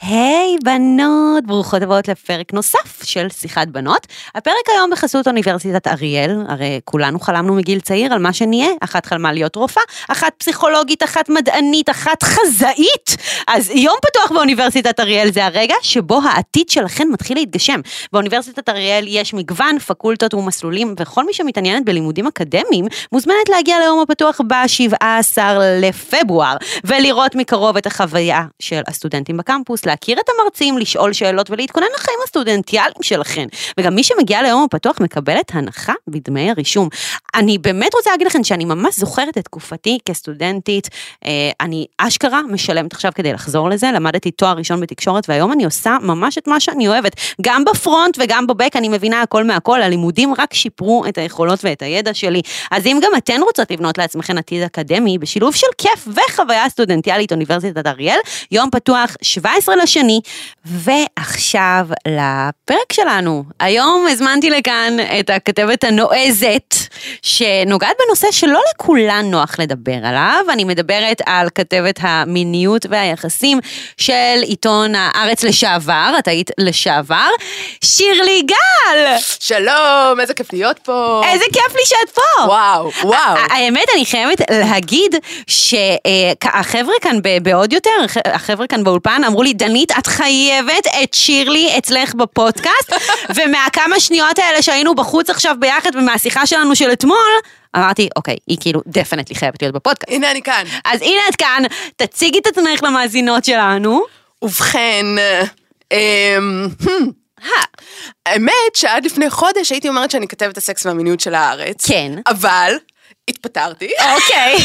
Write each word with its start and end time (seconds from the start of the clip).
היי 0.00 0.56
בנות, 0.64 1.46
ברוכות 1.46 1.82
הבאות 1.82 2.08
לפרק 2.08 2.52
נוסף 2.52 3.02
של 3.04 3.26
שיחת 3.28 3.68
בנות. 3.68 4.06
הפרק 4.34 4.68
היום 4.74 4.90
בחסות 4.90 5.26
אוניברסיטת 5.28 5.86
אריאל, 5.86 6.30
הרי 6.48 6.80
כולנו 6.84 7.20
חלמנו 7.20 7.54
מגיל 7.54 7.80
צעיר 7.80 8.12
על 8.12 8.18
מה 8.18 8.32
שנהיה, 8.32 8.68
אחת 8.80 9.06
חלמה 9.06 9.32
להיות 9.32 9.56
רופאה, 9.56 9.82
אחת 10.08 10.32
פסיכולוגית, 10.38 11.02
אחת 11.02 11.28
מדענית, 11.28 11.90
אחת 11.90 12.22
חזאית. 12.22 13.16
אז 13.48 13.70
יום 13.70 13.96
פתוח 14.02 14.32
באוניברסיטת 14.32 15.00
אריאל 15.00 15.32
זה 15.32 15.44
הרגע 15.44 15.74
שבו 15.82 16.20
העתיד 16.24 16.68
שלכן 16.68 17.08
מתחיל 17.12 17.36
להתגשם. 17.36 17.80
באוניברסיטת 18.12 18.68
אריאל 18.68 19.04
יש 19.08 19.34
מגוון 19.34 19.78
פקולטות 19.78 20.34
ומסלולים, 20.34 20.94
וכל 21.00 21.26
מי 21.26 21.34
שמתעניינת 21.34 21.84
בלימודים 21.84 22.26
אקדמיים 22.26 22.86
מוזמנת 23.12 23.48
להגיע 23.48 23.78
ליום 23.78 24.00
הפתוח 24.00 24.40
ב-17 24.46 25.38
לפברואר, 25.80 26.56
ולראות 26.84 27.34
מקרוב 27.34 27.76
את 27.76 27.86
החוויה 27.86 28.42
של 28.60 28.80
הסטודנטים 28.86 29.36
בקמפוס, 29.36 29.86
להכיר 29.94 30.20
את 30.20 30.28
המרצים, 30.28 30.78
לשאול 30.78 31.12
שאלות 31.12 31.50
ולהתכונן 31.50 31.86
לחיים 31.94 32.18
הסטודנטיאליים 32.24 33.02
שלכן. 33.02 33.46
וגם 33.78 33.94
מי 33.94 34.02
שמגיע 34.02 34.42
ליום 34.42 34.64
הפתוח 34.64 35.00
מקבלת 35.00 35.50
הנחה 35.54 35.92
בדמי 36.08 36.50
הרישום. 36.50 36.88
אני 37.34 37.58
באמת 37.58 37.94
רוצה 37.94 38.10
להגיד 38.10 38.26
לכם 38.26 38.44
שאני 38.44 38.64
ממש 38.64 38.98
זוכרת 38.98 39.38
את 39.38 39.44
תקופתי 39.44 39.98
כסטודנטית. 40.04 40.88
אה, 41.24 41.50
אני 41.60 41.86
אשכרה 41.98 42.42
משלמת 42.42 42.92
עכשיו 42.92 43.12
כדי 43.14 43.32
לחזור 43.32 43.70
לזה, 43.70 43.90
למדתי 43.94 44.30
תואר 44.30 44.56
ראשון 44.56 44.80
בתקשורת 44.80 45.28
והיום 45.28 45.52
אני 45.52 45.64
עושה 45.64 45.96
ממש 46.02 46.38
את 46.38 46.48
מה 46.48 46.60
שאני 46.60 46.88
אוהבת. 46.88 47.12
גם 47.42 47.64
בפרונט 47.64 48.18
וגם 48.20 48.46
בבק 48.46 48.76
אני 48.76 48.88
מבינה 48.88 49.22
הכל 49.22 49.44
מהכל, 49.44 49.82
הלימודים 49.82 50.34
רק 50.38 50.54
שיפרו 50.54 51.04
את 51.08 51.18
היכולות 51.18 51.64
ואת 51.64 51.82
הידע 51.82 52.14
שלי. 52.14 52.42
אז 52.70 52.86
אם 52.86 53.00
גם 53.02 53.12
אתן 53.16 53.40
רוצות 53.42 53.70
לבנות 53.70 53.98
לעצמכן 53.98 54.38
עתיד 54.38 54.62
אקדמי 54.62 55.18
בשילוב 55.18 55.54
של 55.54 55.66
כיף 55.78 56.08
וחוויה 56.08 56.68
סטודנטיאלית 56.68 57.32
אוניברסיטת 57.32 57.86
אריאל, 57.86 58.18
יום 58.50 58.70
פתוח 58.70 59.16
17 59.22 59.73
לשני, 59.82 60.20
ועכשיו 60.64 61.86
לפרק 62.08 62.92
שלנו. 62.92 63.44
היום 63.60 64.06
הזמנתי 64.10 64.50
לכאן 64.50 64.96
את 65.20 65.30
הכתבת 65.30 65.84
הנועזת, 65.84 66.74
שנוגעת 67.22 67.96
בנושא 68.06 68.26
שלא 68.30 68.60
לכולן 68.74 69.26
נוח 69.30 69.56
לדבר 69.58 69.96
עליו. 70.04 70.44
אני 70.52 70.64
מדברת 70.64 71.20
על 71.26 71.48
כתבת 71.54 71.98
המיניות 72.02 72.86
והיחסים 72.90 73.58
של 73.96 74.42
עיתון 74.42 74.92
הארץ 74.94 75.44
לשעבר, 75.44 76.14
את 76.18 76.28
היית 76.28 76.50
לשעבר, 76.58 77.28
שירלי 77.84 78.42
גל! 78.42 79.16
שלום, 79.40 80.20
איזה 80.20 80.34
כיף 80.34 80.52
להיות 80.52 80.78
פה. 80.78 81.22
איזה 81.32 81.44
כיף 81.52 81.76
לי 81.76 81.82
שאת 81.84 82.10
פה! 82.14 82.44
וואו, 82.46 82.90
וואו. 83.02 83.36
האמת, 83.50 83.84
אני 83.94 84.06
חייבת 84.06 84.40
להגיד 84.50 85.16
שהחבר'ה 85.46 86.94
כאן 87.02 87.18
בעוד 87.42 87.72
יותר, 87.72 87.90
החבר'ה 88.24 88.66
כאן 88.66 88.84
באולפן 88.84 89.22
אמרו 89.26 89.42
לי, 89.42 89.54
דנית, 89.64 89.92
את 89.98 90.06
חייבת 90.06 90.86
את 91.02 91.14
שירלי 91.14 91.78
אצלך 91.78 92.14
בפודקאסט, 92.14 92.92
ומהכמה 93.36 94.00
שניות 94.00 94.38
האלה 94.38 94.62
שהיינו 94.62 94.94
בחוץ 94.94 95.30
עכשיו 95.30 95.56
ביחד 95.60 95.90
ומהשיחה 95.96 96.46
שלנו 96.46 96.76
של 96.76 96.92
אתמול, 96.92 97.32
אמרתי, 97.76 98.08
אוקיי, 98.16 98.36
היא 98.46 98.56
כאילו 98.60 98.80
definitely 98.86 99.36
חייבת 99.36 99.62
להיות 99.62 99.74
בפודקאסט. 99.74 100.12
הנה 100.12 100.30
אני 100.30 100.42
כאן. 100.42 100.64
אז 100.84 101.02
הנה 101.02 101.20
את 101.28 101.36
כאן, 101.36 101.62
תציגי 101.96 102.38
את 102.38 102.46
עצמך 102.46 102.82
למאזינות 102.82 103.44
שלנו. 103.44 104.02
ובכן, 104.42 105.06
אמ, 105.92 106.68
האמת 108.26 108.76
שעד 108.76 109.04
לפני 109.04 109.30
חודש 109.30 109.72
הייתי 109.72 109.88
אומרת 109.88 110.10
שאני 110.10 110.28
כתבת 110.28 110.56
הסקס 110.56 110.86
והמיניות 110.86 111.20
של 111.20 111.34
הארץ. 111.34 111.86
כן. 111.88 112.12
אבל 112.26 112.74
התפטרתי. 113.28 113.88
אוקיי. 114.14 114.56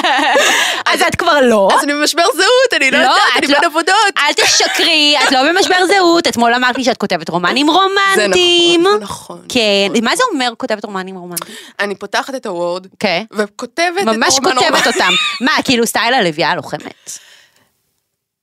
אז 0.92 1.02
את 1.08 1.14
כבר 1.16 1.40
לא. 1.40 1.68
אז 1.74 1.84
אני 1.84 1.92
במשבר 1.92 2.22
זהות, 2.34 2.72
אני 2.76 2.90
לא 2.90 2.96
יודעת, 2.96 3.16
אני 3.38 3.46
בין 3.46 3.64
עבודות. 3.64 3.94
אל 4.18 4.32
תשקרי, 4.32 5.16
את 5.24 5.32
לא 5.32 5.52
במשבר 5.52 5.86
זהות. 5.86 6.26
אתמול 6.26 6.54
אמרת 6.54 6.76
לי 6.78 6.84
שאת 6.84 6.96
כותבת 6.96 7.28
רומנים 7.28 7.70
רומנטיים. 7.70 8.82
זה 8.82 8.88
נכון, 8.88 8.98
זה 8.98 9.04
נכון. 9.04 9.42
כן, 9.48 9.88
מה 10.02 10.16
זה 10.16 10.22
אומר 10.32 10.52
כותבת 10.56 10.84
רומנים 10.84 11.16
רומנטיים? 11.16 11.56
אני 11.80 11.94
פותחת 11.94 12.34
את 12.34 12.46
הוורד, 12.46 12.86
כן. 12.98 13.24
וכותבת 13.32 14.02
את 14.02 14.08
הרומן 14.08 14.16
ממש. 14.16 14.38
כותבת 14.38 14.86
אותם. 14.86 15.12
מה, 15.46 15.52
כאילו 15.64 15.86
סטייל 15.86 16.14
הלוויה 16.14 16.50
הלוחמת? 16.50 17.10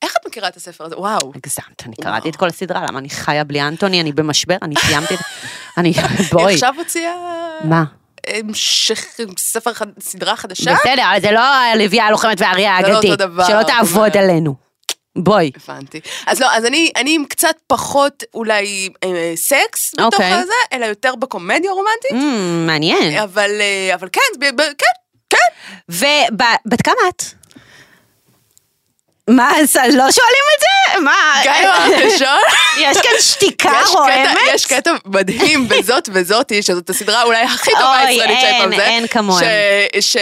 איך 0.01 0.15
את 0.21 0.27
מכירה 0.27 0.47
את 0.47 0.57
הספר 0.57 0.85
הזה? 0.85 0.97
וואו. 0.99 1.31
הגזמת, 1.35 1.83
אני 1.85 1.95
קראתי 1.95 2.29
את 2.29 2.35
כל 2.35 2.47
הסדרה, 2.47 2.85
למה 2.89 2.99
אני 2.99 3.09
חיה 3.09 3.43
בלי 3.43 3.61
אנטוני, 3.61 4.01
אני 4.01 4.11
במשבר, 4.11 4.57
אני 4.61 4.75
סיימתי 4.75 5.13
את... 5.13 5.19
אני, 5.77 5.93
בואי. 6.31 6.45
היא 6.45 6.53
עכשיו 6.53 6.73
הוציאה... 6.77 7.13
מה? 7.63 7.83
המשך, 8.27 9.05
ספר, 9.37 9.71
סדרה 9.99 10.35
חדשה? 10.35 10.73
בסדר, 10.73 11.03
זה 11.21 11.31
לא 11.31 11.39
הלוויה 11.39 12.05
הלוחמת 12.05 12.41
והאריה 12.41 12.77
זה 12.81 12.87
לא 12.87 12.93
האגדי. 12.95 13.11
אותו 13.11 13.15
דבר, 13.25 13.47
שלא 13.47 13.63
תעבוד. 13.63 14.17
עלינו. 14.17 14.55
בואי. 15.17 15.51
הבנתי. 15.69 15.99
אז 16.27 16.39
לא, 16.41 16.47
אז 16.51 16.65
אני, 16.65 16.91
אני 16.95 17.15
עם 17.15 17.25
קצת 17.25 17.55
פחות 17.67 18.23
אולי 18.33 18.89
אה, 19.03 19.33
סקס 19.35 19.93
בתוך 19.93 20.05
אוקיי. 20.13 20.33
הזה, 20.33 20.53
אלא 20.73 20.85
יותר 20.85 21.15
בקומדיה 21.15 21.71
הרומנטית. 21.71 22.11
אמ, 22.11 22.67
מעניין. 22.67 23.17
אבל, 23.19 23.51
אה, 23.59 23.95
אבל 23.95 24.07
כן, 24.11 24.21
ב- 24.39 24.61
ב- 24.61 24.73
כן, 24.77 24.85
כן. 25.29 25.37
ובת 25.89 26.81
כמה 26.83 26.95
את? 27.09 27.23
מה, 29.29 29.51
אז 29.59 29.75
לא 29.75 30.11
שואלים 30.11 30.43
את 30.55 30.59
זה? 30.59 30.99
מה? 30.99 31.39
גיא 31.43 31.51
הראשון. 31.67 32.41
יש 32.81 32.97
כאן 32.97 33.11
שתיקה 33.19 33.71
רועמת? 33.87 34.37
יש 34.53 34.65
קטע 34.65 34.91
מדהים 35.05 35.67
בזאת 35.67 36.09
וזאתי, 36.13 36.61
שזאת 36.63 36.89
הסדרה 36.89 37.23
אולי 37.23 37.43
הכי 37.43 37.71
טובה 37.71 37.99
אוי, 38.01 38.07
הישראלית 38.07 38.39
שאי 38.41 38.51
פעם 38.59 38.71
אין, 38.71 38.79
זה. 38.79 38.85
אין 38.85 39.07
כמוהם. 39.07 39.45
ש- 39.99 40.11
ש- 40.11 40.15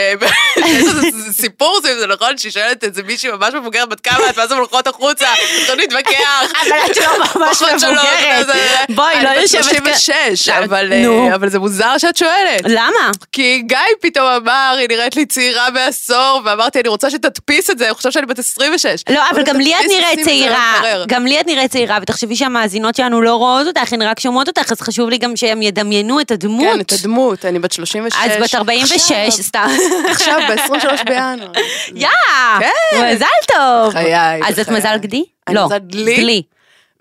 יש 0.57 0.87
איזה 0.87 1.07
סיפור 1.33 1.79
סביב 1.83 1.97
זה, 1.99 2.07
נכון? 2.07 2.37
שהיא 2.37 2.51
שואלת 2.51 2.83
איזה 2.83 3.03
מישהי 3.03 3.31
ממש 3.31 3.53
מבוגרת 3.53 3.89
בת 3.89 3.99
כמה 3.99 4.29
את, 4.29 4.37
ואז 4.37 4.51
הן 4.51 4.57
הולכות 4.57 4.87
החוצה, 4.87 5.27
מתחילות 5.59 5.77
להתווכח. 5.77 6.51
אבל 6.61 6.77
את 6.91 6.97
לא 6.97 7.17
ממש 7.35 7.61
מבוגרת. 7.73 8.47
בואי, 8.89 9.23
לא 9.23 9.29
יושבת 9.29 9.65
אני 9.67 9.77
כאן. 9.77 9.83
בת 9.91 9.99
36, 9.99 10.49
אבל 10.49 10.89
נו. 11.03 11.29
אה, 11.29 11.35
אבל 11.35 11.49
זה 11.49 11.59
מוזר 11.59 11.97
שאת 11.97 12.17
שואלת. 12.17 12.61
למה? 12.67 13.11
כי 13.31 13.61
גיא 13.65 13.77
פתאום 14.01 14.25
אמר, 14.27 14.75
היא 14.79 14.87
נראית 14.89 15.15
לי 15.15 15.25
צעירה 15.25 15.69
בעשור, 15.71 16.41
ואמרתי, 16.45 16.79
אני 16.79 16.89
רוצה 16.89 17.09
שתדפיס 17.09 17.69
את 17.69 17.77
זה, 17.77 17.89
הוא 17.89 17.95
חושב 17.97 18.11
שאני 18.11 18.25
בת 18.25 18.39
26. 18.39 18.90
לא, 19.09 19.21
אבל 19.31 19.43
גם 19.43 19.59
לי 19.59 19.75
את 19.75 19.85
נראית 19.89 20.19
צעירה. 20.19 20.81
גם 21.07 21.25
לי 21.25 21.39
את 21.39 21.47
נראית 21.47 21.71
צעירה, 21.71 21.97
ותחשבי 22.01 22.35
שהמאזינות 22.35 22.95
שלנו 22.95 23.21
לא 23.21 23.35
רואות 23.35 23.67
אותך, 23.67 23.93
הן 23.93 24.01
רק 24.01 24.19
שומעות 24.19 24.47
אותך, 24.47 24.71
אז 24.71 24.81
חשוב 24.81 25.09
לי 25.09 25.17
גם 25.17 25.35
שהם 25.35 25.61
ידמיינו 25.61 26.19
את 26.19 26.31
הדמות. 26.31 26.73
כן, 26.73 26.79
את 26.81 26.93
הדמות, 26.99 27.45
אני 27.45 27.59
בת 27.59 27.71
36. 27.71 28.19
אז 28.23 28.31
בת 28.43 28.55
46, 28.55 29.11
עכשיו, 29.11 29.31
סתם. 29.31 29.67
עכשיו, 30.09 30.39
ב-23 30.49 31.03
בינואר. 31.05 31.51
יא! 31.95 32.07
כן. 32.59 33.13
מזל 33.13 33.25
טוב. 33.47 33.89
בחיי, 33.89 34.41
אז 34.47 34.59
את. 34.59 34.69
מזל 34.69 34.97
גדי? 34.97 35.23
לא. 35.49 35.67
דלי. 35.79 36.43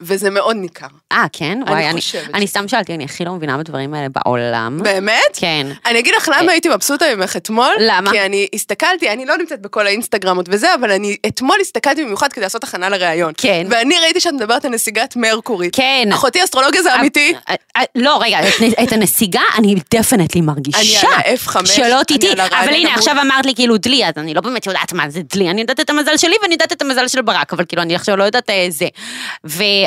וזה 0.00 0.31
מאוד 0.31 0.56
ניכר. 0.56 0.87
אה, 1.12 1.25
כן? 1.33 1.59
אני 1.66 1.71
וואי, 1.71 1.91
אני, 1.91 2.00
חושבת 2.00 2.34
אני 2.34 2.47
ש- 2.47 2.50
סתם 2.50 2.69
שאלתי, 2.69 2.94
אני 2.94 3.05
הכי 3.05 3.25
לא 3.25 3.33
מבינה 3.33 3.59
בדברים 3.59 3.94
האלה 3.94 4.06
בעולם. 4.09 4.78
באמת? 4.83 5.21
כן. 5.33 5.66
אני 5.87 5.99
אגיד 5.99 6.15
לך 6.16 6.31
למה 6.38 6.53
הייתי 6.53 6.69
מבסוטה 6.69 7.05
ממך 7.16 7.37
אתמול. 7.37 7.72
למה? 7.81 8.10
כי 8.10 8.21
אני 8.21 8.47
הסתכלתי, 8.55 9.10
אני 9.10 9.27
לא 9.27 9.37
נמצאת 9.37 9.60
בכל 9.62 9.87
האינסטגרמות 9.87 10.47
וזה, 10.49 10.75
אבל 10.75 10.91
אני 10.93 11.16
אתמול 11.27 11.56
הסתכלתי 11.60 12.05
במיוחד 12.05 12.33
כדי 12.33 12.43
לעשות 12.43 12.65
הכנה 12.65 12.89
לראיון. 12.89 13.33
כן. 13.37 13.66
ואני 13.71 13.99
ראיתי 13.99 14.21
שאת 14.21 14.33
מדברת 14.33 14.65
על 14.65 14.71
נסיגת 14.71 15.16
מרקורי. 15.16 15.69
כן. 15.72 16.09
אחותי 16.12 16.44
אסטרולוגיה 16.44 16.83
זה 16.83 16.94
אמיתי. 16.94 17.34
אה, 17.49 17.55
אה, 17.77 17.83
לא, 17.94 18.19
רגע, 18.22 18.39
את- 18.83 18.93
הנסיגה 18.93 19.41
אני 19.59 19.75
definitely 19.95 20.41
מרגישה. 20.41 20.78
אני 20.78 20.97
על 21.15 21.34
ה-F5, 21.34 21.66
שלא 21.66 21.84
אני 21.84 22.41
הרעיון 22.41 22.65
אבל 22.65 22.75
הנה. 22.75 22.94
עכשיו 22.94 23.16
אמרת 23.22 23.47
לי 23.47 23.55
כאילו 23.55 23.77
דלי, 23.77 24.05
אז 24.06 24.12
אני 24.16 24.34
לא 24.34 24.41
באמת 24.41 24.66
יודעת 24.66 24.93
מה 24.93 25.10
זה 25.10 25.21
דלי. 25.34 25.50
אני 25.50 25.60
יודעת 25.60 25.81
את 25.81 25.91
המזל 25.91 26.16
שלי 26.16 26.34
ואני 26.43 26.55
יודעת 26.55 26.72
את 26.72 26.83
המזל 26.83 27.09
של 27.09 27.22
ברק, 27.22 27.53
אבל 27.53 27.65
כאילו 27.69 27.83
אני 27.83 27.94
עכשיו 27.94 28.16
לא 28.16 28.25
יודעת 28.25 28.50
אה, 28.50 28.66
זה. 28.71 28.87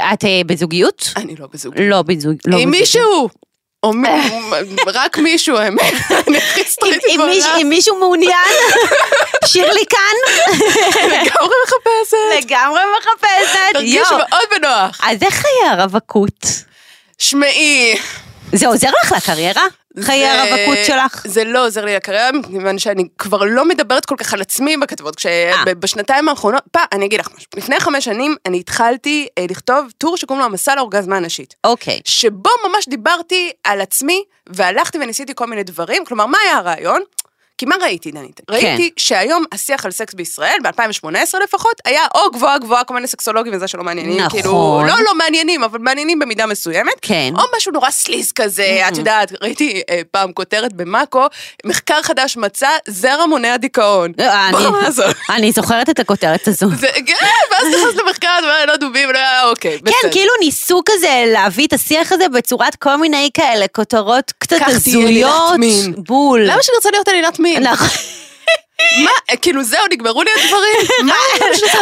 ואת 0.03 0.25
אה, 0.25 0.41
בזוגיות? 0.45 1.09
אני 1.15 1.35
לא 1.35 1.47
בזוג. 1.53 1.73
לא. 1.77 1.85
לא 1.85 2.57
עם 2.57 2.71
בזוגיות. 2.71 2.81
מישהו. 2.81 3.29
או 3.83 3.91
רק 4.93 5.17
מישהו, 5.17 5.57
האמת. 5.57 5.93
אני 6.27 6.37
הכי 6.37 6.63
סטריטית 6.63 7.17
בעולם. 7.17 7.33
אם 7.61 7.69
מישהו 7.69 7.99
מעוניין, 7.99 8.53
שירלי 9.45 9.85
כאן, 9.89 10.43
לגמרי 11.07 11.55
מחפשת. 11.65 12.43
לגמרי 12.43 12.81
מחפשת. 12.99 13.73
תרגיש. 13.73 14.11
מאוד 14.11 14.43
בנוח. 14.51 14.99
אז 15.03 15.23
איך 15.23 15.33
חיי 15.33 15.69
הרווקות? 15.69 16.45
שמעי. 17.17 17.95
זה 18.53 18.67
עוזר 18.67 18.89
לך 19.03 19.11
לקריירה? 19.11 19.63
חיי 20.01 20.27
הרווקות 20.27 20.77
שלך? 20.87 21.23
זה 21.27 21.43
לא 21.43 21.65
עוזר 21.65 21.85
לי 21.85 21.95
לקריירה, 21.95 22.31
מכיוון 22.31 22.79
שאני 22.79 23.07
כבר 23.17 23.43
לא 23.43 23.65
מדברת 23.65 24.05
כל 24.05 24.15
כך 24.17 24.33
על 24.33 24.41
עצמי 24.41 24.77
בכתבות, 24.77 25.25
אה. 25.25 25.63
כשבשנתיים 25.65 26.29
האחרונות, 26.29 26.63
פעם, 26.71 26.85
אני 26.91 27.05
אגיד 27.05 27.19
לך 27.19 27.27
משהו, 27.35 27.49
לפני 27.55 27.79
חמש 27.79 28.05
שנים 28.05 28.35
אני 28.45 28.59
התחלתי 28.59 29.27
אה, 29.37 29.45
לכתוב 29.49 29.91
טור 29.97 30.17
שקוראים 30.17 30.39
לו 30.39 30.45
המסע 30.45 30.75
לאורגזמה 30.75 31.17
הנשית. 31.17 31.55
אוקיי. 31.63 32.01
שבו 32.05 32.49
ממש 32.69 32.87
דיברתי 32.89 33.51
על 33.63 33.81
עצמי, 33.81 34.23
והלכתי 34.47 34.97
וניסיתי 34.97 35.33
כל 35.35 35.45
מיני 35.47 35.63
דברים, 35.63 36.05
כלומר, 36.05 36.25
מה 36.25 36.37
היה 36.45 36.57
הרעיון? 36.57 37.01
כי 37.57 37.65
מה 37.65 37.75
ראיתי, 37.81 38.11
דנית? 38.11 38.41
ראיתי 38.49 38.89
שהיום 38.97 39.43
השיח 39.51 39.85
על 39.85 39.91
סקס 39.91 40.13
בישראל, 40.13 40.57
ב-2018 40.63 41.39
לפחות, 41.43 41.73
היה 41.85 42.01
או 42.15 42.31
גבוהה 42.31 42.59
גבוהה, 42.59 42.83
כל 42.83 42.93
מיני 42.93 43.07
סקסולוגים 43.07 43.53
וזה 43.55 43.67
שלא 43.67 43.83
מעניינים, 43.83 44.19
נכון. 44.19 44.41
כאילו, 44.41 44.81
לא 44.87 45.03
לא 45.05 45.15
מעניינים, 45.15 45.63
אבל 45.63 45.79
מעניינים 45.79 46.19
במידה 46.19 46.45
מסוימת, 46.45 46.93
כן. 47.01 47.33
או 47.35 47.43
משהו 47.57 47.71
נורא 47.71 47.89
סליז 47.89 48.31
כזה, 48.31 48.81
את 48.87 48.97
יודעת, 48.97 49.31
ראיתי 49.41 49.81
אה, 49.89 50.01
פעם 50.11 50.31
כותרת 50.31 50.73
במאקו, 50.73 51.25
מחקר 51.65 52.01
חדש 52.01 52.37
מצא, 52.37 52.69
זרע 52.87 53.25
מונע 53.25 53.57
דיכאון. 53.57 54.11
אה, 54.19 54.49
אני-. 54.49 54.57
אני 55.29 55.51
זוכרת 55.51 55.89
את 55.89 55.99
הכותרת 55.99 56.47
הזו. 56.47 56.67
זה, 56.75 56.87
כן, 57.05 57.25
ואז 57.51 57.67
נכנסת 57.67 58.01
למחקר, 58.05 58.35
את 58.39 58.43
אומרת, 58.43 58.67
לא 58.67 58.75
דובים, 58.75 59.09
לא, 59.11 59.49
אוקיי, 59.49 59.77
בסדר. 59.77 59.91
כן, 60.01 60.11
כאילו 60.11 60.31
ניסו 60.39 60.81
כזה 60.85 61.23
להביא 61.27 61.67
את 61.67 61.73
השיח 61.73 62.11
הזה 62.11 62.29
בצורת 62.29 62.75
כל 62.75 62.95
מיני 62.95 63.29
כאלה 63.33 63.67
כותרות 63.67 64.33
קצת 64.37 64.57
הזויות. 64.67 65.53
בול. 65.97 66.41
למה 66.43 66.63
שאני 66.63 66.75
רוצה 66.75 66.91
להיות 66.91 67.07
עלילת 67.07 67.39
מין? 67.43 67.63
נכון. 67.67 67.87
מה, 69.03 69.11
כאילו 69.41 69.63
זהו, 69.63 69.79
נגמרו 69.91 70.23
לי 70.23 70.29
הדברים? 70.43 70.87
מה? 71.09 71.15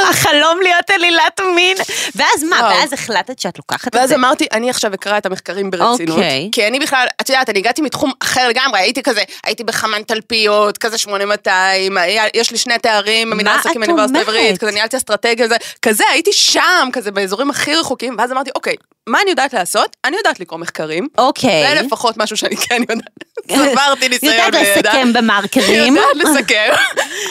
החלום 0.10 0.60
להיות 0.62 0.90
עלילת 0.90 1.40
מין. 1.56 1.78
ואז 2.16 2.44
מה. 2.44 2.60
ואז 2.72 2.94
החלטת 2.94 3.40
שאת 3.40 3.58
לוקחת 3.58 3.88
את 3.88 3.96
ואז 3.96 4.10
זה? 4.10 4.16
אמרתי, 4.16 4.46
אני 4.52 4.70
עכשיו 4.70 4.94
אקרא 4.94 5.18
את 5.18 5.26
המחקרים 5.26 5.72
ברצינות. 5.72 6.18
אוקיי. 6.18 6.50
כי 6.52 6.68
אני 6.68 6.80
בכלל, 6.80 7.08
את 7.22 7.30
יודעת, 7.30 7.50
אני 7.50 7.60
הגעתי 7.60 7.82
מתחום 7.82 8.12
אחר 8.24 8.48
לגמרי, 8.48 8.80
הייתי 8.80 9.04
כזה, 9.04 9.22
הייתי 9.44 9.64
בחמן 9.64 10.04
תלפיות, 10.04 10.78
כזה 10.78 10.98
8200, 10.98 11.98
היה- 11.98 12.24
יש 12.34 12.52
לי 12.52 12.58
שני 12.58 12.80
תארים 12.80 13.30
במנהל 13.30 13.60
עסקים 13.60 13.82
באוניברסיטה? 13.82 14.20
העברית, 14.20 14.58
כזה 14.58 14.72
ניהלתי 14.72 14.98
אסטרטגיה 14.98 15.48
כזה 15.82 16.04
הייתי 16.12 16.34
שם, 16.34 16.90
כזה 16.94 17.12
באזורים 17.12 17.50
הכי 17.50 17.76
רחוקים, 17.76 18.16
ואז 18.18 18.32
אמרתי, 18.32 18.50
אוקיי, 18.56 18.76
מה 19.10 19.22
אני 19.22 19.30
יודעת 19.30 19.54
לעשות? 19.54 19.96
אני 20.06 20.18
יודעת 20.18 20.40
לקרוא 20.40 20.60
מחקרים. 20.60 21.08
אוקיי. 21.18 21.76
זה 21.76 21.82
לפחות 21.82 22.18
משהו 22.18 22.38
שאני 22.38 22.58
כן 22.58 22.82
יודעת. 22.90 23.72
צברתי 23.72 24.10
ניסיון. 24.10 24.34
יודעת 24.34 24.54
לסכם 24.78 25.14
במרקרים. 25.14 25.96
יודעת 25.98 26.16
לסכם. 26.16 26.70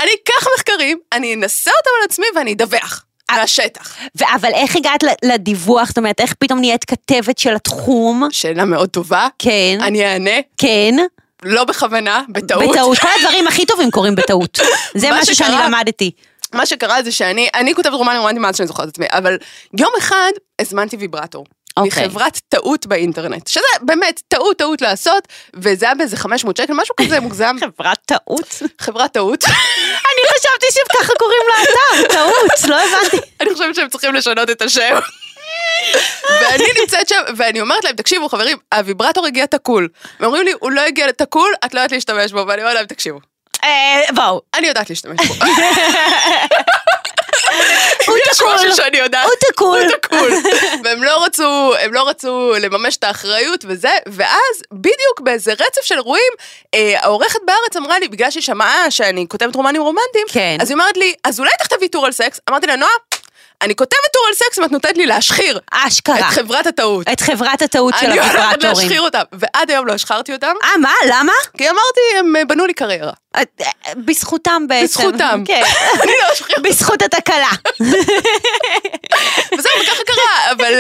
אני 0.02 0.10
אקח 0.24 0.46
מחקרים, 0.56 0.98
אני 1.12 1.34
אנסה 1.34 1.70
אותם 1.78 1.90
על 2.00 2.04
עצמי 2.04 2.26
ואני 2.36 2.52
אדווח. 2.52 3.04
מהשטח. 3.30 3.96
ו- 4.20 4.24
אבל 4.34 4.50
איך 4.54 4.76
הגעת 4.76 5.00
לדיווח? 5.24 5.88
זאת 5.88 5.98
אומרת, 5.98 6.20
איך 6.20 6.34
פתאום 6.38 6.60
נהיית 6.60 6.84
כתבת 6.84 7.38
של 7.38 7.54
התחום? 7.54 8.28
שאלה 8.30 8.64
מאוד 8.64 8.88
טובה. 8.88 9.28
כן. 9.38 9.78
אני 9.82 10.04
אענה, 10.12 10.30
כן. 10.58 10.94
לא 11.42 11.64
בכוונה, 11.64 12.22
בטעות. 12.28 12.70
בטעות. 12.70 12.98
כל 12.98 13.08
הדברים 13.18 13.48
הכי 13.48 13.66
טובים 13.66 13.90
קורים 13.90 14.14
בטעות. 14.14 14.58
זה 14.94 15.08
משהו 15.12 15.34
שאני 15.34 15.54
למדתי. 15.66 16.10
מה 16.54 16.66
שקרה 16.66 17.02
זה 17.02 17.12
שאני, 17.12 17.48
אני 17.54 17.74
כותבת 17.74 17.92
רומנים 17.92 18.20
רומנטיים 18.20 18.42
מאז 18.42 18.56
שאני 18.56 18.66
זוכרת 18.66 18.88
את 18.88 18.92
עצמי, 18.92 19.06
אבל 19.12 19.38
יום 19.78 19.92
אחד 19.98 20.30
הזמנתי 20.58 20.96
ויברטור. 20.96 21.44
אוקיי. 21.76 22.06
מחברת 22.06 22.40
טעות 22.48 22.86
באינטרנט, 22.86 23.46
שזה 23.46 23.64
באמת 23.82 24.22
טעות 24.28 24.56
טעות 24.56 24.82
לעשות, 24.82 25.28
וזה 25.54 25.86
היה 25.86 25.94
באיזה 25.94 26.16
500 26.16 26.56
שקל, 26.56 26.72
משהו 26.72 26.94
כזה 26.96 27.20
מוגזם, 27.26 27.56
חברת 27.60 27.98
טעות. 28.06 28.62
חברת 28.80 29.12
טעות. 29.12 29.44
אני 30.10 30.22
חשבתי 30.38 30.66
שככה 30.70 31.12
קוראים 31.18 31.42
לאתר, 31.48 32.14
טעות, 32.14 32.68
לא 32.68 32.76
הבנתי. 32.80 33.16
אני 33.40 33.52
חושבת 33.52 33.74
שהם 33.74 33.88
צריכים 33.88 34.14
לשנות 34.14 34.50
את 34.50 34.62
השם. 34.62 34.94
ואני 36.40 36.64
נמצאת 36.80 37.08
שם, 37.08 37.22
ואני 37.36 37.60
אומרת 37.60 37.84
להם, 37.84 37.96
תקשיבו 37.96 38.28
חברים, 38.28 38.56
הוויברטור 38.74 39.26
הגיע 39.26 39.46
תקול. 39.46 39.88
והם 40.20 40.26
אומרים 40.26 40.44
לי, 40.44 40.52
הוא 40.60 40.70
לא 40.70 40.80
הגיע 40.80 41.10
תקול, 41.12 41.52
את 41.64 41.74
לא 41.74 41.80
יודעת 41.80 41.92
להשתמש 41.92 42.32
בו, 42.32 42.44
ואני 42.48 42.62
אומרת 42.62 42.74
להם, 42.74 42.86
תקשיבו, 42.86 43.20
אה, 43.64 44.00
בואו, 44.14 44.40
אני 44.54 44.66
יודעת 44.66 44.90
להשתמש 44.90 45.26
בו. 45.26 45.34
הוא 48.06 48.16
אם 48.16 48.20
יש 48.30 48.36
תקול. 48.36 48.54
משהו 48.54 48.76
שאני 48.76 48.98
יודעת, 48.98 49.24
הוא 49.24 49.34
תקול. 49.50 49.82
הוא 49.82 49.90
תקול. 49.90 50.30
והם 50.84 51.02
לא 51.02 51.24
רצו, 51.24 51.74
הם 51.80 51.94
לא 51.94 52.08
רצו 52.08 52.52
לממש 52.60 52.96
את 52.96 53.04
האחריות 53.04 53.64
וזה, 53.68 53.92
ואז 54.06 54.62
בדיוק 54.72 55.20
באיזה 55.20 55.52
רצף 55.52 55.82
של 55.82 55.94
אירועים, 55.94 56.32
אה, 56.74 56.94
העורכת 57.00 57.38
בארץ 57.46 57.76
אמרה 57.76 57.98
לי, 57.98 58.08
בגלל 58.08 58.30
שהיא 58.30 58.42
שמעה 58.42 58.90
שאני 58.90 59.26
כותבת 59.28 59.56
רומנים 59.56 59.82
רומנטיים, 59.82 60.26
כן. 60.32 60.56
אז 60.60 60.70
היא 60.70 60.74
אומרת 60.74 60.96
לי, 60.96 61.14
אז 61.24 61.40
אולי 61.40 61.50
תכתבי 61.58 61.88
טור 61.88 62.06
על 62.06 62.12
סקס? 62.12 62.40
אמרתי 62.50 62.66
לה, 62.66 62.76
נועה, 62.76 62.90
אני 63.62 63.76
כותבת 63.76 64.12
טור 64.12 64.22
על 64.28 64.34
סקס 64.34 64.58
אם 64.58 64.64
את 64.64 64.72
נותנת 64.72 64.96
לי 64.96 65.06
להשחיר 65.06 65.56
את 65.56 65.62
אשכרה. 65.70 66.30
חברת 66.30 66.66
הטעות. 66.66 67.08
את 67.12 67.20
חברת 67.20 67.62
הטעות 67.62 67.94
של 68.00 68.06
אני 68.06 68.18
הולכת. 68.20 68.62
להשחיר 68.62 69.00
אותם, 69.00 69.22
ועד 69.32 69.70
היום 69.70 69.86
לא 69.86 69.92
השחרתי 69.92 70.32
אותם, 70.32 70.52
אה, 70.62 70.78
מה? 70.78 70.92
למה? 71.08 71.32
כי 71.58 71.68
אמרתי, 71.68 72.00
הם 72.18 72.36
אה, 72.36 72.44
בנו 72.44 72.66
לי 72.66 72.74
קריירה. 72.74 73.12
אה, 73.36 73.42
אה, 73.60 73.92
בזכותם 73.96 74.62
בעצם. 74.68 74.84
בזכותם. 74.84 75.42
כן. 75.46 75.62
אני 76.02 76.12
לא 76.22 76.32
אשחיר 76.32 76.56
בזכות 76.62 77.02
התקלה. 77.02 77.50
וזהו, 79.58 79.72
וככה 79.82 80.02
קרה, 80.06 80.52
אבל... 80.52 80.74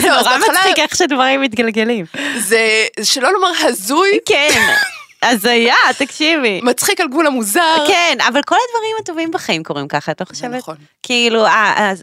זה 0.00 0.08
נורא 0.08 0.38
מצחיק 0.38 0.78
איך 0.78 0.96
שדברים 0.96 1.40
מתגלגלים. 1.40 2.04
זה, 2.36 2.86
שלא 3.02 3.32
לומר 3.32 3.50
הזוי, 3.60 4.18
כן. 4.26 4.74
הזיה, 5.22 5.74
תקשיבי. 5.98 6.60
מצחיק 6.62 7.00
על 7.00 7.08
גבול 7.08 7.26
המוזר. 7.26 7.84
כן, 7.88 8.18
אבל 8.28 8.40
כל 8.42 8.56
הדברים 8.68 8.96
הטובים 9.02 9.30
בחיים 9.30 9.62
קורים 9.62 9.88
ככה, 9.88 10.12
את 10.12 10.20
לא 10.20 10.26
חושבת? 10.26 10.54
נכון. 10.54 10.76
כאילו, 11.02 11.44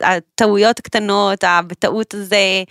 הטעויות 0.01 0.79
הקטנות, 0.79 1.43
בטעות 1.67 2.13
הזה, 2.13 2.63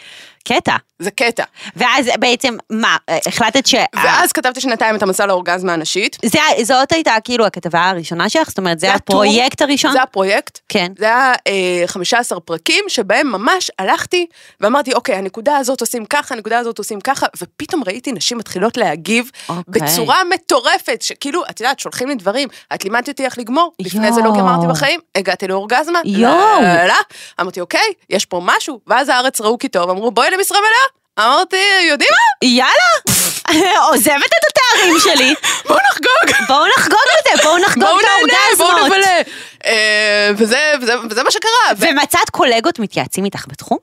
קטע. 0.48 0.76
זה 0.98 1.10
קטע. 1.10 1.44
ואז 1.76 2.10
בעצם, 2.20 2.56
מה, 2.70 2.96
החלטת 3.26 3.66
ש... 3.66 3.74
ואז 3.94 4.32
כתבתי 4.32 4.60
שנתיים 4.60 4.96
את 4.96 5.02
המסע 5.02 5.26
לאורגזמה 5.26 5.72
הנשית. 5.72 6.16
זה, 6.24 6.38
זאת 6.62 6.92
הייתה 6.92 7.14
כאילו 7.24 7.46
הכתבה 7.46 7.90
הראשונה 7.90 8.28
שלך? 8.28 8.48
זאת 8.48 8.58
אומרת, 8.58 8.80
זה 8.80 8.86
זה 8.86 8.94
הטור. 8.94 9.16
הפרויקט 9.16 9.62
הראשון? 9.62 9.92
זה 9.92 10.02
הפרויקט. 10.02 10.58
כן. 10.68 10.92
זה 10.98 11.04
היה 11.04 11.32
אה, 11.46 11.82
15 11.86 12.40
פרקים 12.40 12.84
שבהם 12.88 13.32
ממש 13.32 13.70
הלכתי 13.78 14.26
ואמרתי, 14.60 14.92
אוקיי, 14.92 15.14
הנקודה 15.14 15.56
הזאת 15.56 15.80
עושים 15.80 16.04
ככה, 16.04 16.34
הנקודה 16.34 16.58
הזאת 16.58 16.78
עושים 16.78 17.00
ככה, 17.00 17.26
ופתאום 17.40 17.82
ראיתי 17.86 18.12
נשים 18.12 18.38
מתחילות 18.38 18.76
להגיב 18.76 19.30
אוקיי. 19.48 19.62
בצורה 19.68 20.16
מטורפת, 20.34 21.02
שכאילו, 21.02 21.42
את 21.50 21.60
יודעת, 21.60 21.80
שולחים 21.80 22.08
לי 22.08 22.14
דברים, 22.14 22.48
את 22.74 22.84
לימדת 22.84 23.08
אותי 23.08 23.24
איך 23.24 23.38
לגמור, 23.38 23.72
לפני 23.80 24.12
זה 24.12 24.20
לא. 24.20 24.32
גמרתי 24.38 24.66
בחיים, 24.66 25.00
הגעתי 25.14 25.48
לאורגזמה, 25.48 26.00
יואו. 26.04 26.60
אמרתי, 27.40 27.60
אוקיי, 27.60 27.92
יש 28.10 28.24
פה 28.24 28.40
משהו, 28.44 28.80
ואז 28.86 29.08
הארץ 29.08 29.40
ראו 29.40 29.58
כי 29.58 29.68
טוב, 29.68 29.90
אמרו, 29.90 30.10
בואי 30.10 30.33
למשרה 30.36 30.58
מלאה. 30.60 31.26
אמרתי, 31.28 31.56
יודעים 31.88 32.10
מה? 32.12 32.48
יאללה, 32.48 32.90
עוזבת 33.90 34.14
את 34.26 34.44
התארים 34.50 35.00
שלי, 35.00 35.34
בואו 35.68 35.78
נחגוג. 35.90 36.46
בואו 36.48 36.64
נחגוג 36.78 36.98
את 37.18 37.36
זה, 37.36 37.42
בואו 37.44 37.58
נחגוג 37.58 37.84
בואו 37.84 38.00
את 38.00 38.04
נהנה, 38.04 38.38
בואו 38.58 38.68
האורגזמות. 38.70 38.98
נבלה. 38.98 39.20
אה, 39.66 40.30
וזה, 40.36 40.72
מה 41.24 41.30
שקרה. 41.30 41.50
ומצאת 41.78 42.30
קולגות 42.30 42.78
מתייעצים 42.78 43.24
איתך 43.24 43.44
בתחום? 43.48 43.78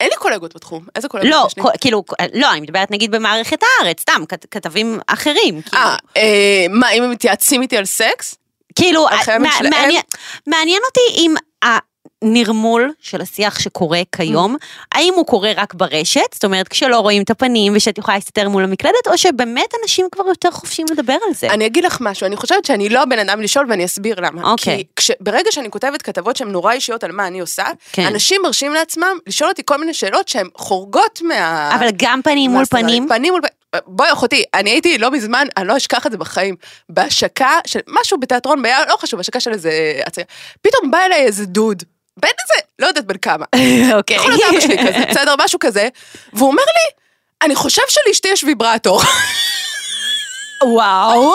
אין 0.00 0.08
לי 0.10 0.16
קולגות 0.16 0.54
בתחום. 0.54 0.84
איזה 0.96 1.08
קולגות 1.08 1.30
לא, 1.30 1.44
יש 1.46 1.56
לי? 1.56 1.62
קו- 1.62 1.68
כאילו, 1.80 2.04
לא, 2.34 2.50
אני 2.52 2.60
מדברת 2.60 2.90
נגיד 2.90 3.10
במערכת 3.10 3.58
הארץ, 3.62 4.00
סתם, 4.00 4.22
כת- 4.28 4.46
כתבים 4.50 5.00
אחרים. 5.06 5.62
כאילו. 5.62 5.82
אה, 5.82 5.96
אה, 6.16 6.66
מה, 6.70 6.90
אם 6.90 7.02
הם 7.02 7.10
מתייעצים 7.10 7.62
איתי 7.62 7.76
על 7.76 7.84
סקס? 7.84 8.34
כאילו? 8.74 9.06
מעניין- 9.70 10.02
מעניין 10.46 10.82
אותי 10.86 11.00
אם 11.16 11.34
הנרמול 12.22 12.92
של 13.00 13.20
השיח 13.20 13.58
שקורה 13.58 14.00
כיום, 14.16 14.56
האם 14.94 15.14
הוא 15.16 15.26
קורה 15.26 15.52
רק 15.56 15.74
ברשת, 15.74 16.20
זאת 16.32 16.44
אומרת 16.44 16.68
כשלא 16.68 17.00
רואים 17.00 17.22
את 17.22 17.30
הפנים 17.30 17.72
ושאת 17.76 17.98
יכולה 17.98 18.16
להסתתר 18.16 18.48
מול 18.48 18.64
המקלדת, 18.64 19.06
או 19.06 19.18
שבאמת 19.18 19.74
אנשים 19.82 20.06
כבר 20.12 20.24
יותר 20.28 20.50
חופשיים 20.50 20.88
לדבר 20.90 21.16
על 21.28 21.34
זה. 21.34 21.46
אני 21.50 21.66
אגיד 21.66 21.84
לך 21.84 21.98
משהו, 22.00 22.26
אני 22.26 22.36
חושבת 22.36 22.64
שאני 22.64 22.88
לא 22.88 23.02
הבן 23.02 23.18
אדם 23.18 23.40
לשאול 23.40 23.66
ואני 23.70 23.84
אסביר 23.84 24.20
למה. 24.20 24.50
אוקיי. 24.50 24.76
כי 24.76 24.84
כש, 24.96 25.10
ברגע 25.20 25.52
שאני 25.52 25.70
כותבת 25.70 26.02
כתבות 26.02 26.36
שהן 26.36 26.48
נורא 26.48 26.72
אישיות 26.72 27.04
על 27.04 27.12
מה 27.12 27.26
אני 27.26 27.40
עושה, 27.40 27.64
כן. 27.92 28.06
אנשים 28.06 28.40
מרשים 28.44 28.74
לעצמם 28.74 29.18
לשאול 29.26 29.50
אותי 29.50 29.62
כל 29.64 29.76
מיני 29.76 29.94
שאלות 29.94 30.28
שהן 30.28 30.48
חורגות 30.56 31.20
מה... 31.22 31.70
אבל 31.74 31.88
גם 31.96 32.20
פנים 32.24 32.50
מול. 32.50 32.64
פנים, 32.64 33.08
פנים 33.08 33.32
מול 33.32 33.40
פנים. 33.40 33.60
בואי 33.86 34.12
אחותי, 34.12 34.44
אני 34.54 34.70
הייתי 34.70 34.98
לא 34.98 35.10
מזמן, 35.10 35.46
אני 35.56 35.68
לא 35.68 35.76
אשכח 35.76 36.06
את 36.06 36.12
זה 36.12 36.18
בחיים, 36.18 36.56
בהשקה 36.88 37.58
של 37.66 37.80
משהו 37.88 38.20
בתיאטרון, 38.20 38.62
ב- 38.62 38.66
לא 38.88 38.96
חשוב, 38.96 39.20
השקה 39.20 39.40
של 39.40 39.52
איזה 39.52 39.72
פתאום 40.62 40.90
בא 40.90 40.98
אליי 40.98 41.20
איזה 41.20 41.46
דוד, 41.46 41.82
בן 42.20 42.28
איזה, 42.28 42.66
לא 42.78 42.86
יודעת 42.86 43.04
בן 43.04 43.16
כמה, 43.16 43.44
אוקיי. 43.96 44.16
יכול 44.16 44.30
להיות 44.30 44.50
אבא 44.50 44.60
שלי 44.60 44.78
כזה, 44.78 45.04
בסדר, 45.10 45.34
משהו 45.44 45.58
כזה, 45.58 45.88
והוא 46.32 46.50
אומר 46.50 46.62
לי, 46.62 47.00
אני 47.42 47.54
חושב 47.54 47.82
שלאשתי 47.88 48.28
יש 48.28 48.44
ויברטור. 48.44 49.02
וואו, 50.64 51.34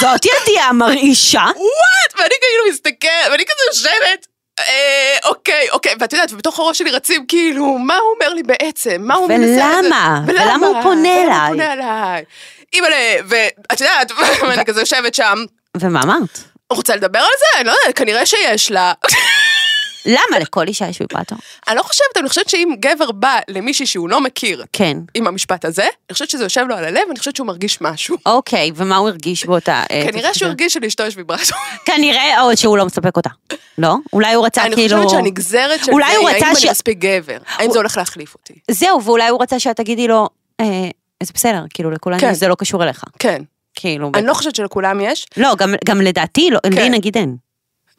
זאת 0.00 0.20
ידיעה 0.24 0.72
מרעישה. 0.72 1.40
וואט, 1.40 2.18
ואני 2.18 2.34
כאילו 2.40 2.72
מסתכל, 2.72 3.30
ואני 3.30 3.44
כזה 3.44 3.64
יושבת. 3.68 4.26
אה, 4.58 5.16
אוקיי, 5.24 5.70
אוקיי, 5.70 5.94
ואת 6.00 6.12
יודעת, 6.12 6.32
ובתוך 6.32 6.58
הראש 6.58 6.78
שלי 6.78 6.90
רצים 6.90 7.26
כאילו, 7.26 7.78
מה 7.78 7.96
הוא 7.96 8.14
אומר 8.14 8.34
לי 8.34 8.42
בעצם? 8.42 8.96
מה 8.98 9.14
הוא 9.14 9.28
מנסה... 9.28 9.78
ולמה? 9.78 10.20
ולמה 10.26 10.66
הוא 10.66 10.82
פונה 10.82 11.22
אליי? 11.22 11.48
פונה 11.48 11.72
אליי? 11.72 12.24
אימא'לה, 12.72 13.16
ואת 13.28 13.80
יודעת, 13.80 14.12
ואני 14.48 14.64
כזה 14.64 14.80
יושבת 14.80 15.14
שם, 15.14 15.44
ומה 15.76 16.02
אמרת? 16.02 16.38
רוצה 16.70 16.96
לדבר 16.96 17.18
על 17.18 17.32
זה? 17.38 17.60
אני 17.60 17.66
לא 17.66 17.72
יודעת, 17.80 17.96
כנראה 17.96 18.26
שיש 18.26 18.70
לה. 18.70 18.92
למה 20.06 20.38
לכל 20.40 20.68
אישה 20.68 20.88
יש 20.88 21.00
ויברטור? 21.00 21.38
אני 21.68 21.76
לא 21.76 21.82
חושבת, 21.82 22.16
אני 22.16 22.28
חושבת 22.28 22.48
שאם 22.48 22.74
גבר 22.80 23.12
בא 23.12 23.38
למישהי 23.48 23.86
שהוא 23.86 24.08
לא 24.08 24.20
מכיר, 24.20 24.64
כן. 24.72 24.98
עם 25.14 25.26
המשפט 25.26 25.64
הזה, 25.64 25.82
אני 25.82 26.12
חושבת 26.12 26.30
שזה 26.30 26.44
יושב 26.44 26.64
לו 26.68 26.74
על 26.74 26.84
הלב, 26.84 27.02
אני 27.10 27.18
חושבת 27.18 27.36
שהוא 27.36 27.46
מרגיש 27.46 27.80
משהו. 27.80 28.16
אוקיי, 28.26 28.70
ומה 28.74 28.96
הוא 28.96 29.08
הרגיש 29.08 29.46
באותה 29.46 29.82
עת? 29.88 30.10
כנראה 30.10 30.34
שהוא 30.34 30.48
הרגיש 30.48 30.72
שלאשתו 30.74 31.02
יש 31.02 31.16
ויברטור. 31.16 31.58
כנראה, 31.86 32.42
או 32.42 32.56
שהוא 32.56 32.78
לא 32.78 32.86
מספק 32.86 33.16
אותה. 33.16 33.30
לא? 33.78 33.96
אולי 34.12 34.34
הוא 34.34 34.46
רצה 34.46 34.64
אני 34.64 34.74
כאילו... 34.74 34.96
חושבת 34.96 35.10
שהנגזרת 35.10 35.84
של 35.84 35.92
זה 35.92 36.06
היא 36.06 36.28
האם 36.28 36.56
אני 36.56 36.70
מספיק 36.70 36.98
גבר, 36.98 37.38
האם 37.46 37.70
זה 37.70 37.78
הולך 37.78 37.96
להחליף 37.96 38.34
אותי. 38.34 38.54
זהו, 38.70 39.04
ואולי 39.04 39.28
הוא 39.28 39.42
רצה 39.42 39.58
שאת 39.58 39.76
תגידי 39.76 40.08
לו, 40.08 40.28
אה, 40.60 40.88
זה 41.22 41.32
בסדר, 41.34 41.64
כאילו 41.74 41.90
לכולנו 41.90 42.20
כן. 42.20 42.34
זה 42.34 42.48
לא 42.48 42.54
קשור 42.54 42.82
אליך. 42.84 43.04
כן. 43.18 43.42
כאילו, 43.74 44.10
אני 44.14 44.26
לא 44.26 44.34
חושבת 44.34 44.54
שלכולם 44.54 45.00
יש. 45.00 45.26
לא, 45.36 45.54
גם, 45.58 45.74
גם 45.84 46.00
לדעתי, 46.00 46.50
לא, 46.50 46.58
לי 46.64 46.76
כן. 46.76 46.94
נגיד 46.94 47.16
אין. 47.16 47.36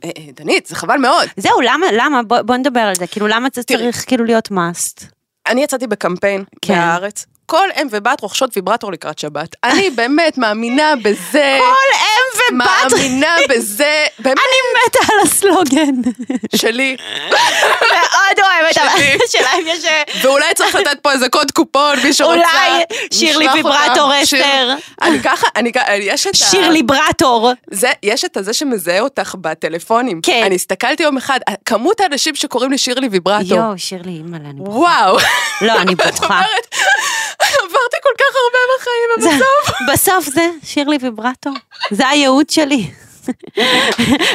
אה, 0.03 0.09
אה, 0.17 0.23
דנית, 0.35 0.65
זה 0.65 0.75
חבל 0.75 0.97
מאוד. 0.97 1.27
זהו, 1.37 1.61
למה, 1.61 1.85
למה, 1.93 2.23
בוא, 2.23 2.41
בוא 2.41 2.55
נדבר 2.55 2.79
על 2.79 2.95
זה, 2.95 3.07
כאילו, 3.07 3.27
למה 3.27 3.47
זה 3.53 3.63
תראי. 3.63 3.79
צריך 3.79 4.03
כאילו 4.07 4.23
להיות 4.25 4.47
must? 4.51 5.05
אני 5.47 5.63
יצאתי 5.63 5.87
בקמפיין 5.87 6.43
כן. 6.61 6.73
בארץ. 6.73 7.25
כל 7.45 7.67
אם 7.81 7.87
ובת 7.91 8.21
רוכשות 8.21 8.49
ויברטור 8.55 8.91
לקראת 8.91 9.19
שבת. 9.19 9.55
אני 9.63 9.89
באמת 9.97 10.37
מאמינה 10.37 10.93
בזה. 11.03 11.59
כל 11.59 11.95
אם 11.95 12.55
ובת, 12.57 12.91
מאמינה 12.91 13.35
בזה, 13.49 14.05
באמת 14.19 14.37
אני 14.37 14.87
מתה 14.87 15.13
על 15.13 15.19
הסלוגן. 15.23 16.09
שלי. 16.61 16.95
מאוד 17.29 18.39
אוהבת, 18.39 18.77
אבל 18.77 18.91
שלי. 18.91 19.17
שלהם 19.31 19.63
יש... 19.67 19.85
אה, 19.85 20.03
ואולי 20.21 20.45
צריך 20.55 20.75
לתת 20.75 20.99
פה 21.01 21.11
איזה 21.11 21.29
קוד 21.29 21.51
קופון, 21.51 21.99
מי 22.03 22.13
שרוצה. 22.13 22.33
אולי 22.33 22.83
שירלי. 23.13 23.47
ויברטור 23.53 24.11
עשר. 24.11 24.73
אני 25.01 25.19
ככה, 25.23 25.47
אני 25.55 25.73
ככה, 25.73 25.95
יש 25.95 26.27
את 26.27 26.33
ה... 26.33 26.37
שירלי 26.37 26.83
ברטור. 26.83 27.51
יש 28.03 28.25
את 28.25 28.37
הזה 28.37 28.53
שמזהה 28.53 28.99
אותך 28.99 29.35
בטלפונים. 29.41 30.21
כן. 30.21 30.43
אני 30.45 30.55
הסתכלתי 30.55 31.03
יום 31.03 31.17
אחד, 31.17 31.39
כמות 31.65 31.99
האנשים 31.99 32.35
שקוראים 32.35 32.71
לי 32.71 32.77
שירלי 32.77 33.07
ויברטור. 33.11 33.57
יואו, 33.57 33.77
שירלי, 33.77 34.11
אימא'לה, 34.11 34.49
אני 34.49 34.59
בוכה. 34.59 34.77
וואו. 34.77 35.17
לא, 35.61 35.81
אני 35.81 35.95
בוכה. 35.95 36.41
עברתי 37.39 37.97
כל 38.03 38.09
כך 38.17 38.35
הרבה 38.43 38.59
בחיים, 38.77 39.37
ובסוף... 39.39 39.77
בסוף 39.93 40.35
זה 40.35 40.49
שירלי 40.63 40.97
ויברטור. 41.01 41.53
זה 41.91 42.07
הייעוד 42.07 42.49
שלי. 42.49 42.91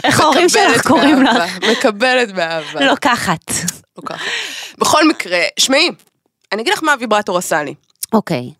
איך 0.04 0.20
ההורים 0.20 0.48
שלך 0.48 0.86
קוראים 0.86 1.22
לך? 1.22 1.36
מקבלת 1.70 2.32
באהבה. 2.32 2.80
לוקחת. 2.80 3.50
ככה. 4.06 4.24
בכל 4.78 5.08
מקרה, 5.08 5.38
שמעי, 5.58 5.90
אני 6.52 6.62
אגיד 6.62 6.72
לך 6.72 6.82
מה 6.82 6.92
הוויברטור 6.92 7.38
עשה 7.38 7.62
לי. 7.62 7.74
אוקיי. 8.12 8.50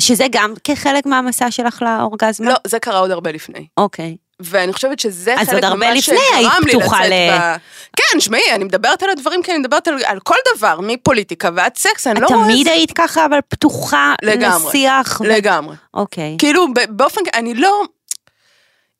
שזה 0.00 0.26
גם 0.30 0.54
כחלק 0.64 1.06
מהמסע 1.06 1.50
שלך 1.50 1.82
לאורגזמה? 1.82 2.50
לא, 2.50 2.54
זה 2.66 2.78
קרה 2.78 2.98
עוד 2.98 3.10
הרבה 3.10 3.32
לפני. 3.32 3.66
אוקיי. 3.76 4.16
ואני 4.40 4.72
חושבת 4.72 4.98
שזה 5.00 5.34
אז 5.34 5.46
חלק 5.46 5.54
עוד 5.54 5.64
הרבה 5.64 5.90
לפני 5.94 6.16
היית 6.34 6.50
שגרם 6.52 6.62
לי 6.66 6.72
פתוחה 6.72 7.00
לצאת 7.06 7.10
ל- 7.12 7.38
ב... 7.38 7.56
כן, 7.96 8.20
שמעי, 8.20 8.52
אני 8.54 8.64
מדברת 8.64 9.02
על 9.02 9.10
הדברים 9.10 9.42
כי 9.42 9.50
אני 9.50 9.58
מדברת 9.58 9.88
על, 9.88 9.94
על 10.06 10.20
כל 10.20 10.34
דבר, 10.56 10.80
מפוליטיקה 10.82 11.50
ועד 11.54 11.76
סקס, 11.76 12.06
אני 12.06 12.20
לא 12.20 12.26
רואה... 12.26 12.44
תמיד 12.44 12.68
היית 12.68 12.92
ככה, 12.92 13.26
אבל 13.26 13.38
פתוחה 13.48 14.14
לגמרי. 14.22 14.68
לשיח? 14.68 15.20
לגמרי. 15.24 15.76
אוקיי. 15.94 16.36
כאילו, 16.38 16.66
ב- 16.74 16.84
באופן, 16.88 17.20
אני 17.34 17.54
לא... 17.54 17.82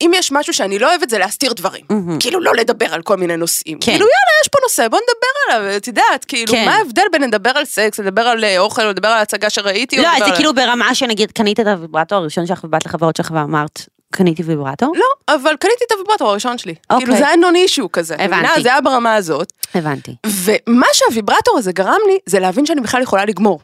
אם 0.01 0.11
יש 0.15 0.33
משהו 0.33 0.53
שאני 0.55 0.79
לא 0.79 0.91
אוהבת 0.91 1.11
זה 1.11 1.19
להסתיר 1.19 1.53
דברים. 1.53 1.85
מהמם. 1.91 2.19
כאילו, 2.21 2.41
לא 2.41 2.55
לדבר 2.55 2.95
על 2.95 3.03
כל 3.03 3.17
מיני 3.17 3.37
נושאים. 3.37 3.79
כן. 3.79 3.85
כאילו, 3.85 3.99
יאללה, 4.07 4.33
יש 4.43 4.49
פה 4.49 4.59
נושא, 4.63 4.89
בוא 4.89 4.99
נדבר 4.99 5.57
עליו, 5.59 5.77
את 5.77 5.87
יודעת, 5.87 6.25
כאילו, 6.25 6.53
כן. 6.53 6.65
מה 6.65 6.75
ההבדל 6.75 7.03
בין 7.13 7.23
לדבר 7.23 7.51
על 7.51 7.65
סקס, 7.65 7.99
לדבר 8.01 8.23
על 8.23 8.45
אה, 8.45 8.59
אוכל, 8.59 8.83
או 8.83 8.89
לדבר 8.89 9.09
על 9.09 9.23
הצגה 9.23 9.51
שראיתי, 9.51 9.97
לא, 9.97 10.03
זה 10.19 10.25
על- 10.25 10.37
כאילו 10.37 10.55
ברמה 10.55 10.95
שנגיד 10.95 11.33
קנית 11.33 11.61
את 11.61 11.67
הוויברטור 11.67 12.19
הראשון 12.19 12.47
שלך 12.47 12.65
ובאת 12.65 12.87
לחברות 12.87 13.17
שלך 13.17 13.31
ואמרת, 13.35 13.83
קניתי 14.13 14.43
ויברטור? 14.43 14.93
לא, 14.97 15.35
אבל 15.35 15.57
קניתי 15.61 15.85
את 15.87 15.93
הוויברטור 15.93 16.31
הראשון 16.31 16.59
שלי. 16.59 16.75
אוקיי. 16.91 17.07
כאילו, 17.07 17.19
זה 17.19 17.27
היה 17.27 17.37
נון 17.37 17.57
אישו 17.57 17.93
כזה. 17.93 18.17
הבנתי. 18.19 18.63
זה 18.63 18.69
היה 18.69 18.81
ברמה 18.81 19.15
הזאת. 19.15 19.53
הבנתי. 19.75 20.15
ומה 20.27 20.87
שהוויברטור 20.93 21.59
הזה 21.59 21.73
גרם 21.73 22.01
לי, 22.07 22.19
זה 22.27 22.39
להבין 22.41 22.67
שאני 22.67 22.81
בכלל 22.81 23.03
יכולה 23.03 23.25
לגמור. 23.25 23.61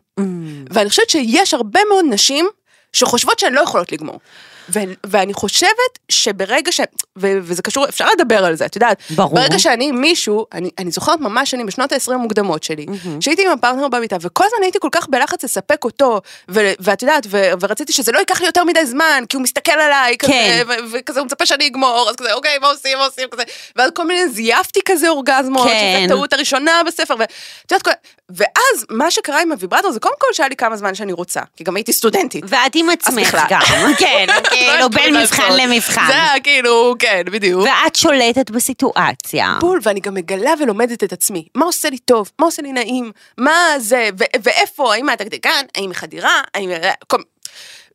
ואני 0.71 0.89
חושבת 0.89 1.11
שיש 1.11 1.55
הרבה 1.55 1.81
מאוד 1.89 2.05
נשים 2.09 2.47
שחושבות 2.93 3.39
שהן 3.39 3.53
לא 3.53 3.61
יכולות 3.61 3.93
לגמור. 3.93 4.21
ו- 4.69 4.79
ואני 5.07 5.35
חושבת 5.35 5.71
שברגע 6.09 6.73
ש... 6.73 6.81
ו- 7.19 7.39
וזה 7.43 7.63
קשור, 7.63 7.89
אפשר 7.89 8.07
לדבר 8.19 8.45
על 8.45 8.55
זה, 8.55 8.67
את 8.67 8.77
יודעת. 8.77 9.03
ברור. 9.11 9.35
ברגע 9.35 9.59
שאני 9.59 9.89
עם 9.89 10.01
מישהו, 10.01 10.47
אני, 10.53 10.71
אני 10.79 10.91
זוכרת 10.91 11.21
ממש 11.21 11.55
אני 11.55 11.65
בשנות 11.65 11.93
ה-20 11.93 12.13
המוקדמות 12.15 12.63
שלי, 12.63 12.87
מהמם. 12.89 13.21
שהייתי 13.21 13.45
עם 13.47 13.51
הפרטנר 13.51 13.89
במיטה, 13.89 14.17
וכל 14.21 14.45
הזמן 14.47 14.59
הייתי 14.63 14.79
כל 14.81 14.89
כך 14.93 15.09
בלחץ 15.09 15.45
לספק 15.45 15.85
אותו, 15.85 16.21
ו- 16.49 16.73
ואת 16.81 17.03
יודעת, 17.03 17.27
ו- 17.31 17.51
ורציתי 17.61 17.93
שזה 17.93 18.13
לא 18.13 18.19
ייקח 18.19 18.41
לי 18.41 18.47
יותר 18.47 18.65
מדי 18.65 18.87
זמן, 18.87 19.25
כי 19.29 19.37
הוא 19.37 19.43
מסתכל 19.43 19.73
עליי, 19.73 20.17
כזה, 20.19 20.33
כן. 20.33 20.65
ו- 20.69 20.93
וכזה 20.93 21.21
הוא 21.21 21.27
מצפה 21.27 21.47
שאני 21.47 21.67
אגמור, 21.67 22.07
אז 22.11 22.17
כזה, 22.17 22.33
אוקיי, 22.33 22.59
מה 22.59 22.69
עושים, 22.69 22.99
מה 22.99 23.05
עושים, 23.05 23.29
כזה, 23.31 23.43
ואז 23.77 23.91
כל 23.95 24.07
מיני 24.07 24.29
זייפתי 24.29 24.81
כזה 24.85 25.09
אורגזמות, 25.09 25.69
כן. 25.69 26.03
שזו 26.07 26.15
טעות 26.17 26.33
הראשונה 26.33 26.81
בספר, 26.87 27.15
ואת 27.19 27.29
יודעת, 27.71 27.83
כל- 27.83 27.91
ואז 28.31 28.87
מה 28.91 29.11
שקרה 29.11 29.43
עם 29.43 29.53
הוויברטור 29.53 29.93
זה 29.93 30.01
קודם 30.01 30.15
כל 30.19 30.27
שהיה 30.33 30.49
לי 30.49 30.57
כמה 30.57 30.77
זמן 30.77 30.95
שאני 30.95 31.13
רוצה, 31.13 31.41
כי 31.57 31.65
גם 31.65 31.77
הייתי 31.77 31.93
סטודנטית. 31.93 32.45
ואת 32.49 32.75
עם 32.75 32.91
עצמך. 32.91 33.37
גם, 33.49 33.61
כן, 33.99 34.27
כאילו 34.55 34.91
בין 34.91 35.17
מבחן. 35.17 35.57
למבחן. 35.57 36.07
זה 36.07 36.13
היה 36.15 36.41
כאילו, 36.43 36.95
כן, 36.99 37.23
בדיוק. 37.27 37.63
ואת 37.85 37.97
שולטת 37.97 38.51
בסיטואציה. 38.51 39.57
בול, 39.61 39.81
ואני 39.83 40.01
גם 40.01 40.15
מגלה 40.15 40.51
ולומדת 40.61 41.05
את 41.05 41.13
עצמי. 41.13 41.47
מה 41.55 41.65
עושה 41.65 41.91
לי 41.91 41.99
טוב? 41.99 42.31
מה 42.39 42.47
עושה 42.47 42.63
לי 42.63 42.73
נעים? 42.73 43.13
מה 43.39 43.55
זה? 43.79 44.09
ואיפה? 44.43 44.95
האם 44.95 45.09
הדקדקן? 45.09 45.65
האם 45.77 45.91
היא 45.91 45.97
חדירה? 45.97 46.41
האם... 46.55 46.71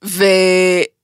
ו... 0.05 0.23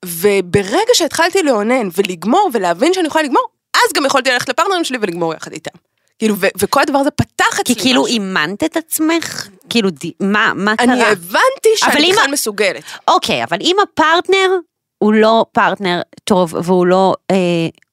וברגע 0.05 0.91
שהתחלתי 0.93 1.43
לאונן 1.43 1.87
ולגמור 1.97 2.49
ולהבין 2.53 2.93
שאני 2.93 3.07
יכולה 3.07 3.23
לגמור, 3.23 3.43
אז 3.75 3.93
גם 3.95 4.05
יכולתי 4.05 4.29
ללכת 4.31 4.49
לפרטנרים 4.49 4.83
שלי 4.83 4.97
ולגמור 5.01 5.33
יחד 5.33 5.51
איתם. 5.51 5.77
כאילו, 6.19 6.35
ו- 6.39 6.47
וכל 6.57 6.81
הדבר 6.81 6.97
הזה 6.99 7.11
פתח 7.11 7.59
אצלי 7.61 7.75
כי 7.75 7.81
כאילו. 7.81 8.05
אימנת 8.05 8.63
את 8.63 8.77
עצמך? 8.77 9.47
כאילו, 9.69 9.89
די- 9.89 10.11
מה 10.19 10.51
מה 10.55 10.73
אני 10.79 10.95
קרה? 10.99 11.11
הבנתי 11.11 11.69
אבל 11.83 11.91
שאני 11.93 12.11
בכלל 12.11 12.31
מסוגלת. 12.31 12.83
אוקיי, 13.07 13.43
אבל 13.43 13.57
אם 13.61 13.75
הפרטנר 13.83 14.49
הוא 14.97 15.13
לא 15.13 15.45
פרטנר 15.51 16.01
טוב 16.23 16.53
והוא 16.63 16.87
לא 16.87 17.15
אה, 17.31 17.35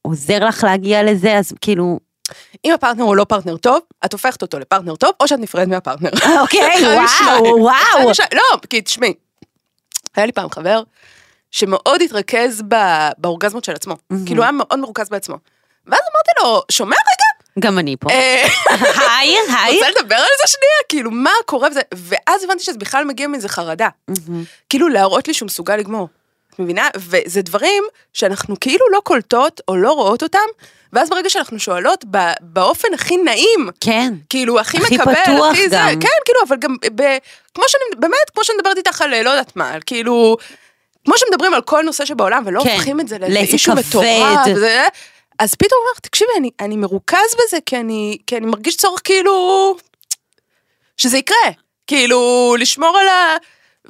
עוזר 0.02 0.44
לך 0.44 0.64
להגיע 0.64 1.02
לזה, 1.02 1.38
אז 1.38 1.52
כאילו... 1.60 1.98
אם 2.64 2.72
הפרטנר 2.74 3.04
הוא 3.04 3.16
לא 3.16 3.24
פרטנר 3.24 3.56
טוב, 3.56 3.80
את 4.04 4.12
הופכת 4.12 4.42
אותו 4.42 4.58
לפרטנר 4.58 4.96
טוב, 4.96 5.10
או 5.20 5.28
שאת 5.28 5.38
נפרדת 5.38 5.68
מהפרטנר. 5.68 6.10
אוקיי, 6.40 6.72
אחד 7.04 7.40
וואו, 7.40 7.60
וואו. 7.60 8.10
לא, 8.34 8.58
כי 8.70 8.82
תשמעי, 8.82 9.14
היה 10.16 10.26
לי 10.26 10.32
פעם 10.32 10.50
חבר 10.50 10.82
שמאוד 11.50 12.02
התרכז 12.02 12.62
באורגזמות 13.18 13.64
של 13.64 13.72
עצמו. 13.72 13.96
כאילו 14.26 14.42
היה 14.42 14.52
מאוד 14.52 14.78
מרוכז 14.78 15.08
בעצמו. 15.08 15.36
ואז 15.86 16.00
אמרתי 16.00 16.30
לו, 16.42 16.62
שומע 16.70 16.96
רגע? 16.96 17.66
גם 17.66 17.78
אני 17.78 17.96
פה. 17.96 18.10
אה, 18.10 18.48
היי, 19.18 19.36
היי. 19.64 19.76
רוצה 19.76 19.90
לדבר 19.90 20.14
על 20.14 20.22
זה 20.38 20.46
שנייה? 20.46 20.76
כאילו, 20.88 21.10
מה 21.10 21.30
קורה? 21.46 21.68
ואז 21.94 22.44
הבנתי 22.44 22.64
שזה 22.64 22.78
בכלל 22.78 23.04
מגיע 23.04 23.26
מאיזה 23.26 23.48
חרדה. 23.48 23.88
כאילו 24.68 24.88
להראות 24.88 25.28
לי 25.28 25.34
שהוא 25.34 25.46
מסוגל 25.46 25.76
לגמור. 25.76 26.08
את 26.54 26.58
מבינה? 26.58 26.88
וזה 26.96 27.42
דברים 27.42 27.84
שאנחנו 28.12 28.56
כאילו 28.60 28.86
לא 28.92 29.00
קולטות 29.04 29.60
או 29.68 29.76
לא 29.76 29.92
רואות 29.92 30.22
אותם, 30.22 30.38
ואז 30.92 31.10
ברגע 31.10 31.30
שאנחנו 31.30 31.58
שואלות 31.58 32.04
באופן 32.40 32.88
הכי 32.94 33.16
נעים, 33.16 33.68
כן. 33.80 34.14
כאילו 34.28 34.60
הכי, 34.60 34.78
הכי 34.78 34.96
מקבל, 34.96 35.14
פתוח 35.14 35.52
הכי 35.52 35.68
זה, 35.68 35.76
גם. 35.76 36.00
כן, 36.00 36.08
כאילו, 36.24 36.40
אבל 36.48 36.56
גם 36.56 36.76
ב... 36.94 37.02
כמו 37.54 37.64
שאני, 37.68 38.00
באמת, 38.00 38.30
כמו 38.34 38.44
שאני 38.44 38.56
מדברת 38.58 38.76
איתך 38.76 39.02
על 39.02 39.22
לא 39.22 39.30
יודעת 39.30 39.56
מה, 39.56 39.72
כאילו, 39.86 40.36
כמו 41.04 41.14
שמדברים 41.18 41.54
על 41.54 41.62
כל 41.62 41.82
נושא 41.82 42.04
שבעולם, 42.04 42.42
ולא 42.46 42.62
כן, 42.64 42.70
הופכים 42.70 43.00
את 43.00 43.08
זה 43.08 43.18
לאיזה 43.18 43.38
אישו. 43.52 43.72
מטורף, 43.74 44.38
וזה, 44.46 44.86
אז 45.38 45.54
פתאום 45.54 45.80
אומר, 45.80 45.98
תקשיבי, 46.02 46.30
אני, 46.38 46.50
אני 46.60 46.76
מרוכז 46.76 47.34
בזה, 47.34 47.58
כי 47.66 47.76
אני, 47.76 48.18
כי 48.26 48.36
אני 48.36 48.46
מרגיש 48.46 48.76
צורך 48.76 49.00
כאילו, 49.04 49.76
שזה 50.96 51.18
יקרה, 51.18 51.50
כאילו, 51.86 52.54
לשמור 52.58 52.98
על 52.98 53.08
ה... 53.08 53.36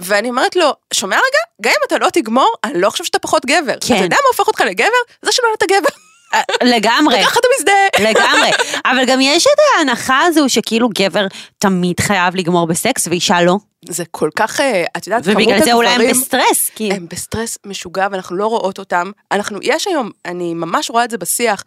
ואני 0.04 0.28
אומרת 0.30 0.56
לו, 0.56 0.73
שומע 0.94 1.16
רגע, 1.16 1.38
גם 1.62 1.71
אם 1.71 1.87
אתה 1.87 1.99
לא 1.99 2.09
תגמור, 2.12 2.54
אני 2.64 2.80
לא 2.80 2.90
חושב 2.90 3.04
שאתה 3.04 3.18
פחות 3.18 3.47
גבר. 3.47 3.75
כן. 3.87 3.94
אתה 3.94 4.04
יודע 4.04 4.16
מה 4.16 4.28
הופך 4.32 4.47
אותך 4.47 4.61
לגבר? 4.61 4.87
זה 5.23 5.32
שנולדת 5.32 5.62
גבר. 5.62 5.97
לגמרי. 6.62 7.21
וככה 7.21 7.40
אתה 7.40 7.49
מזדהה. 7.59 8.11
לגמרי, 8.11 8.50
אבל 8.85 9.04
גם 9.06 9.21
יש 9.21 9.47
את 9.47 9.59
ההנחה 9.78 10.21
הזו 10.21 10.49
שכאילו 10.49 10.88
גבר 10.99 11.26
תמיד 11.59 12.00
חייב 12.00 12.37
לגמור 12.37 12.66
בסקס 12.66 13.06
ואישה 13.09 13.42
לא, 13.42 13.56
זה 13.88 14.04
כל 14.11 14.30
כך, 14.37 14.61
אה, 14.61 14.85
את 14.97 15.06
יודעת, 15.06 15.25
כמות 15.25 15.37
ובגלל 15.37 15.64
זה 15.64 15.73
אולי 15.73 15.88
הם 15.88 15.94
הדברים- 16.00 16.21
בסטרס, 16.21 16.71
כי... 16.75 16.92
הם 16.92 17.06
בסטרס 17.11 17.59
משוגע 17.66 18.06
ואנחנו 18.11 18.37
לא 18.37 18.47
רואות 18.47 18.78
אותם. 18.78 19.11
אנחנו, 19.32 19.59
יש 19.62 19.87
היום, 19.87 20.11
אני 20.25 20.54
ממש 20.54 20.90
רואה 20.90 21.04
את 21.04 21.11
זה 21.11 21.18
בשיח. 21.18 21.64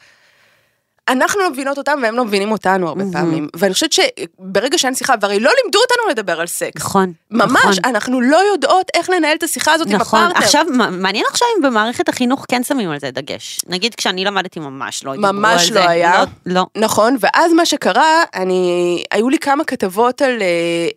אנחנו 1.09 1.41
לא 1.41 1.49
מבינות 1.51 1.77
אותם 1.77 1.99
והם 2.03 2.15
לא 2.15 2.25
מבינים 2.25 2.51
אותנו 2.51 2.87
הרבה 2.87 3.03
מהמם. 3.03 3.13
פעמים. 3.13 3.47
ואני 3.55 3.73
חושבת 3.73 3.91
שברגע 3.93 4.77
שאין 4.77 4.95
שיחה, 4.95 5.13
והרי 5.21 5.39
לא 5.39 5.51
לימדו 5.63 5.79
אותנו 5.79 6.09
לדבר 6.09 6.41
על 6.41 6.47
סקס. 6.47 6.75
נכון, 6.75 7.13
ממש, 7.31 7.55
נכון. 7.65 7.73
אנחנו 7.85 8.21
לא 8.21 8.37
יודעות 8.51 8.87
איך 8.93 9.09
לנהל 9.09 9.37
את 9.37 9.43
השיחה 9.43 9.73
הזאת 9.73 9.87
עם 9.87 9.95
נכון, 9.95 10.19
הפרטנר. 10.19 10.43
עכשיו 10.43 10.65
מ- 10.69 11.01
מעניין 11.01 11.25
עכשיו 11.31 11.47
אם 11.57 11.63
במערכת 11.63 12.09
החינוך 12.09 12.45
כן 12.49 12.63
שמים 12.63 12.89
על 12.91 12.99
זה 12.99 13.11
דגש. 13.11 13.59
נגיד 13.67 13.95
כשאני 13.95 14.25
למדתי 14.25 14.59
ממש 14.59 15.03
לא 15.03 15.11
דיברו 15.11 15.27
על 15.27 15.33
זה. 15.35 15.39
ממש 15.41 15.71
לא 15.71 15.79
היה. 15.79 16.23
לא, 16.45 16.53
לא. 16.53 16.65
נכון, 16.83 17.17
ואז 17.19 17.53
מה 17.53 17.65
שקרה, 17.65 18.23
אני, 18.35 19.03
היו 19.11 19.29
לי 19.29 19.39
כמה 19.39 19.63
כתבות 19.63 20.21
על 20.21 20.41
אה, 20.41 20.47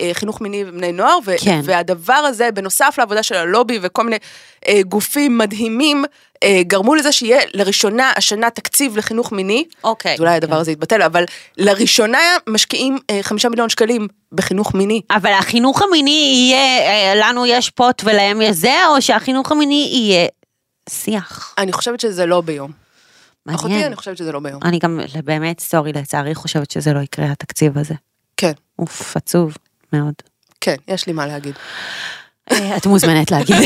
אה, 0.07 0.15
חינוך 0.15 0.41
מיני 0.41 0.65
ובני 0.67 0.93
נוער, 0.93 1.19
ו, 1.25 1.33
כן. 1.45 1.61
והדבר 1.65 2.13
הזה, 2.15 2.51
בנוסף 2.51 2.95
לעבודה 2.99 3.23
של 3.23 3.35
הלובי 3.35 3.79
וכל 3.83 4.05
מיני 4.05 4.17
אה, 4.69 4.81
גופים 4.89 5.39
מדהימים, 5.39 6.05
גרמו 6.61 6.95
לזה 6.95 7.13
שיהיה 7.13 7.41
לראשונה 7.55 8.13
השנה 8.17 8.51
תקציב 8.51 8.97
לחינוך 8.97 9.33
מיני. 9.33 9.65
אוקיי. 9.85 10.15
אז 10.15 10.21
אולי 10.21 10.35
הדבר 10.35 10.57
הזה 10.57 10.73
יתבטל, 10.73 11.03
אבל 11.03 11.25
לראשונה 11.57 12.19
משקיעים 12.49 12.99
אה, 13.11 13.19
חמישה 13.23 13.49
מיליון 13.49 13.69
שקלים 13.69 14.09
בחינוך 14.33 14.75
מיני. 14.75 15.03
אבל 15.11 15.33
החינוך 15.33 15.83
המיני 15.83 16.33
יהיה, 16.35 16.79
אה, 16.81 17.15
לנו 17.15 17.47
יש 17.47 17.71
פוט 17.71 18.03
ולהם 18.05 18.43
יש 18.43 18.57
זה, 18.57 18.87
או 18.89 19.03
שהחינוך 19.03 19.53
המיני 19.53 19.89
יהיה 19.93 20.29
שיח. 20.89 21.55
אני 21.59 21.73
חושבת 21.73 22.01
שזה 22.01 22.27
לא 22.27 22.41
ביום. 22.41 22.73
אחותי, 23.55 23.69
מעניין. 23.69 23.87
אני 23.87 23.97
חושבת 23.97 24.17
שזה 24.17 24.33
לא 24.33 24.41
ביום. 24.41 24.61
אני 24.65 24.79
גם 24.79 25.01
באמת, 25.25 25.61
סורי, 25.61 25.93
לצערי 25.93 26.35
חושבת 26.35 26.71
שזה 26.71 26.93
לא 26.93 27.01
יקרה, 27.01 27.27
התקציב 27.33 27.79
הזה. 27.79 27.95
כן, 28.37 28.53
אוף, 28.79 29.17
עצוב 29.17 29.57
מאוד. 29.93 30.15
כן, 30.61 30.77
יש 30.89 31.07
לי 31.07 31.13
מה 31.13 31.27
להגיד. 31.27 31.55
אה, 32.53 32.77
את 32.77 32.87
מוזמנת 32.87 33.31
להגיד. 33.31 33.57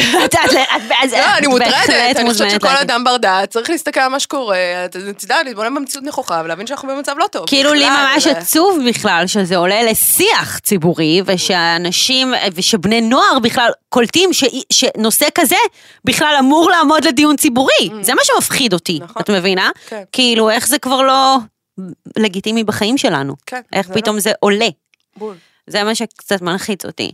לא, 1.13 1.37
אני 1.39 1.47
מוטרדת, 1.47 2.17
אני 2.17 2.31
חושבת 2.33 2.51
שכל. 2.51 2.69
אדם 2.69 3.05
בר 3.05 3.17
דעת 3.17 3.51
צריך 3.51 3.71
להסתכל 3.71 4.01
על 4.01 4.09
מה 4.09 4.21
שקורה, 4.21 4.57
את 4.85 4.95
יודעת, 5.23 5.45
להתבונן 5.47 5.75
במציאות 5.75 6.05
נכוחה 6.05 6.43
ולהבין 6.45 6.67
שאנחנו 6.67 6.89
במצב 6.89 7.15
לא 7.19 7.27
טוב. 7.33 7.47
כאילו 7.47 7.75
לי 7.75 7.85
ממש 7.91 8.27
עצוב 8.27 8.79
בכלל 8.89 9.25
שזה 9.27 9.57
עולה 9.57 9.83
לשיח 9.83 10.59
ציבורי 10.59 11.23
ושאנשים 11.27 12.35
ושבני 12.55 13.01
נוער 13.01 13.39
בכלל 13.43 13.71
קולטים 13.89 14.31
שנושא 14.73 15.27
כזה 15.35 15.57
בכלל 16.05 16.35
אמור 16.39 16.71
לעמוד 16.71 17.05
לדיון 17.05 17.37
ציבורי. 17.37 17.89
זה 18.01 18.15
מה 18.15 18.21
שמפחיד 18.25 18.73
אותי, 18.73 18.99
Mm. 19.01 19.05
נכון. 19.05 19.23
את 19.23 19.31
מבינה? 19.31 19.71
כן. 19.89 20.03
כאילו 20.13 20.51
איך 20.51 20.69
זה 20.69 20.79
כבר 20.79 21.03
לא 21.03 21.37
לגיטימי 22.19 22.65
בחיים 22.65 22.99
שלנו. 22.99 23.35
כן, 23.47 23.61
איך 23.73 23.87
זה 23.87 23.95
לא. 23.95 24.01
פתאום 24.01 24.21
זה 24.21 24.33
עולה. 24.41 24.69
בול. 25.17 25.35
זה 25.67 25.85
מה 25.85 25.95
שקצת 25.95 26.43
מלחיץ 26.43 26.85
אותי. 26.85 27.13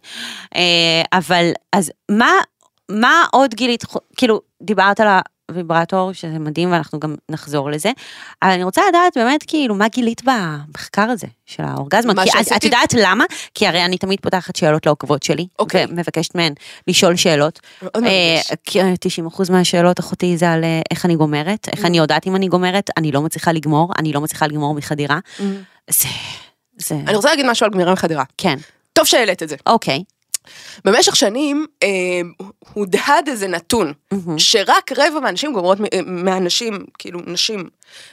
אה, 0.57 1.03
אבל, 1.13 1.51
אז 1.73 1.91
מה, 2.11 2.31
מה 2.91 3.25
עוד 3.33 3.55
גילית, 3.55 3.85
כאילו, 4.17 4.41
דיברת 4.63 5.01
על 5.01 5.09
הוויברטור, 5.51 6.13
שזה 6.13 6.39
מדהים 6.39 6.73
ואנחנו 6.73 7.01
גם 7.01 7.15
נחזור 7.31 7.71
לזה, 7.71 7.91
אבל 8.43 8.51
אני 8.51 8.65
רוצה 8.65 8.83
לדעת 8.89 9.13
באמת, 9.17 9.43
כאילו, 9.47 9.75
מה 9.75 9.89
גילית 9.89 10.23
במחקר 10.25 11.03
הזה 11.03 11.27
של 11.47 11.63
האורגזמה? 11.63 12.15
מה 12.15 12.25
כי 12.25 12.31
שעשיתי- 12.31 12.57
את 12.57 12.65
יודעת 12.65 12.95
למה? 12.95 13.25
כי 13.55 13.67
הרי 13.67 13.85
אני 13.85 13.99
תמיד 13.99 14.21
פותחת 14.21 14.57
שאלות 14.57 14.87
לעוקבות 14.87 15.23
שלי, 15.23 15.47
אוקיי. 15.59 15.87
ומבקשת 15.89 16.35
מהן 16.35 16.53
לשאול 16.89 17.17
שאלות. 17.17 17.61
אה, 17.83 17.89
מרגש. 18.01 18.51
כי 18.65 18.79
90% 19.01 19.51
מהשאלות 19.51 20.01
אחותי 20.01 20.37
זה 20.37 20.51
על 20.53 20.65
אה, 20.65 20.81
איך 20.91 21.05
אני 21.05 21.17
גומרת, 21.17 21.69
איך 21.73 21.85
אני 21.85 21.99
יודעת 21.99 22.27
אם 22.27 22.37
אני 22.37 22.49
גומרת, 22.49 22.91
אני 22.97 23.13
לא 23.13 23.23
מצליחה 23.23 23.53
לגמור, 23.53 23.93
אני 23.99 24.13
לא 24.13 24.21
מצליחה 24.21 24.47
לגמור 24.47 24.75
מחדירה. 24.75 25.19
זה, 25.91 26.09
זה, 26.79 26.95
אני 26.95 27.17
רוצה 27.17 27.29
להגיד 27.29 27.47
משהו 27.47 27.65
על 27.67 27.73
גמירה 27.73 27.93
מחדירה. 27.93 28.25
כן, 28.39 28.57
טוב 28.93 29.07
שהעלית 29.07 29.43
את 29.43 29.49
זה. 29.49 29.57
אוקיי. 29.67 30.03
במשך 30.85 31.17
שנים 31.17 31.67
אה, 31.83 31.89
הודהד 32.73 33.29
איזה 33.29 33.49
נתון, 33.49 33.93
שרק 34.37 34.93
רבע 34.97 35.21
מהנשים 35.21 35.53
גומרות, 35.53 35.79
אה, 35.93 36.01
מהנשים, 36.07 36.85
כאילו 36.99 37.21
נשים, 37.27 37.69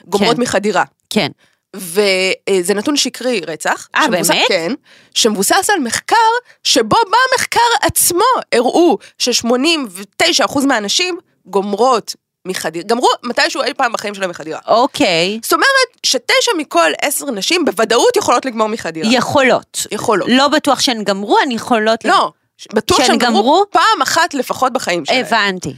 גומרות 0.05 0.35
כן. 0.35 0.41
מחדירה. 0.41 0.83
כן. 1.09 1.31
וזה 1.75 2.73
נתון 2.73 2.97
שקרי 2.97 3.41
רצח. 3.47 3.87
אה, 3.95 4.07
באמת? 4.07 4.45
כן, 4.47 4.71
שמבוסס 5.13 5.69
על 5.69 5.79
מחקר 5.79 6.15
שבו 6.63 6.97
במחקר 7.05 7.59
עצמו 7.81 8.23
הראו 8.51 8.97
ש-89% 9.17 10.65
מהנשים 10.67 11.17
גומרות 11.45 12.15
מחדירה, 12.45 12.85
גמרו 12.87 13.09
מתישהו 13.23 13.63
אי 13.63 13.73
פעם 13.73 13.93
בחיים 13.93 14.15
שלהם 14.15 14.29
מחדירה. 14.29 14.59
אוקיי. 14.67 15.39
זאת 15.43 15.53
אומרת 15.53 15.67
שתשע 16.03 16.51
מכל 16.57 16.91
עשר 17.01 17.31
נשים 17.31 17.65
בוודאות 17.65 18.17
יכולות 18.17 18.45
לגמור 18.45 18.67
מחדירה. 18.67 19.09
יכולות. 19.11 19.87
יכולות. 19.91 20.27
לא 20.31 20.47
בטוח 20.47 20.79
שהן 20.79 21.03
גמרו, 21.03 21.39
הן 21.39 21.51
יכולות... 21.51 22.05
לא, 22.05 22.31
בטוח 22.73 23.03
שהן 23.03 23.17
גמרו? 23.17 23.65
פעם 23.71 24.01
אחת 24.03 24.33
לפחות 24.33 24.73
בחיים 24.73 25.05
שלהם. 25.05 25.25
הבנתי. 25.25 25.73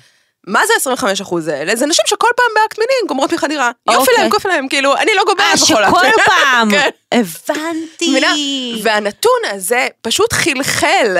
מה 0.47 0.65
זה 0.67 0.73
25 0.77 1.21
אחוז 1.21 1.47
האלה? 1.47 1.75
זה 1.75 1.85
נשים 1.85 2.03
שכל 2.07 2.27
פעם 2.35 2.45
באקט 2.55 2.79
מיני 2.79 2.91
גומרות 3.07 3.33
מחדירה. 3.33 3.71
יופי 3.87 3.99
אוקיי. 3.99 4.15
להם, 4.17 4.31
כופי 4.31 4.47
להם, 4.47 4.67
כאילו, 4.67 4.97
אני 4.97 5.11
לא 5.15 5.19
אה, 5.19 5.25
גומרת 5.25 5.59
בכל 5.63 5.83
אקט. 5.83 6.15
שכל 6.15 6.21
פעם. 6.31 6.71
כן. 6.71 6.89
הבנתי. 7.11 8.81
והנתון 8.83 9.39
הזה 9.51 9.87
פשוט 10.01 10.33
חלחל 10.33 11.17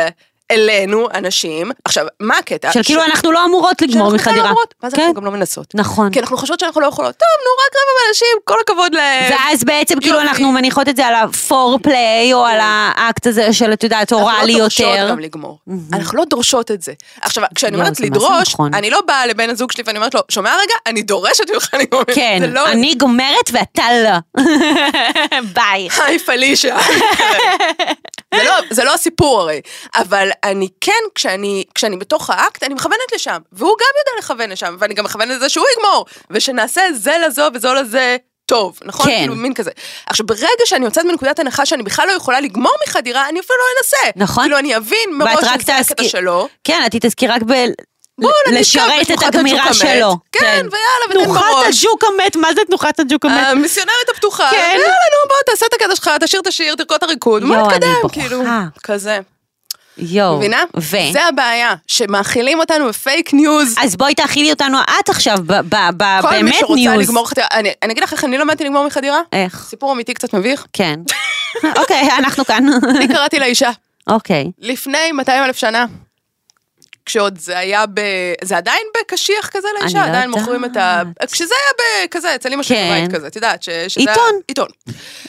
אלינו, 0.51 1.08
אנשים. 1.13 1.72
עכשיו, 1.86 2.06
מה 2.20 2.38
הקטע? 2.38 2.72
של 2.72 2.84
כאילו 2.84 3.04
אנחנו 3.04 3.32
לא 3.32 3.46
אמורות 3.46 3.82
לגמור 3.82 4.10
שאנחנו 4.10 4.18
בכלל 4.18 4.34
לא 4.34 4.38
מחדירה. 4.38 4.50
אומרות, 4.50 4.74
ואז 4.84 4.94
כן. 4.94 5.01
אנחנו 5.01 5.13
גם 5.13 5.25
לא 5.25 5.32
מנסות. 5.32 5.75
נכון. 5.75 6.12
כי 6.12 6.20
אנחנו 6.20 6.38
חושבות 6.38 6.60
שאנחנו 6.60 6.82
לא 6.82 6.88
יכולות. 6.88 7.16
טוב, 7.16 7.27
נו, 7.44 7.51
רק 7.66 7.75
רבע 7.75 8.04
מהאנשים, 8.04 8.27
כל 8.44 8.56
הכבוד 8.62 8.94
להם. 8.94 9.34
ואז 9.34 9.63
בעצם 9.63 10.00
כאילו. 10.00 10.22
אנחנו 10.22 10.51
מניחות 10.51 10.89
את 10.89 10.96
זה 10.96 11.08
על 11.08 11.16
ה 11.16 11.29
foreplay 11.29 12.34
או 12.34 12.46
על 12.46 12.58
האקט 12.62 13.27
הזה 13.27 13.54
של 13.54 13.74
את 13.74 13.84
יודעת 13.84 14.13
אוראלי 14.13 14.39
אנחנו 14.39 14.54
לא 14.54 14.60
דורשות 14.60 14.86
יותר. 14.88 15.10
גם 15.10 15.20
לגמור. 15.20 15.60
אנחנו 15.94 16.18
לא 16.18 16.25
דורשות 16.25 16.72
את 16.72 16.82
זה. 16.82 16.94
עכשיו, 17.22 17.44
כשאני 17.56 17.72
יואו, 17.72 17.82
אומרת 17.82 17.96
זה 17.96 18.04
לדרוש, 18.06 18.54
נכון. 18.54 18.74
אני 18.74 18.89
לא 18.89 19.01
באה 19.01 19.25
לבן 19.25 19.50
הזוג 19.50 19.72
שלי 19.72 19.84
ואני 19.88 19.98
אומרת 19.98 20.13
לו, 20.13 20.22
שומע 20.30 20.56
רגע, 20.56 20.74
אני 20.86 21.01
דורשת 21.01 21.50
ממך 21.54 21.70
לגמור. 21.74 22.04
כן, 22.16 22.38
זה 22.39 22.48
לא... 22.48 22.68
אני 22.68 22.96
גומרת 22.96 23.51
ואתה 23.51 23.84
לא. 24.04 24.44
ביי. 25.56 25.88
bye 26.01 26.20
Felicia. 26.20 26.77
לא, 28.46 28.54
זה 28.70 28.84
לא 28.84 28.94
הסיפור 28.94 29.42
הרי, 29.42 29.62
אבל 29.96 30.30
אני 30.44 30.70
כן, 30.82 30.91
כשאני, 31.15 31.63
כשאני 31.75 31.98
בתוך 31.98 32.29
האקט, 32.29 32.63
אני 32.63 32.74
מכוונת 32.74 33.12
לשם, 33.15 33.38
והוא 33.51 33.75
גם 33.79 33.88
יודע 34.00 34.20
לכוון 34.20 34.50
לשם, 34.50 34.75
ואני 34.79 34.94
גם 34.94 35.06
מכוונת 35.06 35.36
לזה 35.38 35.50
שהוא 35.50 35.65
יגמור, 35.77 36.06
ושנעשה 36.29 36.82
זה 36.94 37.17
לזו 37.27 37.48
וזו 37.53 37.74
לזה 37.74 38.17
טוב, 38.46 38.79
נכון? 38.86 39.06
כן. 39.06 39.17
כאילו 39.20 39.36
מין 39.36 39.53
כזה. 39.53 39.72
עכשיו, 40.06 40.25
ברגע 40.25 40.65
שאני 40.65 40.86
יוצאת 40.86 41.05
מנקודת 41.05 41.40
הנחה 41.40 41.66
שאני 41.66 41.83
בכלל 41.83 42.07
לא 42.07 42.12
יכולה 42.12 42.40
לגמור 42.40 42.74
מחדירה, 42.88 43.29
אני 43.29 43.40
אפילו 43.40 43.59
לא 43.59 43.66
אנסה. 43.79 44.12
נכון. 44.16 44.44
כאילו, 44.44 44.57
אני 44.57 44.77
אבין 44.77 45.09
מראש 45.12 45.46
שזה 45.62 45.77
הקטע 45.77 46.03
שלו. 46.03 46.48
כן, 46.64 46.81
את 46.85 46.92
תתעסקי 46.92 47.27
רק 47.27 47.42
ב... 47.42 47.53
בואו 48.22 48.33
לשרת 48.51 49.12
את 49.12 49.24
הגמירה. 49.24 49.74
שלו. 49.74 50.18
כן, 50.31 50.66
ויאללה, 50.72 51.05
ותן 51.09 51.24
תנוחת 51.24 51.42
בראש. 51.51 51.83
הג'וק 51.83 52.03
המת, 52.03 52.35
מה 52.35 52.53
זה 52.53 52.62
תנוחת 52.68 53.00
הג'וק 53.00 53.25
המת? 53.25 53.48
המיסיונרית 53.48 54.09
הפתוחה, 54.09 54.50
כן. 54.51 54.57
יאללה, 54.57 54.88
נו, 54.88 55.27
בוא, 55.27 55.35
תעשה 55.46 55.66
את 55.66 55.74
הקטע 55.74 55.96
שלך, 55.96 56.12
תשיר 56.20 56.42
את 56.42 56.48
השיר, 56.48 56.75
תרקוד 56.75 56.98
את 56.98 57.03
הריקוד, 57.03 57.44
בוא 57.44 57.55
אני 57.55 57.64
נתקדם. 57.64 58.09
כאילו, 58.12 58.44
כזה. 58.83 59.20
יואו. 60.00 60.38
מבינה? 60.38 60.64
ו? 60.77 60.98
זה 61.12 61.25
הבעיה, 61.25 61.75
שמאכילים 61.88 62.60
אותנו 62.60 62.88
ב 62.88 62.97
fake 62.97 63.33
news. 63.33 63.75
אז 63.83 63.96
בואי 63.96 64.16
תאכילי 64.16 64.51
אותנו 64.51 64.77
את 65.00 65.10
עכשיו, 65.10 65.38
ב- 65.46 65.53
ב- 65.75 65.90
ב- 65.98 66.22
כל 66.22 66.29
מי 66.31 66.38
באמת 66.38 66.55
שרוצה 66.60 66.74
news. 66.81 67.10
לגמור 67.10 67.29
חדירה, 67.29 67.48
אני 67.53 67.70
אני 67.83 67.92
אגיד 67.94 68.03
לך 68.03 68.14
איך 68.14 68.24
אני 68.25 68.38
למדתי 68.38 68.64
לגמור 68.64 68.88
מחדירה? 68.88 69.20
איך? 69.33 69.66
סיפור 69.70 69.94
אמיתי 69.94 70.14
קצת 70.14 70.33
מביך. 70.33 70.66
כן. 70.74 71.00
אוקיי, 71.79 72.10
אנחנו 72.18 72.46
כאן. 72.46 72.66
אני 72.96 73.07
קראתי 73.07 73.40
לאישה, 73.40 73.70
אוקיי. 74.10 74.51
לפני 74.60 75.12
200 75.12 75.44
אלף 75.44 75.57
שנה. 75.57 75.86
כשעוד 77.07 77.37
זה 77.37 77.57
היה 77.57 77.85
ב... 77.93 78.01
זה 78.43 78.57
עדיין 78.57 78.87
בקשיח 79.01 79.50
כזה 79.50 79.67
לאישה, 79.79 79.98
לא 80.01 80.03
עדיין 80.05 80.29
מוכרים 80.29 80.65
את 80.65 80.77
ה... 80.77 81.01
יודעת. 81.07 81.31
כשזה 81.31 81.53
היה 81.63 81.74
בכזה, 82.07 82.35
אצל 82.35 82.53
אמא 82.53 82.63
שלי 82.63 82.75
כן. 82.77 82.98
בבית 83.01 83.15
כזה, 83.15 83.27
את 83.27 83.35
יודעת, 83.35 83.63
ש... 83.63 83.70
שזה 83.70 84.01
היה- 84.01 84.11
עיתון. 84.13 84.39
עיתון. 84.48 84.67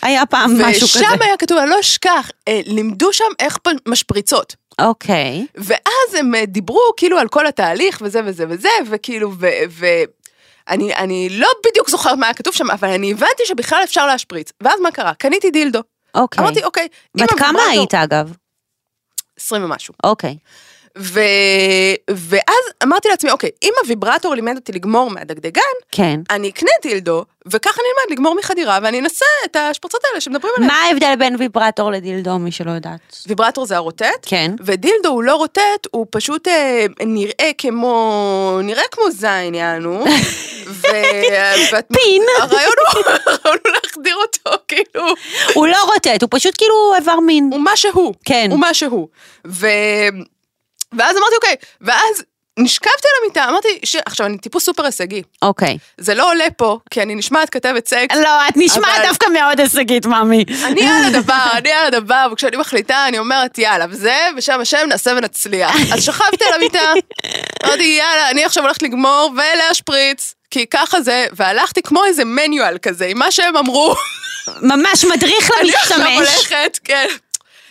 היה 0.03 0.27
פעם 0.27 0.51
משהו 0.63 0.89
כזה. 0.89 0.99
ושם 0.99 1.23
היה 1.23 1.37
כתוב, 1.37 1.59
אני 1.59 1.71
לא 1.71 1.81
אשכח, 1.81 2.31
אה, 2.49 2.61
לימדו 2.67 3.13
שם 3.13 3.25
איך 3.39 3.57
משפריצות. 3.89 4.57
אוקיי. 4.81 5.47
ואז 5.55 6.15
הם 6.19 6.35
אה, 6.35 6.47
דיברו 6.47 6.81
כאילו 6.97 7.19
על 7.19 7.29
כל 7.29 7.47
התהליך 7.47 7.99
וזה 8.03 8.21
וזה 8.25 8.45
וזה, 8.49 8.69
וכאילו, 8.91 9.33
ו... 9.41 9.47
ו 9.71 9.87
אני, 10.69 10.95
אני 10.95 11.29
לא 11.31 11.49
בדיוק 11.67 11.91
זוכרת 11.91 12.19
מה 12.19 12.27
היה 12.27 12.35
כתוב 12.35 12.55
שם, 12.55 12.71
אבל 12.71 12.89
אני 12.89 13.13
הבנתי 13.13 13.43
שבכלל 13.47 13.81
אפשר 13.85 14.07
להשפריץ. 14.07 14.53
ואז 14.61 14.81
מה 14.81 14.91
קרה? 14.91 15.15
קניתי 15.15 15.51
דילדו. 15.51 15.81
אוקיי. 16.15 16.45
אמרתי, 16.45 16.65
אוקיי, 16.65 16.89
אם 17.19 17.23
בת 17.25 17.31
כמה 17.31 17.49
הוויברטור- 17.49 17.71
היית 17.71 17.95
אגב? 17.95 18.33
20 19.41 19.65
ומשהו. 19.65 19.95
אוקיי. 20.05 20.37
ו... 20.99 21.21
ואז 22.11 22.65
אמרתי 22.83 23.09
לעצמי, 23.09 23.31
אוקיי, 23.31 23.51
אם 23.63 23.73
הוויברטור 23.83 24.35
לימד 24.35 24.57
אותי 24.57 24.73
לגמור 24.73 25.11
מהדגדגן, 25.11 25.63
כן. 25.93 26.21
אני 26.31 26.49
אקנה 26.49 26.71
דילדו, 26.83 27.25
וככה 27.47 27.81
אני 27.81 27.89
אלמד 27.89 28.13
לגמור 28.13 28.35
מחדירה, 28.35 28.79
ואני 28.83 29.01
אנסה 29.01 29.25
את 29.45 29.57
השפרצות 29.57 30.01
האלה 30.09 30.21
שמדברים 30.21 30.53
עליהן. 30.57 30.71
מה 30.73 30.79
ההבדל 30.83 31.15
בין 31.19 31.37
ויברטור 31.39 31.91
לדילדו, 31.91 32.39
מי 32.39 32.53
שלא 32.53 32.71
יודעת? 32.71 33.17
ויברטור 33.27 33.67
זה 33.67 33.77
הרוטט, 33.77 34.07
כן. 34.23 34.53
ודילדו 34.65 35.09
הוא 35.09 35.23
לא 35.23 35.35
רוטט, 35.37 35.87
הוא 35.91 36.07
פשוט 36.11 36.49
אה, 36.49 36.87
נראה 37.01 37.51
כמו, 37.59 38.61
נראה 38.63 38.83
כמו 38.91 39.11
זין 39.11 39.55
יענו. 39.55 40.05
ו... 40.83 40.87
ואת- 41.73 41.87
פין. 41.95 42.23
הרעיון 42.41 42.73
הוא, 42.95 43.03
הרעיון 43.27 43.59
הוא 43.65 43.73
להחדיר 43.85 44.17
אותו, 44.17 44.51
כאילו, 44.69 45.07
הוא 45.55 45.67
לא 45.67 45.77
רוטט, 45.95 46.23
הוא 46.23 46.29
פשוט 46.31 46.55
כאילו 46.59 46.75
איבר 46.97 47.21
מין. 47.21 47.49
הוא 47.53 47.61
מה 47.61 47.77
שהוא. 47.77 48.15
כן. 48.25 48.49
הוא 48.51 48.59
מה 48.61 48.75
שהוא. 48.75 49.09
ו... 49.47 49.67
ואז 50.99 51.17
אמרתי, 51.17 51.35
אוקיי, 51.37 51.55
ואז 51.81 52.25
נשכבתי 52.59 52.89
על 53.09 53.25
המיטה, 53.25 53.45
אמרתי, 53.49 53.69
ש... 53.85 53.97
עכשיו 54.07 54.27
אני 54.27 54.39
טיפוס 54.39 54.65
סופר 54.65 54.85
הישגי, 54.85 55.23
אוקיי. 55.43 55.79
זה 55.99 56.15
לא 56.15 56.31
עולה 56.31 56.45
פה, 56.57 56.79
כי 56.91 57.03
אני 57.03 57.15
נשמעת 57.15 57.51
כתבת 57.51 57.89
סקס. 57.89 58.17
לא, 58.17 58.49
את 58.49 58.53
נשמעת 58.57 58.97
אבל- 58.99 59.07
דווקא 59.09 59.27
מאוד 59.33 59.61
הישגית, 59.61 60.07
מאמי. 60.07 60.45
אני 60.65 60.89
על 60.89 61.15
הדבר, 61.15 61.47
אני 61.53 61.71
על 61.73 61.87
הדבר, 61.87 62.29
וכשאני 62.33 62.57
מחליטה, 62.57 63.09
אני 63.09 63.19
אומרת, 63.19 63.59
יאללה, 63.59 63.87
וזה, 63.91 64.29
בשם 64.37 64.61
השם 64.61 64.87
נעשה 64.89 65.11
ונצליח. 65.17 65.71
אז 65.95 66.05
שכבתי 66.05 66.45
על 66.45 66.55
המיטה, 66.55 66.93
אמרתי, 67.67 67.83
יאללה, 67.99 68.31
אני 68.31 68.45
עכשיו 68.45 68.63
הולכת 68.65 68.83
לגמור 68.83 69.33
ולהשפריץ, 69.37 70.35
כי 70.51 70.67
ככה 70.67 71.01
זה, 71.01 71.27
והלכתי 71.33 71.83
כמו 71.83 72.05
איזה 72.05 72.25
מניואל 72.25 72.79
כזה, 72.79 73.07
עם 73.07 73.19
מה 73.19 73.31
שהם 73.31 73.57
אמרו. 73.57 73.95
ממש 74.63 75.05
מדריך 75.05 75.51
אני 75.61 75.75
עכשיו 75.75 75.99
למשתמש. 75.99 76.17
הולכת, 76.37 76.79
כן. 76.85 77.07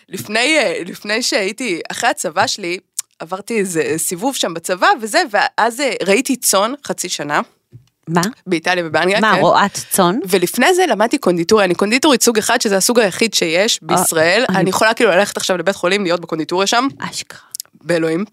לפני, 0.09 0.57
אה, 0.57 0.79
לפני 0.85 1.21
שהייתי, 1.23 1.79
אחרי 1.91 2.09
הצבא 2.09 2.47
שלי, 2.47 2.77
עברתי 3.19 3.59
איזה 3.59 3.83
סיבוב 3.97 4.35
שם 4.35 4.53
בצבא 4.53 4.87
וזה, 5.01 5.21
ואז 5.31 5.79
אה, 5.79 5.93
ראיתי 6.05 6.35
צאן 6.35 6.73
חצי 6.87 7.09
שנה, 7.09 7.41
מה? 8.07 8.21
באיטליה 8.47 8.83
ובאנגליה. 8.87 9.19
מה, 9.19 9.35
כן. 9.35 9.41
רועת 9.41 9.79
צאן? 9.89 10.19
ולפני 10.29 10.73
זה 10.73 10.85
למדתי 10.85 11.17
קונדיטוריה, 11.17 11.65
אני 11.65 11.75
קונדיטורית 11.75 12.23
סוג 12.23 12.37
אחד, 12.37 12.61
שזה 12.61 12.77
הסוג 12.77 12.99
היחיד 12.99 13.33
שיש 13.33 13.79
בישראל. 13.81 14.45
אני- 14.49 14.57
אני 14.57 14.69
יכולה 14.69 14.93
כאילו 14.93 15.09
ללכת 15.11 15.37
עכשיו 15.37 15.57
לבית 15.57 15.75
חולים, 15.75 16.03
להיות 16.03 16.19
בקונדיטוריה 16.19 16.67
שם, 16.67 16.87
אשכרה. 16.99 17.39
באלוהים. 17.81 18.25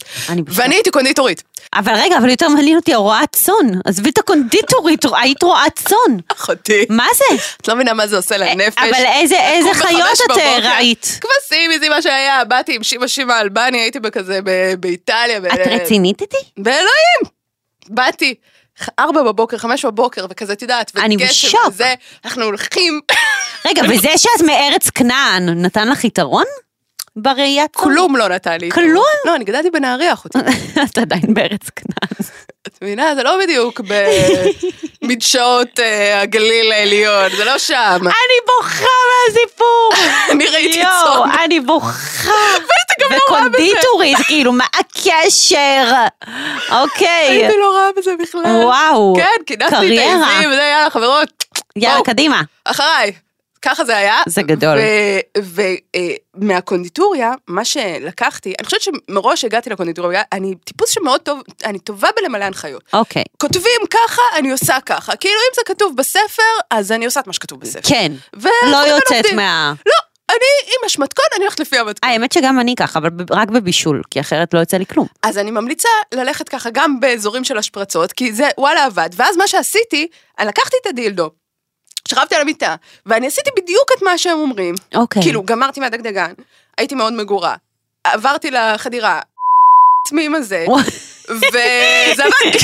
ואני 0.46 0.74
הייתי 0.74 0.90
קונדיטורית. 0.90 1.42
אבל 1.74 1.92
רגע, 1.96 2.18
אבל 2.18 2.30
יותר 2.30 2.48
מעניין 2.48 2.76
אותי 2.76 2.94
הרואת 2.94 3.28
צאן. 3.33 3.80
עזבי 3.85 4.11
את 4.11 4.18
הקונדיטורית, 4.18 5.04
היית 5.16 5.42
רואת 5.42 5.78
צאן. 5.78 6.16
אחותי. 6.37 6.87
מה 6.88 7.07
זה? 7.14 7.24
את 7.61 7.68
לא 7.68 7.74
מבינה 7.74 7.92
מה 7.92 8.07
זה 8.07 8.16
עושה 8.16 8.37
לנפש. 8.37 8.78
אבל 8.78 9.04
איזה 9.07 9.40
איזה 9.40 9.74
חיות 9.74 10.18
את 10.33 10.38
אה. 10.38 10.59
ראית? 10.76 11.20
כבשים, 11.20 11.70
זה 11.80 11.88
מה 11.88 12.02
שהיה, 12.02 12.44
באתי 12.44 12.74
עם 12.74 12.83
שיבה 12.83 13.09
שיבה 13.09 13.40
אלבני, 13.40 13.78
הייתי 13.78 14.00
בכזה 14.00 14.40
באיטליה. 14.78 15.38
את 15.38 15.66
רצינית 15.66 16.20
איתי? 16.20 16.37
באלוהים! 16.59 17.35
באתי. 17.88 18.35
ארבע 18.98 19.22
בבוקר, 19.22 19.59
חמש 19.59 19.85
בבוקר, 19.85 20.26
וכזה, 20.30 20.52
את 20.52 20.62
יודעת, 20.62 20.92
וגשם 20.94 21.16
בשוק. 21.26 21.61
וזה, 21.68 21.94
אנחנו 22.24 22.44
הולכים, 22.44 23.00
רגע, 23.66 23.83
וזה 23.88 24.09
שאת 24.16 24.46
מארץ 24.46 24.90
כנען, 24.90 25.48
נתן 25.48 25.88
לך 25.88 26.04
יתרון? 26.04 26.44
בראייה? 27.16 27.64
כלום 27.72 28.16
לא 28.16 28.29
נתן 28.29 28.61
לי. 28.61 28.70
כלום? 28.70 29.05
לא, 29.24 29.35
אני 29.35 29.44
גדלתי 29.44 29.70
בנהריה, 29.70 30.12
אחותי. 30.12 30.38
את 30.90 30.98
עדיין 30.98 31.35
בארץ 31.35 31.70
כנען. 31.77 32.29
את 32.66 32.79
מבינה? 32.83 33.14
זה 33.14 33.22
לא 33.22 33.38
בדיוק 33.42 33.81
במדשאות 35.03 35.81
אה, 35.81 36.20
הגליל 36.20 36.72
העליון, 36.72 37.31
זה 37.37 37.44
לא 37.44 37.59
שם. 37.59 37.98
אני 38.00 38.38
בוכה 38.46 38.87
מהסיפור! 39.29 39.90
אני 40.33 40.46
ראיתי 40.46 40.79
יואו, 40.79 41.22
צאן. 41.22 41.31
אני 41.44 41.61
בוכה. 41.61 42.31
גם 43.00 43.11
לא 43.11 43.18
רואה 43.29 43.48
בזה. 43.48 43.59
וקונדיטורית, 43.59 44.18
כאילו, 44.27 44.53
מה 44.53 44.64
הקשר? 44.74 45.92
אוקיי. 46.70 47.09
הייתי 47.09 47.59
לא 47.59 47.77
רעה 47.77 47.88
בזה 47.96 48.11
בכלל. 48.22 48.42
וואו. 48.44 49.14
כן, 49.16 49.44
כינסתי 49.46 49.74
את. 49.74 49.81
העזים, 49.81 50.50
וזה, 50.50 50.62
יאללה, 50.62 50.90
חברות. 50.90 51.44
יאללה. 51.77 52.03
קדימה. 52.05 52.42
אחריי. 52.64 53.12
ככה 53.64 53.85
זה 53.85 53.96
היה. 53.96 54.22
זה 54.27 54.42
גדול. 54.42 54.79
ומהקונדיטוריה, 56.37 57.33
מה 57.48 57.64
שלקחתי, 57.64 58.55
אני 58.59 58.64
חושבת 58.64 58.81
שמראש 58.83 59.44
הגעתי 59.44 59.70
לקונדיטוריה, 59.70 60.22
אני 60.33 60.55
טיפוס 60.64 60.90
שמאוד 60.90 61.20
טוב, 61.20 61.40
אני 61.64 61.79
טובה 61.79 62.09
בלמלא 62.16 62.44
הנחיות. 62.44 62.83
אוקיי. 62.92 63.24
כותבים 63.40 63.81
ככה, 63.90 64.22
אני 64.38 64.50
עושה 64.50 64.77
ככה. 64.87 65.16
כאילו 65.16 65.35
אם 65.35 65.55
זה 65.55 65.62
כתוב 65.66 65.96
בספר, 65.96 66.42
אז 66.70 66.92
אני 66.92 67.05
עושה 67.05 67.20
את 67.20 67.27
מה 67.27 67.33
שכתוב 67.33 67.61
בספר. 67.61 67.88
כן. 67.88 68.12
לא 68.62 68.77
יוצאת. 68.77 69.33
מה... 69.33 69.74
לא, 69.87 69.94
אני 70.31 70.46
עם 70.66 70.87
השמתכון, 70.87 71.24
אני 71.37 71.44
הולכת 71.44 71.61
לפי 71.61 71.79
המתכון. 71.79 72.11
האמת 72.11 72.33
שגם 72.33 72.61
אני 72.61 72.74
ככה, 72.77 72.98
אבל 72.98 73.09
רק 73.31 73.48
בבישול, 73.48 74.03
כי 74.11 74.20
אחרת 74.20 74.55
לא 74.55 74.59
יוצא 74.59 74.77
לי 74.77 74.87
כלום. 74.87 75.07
אז 75.22 75.38
אני 75.38 75.50
ממליצה 75.50 75.88
ללכת 76.14 76.48
ככה 76.48 76.70
גם 76.72 77.00
באזורים 77.00 77.44
של 77.44 77.59
השפרצות, 77.59 78.12
כי 78.12 78.33
זה 78.33 78.48
וואלה 78.59 78.85
עבד. 78.85 79.11
ואז 79.16 79.37
מה 79.37 79.48
שעשיתי, 79.48 80.09
אני 80.38 80.48
לקחתי 80.48 80.77
את 80.83 80.87
הדילדו, 80.87 81.31
שכבתי 82.09 82.35
על 82.35 82.40
המיטה, 82.40 82.75
ואני 83.07 83.27
עשיתי 83.27 83.51
בדיוק 83.57 83.90
את 83.97 84.03
מה 84.03 84.19
שהם 84.19 84.38
אומרים. 84.38 84.75
אוקיי. 84.95 85.23
כאילו, 85.23 85.43
גמרתי 85.43 85.81
מהדגדגן, 85.81 86.33
הייתי 86.79 86.95
מאוד 86.95 87.12
מגורה, 87.12 87.55
עברתי 88.05 88.51
לחדירה, 88.51 89.21
עצמי 90.07 90.27
עם 90.27 90.35
הזה, 90.35 90.67
וזה 91.29 92.25
עבד. 92.25 92.57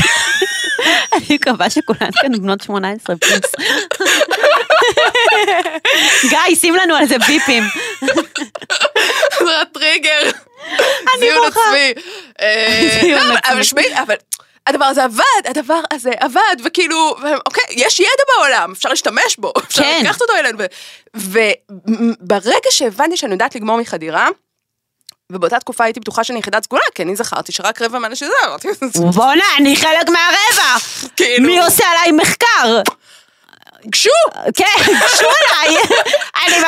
אני 1.13 1.25
מקווה 1.31 1.71
שכולן 1.71 2.11
כאן 2.21 2.33
בנות 2.33 2.61
18 2.61 3.17
פלוס. 3.17 3.41
גיא, 6.31 6.55
שים 6.61 6.75
לנו 6.75 6.95
על 6.95 7.07
זה 7.07 7.19
ביפים. 7.19 7.65
זה 9.39 9.61
הטריגר. 9.63 10.31
אני 10.71 10.79
זיון 11.19 11.47
בוכה. 11.47 11.61
עצמי. 11.69 11.93
אה, 12.41 12.89
זיון 13.03 13.27
לא, 13.27 13.35
עצמי. 13.35 13.53
אבל 13.53 13.63
שמעי, 13.63 14.01
אבל... 14.03 14.15
הדבר 14.71 14.85
הזה 14.85 15.05
עבד, 15.05 15.23
הדבר 15.49 15.81
הזה 15.93 16.11
עבד, 16.21 16.57
וכאילו, 16.65 17.17
אוקיי, 17.47 17.65
יש 17.71 18.01
ידע 18.01 18.09
בעולם, 18.37 18.73
אפשר 18.73 18.89
להשתמש 18.89 19.37
בו, 19.39 19.53
אפשר 19.69 19.83
כן. 19.83 20.01
לקחת 20.05 20.21
אותו 20.21 20.33
אלינו. 20.39 20.59
וברגע 21.15 22.71
שהבנתי 22.71 23.17
שאני 23.17 23.33
יודעת 23.33 23.55
לגמור 23.55 23.77
מחדירה, 23.81 24.29
ובאותה 25.33 25.59
תקופה 25.59 25.85
הייתי 25.85 26.01
בטוחה 26.01 26.25
שאני 26.25 26.39
יחידת 26.39 26.65
סגולה, 26.65 26.83
כי 26.95 27.03
אני 27.03 27.17
זכרתי 27.17 27.53
שרק 27.53 27.83
רבע 27.83 27.99
מהאנשים 27.99 28.29
זה, 28.29 28.49
אמרתי, 28.49 28.69
בואנה, 29.15 29.45
אני 29.59 29.77
חלק 29.77 30.09
מהרבע. 30.09 30.79
כאילו, 31.17 31.47
מי 31.47 31.61
עושה 31.61 31.85
עליי 31.91 32.13
מחקר? 32.13 32.81
גשו, 33.87 34.11
כן, 34.57 34.65
גשו 35.05 35.25
עליי. 35.39 35.77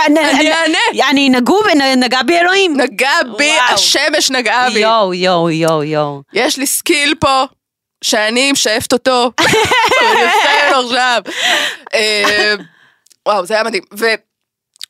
אני- 0.06 0.52
אענה. 0.52 0.78
אני 1.10 1.28
נגעו, 1.28 1.60
נגע 1.96 2.22
בי 2.22 2.38
אלוהים. 2.38 2.76
נגע 2.80 3.10
בי. 3.38 3.58
השמש 3.68 4.30
נגעה 4.30 4.70
בי. 4.70 4.78
יואו, 4.78 5.14
יואו, 5.14 5.50
יואו, 5.50 5.84
יואו. 5.84 6.22
יש 6.32 6.56
לי 6.56 6.66
skill 6.66 7.14
פה, 7.20 7.44
שאני 8.02 8.52
משאפת 8.52 8.92
אותו, 8.92 9.30
אני 9.40 10.22
עושה 10.22 10.70
ממנו 10.70 10.88
עכשיו. 10.88 11.22
אה, 11.94 12.54
וואו, 13.28 13.46
זה 13.46 13.54
היה 13.54 13.64
מדהים. 13.64 13.82
ו... 13.98 14.06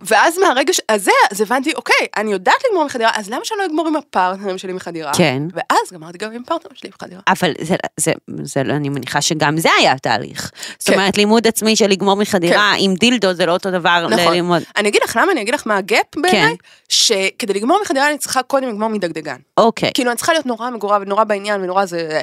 ואז 0.04 0.38
מהרגע 0.38 0.72
ש- 0.72 0.80
הזה, 0.88 1.10
אז 1.30 1.40
הבנתי, 1.40 1.72
אוקיי, 1.74 2.06
אני 2.16 2.32
יודעת 2.32 2.54
לגמור 2.68 2.84
מחדירה, 2.84 3.10
אז 3.14 3.30
למה 3.30 3.40
שאני 3.44 3.58
לא 3.58 3.66
אגמור 3.66 3.88
עם 3.88 3.96
הפרטנרים 3.96 4.58
שלי 4.58 4.72
מחדירה? 4.72 5.12
כן. 5.16 5.42
ואז 5.54 5.92
גמרתי 5.92 6.18
גם 6.18 6.32
עם 6.32 6.44
פרטנרים 6.44 6.76
שלי 6.76 6.90
מחדירה. 6.96 7.20
אבל 7.28 7.52
זה, 7.60 7.74
זה, 7.96 8.12
זה, 8.42 8.62
לא- 8.62 8.72
אני 8.72 8.88
מניחה 8.88 9.20
שגם 9.20 9.56
זה 9.58 9.68
היה 9.78 9.98
תהליך. 9.98 10.50
זאת 10.78 10.88
כן. 10.88 10.94
אומרת, 10.94 11.16
לימוד 11.16 11.46
עצמי 11.46 11.76
של 11.76 11.86
לגמור 11.86 12.16
מחדירה 12.16 12.74
עם 12.78 12.94
דילדו 12.94 13.32
זה 13.34 13.46
לא 13.46 13.52
אותו 13.52 13.70
דבר 13.70 14.06
נכון. 14.10 14.34
ללמוד. 14.34 14.62
אני 14.76 14.88
אגיד 14.88 15.02
לך 15.04 15.16
למה, 15.22 15.32
אני 15.32 15.42
אגיד 15.42 15.54
לך 15.54 15.62
מה 15.66 15.76
ה 15.76 15.84
gap 15.84 16.06
כן. 16.14 16.22
בעיניי, 16.22 16.56
שכדי 16.88 17.52
לגמור 17.54 17.78
מחדירה 17.82 18.08
אני 18.08 18.18
צריכה 18.18 18.42
קודם 18.42 18.68
לגמור 18.68 18.88
מדגדגן. 18.88 19.36
אוקיי. 19.56 19.90
כאילו 19.94 20.10
אני 20.10 20.16
צריכה 20.16 20.32
להיות 20.32 20.46
נורא 20.46 20.70
מגורה 20.70 20.98
ונורא 21.00 21.24
בעניין 21.24 21.60
ונורא 21.62 21.84
זה... 21.84 22.20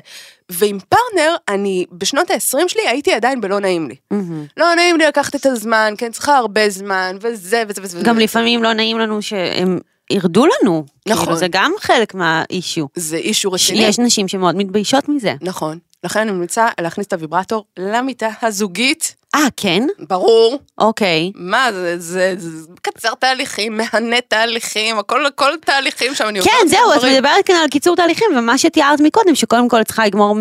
ועם 0.50 0.78
פרטנר, 0.90 1.36
אני 1.50 1.86
בשנות 1.92 2.32
ה-20 2.32 2.68
שלי 2.68 2.88
הייתי 2.88 3.14
עדיין 3.14 3.42
בלא 3.42 3.60
נעים 3.60 3.88
לי. 3.88 3.96
מהמם. 4.12 4.46
לא 4.58 4.76
נעים 4.76 4.98
לי 4.98 5.08
לקחת 5.08 5.36
את 5.36 5.46
הזמן, 5.46 5.94
כן, 5.98 6.12
צריכה 6.12 6.38
הרבה 6.38 6.70
זמן, 6.70 7.18
וזה 7.22 7.64
וזה 7.68 7.82
וזה. 7.84 8.02
גם 8.04 8.16
וזה. 8.16 8.24
לפעמים 8.24 8.64
לא 8.64 8.74
נעים 8.74 9.00
לנו 9.00 9.22
שהם 9.22 9.80
ירדו 10.10 10.46
לנו. 10.46 10.86
נכון. 11.08 11.26
כאילו, 11.26 11.38
זה 11.38 11.48
גם 11.50 11.72
חלק 11.80 12.14
מהאישיו. 12.14 12.86
זה 12.96 13.18
אישו 13.18 13.52
רציני. 13.52 13.80
יש 13.80 14.00
נשים 14.00 14.28
שמאוד 14.28 14.56
מתביישות 14.56 15.10
מזה. 15.10 15.36
נכון. 15.42 15.80
לכן 16.04 16.20
אני 16.20 16.32
ממליצה 16.32 16.68
להכניס 16.82 17.08
את 17.08 17.14
הוויברטור 17.14 17.66
למיטה 17.80 18.30
הזוגית, 18.42 19.16
אה, 19.36 19.48
כן? 19.58 19.88
ברור. 20.00 20.60
אוקיי. 20.78 21.32
מה 21.36 21.72
זה, 21.72 22.00
זה, 22.00 22.34
זה 22.38 22.72
מקצר 22.72 23.14
תהליכים, 23.14 23.78
מהנה 23.78 24.22
תהליכים, 24.28 25.00
הכל, 25.00 25.26
הכל 25.26 25.54
תהליכים 25.66 26.16
שם, 26.16 26.28
אני 26.28 26.42
כן, 26.42 26.68
זהו, 26.68 26.94
את. 26.94 27.04
מדברת 27.04 27.46
כאן 27.46 27.56
על 27.56 27.68
קיצור 27.68 27.96
תהליכים, 27.96 28.28
ומה 28.38 28.58
שתיארת 28.58 29.00
מקודם, 29.00 29.36
שקודם 29.36 29.70
כל 29.70 29.84
צריכה 29.84 30.06
לגמור 30.06 30.36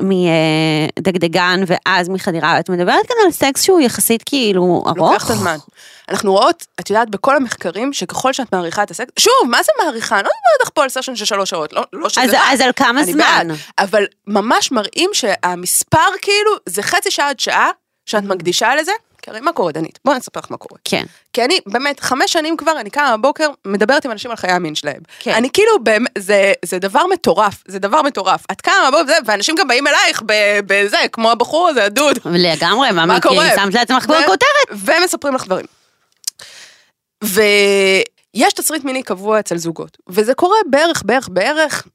מדגדגן 0.00 1.60
ואז 1.66 2.08
מחדירה, 2.08 2.60
את 2.60 2.70
מדברת 2.70 3.06
כאן 3.06 3.16
על 3.24 3.30
סקס 3.30 3.62
שהוא 3.62 3.80
יחסית 3.80 4.22
כאילו 4.26 4.84
ארוך. 4.86 4.98
לוקח 4.98 5.24
את 5.24 5.30
הזמן. 5.30 5.56
אנחנו 6.08 6.32
רואות, 6.32 6.66
את 6.80 6.90
יודעת, 6.90 7.10
בכל 7.10 7.36
המחקרים, 7.36 7.92
שככל 7.92 8.32
שאת 8.32 8.54
מעריכה 8.54 8.82
את 8.82 8.90
הסקס, 8.90 9.10
שוב, 9.18 9.32
מה 9.50 9.62
זה 9.62 9.72
מעריכה? 9.84 10.14
אני 10.14 10.24
לא 10.24 10.30
מדברת 10.30 10.62
לך 10.62 10.70
פה 10.74 10.82
על 10.82 10.88
סשן 10.88 11.16
של 11.16 11.24
שלוש 11.24 11.50
שעות, 11.50 11.72
לא, 11.72 11.82
לא 11.92 12.08
שזה 12.08 12.22
אז. 12.22 12.36
אז 12.52 12.60
על 12.60 12.70
כמה 12.76 13.04
זמן? 13.04 13.16
בעד, 13.18 13.50
אבל 13.78 14.04
ממש 14.26 14.72
מראים 14.72 15.10
שהמספר 15.12 15.98
כאילו, 16.22 16.50
זה 16.66 16.82
חצי 16.82 17.10
שעה 17.10 17.28
עד 17.28 17.40
שעה 17.40 17.70
שאת 18.06 18.22
מקדישה 18.22 18.74
לזה. 18.74 18.92
כי 19.22 19.30
הרי 19.30 19.40
מה 19.40 19.52
קורה, 19.52 19.72
דנית? 19.72 19.98
בואי 20.04 20.14
אני 20.14 20.20
אספר 20.20 20.40
לך 20.40 20.46
מה 20.50 20.56
קורה. 20.56 20.80
כן. 20.84 21.04
כי 21.32 21.44
אני, 21.44 21.58
באמת, 21.66 22.00
חמש 22.00 22.32
שנים 22.32 22.56
כבר, 22.56 22.80
אני 22.80 22.90
קמה 22.90 23.16
בבוקר, 23.16 23.48
מדברת 23.64 24.04
עם 24.04 24.10
אנשים 24.10 24.30
על 24.30 24.36
חיי 24.36 24.50
המין 24.50 24.74
שלהם. 24.74 25.00
כן. 25.18 25.30
אני 25.30 25.50
כאילו, 25.52 25.84
באמת, 25.84 26.10
זה, 26.18 26.52
זה 26.64 26.78
דבר 26.78 27.06
מטורף, 27.06 27.62
זה 27.66 27.78
דבר 27.78 28.02
מטורף. 28.02 28.44
את 28.52 28.60
קמה 28.60 28.74
בבוקר, 28.88 29.06
זה, 29.06 29.14
ואנשים 29.26 29.54
גם 29.54 29.68
באים 29.68 29.86
אלייך 29.86 30.22
בזה, 30.66 30.96
כמו 31.12 31.30
הבחור 31.30 31.68
הזה, 31.68 31.84
הדוד. 31.84 32.18
לגמרי, 32.24 32.90
מה 32.90 33.06
מה? 33.06 33.20
קורה? 33.20 33.48
שמת 33.56 33.74
לעצמך 33.74 34.04
ו- 34.04 34.26
כותרת. 34.26 34.78
ומספרים 34.84 35.34
לך 35.34 35.44
דברים. 35.46 35.66
ויש 37.24 38.52
תסריט 38.52 38.84
מיני 38.84 39.02
קבוע 39.02 39.40
אצל 39.40 39.56
זוגות, 39.56 39.98
וזה 40.08 40.34
קורה 40.34 40.56
בערך, 40.70 41.02
בערך, 41.06 41.28
בערך. 41.28 41.86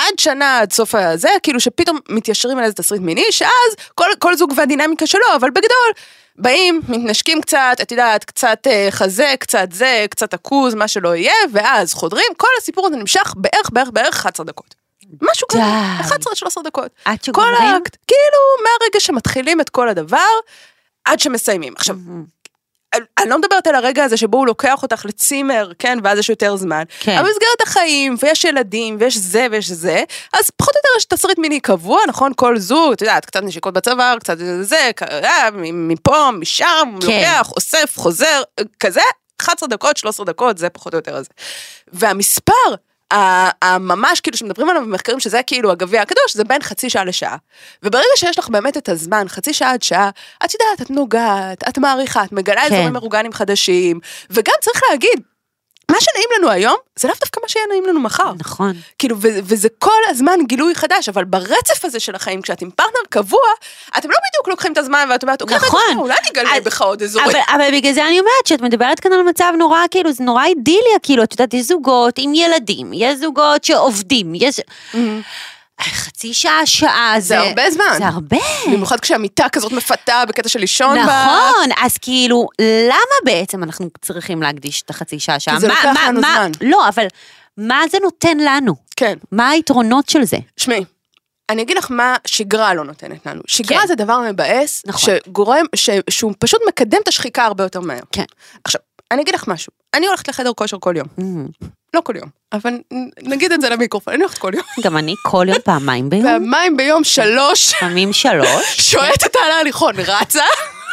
עד 0.00 0.18
שנה, 0.18 0.58
עד 0.58 0.72
סוף 0.72 0.94
הזה, 0.94 1.28
כאילו 1.42 1.60
שפתאום 1.60 1.98
מתיישרים 2.08 2.58
על 2.58 2.64
איזה 2.64 2.74
תסריט 2.74 3.02
מיני, 3.02 3.24
שאז 3.30 3.50
כל, 3.94 4.08
כל 4.18 4.36
זוג 4.36 4.52
והדינמיקה 4.56 5.06
שלו, 5.06 5.24
אבל 5.36 5.50
בגדול, 5.50 5.90
באים, 6.36 6.80
מתנשקים 6.88 7.40
קצת, 7.40 7.76
את 7.82 7.90
יודעת, 7.92 8.24
קצת 8.24 8.58
אה, 8.66 8.88
חזה, 8.90 9.34
קצת 9.40 9.68
זה, 9.72 10.06
קצת 10.10 10.34
עכוז, 10.34 10.74
מה 10.74 10.88
שלא 10.88 11.16
יהיה, 11.16 11.32
ואז 11.52 11.94
חודרים, 11.94 12.26
כל 12.36 12.48
הסיפור 12.58 12.86
הזה 12.86 12.96
נמשך 12.96 13.34
בערך, 13.36 13.70
בערך, 13.72 13.88
בערך 13.90 14.16
11 14.20 14.46
דקות. 14.46 14.74
משהו 15.30 15.48
כזה, 15.48 15.60
די. 15.60 16.08
11-13 16.58 16.62
דקות. 16.64 16.90
עד 17.04 17.18
כל 17.18 17.24
שגומרים? 17.24 17.54
האקט, 17.54 17.96
כאילו, 18.06 18.38
מהרגע 18.64 19.00
שמתחילים 19.00 19.60
את 19.60 19.70
כל 19.70 19.88
הדבר, 19.88 20.18
עד 21.04 21.20
שמסיימים. 21.20 21.72
עכשיו, 21.76 21.96
אני- 22.08 22.24
אני 22.94 23.30
לא 23.30 23.38
מדברת 23.38 23.66
על 23.66 23.74
הרגע 23.74 24.04
הזה 24.04 24.16
שבו 24.16 24.36
הוא 24.38 24.46
לוקח 24.46 24.82
אותך 24.82 25.04
לצימר, 25.04 25.70
כן, 25.78 25.98
ואז 26.02 26.18
יש 26.18 26.28
יותר 26.28 26.56
זמן. 26.56 26.82
כן. 27.00 27.18
אבל 27.18 27.28
במסגרת 27.28 27.60
החיים, 27.62 28.16
ויש 28.22 28.44
ילדים, 28.44 28.96
ויש 29.00 29.16
זה 29.16 29.46
ויש 29.50 29.70
זה, 29.70 30.02
אז 30.32 30.50
פחות 30.50 30.74
או 30.74 30.78
יותר 30.78 30.88
יש 30.98 31.04
תסריט 31.04 31.38
מיני 31.38 31.60
קבוע, 31.60 32.00
נכון? 32.08 32.32
כל 32.36 32.58
זוג, 32.58 32.92
את 32.92 33.00
יודעת, 33.00 33.24
קצת 33.24 33.42
נשיקות 33.42 33.74
בצוואר, 33.74 34.16
קצת 34.20 34.36
זה, 34.60 34.90
אה, 35.02 35.48
מפה, 35.72 36.30
משם, 36.30 36.64
כן. 37.00 37.06
לוקח, 37.06 37.50
אוסף, 37.56 37.92
חוזר, 37.96 38.42
כזה, 38.80 39.00
11 39.40 39.68
דקות, 39.68 39.96
13 39.96 40.26
דקות, 40.26 40.58
זה 40.58 40.70
פחות 40.70 40.94
או 40.94 40.98
יותר 40.98 41.16
הזה. 41.16 41.28
והמספר, 41.92 42.74
הממש 43.10 44.20
כאילו 44.20 44.36
שמדברים 44.36 44.70
עליו 44.70 44.82
במחקרים 44.82 45.20
שזה 45.20 45.40
כאילו 45.46 45.70
הגביע 45.70 46.02
הקדוש, 46.02 46.36
זה 46.36 46.44
בין 46.44 46.62
חצי 46.62 46.90
שעה 46.90 47.04
לשעה. 47.04 47.36
וברגע 47.82 48.04
שיש 48.16 48.38
לך 48.38 48.48
באמת 48.48 48.76
את 48.76 48.88
הזמן, 48.88 49.24
חצי 49.28 49.52
שעה 49.52 49.72
עד 49.72 49.82
שעה, 49.82 50.10
את 50.44 50.54
יודעת, 50.54 50.82
את 50.82 50.90
נוגעת, 50.90 51.68
את 51.68 51.78
מעריכה, 51.78 52.24
את 52.24 52.32
מגלה 52.32 52.60
כן. 52.68 52.74
אזורים 52.74 52.96
אורגניים 52.96 53.32
חדשים, 53.32 54.00
וגם 54.30 54.54
צריך 54.60 54.82
להגיד, 54.90 55.20
מה 55.90 56.00
שנעים 56.00 56.28
לנו 56.38 56.50
היום, 56.50 56.76
זה 56.98 57.08
לאו 57.08 57.16
דווקא 57.20 57.40
מה 57.42 57.48
שיהיה 57.48 57.66
נעים 57.70 57.84
לנו 57.86 58.00
מחר. 58.00 58.32
נכון. 58.38 58.72
כאילו, 58.98 59.16
ו- 59.20 59.38
וזה 59.44 59.68
כל 59.78 60.00
הזמן 60.08 60.38
גילוי 60.46 60.74
חדש, 60.74 61.08
אבל 61.08 61.24
ברצף 61.24 61.84
הזה 61.84 62.00
של 62.00 62.14
החיים, 62.14 62.42
כשאת 62.42 62.62
עם 62.62 62.70
פרטנר 62.70 63.00
קבוע, 63.08 63.40
אתם 63.98 64.10
לא 64.10 64.16
בדיוק 64.28 64.48
לוקחים 64.48 64.72
את 64.72 64.78
הזמן 64.78 65.08
ואת 65.10 65.22
אומרת, 65.22 65.42
אוקיי, 65.42 65.56
נכון. 65.56 65.80
רגע, 65.90 66.00
אולי 66.00 66.14
אני 66.20 66.28
אגלה 66.28 66.56
אז- 66.56 66.64
בך 66.64 66.82
עוד 66.82 67.02
אזורים. 67.02 67.30
אבל, 67.30 67.38
אבל 67.54 67.70
בגלל 67.72 67.92
זה 67.92 68.06
אני 68.06 68.20
אומרת 68.20 68.46
שאת 68.46 68.60
מדברת 68.60 69.00
כאן 69.00 69.12
על 69.12 69.22
מצב 69.22 69.52
נורא, 69.58 69.78
כאילו, 69.90 70.12
זה 70.12 70.24
נורא 70.24 70.44
אידיליה, 70.44 70.98
כאילו, 71.02 71.22
את 71.22 71.32
יודעת, 71.32 71.54
יש 71.54 71.66
זוגות 71.66 72.14
עם 72.18 72.34
ילדים, 72.34 72.90
יש 72.94 73.16
זוגות 73.18 73.64
שעובדים, 73.64 74.32
יש... 74.34 74.60
חצי 75.82 76.34
שעה, 76.34 76.66
שעה, 76.66 77.14
זה... 77.18 77.26
זה 77.26 77.38
הרבה 77.40 77.70
זמן. 77.70 77.94
זה 77.98 78.06
הרבה. 78.06 78.36
במיוחד 78.66 79.00
כשהמיטה 79.00 79.48
כזאת 79.48 79.72
מפתה 79.72 80.22
בקטע 80.28 80.48
של 80.48 80.60
לישון 80.60 80.96
בה. 81.06 81.26
נכון, 81.26 81.70
אז 81.82 81.98
כאילו, 81.98 82.48
למה 82.88 82.96
בעצם 83.24 83.62
אנחנו 83.62 83.88
צריכים 84.02 84.42
להקדיש 84.42 84.82
את 84.82 84.90
החצי 84.90 85.18
שעה, 85.20 85.40
שעה? 85.40 85.60
זה 85.60 85.68
מה- 85.68 85.74
לוקח 85.74 85.84
מה- 86.02 86.08
לנו 86.08 86.20
מה- 86.20 86.34
זמן. 86.36 86.68
לא, 86.68 86.88
אבל 86.88 87.06
מה 87.56 87.80
זה 87.90 87.98
נותן 88.02 88.38
לנו? 88.38 88.74
כן. 88.96 89.14
מה 89.32 89.48
היתרונות 89.50 90.08
של 90.08 90.24
זה? 90.24 90.36
שמעי, 90.56 90.84
אני 91.50 91.62
אגיד 91.62 91.76
לך 91.78 91.86
מה 91.90 92.16
שגרה 92.26 92.74
לא 92.74 92.84
נותנת 92.84 93.26
לנו. 93.26 93.42
שגרה 93.46 93.80
כן. 93.80 93.86
זה 93.86 93.94
דבר 93.94 94.20
מבאס, 94.20 94.82
נכון. 94.86 95.14
שגורם, 95.26 95.64
ש, 95.74 95.90
שהוא 96.10 96.32
פשוט 96.38 96.60
מקדם 96.68 96.98
את 97.02 97.08
השחיקה 97.08 97.44
הרבה 97.44 97.64
יותר 97.64 97.80
מהר. 97.80 98.00
כן. 98.12 98.24
עכשיו, 98.64 98.80
אני 99.10 99.22
אגיד 99.22 99.34
לך 99.34 99.48
משהו, 99.48 99.72
אני 99.94 100.06
הולכת 100.06 100.28
לחדר 100.28 100.52
כושר 100.56 100.76
כל 100.80 100.94
יום. 100.96 101.06
Mm, 101.20 101.66
לא 101.94 102.00
כל 102.00 102.16
יום, 102.16 102.28
אבל 102.52 102.78
נגיד 103.22 103.52
את 103.52 103.60
זה 103.60 103.68
למיקרופון, 103.68 104.14
אני 104.14 104.22
הולכת 104.22 104.38
כל 104.38 104.52
יום. 104.54 104.64
גם 104.84 104.96
אני 104.96 105.14
כל 105.22 105.46
יום 105.48 105.58
פעמיים 105.64 106.10
ביום, 106.10 106.24
והמים 106.24 106.76
ביום 106.76 107.04
שלוש, 107.04 107.74
לפעמים 107.74 108.12
שלוש, 108.12 108.80
שועטת 108.90 109.36
על 109.36 109.50
ההליכון, 109.50 109.94
רצה, 109.98 110.44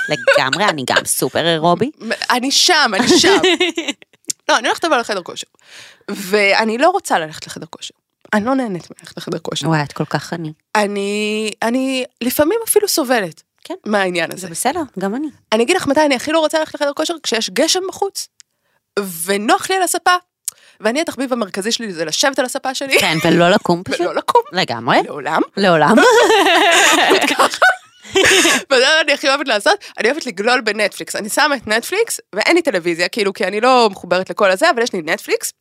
לגמרי, 0.10 0.66
אני 0.66 0.84
גם 0.88 1.06
סופר 1.06 1.48
אירובי. 1.48 1.92
אני 2.30 2.52
שם, 2.52 2.92
אני 2.94 3.08
שם. 3.08 3.38
לא, 4.50 4.58
אני 4.58 4.68
הולכת 4.68 4.86
אבל 4.86 5.00
לחדר 5.00 5.22
כושר. 5.22 5.48
ואני 6.12 6.78
לא 6.78 6.90
רוצה 6.90 7.20
ללכת 7.20 7.48
לחדר 7.48 7.66
כושר. 7.70 7.94
אני 8.34 8.46
לא 8.46 8.56
נהנית 8.56 8.88
מללכת 8.92 9.18
לחדר 9.18 9.40
כושר. 9.40 9.68
וואי, 9.68 9.84
את 9.84 9.94
כל 9.94 10.06
כך 10.06 10.34
עני. 10.34 10.54
אני, 10.76 11.52
אני 11.62 12.06
לפעמים 12.22 12.60
אפילו 12.68 12.88
סובלת. 12.88 13.44
כן. 13.68 13.74
מהעניין 13.86 14.30
זה 14.30 14.38
הזה. 14.38 14.48
בסדר, 14.48 14.82
גם 15.00 15.16
אני. 15.16 15.28
אני 15.52 15.64
אגיד 15.64 15.76
לך 15.76 15.88
מתי 15.88 16.02
אני 16.06 16.16
הכי 16.16 16.32
לא 16.32 16.40
רוצה 16.40 16.60
ללכת 16.60 16.76
לחדר 16.76 16.94
כושר, 16.94 17.14
כשיש 17.24 17.50
גשם 17.50 17.80
בחוץ, 17.88 18.28
ונוח 19.26 19.70
לי 19.70 19.76
על 19.76 19.84
הספה, 19.84 20.16
ואני 20.80 21.02
התחביב 21.02 21.34
המרכזי 21.34 21.72
שלי 21.72 21.94
זה 21.94 22.06
לשבת 22.06 22.40
על 22.40 22.46
הספה 22.46 22.74
שלי, 22.76 23.00
כן, 23.00 23.18
ולא 23.24 23.50
לקום 23.50 23.84
פשוט. 23.84 24.02
ולא 24.02 24.16
לקום, 24.16 24.42
לגמרי, 24.52 25.04
לעולם. 25.04 25.42
לעולם. 25.58 25.96
וזה 28.72 28.86
מה 28.86 29.02
אני 29.02 29.14
הכי 29.14 29.30
אוהבת 29.30 29.48
לעשות, 29.48 29.84
אני 29.98 30.10
אוהבת 30.10 30.26
לגלול 30.26 30.62
בנטפליקס. 30.62 31.16
אני 31.16 31.30
שמה 31.30 31.56
את 31.56 31.68
נטפליקס, 31.68 32.20
ואין 32.36 32.56
לי 32.56 32.62
טלוויזיה, 32.62 33.08
כאילו, 33.08 33.34
כי 33.34 33.46
אני 33.46 33.62
לא 33.62 33.90
מחוברת 33.92 34.30
לכל 34.30 34.52
הזה, 34.52 34.70
אבל 34.70 34.82
יש 34.82 34.94
לי 34.94 35.02
נטפליקס. 35.06 35.54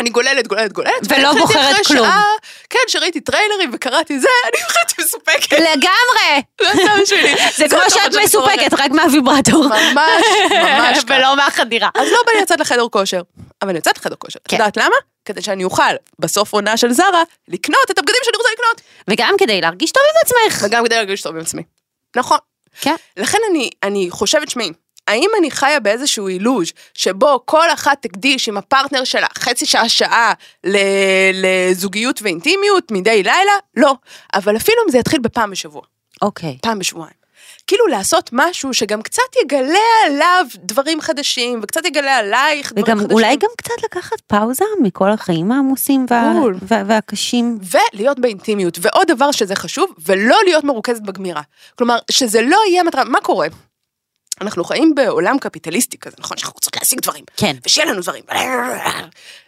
אני 0.00 0.10
גוללת, 0.10 0.46
גוללת, 0.46 0.72
גוללת. 0.72 0.92
ולא 1.08 1.32
בוחרת 1.32 1.86
כלום. 1.86 2.06
שעה, 2.06 2.32
כן, 2.70 2.78
שראיתי 2.88 3.20
טריילרים 3.20 3.70
וקראתי 3.72 4.18
זה, 4.18 4.28
אני 4.48 4.62
הולכת 4.62 4.98
מסופקת. 5.00 5.52
לגמרי! 5.52 6.42
זה 6.60 6.68
הסתם 6.68 7.00
שלי. 7.04 7.34
זה 7.58 7.68
כמו 7.68 7.90
שאת 7.90 8.14
מסופקת. 8.24 8.72
רק 8.72 8.90
מהוויברטור. 8.90 9.68
ממש, 9.68 10.24
ממש. 10.50 10.98
ולא 11.08 11.36
מהחדירה. 11.36 11.88
אז 11.94 12.08
לא 12.12 12.18
בא 12.26 12.32
לי 12.32 12.40
לצאת 12.40 12.60
לחדר 12.60 12.88
כושר, 12.90 13.22
אבל 13.62 13.70
אני 13.70 13.78
יוצאת 13.78 13.98
לחדר 13.98 14.16
כושר. 14.16 14.38
את 14.42 14.48
כן. 14.48 14.56
יודעת 14.56 14.76
למה? 14.76 14.96
כדי 15.24 15.42
שאני 15.42 15.64
אוכל, 15.64 15.82
בסוף 16.18 16.52
עונה 16.52 16.76
של 16.76 16.92
זרה, 16.92 17.22
לקנות 17.48 17.90
את 17.90 17.98
הבגדים 17.98 18.20
שאני 18.24 18.36
רוצה 18.36 18.48
לקנות. 18.52 18.80
וגם 19.10 19.34
כדי 19.38 19.60
להרגיש 19.60 19.92
טוב 19.92 20.02
עם 20.10 20.20
עצמך. 20.24 20.64
וגם 20.64 20.84
כדי 20.84 20.94
להרגיש 20.94 21.22
טוב 21.22 21.36
עם 21.36 21.40
עצמי. 21.40 21.62
נכון. 22.16 22.38
כן. 22.80 22.94
לכן 23.16 23.38
אני, 23.50 23.70
אני 23.82 24.08
חושבת, 24.10 24.50
שמי, 24.50 24.72
האם 25.08 25.30
אני 25.38 25.50
חיה 25.50 25.80
באיזשהו 25.80 26.28
אילוז' 26.28 26.72
שבו 26.94 27.40
כל 27.44 27.70
אחת 27.74 28.02
תקדיש 28.02 28.48
עם 28.48 28.56
הפרטנר 28.56 29.04
שלה 29.04 29.26
חצי 29.38 29.66
שעה 29.66 29.88
שעה 29.88 30.32
ל- 30.64 30.76
לזוגיות 31.32 32.22
ואינטימיות 32.22 32.90
מדי 32.90 33.22
לילה? 33.22 33.52
לא. 33.76 33.94
אבל 34.34 34.56
אפילו 34.56 34.76
אם 34.86 34.90
זה 34.90 34.98
יתחיל 34.98 35.20
בפעם 35.20 35.50
בשבוע, 35.50 35.82
אוקיי. 36.22 36.58
פעם 36.62 36.78
בשבועיים. 36.78 37.26
כאילו 37.66 37.86
לעשות 37.86 38.30
משהו 38.32 38.74
שגם 38.74 39.02
קצת 39.02 39.22
יגלה 39.44 39.78
עליו 40.06 40.46
דברים 40.56 41.00
חדשים, 41.00 41.60
וקצת 41.62 41.84
יגלה 41.84 42.16
עלייך 42.16 42.72
דברים 42.72 42.84
וגם 42.84 42.98
חדשים. 42.98 43.12
אולי 43.16 43.36
גם 43.36 43.48
קצת 43.58 43.82
לקחת 43.84 44.20
פאוזה 44.26 44.64
מכל 44.82 45.10
החיים 45.10 45.52
העמוסים 45.52 46.06
וה-. 46.10 46.32
וה- 46.62 46.82
והקשים. 46.86 47.58
ולהיות 47.92 48.18
באינטימיות. 48.18 48.78
ועוד 48.80 49.06
דבר 49.10 49.30
שזה 49.32 49.56
חשוב, 49.56 49.90
ולא 50.06 50.36
להיות 50.44 50.64
מרוכזת 50.64 51.02
בגמירה. 51.02 51.42
כלומר, 51.78 51.98
שזה 52.10 52.42
לא 52.42 52.58
יהיה 52.68 52.82
מטרה, 52.82 53.04
מה 53.04 53.20
קורה? 53.20 53.46
אנחנו 54.40 54.64
חיים 54.64 54.94
בעולם 54.94 55.38
קפיטליסטי 55.38 55.98
כזה, 55.98 56.16
נכון? 56.18 56.36
שאנחנו 56.36 56.54
רוצות 56.54 56.76
להשיג 56.76 57.00
דברים. 57.00 57.24
כן. 57.36 57.56
ושיהיה 57.66 57.86
לנו 57.92 58.00
דברים. 58.02 58.22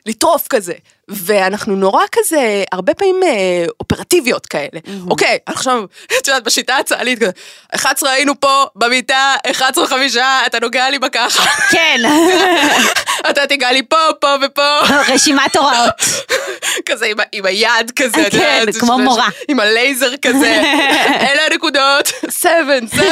לטרוף 0.06 0.46
כזה. 0.50 0.72
ואנחנו 1.08 1.76
נורא 1.76 2.04
כזה, 2.12 2.64
הרבה 2.72 2.94
פעמים 2.94 3.20
אה, 3.22 3.64
אופרטיביות 3.80 4.46
כאלה. 4.46 4.80
אוקיי, 5.10 5.38
עכשיו, 5.46 5.84
את 6.18 6.28
יודעת, 6.28 6.44
בשיטה 6.44 6.76
הצה"לית 6.76 7.18
כזה, 7.18 7.30
11 7.74 8.10
היינו 8.10 8.40
פה 8.40 8.64
במיטה, 8.74 9.34
11 9.50 9.86
חמישה, 9.86 10.40
אתה 10.46 10.60
נוגע 10.60 10.90
לי 10.90 10.98
בככה. 10.98 11.50
כן, 11.70 12.00
אתה 13.30 13.46
תיגע 13.46 13.72
לי 13.72 13.82
פה, 13.82 13.96
פה 14.20 14.34
ופה. 14.46 14.78
רשימת 15.08 15.56
הוראות. 15.56 15.94
כזה 16.88 17.06
עם, 17.06 17.16
עם 17.32 17.46
היד 17.46 17.90
כזה, 17.96 18.26
את 18.26 18.32
כן, 18.32 18.58
יודעת, 18.60 18.76
כמו 18.76 18.96
ש- 18.98 19.04
מורה. 19.04 19.28
עם 19.48 19.60
הלייזר 19.60 20.16
כזה, 20.22 20.62
אלה 21.30 21.42
הנקודות, 21.50 22.08
7, 22.30 22.74
7, 22.96 23.04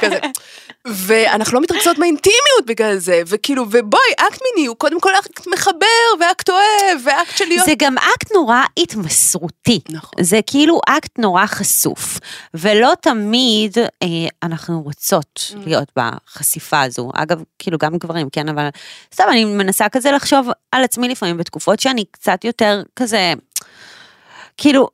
כזה. 0.00 0.18
ואנחנו 0.86 1.54
לא 1.54 1.60
מתרכזות 1.60 1.98
באינטימיות 1.98 2.66
בגלל 2.66 2.96
זה, 2.96 3.22
וכאילו, 3.26 3.62
ובואי, 3.70 4.12
אקט 4.16 4.38
מיני 4.42 4.66
הוא 4.66 4.76
קודם 4.76 5.00
כל 5.00 5.10
אקט 5.20 5.46
מחבר, 5.46 5.86
ואקט 6.20 6.50
אוהב, 6.50 7.00
ואקט 7.04 7.36
של 7.36 7.44
להיות... 7.44 7.66
זה 7.66 7.72
גם 7.78 7.98
אקט 7.98 8.32
נורא 8.32 8.62
התמסרותי. 8.78 9.80
נכון. 9.90 10.24
זה 10.24 10.40
כאילו 10.46 10.80
אקט 10.88 11.18
נורא 11.18 11.46
חשוף, 11.46 12.18
ולא 12.54 12.92
תמיד 13.00 13.78
אה, 13.78 14.06
אנחנו 14.42 14.82
רוצות 14.82 15.52
להיות 15.66 15.92
בחשיפה 15.96 16.80
הזו. 16.82 17.10
אגב, 17.14 17.42
כאילו 17.58 17.78
גם 17.78 17.98
גברים, 17.98 18.30
כן, 18.30 18.48
אבל 18.48 18.68
סתם 19.14 19.24
אני 19.30 19.44
מנסה 19.44 19.88
כזה 19.88 20.10
לחשוב 20.10 20.48
על 20.72 20.84
עצמי 20.84 21.08
לפעמים 21.08 21.36
בתקופות 21.36 21.80
שאני 21.80 22.04
קצת 22.10 22.44
יותר 22.44 22.82
כזה, 22.96 23.32
כאילו, 24.56 24.88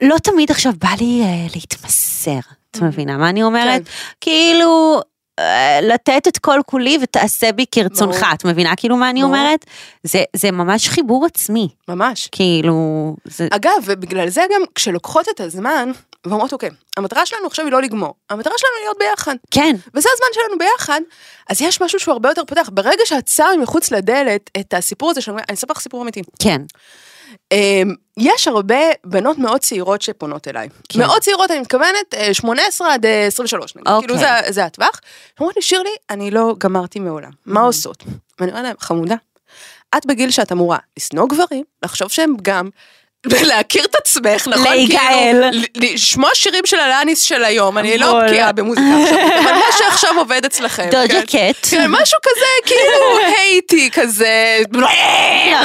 לא 0.00 0.16
תמיד 0.18 0.50
עכשיו 0.50 0.72
בא 0.78 0.90
לי 1.00 1.22
אה, 1.22 1.46
להתמסר. 1.54 2.38
את 2.70 2.82
מבינה 2.82 3.16
מה 3.16 3.28
אני 3.28 3.42
אומרת? 3.42 3.82
כאילו... 4.20 5.00
אה, 5.38 5.80
לתת 5.82 6.28
את 6.28 6.38
כל 6.38 6.60
כולי 6.66 6.98
ותעשה 7.02 7.52
בי 7.52 7.64
כרצונך, 7.70 8.20
ברור. 8.20 8.34
את 8.34 8.44
מבינה 8.44 8.76
כאילו 8.76 8.96
מה 8.96 9.10
אני 9.10 9.20
ברור. 9.22 9.34
אומרת? 9.34 9.64
זה, 10.02 10.22
זה 10.36 10.50
ממש 10.50 10.88
חיבור 10.88 11.26
עצמי, 11.26 11.68
ממש. 11.88 12.28
כאילו, 12.32 13.16
זה, 13.24 13.48
אגב, 13.50 13.72
ובגלל 13.84 14.28
זה 14.28 14.42
גם 14.54 14.62
כשלוקחות 14.74 15.28
את 15.28 15.40
הזמן, 15.40 15.90
ואומרות, 16.26 16.52
אוקיי, 16.52 16.70
המטרה 16.96 17.26
שלנו 17.26 17.46
עכשיו 17.46 17.64
היא 17.64 17.72
לא 17.72 17.82
לגמור, 17.82 18.14
המטרה 18.30 18.54
שלנו 18.56 18.72
היא 18.78 18.84
להיות 18.84 18.98
ביחד. 18.98 19.34
כן, 19.50 19.76
וזה 19.94 20.08
הזמן 20.14 20.26
שלנו 20.32 20.58
ביחד, 20.58 21.00
אז 21.50 21.60
יש 21.62 21.82
משהו 21.82 22.00
שהוא 22.00 22.12
הרבה 22.12 22.28
יותר 22.28 22.44
פותח. 22.44 22.68
ברגע 22.72 23.02
שאת 23.04 23.28
שמה 23.28 23.46
מחוץ 23.62 23.90
לדלת 23.90 24.50
את 24.60 24.74
הסיפור 24.74 25.10
הזה, 25.10 25.20
שאני 25.20 25.36
אני 25.48 25.56
אספר 25.56 25.72
לך 25.72 25.80
סיפור 25.80 26.02
אמיתי. 26.02 26.22
כן, 26.38 26.62
יש 28.18 28.48
הרבה 28.48 28.76
בנות 29.04 29.38
מאוד 29.38 29.60
צעירות 29.60 30.02
שפונות 30.02 30.48
אליי. 30.48 30.68
כן. 30.88 30.98
מאוד 30.98 31.20
צעירות, 31.22 31.50
אני 31.50 31.60
מתכוונת, 31.60 32.14
אה, 32.14 32.34
18 32.34 32.94
עד 32.94 33.06
אה, 33.06 33.26
23, 33.26 33.76
נגיד. 33.76 33.88
אוקיי. 33.88 34.08
כאילו 34.08 34.18
זה, 34.20 34.52
זה 34.52 34.64
הטווח. 34.64 35.00
אומרות 35.40 35.56
לי, 35.56 35.62
שירלי, 35.62 35.90
אני 36.10 36.30
לא 36.30 36.54
גמרתי 36.58 37.00
מעולם, 37.00 37.30
מה 37.46 37.60
Mm. 37.60 37.64
עושות? 37.64 38.04
ואני 38.40 38.50
אומרת 38.52 38.64
להם, 38.64 38.76
חמודה, 38.80 39.14
את 39.96 40.06
בגיל 40.06 40.30
שאת 40.30 40.52
אמורה 40.52 40.78
לשנוא 40.98 41.28
גברים, 41.28 41.64
לחשוב 41.84 42.08
שהם 42.08 42.34
פגם. 42.38 42.68
להכיר 43.24 43.84
את 43.84 43.94
עצמך, 43.94 44.48
נכון? 44.48 44.72
להיגאל. 44.72 45.40
כאילו, 45.50 45.66
לשמוע 45.94 46.30
שירים 46.34 46.66
של 46.66 46.80
אלניס 46.80 47.22
של 47.22 47.44
היום, 47.44 47.78
אני 47.78 47.98
לא. 47.98 48.20
בקיאה 48.26 48.52
במוזיקה 48.52 48.84
עכשיו, 49.02 49.18
אבל 49.44 49.52
מה 49.52 49.66
שעכשיו 49.78 50.18
עובד 50.18 50.44
אצלכם. 50.44 50.84
דוג'ה 50.90 51.22
כן? 51.26 51.52
קט. 51.52 51.66
כן, 51.70 51.86
משהו 51.88 52.18
כזה, 52.22 52.46
כאילו 52.66 53.18
הייתי 53.38 53.90
כזה, 53.92 54.58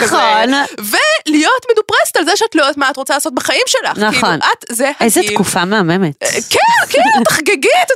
נכון. 0.04 0.54
ולהיות 0.78 1.66
מדופרסת 1.72 2.18
על 2.18 2.26
זה 2.26 2.32
שאת 2.36 2.56
לא 2.56 2.62
יודעת 2.62 2.78
מה 2.78 2.90
את 2.90 2.98
רוצה 2.98 3.14
לעשות 3.14 3.36
בחיים 3.36 3.62
שלך. 3.68 3.98
נכון. 3.98 4.12
כאילו, 4.40 4.54
את, 4.54 4.66
זה 4.70 4.92
איזה 5.02 5.20
הגיל. 5.20 5.34
תקופה 5.34 5.66
מהממת. 5.66 6.14
כן, 6.50 6.60
כן, 6.90 7.24
תחגגי, 7.30 7.68
את- 7.84 7.92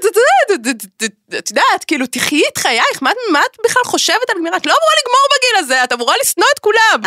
יודעת, 1.49 1.83
כאילו, 1.87 2.05
תחיי 2.07 2.41
את 2.53 2.57
חייך, 2.57 2.97
מה 3.01 3.11
את 3.51 3.57
בכלל 3.65 3.83
חושבת 3.85 4.29
על 4.29 4.39
גמירה? 4.39 4.57
את 4.57 4.65
לא 4.65 4.71
אמורה 4.71 4.93
לגמור 5.01 5.27
בגיל 5.33 5.55
הזה, 5.59 5.83
את 5.83 5.93
אמורה 5.93 6.15
לשנוא 6.21 6.47
את 6.53 6.59
כולם. 6.59 7.01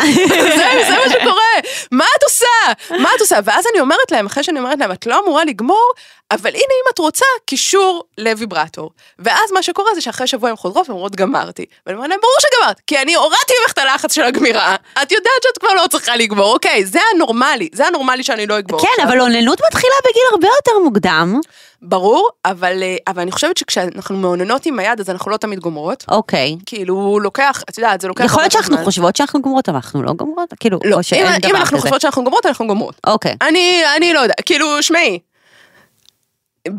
זה 0.87 0.95
מה 0.97 1.09
שקורה. 1.09 1.53
מה 1.91 2.05
את 2.17 2.23
עושה? 2.23 2.46
מה 2.89 3.09
את 3.15 3.21
עושה? 3.21 3.39
ואז 3.43 3.65
אני 3.73 3.79
אומרת 3.79 4.11
להם, 4.11 4.25
אחרי 4.25 4.43
שאני 4.43 4.59
אומרת 4.59 4.79
להם, 4.79 4.91
את 4.91 5.05
לא 5.05 5.19
אמורה 5.23 5.45
לגמור, 5.45 5.91
אבל 6.31 6.49
הנה 6.49 6.59
אם 6.59 6.93
את 6.93 6.99
רוצה, 6.99 7.25
קישור 7.45 8.03
לוויברטור. 8.17 8.91
ואז 9.19 9.51
מה 9.51 9.63
שקורה 9.63 9.95
זה 9.95 10.01
שאחרי 10.01 10.27
שבוע 10.27 10.49
הן 10.49 10.55
חוזרות 10.55 10.89
ואומרות, 10.89 11.15
גמרתי. 11.15 11.65
ואני 11.85 11.95
אומרת 11.97 12.09
להם, 12.09 12.19
ברור 12.21 12.35
שגמרת, 12.39 12.81
כי 12.87 13.01
אני 13.01 13.15
הורדתי 13.15 13.53
ממך 13.61 13.71
את 13.71 13.77
הלחץ 13.77 14.13
של 14.13 14.23
הגמירה. 14.23 14.75
את 15.01 15.11
יודעת 15.11 15.43
שאת 15.43 15.57
כבר 15.57 15.73
לא 15.73 15.87
צריכה 15.87 16.15
לגמור, 16.15 16.53
אוקיי, 16.53 16.85
זה 16.85 16.99
הנורמלי, 17.13 17.69
זה 17.73 17.87
הנורמלי 17.87 18.23
שאני 18.23 18.47
לא 18.47 18.59
אגמור. 18.59 18.81
כן, 18.81 18.87
עכשיו. 18.91 19.05
אבל 19.07 19.21
אוננות 19.21 19.61
מתחילה 19.67 19.95
בגיל 20.05 20.23
הרבה 20.31 20.47
יותר 20.47 20.79
מוקדם. 20.83 21.39
ברור, 21.81 22.29
אבל, 22.45 22.83
אה, 22.83 22.95
אבל 23.07 23.21
אני 23.21 23.31
חושבת 23.31 23.57
שכשאנחנו 23.57 24.17
מאוננות 24.17 24.65
עם 24.65 24.79
היד, 24.79 24.99
אז 24.99 25.09
אנחנו 25.09 25.31
לא 25.31 25.37
תמיד 25.37 25.59
גומרות. 25.59 26.05
אוקיי. 26.07 26.55
כאילו, 26.65 26.95
הוא 26.95 27.21
לוקח, 27.21 27.63
את 27.69 27.77
יודעת, 27.77 28.01
זה 28.01 28.07
לוקח... 28.07 28.23
יכול 28.25 28.43
להיות 28.43 28.51
שאנחנו. 28.51 28.77
חושבות 28.77 29.15
שאנחנו 29.15 29.41
גומרות, 29.41 29.69
אבל 29.69 29.75
אנחנו 29.75 30.03
לא 30.03 30.13
גומרות? 30.13 30.53
כאילו, 30.59 30.79
לא, 30.83 30.95
או 30.95 31.03
שאין 31.03 31.27
אם, 31.27 31.39
דבר 31.39 31.49
אם 31.49 31.55
אנחנו 31.55 31.77
כזה. 31.77 31.81
חושבות 31.81 32.01
שאנחנו 32.01 32.23
גומרות, 32.23 32.45
אנחנו 32.45 32.67
גומרות. 32.67 32.95
אוקיי. 33.07 33.35
אני, 33.41 33.81
אני 33.97 34.13
לא 34.13 34.19
יודע, 34.19 34.33
כאילו, 34.45 34.83
שמעי, 34.83 35.19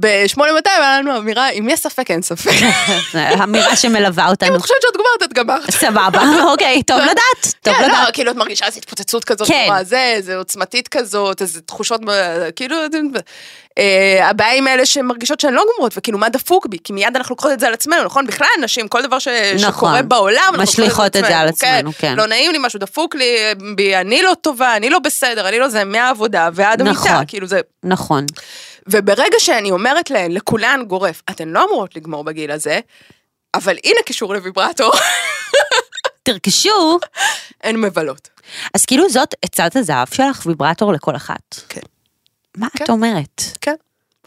ב-8200 0.01 0.71
היה 0.81 0.99
לנו 0.99 1.17
אמירה, 1.17 1.49
אם 1.49 1.69
יש 1.69 1.81
ספק, 1.81 2.11
אין 2.11 2.23
ספק. 2.23 2.51
אמירה 3.45 3.77
שמלווה 3.77 4.25
אם 4.25 4.31
אותנו. 4.31 4.57
את 4.57 4.63
חושבת 4.63 4.77
שאת 4.83 4.97
גומרת, 4.97 5.23
את 5.23 5.33
גמרת. 5.33 5.71
סבבה, 5.71 6.23
אוקיי, 6.53 6.83
טוב 6.83 7.01
לדעת, 7.01 7.55
טוב 7.63 7.75
כן, 7.75 7.85
לדעת. 7.85 8.07
לא, 8.07 8.13
כאילו 8.13 8.31
את 8.31 8.37
מרגישה 8.37 8.67
איזו 8.67 8.79
התפוצצות 8.79 9.25
כזאת, 9.25 9.49
כן. 9.49 9.69
זה, 9.83 10.03
איזה 10.03 10.37
עוצמתית 10.37 10.89
כזאת, 10.89 11.43
איזה 11.43 11.61
תחושות, 11.61 12.01
כאילו, 12.57 12.77
אה, 13.79 14.29
הבעיה 14.29 14.55
עם 14.55 14.69
אלה 14.69 14.87
שמרגישות 14.87 15.41
שהן 15.41 15.55
לא 15.55 15.65
גומרות, 15.75 15.93
וכאילו 15.97 16.19
מה 16.19 16.29
דפוק 16.29 16.67
בי, 16.67 16.79
כי 16.85 16.93
מיד 16.93 17.17
אנחנו 17.17 17.33
לוקחות 17.33 17.53
את 17.53 17.61
זה 17.61 17.67
על 17.67 17.75
עצמנו, 17.75 18.05
נכון? 18.05 18.27
בכלל 18.27 18.49
נשים, 18.63 18.89
כל 18.89 19.03
דבר. 19.03 19.17
נכון. 19.17 19.73
שקורה 19.73 20.03
בעולם, 20.03 20.55
משליכות 20.59 21.17
את 21.17 21.25
זה 21.25 21.39
על 21.39 21.49
עצמנו, 21.49 21.91
כן. 21.99 22.15
לא 22.17 22.27
נעים 22.27 22.53
לי, 22.53 22.59
משהו 22.61 22.81
דפוק 22.81 23.15
לי, 23.15 23.37
אני 23.95 24.23
לא 24.23 24.35
טובה, 24.41 24.77
אני 24.77 24.91
לא 24.91 24.99
בסדר, 24.99 25.49
אני 25.49 25.59
לא 25.59 25.69
זה, 25.69 25.85
מהעבודה 25.85 26.49
ועד 26.53 26.81
המיטה, 26.81 27.01
נכון. 27.01 27.25
כאילו 27.27 27.47
זה... 27.47 27.61
נכון. 27.83 28.27
וברגע 28.91 29.37
שאני 29.39 29.71
אומרת 29.71 30.11
להן, 30.11 30.33
לכולן 30.33 30.85
גורף, 30.87 31.23
אתן 31.31 31.49
לא 31.49 31.65
אמורות 31.65 31.97
לגמור 31.97 32.25
בגיל 32.25 32.51
הזה, 32.51 32.81
אבל 33.55 33.77
הנה 33.85 34.01
קישור 34.05 34.35
לוויברטור, 34.35 34.93
תרכשו. 36.23 36.99
הן 37.63 37.77
מבלות. 37.77 38.29
אז 38.75 38.85
כאילו 38.85 39.11
זאת 39.11 39.35
עצת 39.43 39.77
הזהב 39.77 40.09
שלך, 40.15 40.47
ויברטור 40.47 40.93
לכל 40.93 41.17
אחת. 41.17 41.55
כן. 41.69 41.81
מה 42.57 42.67
את 42.67 42.73
כן. 42.79 42.93
אומרת? 42.93 43.43
כן, 43.61 43.75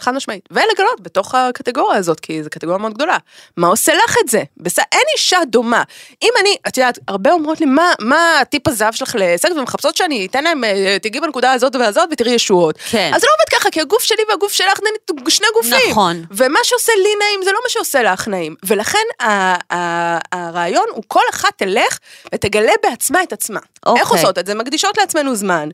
חד 0.02 0.14
משמעית. 0.14 0.50
ולגלות 0.52 1.02
בתוך 1.02 1.36
הקטגוריה 1.36 1.98
הזאת, 1.98 2.20
כי 2.20 2.44
זו 2.44 2.50
קטגוריה 2.50 2.78
מאוד 2.78 2.94
גדולה. 2.94 3.18
מה 3.58 3.68
עושה 3.68 3.94
לך 3.94 4.16
את 4.24 4.30
זה? 4.30 4.44
בס... 4.58 4.80
אין 4.80 5.04
אישה 5.16 5.38
דומה. 5.48 5.84
אם 6.24 6.30
אני, 6.40 6.56
את 6.68 6.78
יודעת, 6.78 7.00
הרבה 7.08 7.32
אומרות 7.32 7.60
לי, 7.60 7.66
מה, 7.66 7.94
מה 8.00 8.40
הטיפ 8.42 8.68
הזהב 8.68 8.94
שלך 8.94 9.16
לסקס, 9.20 9.52
ומחפשות 9.52 9.96
שאני 9.98 10.26
אתן 10.26 10.44
להם, 10.44 10.64
אה, 10.64 10.98
תגיעי 11.02 11.22
בנקודה 11.22 11.52
הזאת 11.52 11.76
והזאת 11.76 12.10
ותראי 12.12 12.32
ישועות. 12.32 12.78
כן. 12.90 13.12
אז 13.16 13.22
זה 13.22 13.28
לא 13.28 13.34
עובד 13.34 13.60
ככה, 13.60 13.72
כי 13.72 13.82
הגוף 13.82 14.04
שלי 14.04 14.24
והגוף 14.30 14.54
שלך 14.54 14.80
זה 14.80 15.32
שני 15.32 15.48
גופים. 15.54 15.92
נכון. 15.92 16.26
ומה 16.32 16.60
שעושה 16.64 16.92
לי 16.98 17.10
נעים 17.20 17.40
זה 17.44 17.52
לא 17.52 17.60
מה 17.64 17.70
שעושה 17.70 18.04
לך 18.04 18.28
נעים. 18.28 18.56
ולכן 18.66 18.98
ה- 19.20 19.76
ה- 19.76 20.20
הרעיון 20.32 20.86
הוא 20.92 21.04
כל 21.08 21.24
אחת 21.30 21.52
תלך 21.58 21.98
ותגלה 22.36 22.72
בעצמה 22.84 23.24
את 23.24 23.34
עצמה. 23.34 23.60
אוקיי. 23.86 24.02
איך 24.02 24.10
עושות 24.12 24.38
את 24.38 24.46
זה? 24.46 24.56
מקדישות 24.56 24.98
לעצמנו 24.98 25.36
זמן. 25.36 25.70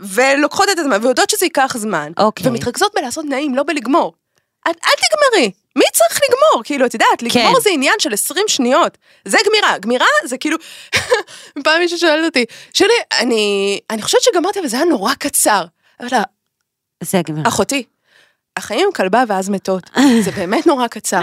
ולוקחות 0.00 0.68
את 0.72 0.78
הזמן, 0.78 1.04
ויודעות 1.04 1.30
שזה 1.30 1.46
ייקח 1.46 1.76
זמן. 1.76 2.12
אוקיי. 2.18 2.48
ומתרכזות 2.48 2.92
בלעשות 2.94 3.24
נעים, 3.24 3.54
לא 3.54 3.62
בלגמור. 3.62 4.14
אל, 4.66 4.72
אל 4.84 4.90
תגמרי. 4.90 5.50
מי 5.76 5.84
צריך 5.92 6.20
לגמור? 6.28 6.62
כאילו, 6.64 6.86
את 6.86 6.94
יודעת, 6.94 7.22
לגמור 7.22 7.54
כן. 7.54 7.60
זה 7.60 7.70
עניין 7.70 7.94
של 7.98 8.12
20 8.12 8.48
שניות. 8.48 8.98
זה 9.24 9.38
גמירה. 9.46 9.78
גמירה 9.78 10.06
זה 10.24 10.38
כאילו... 10.38 10.56
פעם 11.64 11.80
מישהו 11.80 11.98
שואלת 11.98 12.24
אותי, 12.24 12.44
שלי, 12.74 12.92
אני, 13.12 13.80
אני 13.90 14.02
חושבת 14.02 14.22
שגמרתי, 14.22 14.60
אבל 14.60 14.68
זה 14.68 14.76
היה 14.76 14.86
נורא 14.86 15.14
קצר. 15.14 15.64
אמרתי 16.00 16.14
לה, 16.14 16.22
זה 17.02 17.20
גמר. 17.26 17.48
אחותי, 17.48 17.84
החיים 18.56 18.86
הם 18.86 18.92
כלבה 18.92 19.22
ואז 19.28 19.48
מתות. 19.48 19.90
זה 20.24 20.30
באמת 20.30 20.66
נורא 20.66 20.86
קצר. 20.86 21.20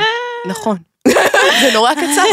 נכון. 0.47 0.77
זה 1.61 1.71
נורא 1.73 1.93
קצר, 1.93 2.23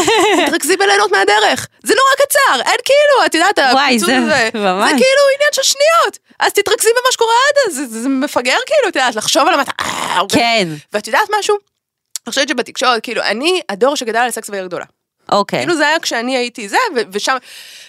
תתרכזי 0.45 0.77
בליהנות 0.77 1.11
מהדרך. 1.11 1.67
זה 1.83 1.93
נורא 1.95 2.27
קצר, 2.27 2.69
אין 2.71 2.79
כאילו, 2.85 3.25
את 3.25 3.35
יודעת, 3.35 3.59
וואי, 3.73 3.99
זה 3.99 4.17
הזה. 4.17 4.27
זה 4.27 4.49
כאילו 4.89 5.21
עניין 5.35 5.49
של 5.51 5.63
שניות. 5.63 6.17
אז 6.39 6.53
תתרכזי 6.53 6.89
במה 6.89 7.11
שקורה 7.11 7.33
עד 7.49 7.71
אז, 7.71 7.75
זה, 7.75 8.01
זה 8.01 8.09
מפגר 8.09 8.57
כאילו, 8.65 8.89
את 8.89 8.95
יודעת, 8.95 9.15
לחשוב 9.15 9.47
על 9.47 9.53
המטה. 9.53 9.71
כן, 10.29 10.67
ואת 10.93 11.07
יודעת 11.07 11.29
משהו? 11.39 11.55
אני 11.55 12.29
חושבת 12.29 12.49
שבתקשורת, 12.49 13.03
כאילו, 13.03 13.21
אני 13.21 13.61
הדור 13.69 13.95
שגדל 13.95 14.19
על 14.19 14.31
סקס 14.31 14.49
בעיר 14.49 14.65
גדולה. 14.65 14.85
אוקיי. 15.31 15.59
כאילו 15.59 15.75
זה 15.75 15.87
היה 15.87 15.99
כשאני 15.99 16.37
הייתי 16.37 16.69
זה, 16.69 16.77
ו- 16.95 16.99
ושם, 17.11 17.37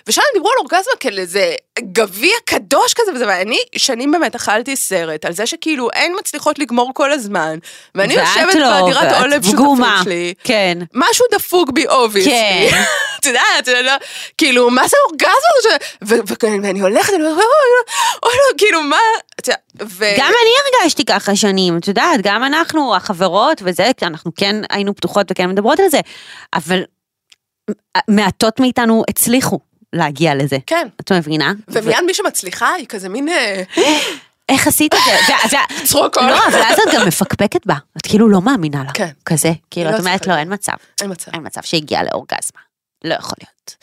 ושם 0.06 0.20
הם 0.20 0.28
דיברו 0.34 0.50
על 0.50 0.58
אורגזמה 0.58 0.92
כאל 1.00 1.18
איזה 1.18 1.54
גביע 1.80 2.34
קדוש 2.44 2.94
כזה 2.94 3.12
וזה, 3.14 3.24
ואני 3.28 3.58
שנים 3.76 4.12
באמת 4.12 4.34
אכלתי 4.34 4.76
סרט 4.76 5.24
על 5.24 5.32
זה 5.32 5.46
שכאילו 5.46 5.88
אין 5.90 6.14
מצליחות 6.18 6.58
לגמור 6.58 6.90
כל 6.94 7.12
הזמן, 7.12 7.58
ואני 7.94 8.14
יושבת 8.14 8.54
לא, 8.54 8.82
בדירת 8.82 9.12
עולב 9.22 9.44
שותפות. 9.44 9.78
שלי, 10.04 10.34
כן. 10.44 10.78
משהו 10.94 11.26
דפוק 11.32 11.70
בי 11.70 11.86
obviously. 11.86 12.68
כן. 12.70 12.82
את 13.20 13.26
יודעת, 13.26 13.68
לא- 13.84 13.92
כאילו, 14.38 14.70
מה 14.70 14.88
זה 14.88 14.96
האורגזמה 15.04 15.30
הזאת? 15.58 15.82
ואני 16.62 16.80
הולכת, 16.80 17.14
אני 17.14 17.22
אומרת, 17.22 17.34
אוי, 17.36 17.42
לא, 17.42 17.92
אוי, 18.22 18.32
לא, 18.34 18.58
כאילו, 18.58 18.82
מה, 18.82 18.98
ו- 19.82 20.14
גם 20.18 20.32
אני 20.42 20.80
הרגשתי 20.80 21.04
ככה 21.04 21.36
שנים, 21.36 21.78
את 21.78 21.88
יודעת, 21.88 22.20
גם 22.22 22.44
אנחנו, 22.44 22.96
החברות 22.96 23.62
וזה, 23.64 23.90
אנחנו 24.02 24.30
כן 24.36 24.56
היינו 24.70 24.94
פתוחות 24.94 25.26
וכן 25.30 25.50
מדברות 25.50 25.80
על 25.80 25.88
זה, 25.88 26.00
אבל 26.54 26.82
מעטות 28.08 28.60
מאיתנו 28.60 29.02
הצליחו 29.10 29.58
להגיע 29.92 30.34
לזה. 30.34 30.58
כן. 30.66 30.88
את 31.00 31.12
מבינה? 31.12 31.52
ומיד 31.68 32.04
מי 32.06 32.14
שמצליחה 32.14 32.72
היא 32.72 32.86
כזה 32.86 33.08
מין 33.08 33.28
אה, 33.28 33.62
איך 34.48 34.66
עשית 34.66 34.94
את 34.94 34.98
זה? 35.06 35.32
ו- 35.34 35.56
ו- 35.56 35.86
צחוק. 35.86 36.16
לא, 36.16 36.46
אבל 36.48 36.62
אז 36.62 36.78
את 36.78 36.94
גם 36.94 37.08
מפקפקת 37.08 37.66
בה, 37.66 37.74
את 37.96 38.06
כאילו 38.06 38.28
לא 38.28 38.42
מאמינה 38.42 38.84
לה. 38.84 38.92
כן. 38.92 39.08
כזה, 39.24 39.52
כאילו, 39.70 39.90
לא 39.90 39.94
את 39.94 40.00
אומרת, 40.00 40.26
לא, 40.26 40.34
אין 40.34 40.52
מצב. 40.52 40.72
אין 41.00 41.10
מצב. 41.10 41.30
אין 41.34 41.46
מצב 41.46 41.60
שהגיעה 41.62 42.02
לאורגזמה. 42.02 42.60
לא 43.04 43.14
יכול 43.14 43.34
להיות. 43.40 43.76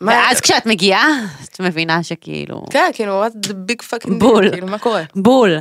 ואז 0.00 0.40
כשאת 0.40 0.66
מגיעה, 0.66 1.08
את 1.44 1.60
מבינה 1.60 2.02
שכאילו... 2.02 2.62
כן, 2.70 2.90
כאילו, 2.92 3.26
what 3.26 3.46
the 3.46 3.50
big 3.50 3.82
fucking 3.82 4.10
deal, 4.10 4.18
בול. 4.18 4.50
כאילו, 4.50 4.66
מה 4.66 4.78
קורה? 4.78 5.02
בול. 5.16 5.58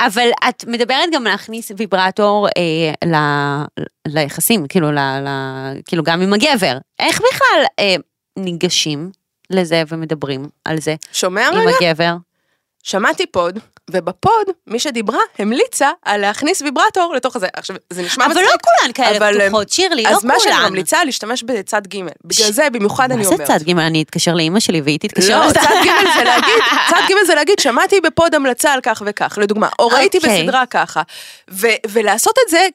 אבל 0.00 0.28
את 0.48 0.64
מדברת 0.66 1.08
גם 1.12 1.24
להכניס 1.24 1.70
ויברטור 1.76 2.48
אה, 2.48 3.08
ל, 3.08 3.16
ליחסים, 4.08 4.66
כאילו, 4.68 4.92
ל, 4.92 4.98
ל, 4.98 5.28
כאילו 5.86 6.02
גם 6.02 6.22
עם 6.22 6.32
הגבר. 6.32 6.78
איך 6.98 7.20
בכלל 7.32 7.64
אה, 7.78 7.96
ניגשים 8.38 9.10
לזה 9.50 9.82
ומדברים 9.88 10.48
על 10.64 10.80
זה 10.80 10.94
שומע 11.12 11.48
עם 11.48 11.54
רגע? 11.54 11.70
הגבר? 11.80 12.16
שמעתי 12.86 13.26
פוד, 13.26 13.58
ובפוד, 13.90 14.46
מי 14.66 14.78
שדיברה, 14.78 15.18
המליצה 15.38 15.90
על 16.02 16.20
להכניס 16.20 16.62
ויברטור 16.62 17.14
לתוך 17.14 17.36
הזה. 17.36 17.46
עכשיו, 17.52 17.76
זה 17.90 18.02
נשמע 18.02 18.26
אבל 18.26 18.34
מצחיק. 18.34 18.46
לא 18.46 18.56
כולן 18.80 18.92
כאלה 18.92 19.16
אבל, 19.16 19.40
פתוחות, 19.48 19.70
שירלי, 19.70 20.02
לא 20.02 20.08
אז 20.08 20.24
מה 20.24 20.34
שאני 20.40 20.54
כולן. 20.54 20.68
ממליצה, 20.68 21.04
להשתמש 21.04 21.42
בצד 21.42 21.86
ג'. 21.86 22.00
בגלל 22.24 22.52
זה, 22.52 22.70
במיוחד 22.70 23.12
אני 23.12 23.22
מה 23.22 23.28
אומרת. 23.28 23.46
זה 23.46 23.58
צד 23.58 23.64
ג' 23.64 23.78
אני 23.78 24.02
אתקשר 24.02 24.34
לאימא 24.34 24.60
שלי 24.60 24.80
והיא 24.80 24.98
תתקשר 24.98 25.46
לא, 25.46 25.52
צד 25.52 25.60
ג' 25.60 26.18
זה 26.18 26.24
להגיד, 26.24 26.62
צד 26.90 27.00
ג' 27.08 27.26
זה 27.26 27.34
להגיד, 27.34 27.58
שמעתי 27.58 28.00
בפוד 28.00 28.34
המלצה 28.34 28.72
על 28.72 28.80
כך 28.82 29.02
וכך, 29.06 29.38
לדוגמה, 29.42 29.68
או 29.78 29.86
ראיתי 29.88 30.18
אוקיי. 30.18 30.42
בסדרה 30.42 30.66
ככה, 30.66 31.02
ולעשות 31.88 32.34
את 32.44 32.50
זה 32.50 32.66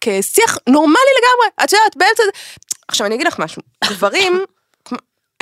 כשיח 0.00 0.58
נורמלי 0.68 0.94
לגמרי, 1.18 1.64
את 1.64 1.72
יודעת, 1.72 1.96
באמצע 1.96 2.22
עכשיו 2.88 3.06
אני 3.06 3.14
אגיד 3.14 3.26
לך 3.26 3.38
משהו, 3.38 3.62
גברים, 3.84 4.44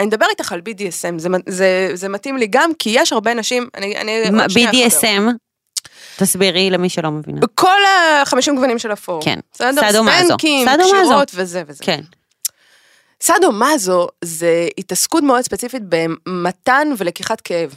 אני 0.03 0.07
מדבר 0.07 0.27
איתך 0.31 0.53
על 0.53 0.61
BDSM, 0.61 1.19
זה, 1.19 1.29
זה, 1.49 1.91
זה 1.95 2.09
מתאים 2.09 2.37
לי 2.37 2.47
גם 2.51 2.71
כי 2.79 2.91
יש 2.95 3.13
הרבה 3.13 3.35
נשים, 3.35 3.69
אני, 3.75 3.97
אני 3.97 4.31
מה. 4.31 4.47
BDSM, 4.47 5.23
תסבירי 6.17 6.71
למי 6.71 6.89
שלא 6.89 7.11
מבינה. 7.11 7.41
כל 7.55 7.81
החמישים 8.23 8.55
גוונים 8.55 8.79
של 8.79 8.91
הפורום. 8.91 9.23
כן. 9.25 9.39
בסדר? 9.55 9.83
סטנקים. 10.25 10.69
קשירות 10.69 11.31
וזה 11.35 11.63
וזה. 11.67 11.85
כן. 11.85 12.01
סאדו 13.21 13.53
מאזו 13.53 14.09
זה 14.25 14.69
התעסקות 14.79 15.25
מאוד 15.25 15.43
ספציפית 15.43 15.83
במתן 15.89 16.89
ולקיחת 16.99 17.41
כאב. 17.41 17.75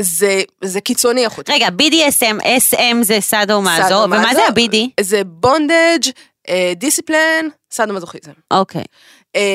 זה, 0.00 0.42
זה 0.64 0.80
קיצוני 0.80 1.26
אחותי. 1.26 1.52
רגע, 1.52 1.68
BDSM, 1.68 2.42
SM 2.42 3.02
זה 3.02 3.20
סאדו 3.20 3.60
מאזו, 3.60 3.94
ומה. 3.94 4.34
זה 4.34 4.44
ה-BD? 4.44 4.76
זה 5.00 5.24
בונדג', 5.24 6.10
דיסציפלן, 6.76 7.46
סאדו 7.70 7.92
מזוכיזם. 7.92 8.32
אוקיי. 8.50 8.84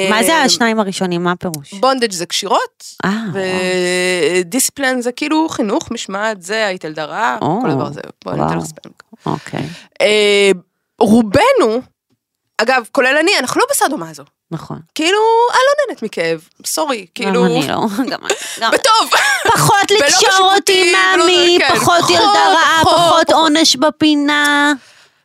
מה 0.09 0.23
זה 0.23 0.35
השניים 0.35 0.79
הראשונים, 0.79 1.23
מה 1.23 1.31
הפירוש? 1.31 1.73
בונדג' 1.73 2.11
זה 2.11 2.25
קשירות, 2.25 2.85
אה, 3.05 3.23
ודיסציפלן 4.43 5.01
זה 5.01 5.11
כאילו 5.11 5.49
חינוך, 5.49 5.91
משמעת, 5.91 6.41
זה 6.41 6.65
היית 6.65 6.83
ילדה 6.83 7.05
רעה, 7.05 7.37
כל 7.61 7.69
הדבר 7.69 7.87
הזה. 7.87 8.01
בוא 8.25 8.33
וואו. 8.33 8.57
לך 8.57 8.63
ספנק. 8.65 9.03
אוקיי, 9.25 9.69
אה, 10.01 10.51
רובנו, 10.99 11.81
אגב, 12.57 12.83
כולל 12.91 13.17
אני, 13.17 13.31
אנחנו 13.39 13.61
לא 13.61 13.65
בסאדו 13.71 13.97
מאזו. 13.97 14.23
נכון. 14.51 14.79
כאילו, 14.95 15.17
אני 15.51 15.59
לא 15.67 15.83
נהנית 15.85 16.03
מכאב, 16.03 16.47
סורי, 16.65 17.05
כאילו, 17.15 17.43
גם 17.43 17.45
אני 17.45 17.67
לא, 17.67 17.87
גם 18.11 18.19
אני. 18.25 18.33
בטוב. 18.71 19.09
פחות 19.53 19.91
לקשור 19.99 20.53
אותי 20.55 20.91
מאמי, 20.91 21.57
כן, 21.59 21.75
פחות 21.75 22.09
ילדה 22.09 22.53
רעה, 22.53 22.81
פחות. 22.83 23.29
עונש 23.29 23.75
בפינה. 23.75 24.73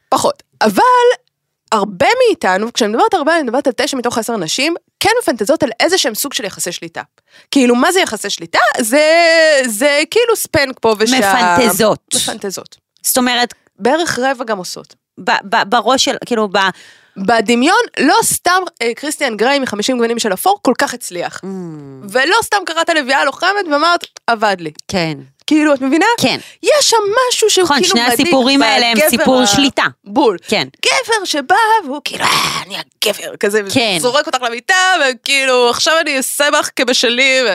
פחות. 0.09 0.43
אבל 0.63 0.83
הרבה 1.73 2.07
מאיתנו, 2.27 2.73
כשאני 2.73 2.93
מדברת 2.93 3.15
הרבה, 3.15 3.37
אני 3.37 3.43
מדברת 3.43 3.67
על 3.67 3.73
תשע 3.77 3.97
מתוך 3.97 4.19
עשר 4.19 4.37
נשים, 4.37 4.75
כן 5.01 5.11
מפנטזות 5.23 5.63
על 5.63 5.71
איזה 5.81 5.99
שהם 5.99 6.15
סוג 6.15 6.33
של 6.33 6.45
יחסי 6.45 6.73
שליטה. 6.73 7.03
כאילו, 7.51 7.75
מה 7.75 7.93
זה 7.93 8.01
יחסי 8.01 8.31
שליטה? 8.31 8.59
זה, 8.81 9.07
זה 9.67 10.03
כאילו 10.11 10.37
ספנק 10.37 10.77
פה 10.81 10.95
ושם. 10.99 11.19
מפנטזות. 11.19 11.99
מפנטזות. 12.15 12.77
זאת 13.03 13.19
אומרת, 13.19 13.55
בערך 13.79 14.19
רבע 14.19 14.45
גם 14.45 14.59
עושות. 14.59 14.95
ב- 15.21 15.31
ב- 15.49 15.69
בראש 15.69 16.05
של, 16.05 16.17
כאילו, 16.27 16.49
ב... 16.49 16.59
בדמיון, 17.17 17.81
לא 18.01 18.15
סתם 18.23 18.63
אה, 18.83 18.95
כריסטיאן 18.97 19.37
גריי 19.37 19.59
מ-50 19.59 19.97
גוונים 19.97 20.19
של 20.19 20.33
אפור 20.33 20.59
כל 20.63 20.73
כך 20.79 20.95
הצליח. 20.95 21.41
Mm, 21.45 21.47
ולא 22.11 22.37
סתם 22.43 22.57
קראת 22.67 22.89
לביאה 22.89 23.25
לוחמת 23.25 23.67
ואמרת, 23.73 24.07
עבד 24.27 24.57
לי. 24.61 24.73
כן. 24.89 25.19
כאילו, 25.47 25.75
את 25.75 25.81
מבינה? 25.81 26.07
כן. 26.21 26.39
יש 26.63 26.91
שם 26.91 26.97
משהו 27.29 27.51
שהוא 27.51 27.65
נכון, 27.65 27.77
כאילו 27.77 27.91
שני 27.91 28.03
מדאיג 28.03 28.21
הסיפורים 28.21 28.63
האלה 28.63 28.87
הם 28.91 28.99
סיפור 29.11 29.41
ה- 29.43 29.47
שליטה. 29.47 29.85
בול. 30.05 30.37
כן. 30.49 30.69
גבר 30.85 31.25
שבא 31.25 31.55
והוא 31.85 32.01
כאילו, 32.05 32.25
אה, 32.25 32.31
אני 32.67 32.77
הגבר, 32.79 33.37
כזה, 33.37 33.61
כן. 33.75 33.97
זורק 34.01 34.27
אותך 34.27 34.43
למיטה, 34.43 34.75
וכאילו, 35.11 35.71
עכשיו 35.71 35.95
אני 36.01 36.17
אעשה 36.17 36.51
לך 36.51 36.71
כבשלי. 36.77 37.41
ו... 37.47 37.55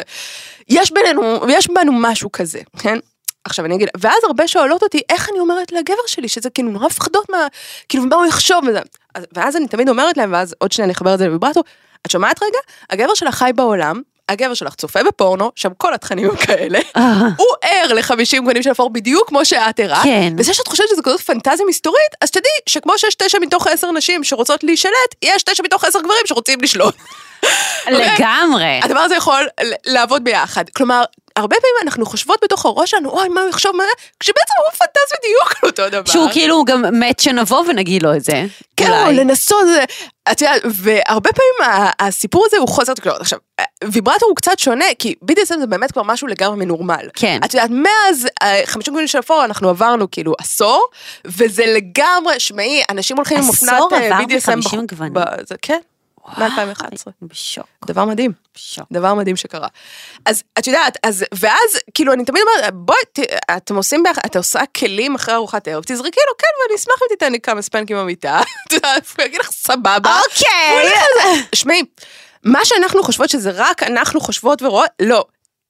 יש 0.70 0.92
בינינו, 0.92 1.22
יש 1.50 1.68
בנו 1.68 1.92
משהו 1.96 2.32
כזה, 2.32 2.60
כן? 2.80 2.98
עכשיו 3.44 3.66
אני 3.66 3.76
אגיד, 3.76 3.88
ואז 3.98 4.18
הרבה 4.24 4.48
שואלות 4.48 4.84
אותי, 4.84 5.02
איך 5.10 5.30
אני 5.30 5.40
אומרת 5.40 5.72
לגבר 5.72 5.96
שלי, 6.08 6.28
שזה 6.28 6.50
כאילו 6.50 6.70
נורא 6.70 6.86
מפחדות 6.86 7.30
מה, 7.30 7.48
כאילו, 7.90 8.04
מה 8.06 8.16
הוא 8.16 8.26
יחשוב 8.26 8.64
וזה. 8.68 8.80
אז- 9.16 9.24
ואז 9.34 9.56
אני 9.56 9.68
תמיד 9.68 9.90
אומרת 9.90 10.18
להם, 10.18 10.34
ואז 10.34 10.56
עוד 10.58 10.72
שניה 10.72 10.86
אני 10.86 10.94
אחבר 10.94 11.14
את 11.14 11.20
זה 11.20 11.26
לוויברטור, 11.26 11.64
את 12.06 12.12
שומעת 12.12 12.44
רגע? 12.44 12.60
הגבר 12.90 13.14
שלך 13.16 13.36
חי 13.36 13.52
בעולם, 13.56 14.02
הגבר 14.30 14.54
שלך 14.54 14.76
צופה 14.76 15.04
בפורנו, 15.04 15.52
שם 15.56 15.70
כל 15.78 15.94
התכנים 15.94 16.30
הם 16.30 16.36
כאלה, 16.36 16.80
אה. 16.96 17.14
הוא 17.38 17.48
ער 17.62 17.94
ל-50 17.94 18.40
גוונים 18.40 18.64
של 18.64 18.70
הפורנו 18.70 18.94
בדיוק 18.94 19.28
כמו 19.28 19.46
שאת 19.46 19.80
ערה, 19.80 20.04
כן. 20.04 20.34
וזה 20.38 20.54
שאת 20.54 20.68
חושבת 20.68 20.88
שזו 20.90 21.02
כזאת 21.04 21.22
פנטזיה 21.22 21.66
מסתורית, 21.70 22.12
אז 22.22 22.32
תדעי 22.32 22.52
שכמו 22.70 22.98
שיש 22.98 23.16
תשע 23.16 23.40
מתוך 23.40 23.68
עשר 23.68 23.92
נשים 23.92 24.24
שרוצות 24.24 24.64
להישלט, 24.64 25.16
יש 25.22 25.44
תשע 25.44 25.64
מתוך 25.64 25.84
עשר 25.84 26.00
גברים 26.00 26.22
שרוצים 26.26 26.62
לשלוט. 26.62 26.96
לגמרי. 27.88 28.80
הדבר 28.84 29.00
הזה 29.00 29.16
יכול 29.16 29.48
לעבוד 29.86 30.24
ביחד. 30.24 30.70
כלומר, 30.70 31.04
הרבה 31.38 31.56
פעמים 31.56 31.76
אנחנו 31.84 32.06
חושבות 32.06 32.40
בתוך 32.44 32.66
הראש 32.66 32.92
שלנו, 32.92 33.10
אוי, 33.10 33.28
מה 33.30 33.42
הוא 33.42 33.50
יחשוב, 33.50 33.76
מה... 33.76 33.84
כשבעצם 34.20 34.54
הוא 34.66 34.72
פנטז 34.78 35.12
בדיוק 35.20 35.54
על 35.64 35.70
אותו 35.70 35.90
דבר. 35.90 36.12
שהוא 36.12 36.30
כאילו 36.32 36.66
גם 36.66 37.00
מת 37.00 37.20
שנבוא 37.20 37.64
ונגיד 37.68 38.04
לו 38.04 38.16
את 38.16 38.24
זה. 38.24 38.46
כן, 38.78 38.92
או 38.92 39.02
אולי. 39.02 39.16
לנסות, 39.16 39.66
את 40.32 40.42
יודעת, 40.42 40.62
והרבה 40.66 41.30
פעמים 41.34 41.74
הסיפור 42.00 42.46
הזה 42.48 42.58
הוא 42.58 42.68
חוסר 42.68 42.94
תקשורת. 42.94 43.22
עכשיו, 43.22 43.40
ויברטור 43.84 44.30
הוא 44.30 44.36
קצת 44.36 44.60
שונה, 44.60 44.86
כי 45.00 45.16
BDSM 45.32 45.60
זה 45.60 45.68
באמת 45.68 45.92
כבר 45.92 46.04
משהו 46.04 46.28
לגמרי 46.28 46.58
מנורמל. 46.66 47.10
כן. 47.14 47.40
את 47.46 47.54
יודעת, 47.54 47.70
מאז 47.70 48.28
אה, 48.44 48.62
50 48.66 48.92
גוונים 48.94 49.08
של 49.08 49.20
אפור 49.20 49.46
אנחנו 49.46 49.70
עברנו 49.70 50.12
כאילו 50.12 50.34
עשור, 50.40 50.86
וזה 51.26 51.64
לגמרי, 51.66 52.40
שמעי, 52.40 52.84
אנשים 52.90 53.18
הולכים 53.18 53.38
עם 53.38 53.48
אופנת 53.48 53.70
עשור 53.74 53.90
אה, 53.94 54.06
עבר 54.08 54.24
BDSM. 54.24 54.52
ב-50 54.56 54.58
בחוץ- 54.66 54.92
גוונים? 54.92 55.14
ב- 55.14 55.20
זה- 55.48 55.56
כן, 55.62 55.80
מ-2011. 56.38 57.08
בשוק, 57.22 57.66
דבר 57.86 58.06
מדהים. 58.06 58.32
בשוק. 58.56 58.88
דבר 58.92 59.14
מדהים 59.14 59.36
שקרה. 59.36 59.68
אז 60.26 60.44
את 60.60 60.68
יודעת, 60.68 60.98
אז, 61.04 61.26
ואז 61.34 61.80
כאילו 61.94 62.14
אני 62.14 62.26
תמיד 62.26 62.42
אומרת, 62.42 62.74
בואי, 62.74 62.98
אתם 63.58 63.76
עושים 63.76 64.04
את 64.26 64.36
עושה 64.36 64.60
כלים 64.78 65.16
אחרי 65.16 65.36
ארוחת 65.36 65.68
ערב, 65.68 65.84
תזרקי 65.84 66.20
לו, 66.28 66.38
כן, 66.38 66.48
ואני 66.64 66.76
אשמח 66.76 66.96
אם 67.04 67.08
תיתן 67.10 67.32
לי 67.32 67.40
כמה 67.40 67.62
ספנקים 67.62 67.98
במיטה, 67.98 68.40
את 68.68 68.74
יודעת, 68.74 69.04
הוא 69.18 69.26
יגיד 69.26 69.40
לך 69.40 69.52
סבבה. 69.52 70.20
אוקיי. 70.26 71.44
שמעי, 71.56 71.84
מה 72.44 72.66
שאנחנו 72.66 73.04
חושבות 73.04 73.30
שזה 73.30 73.52
רק 73.54 73.84
אנחנו 73.84 74.20
חושבות 74.20 74.62
ורואות, 74.62 74.90
לא. 75.02 75.26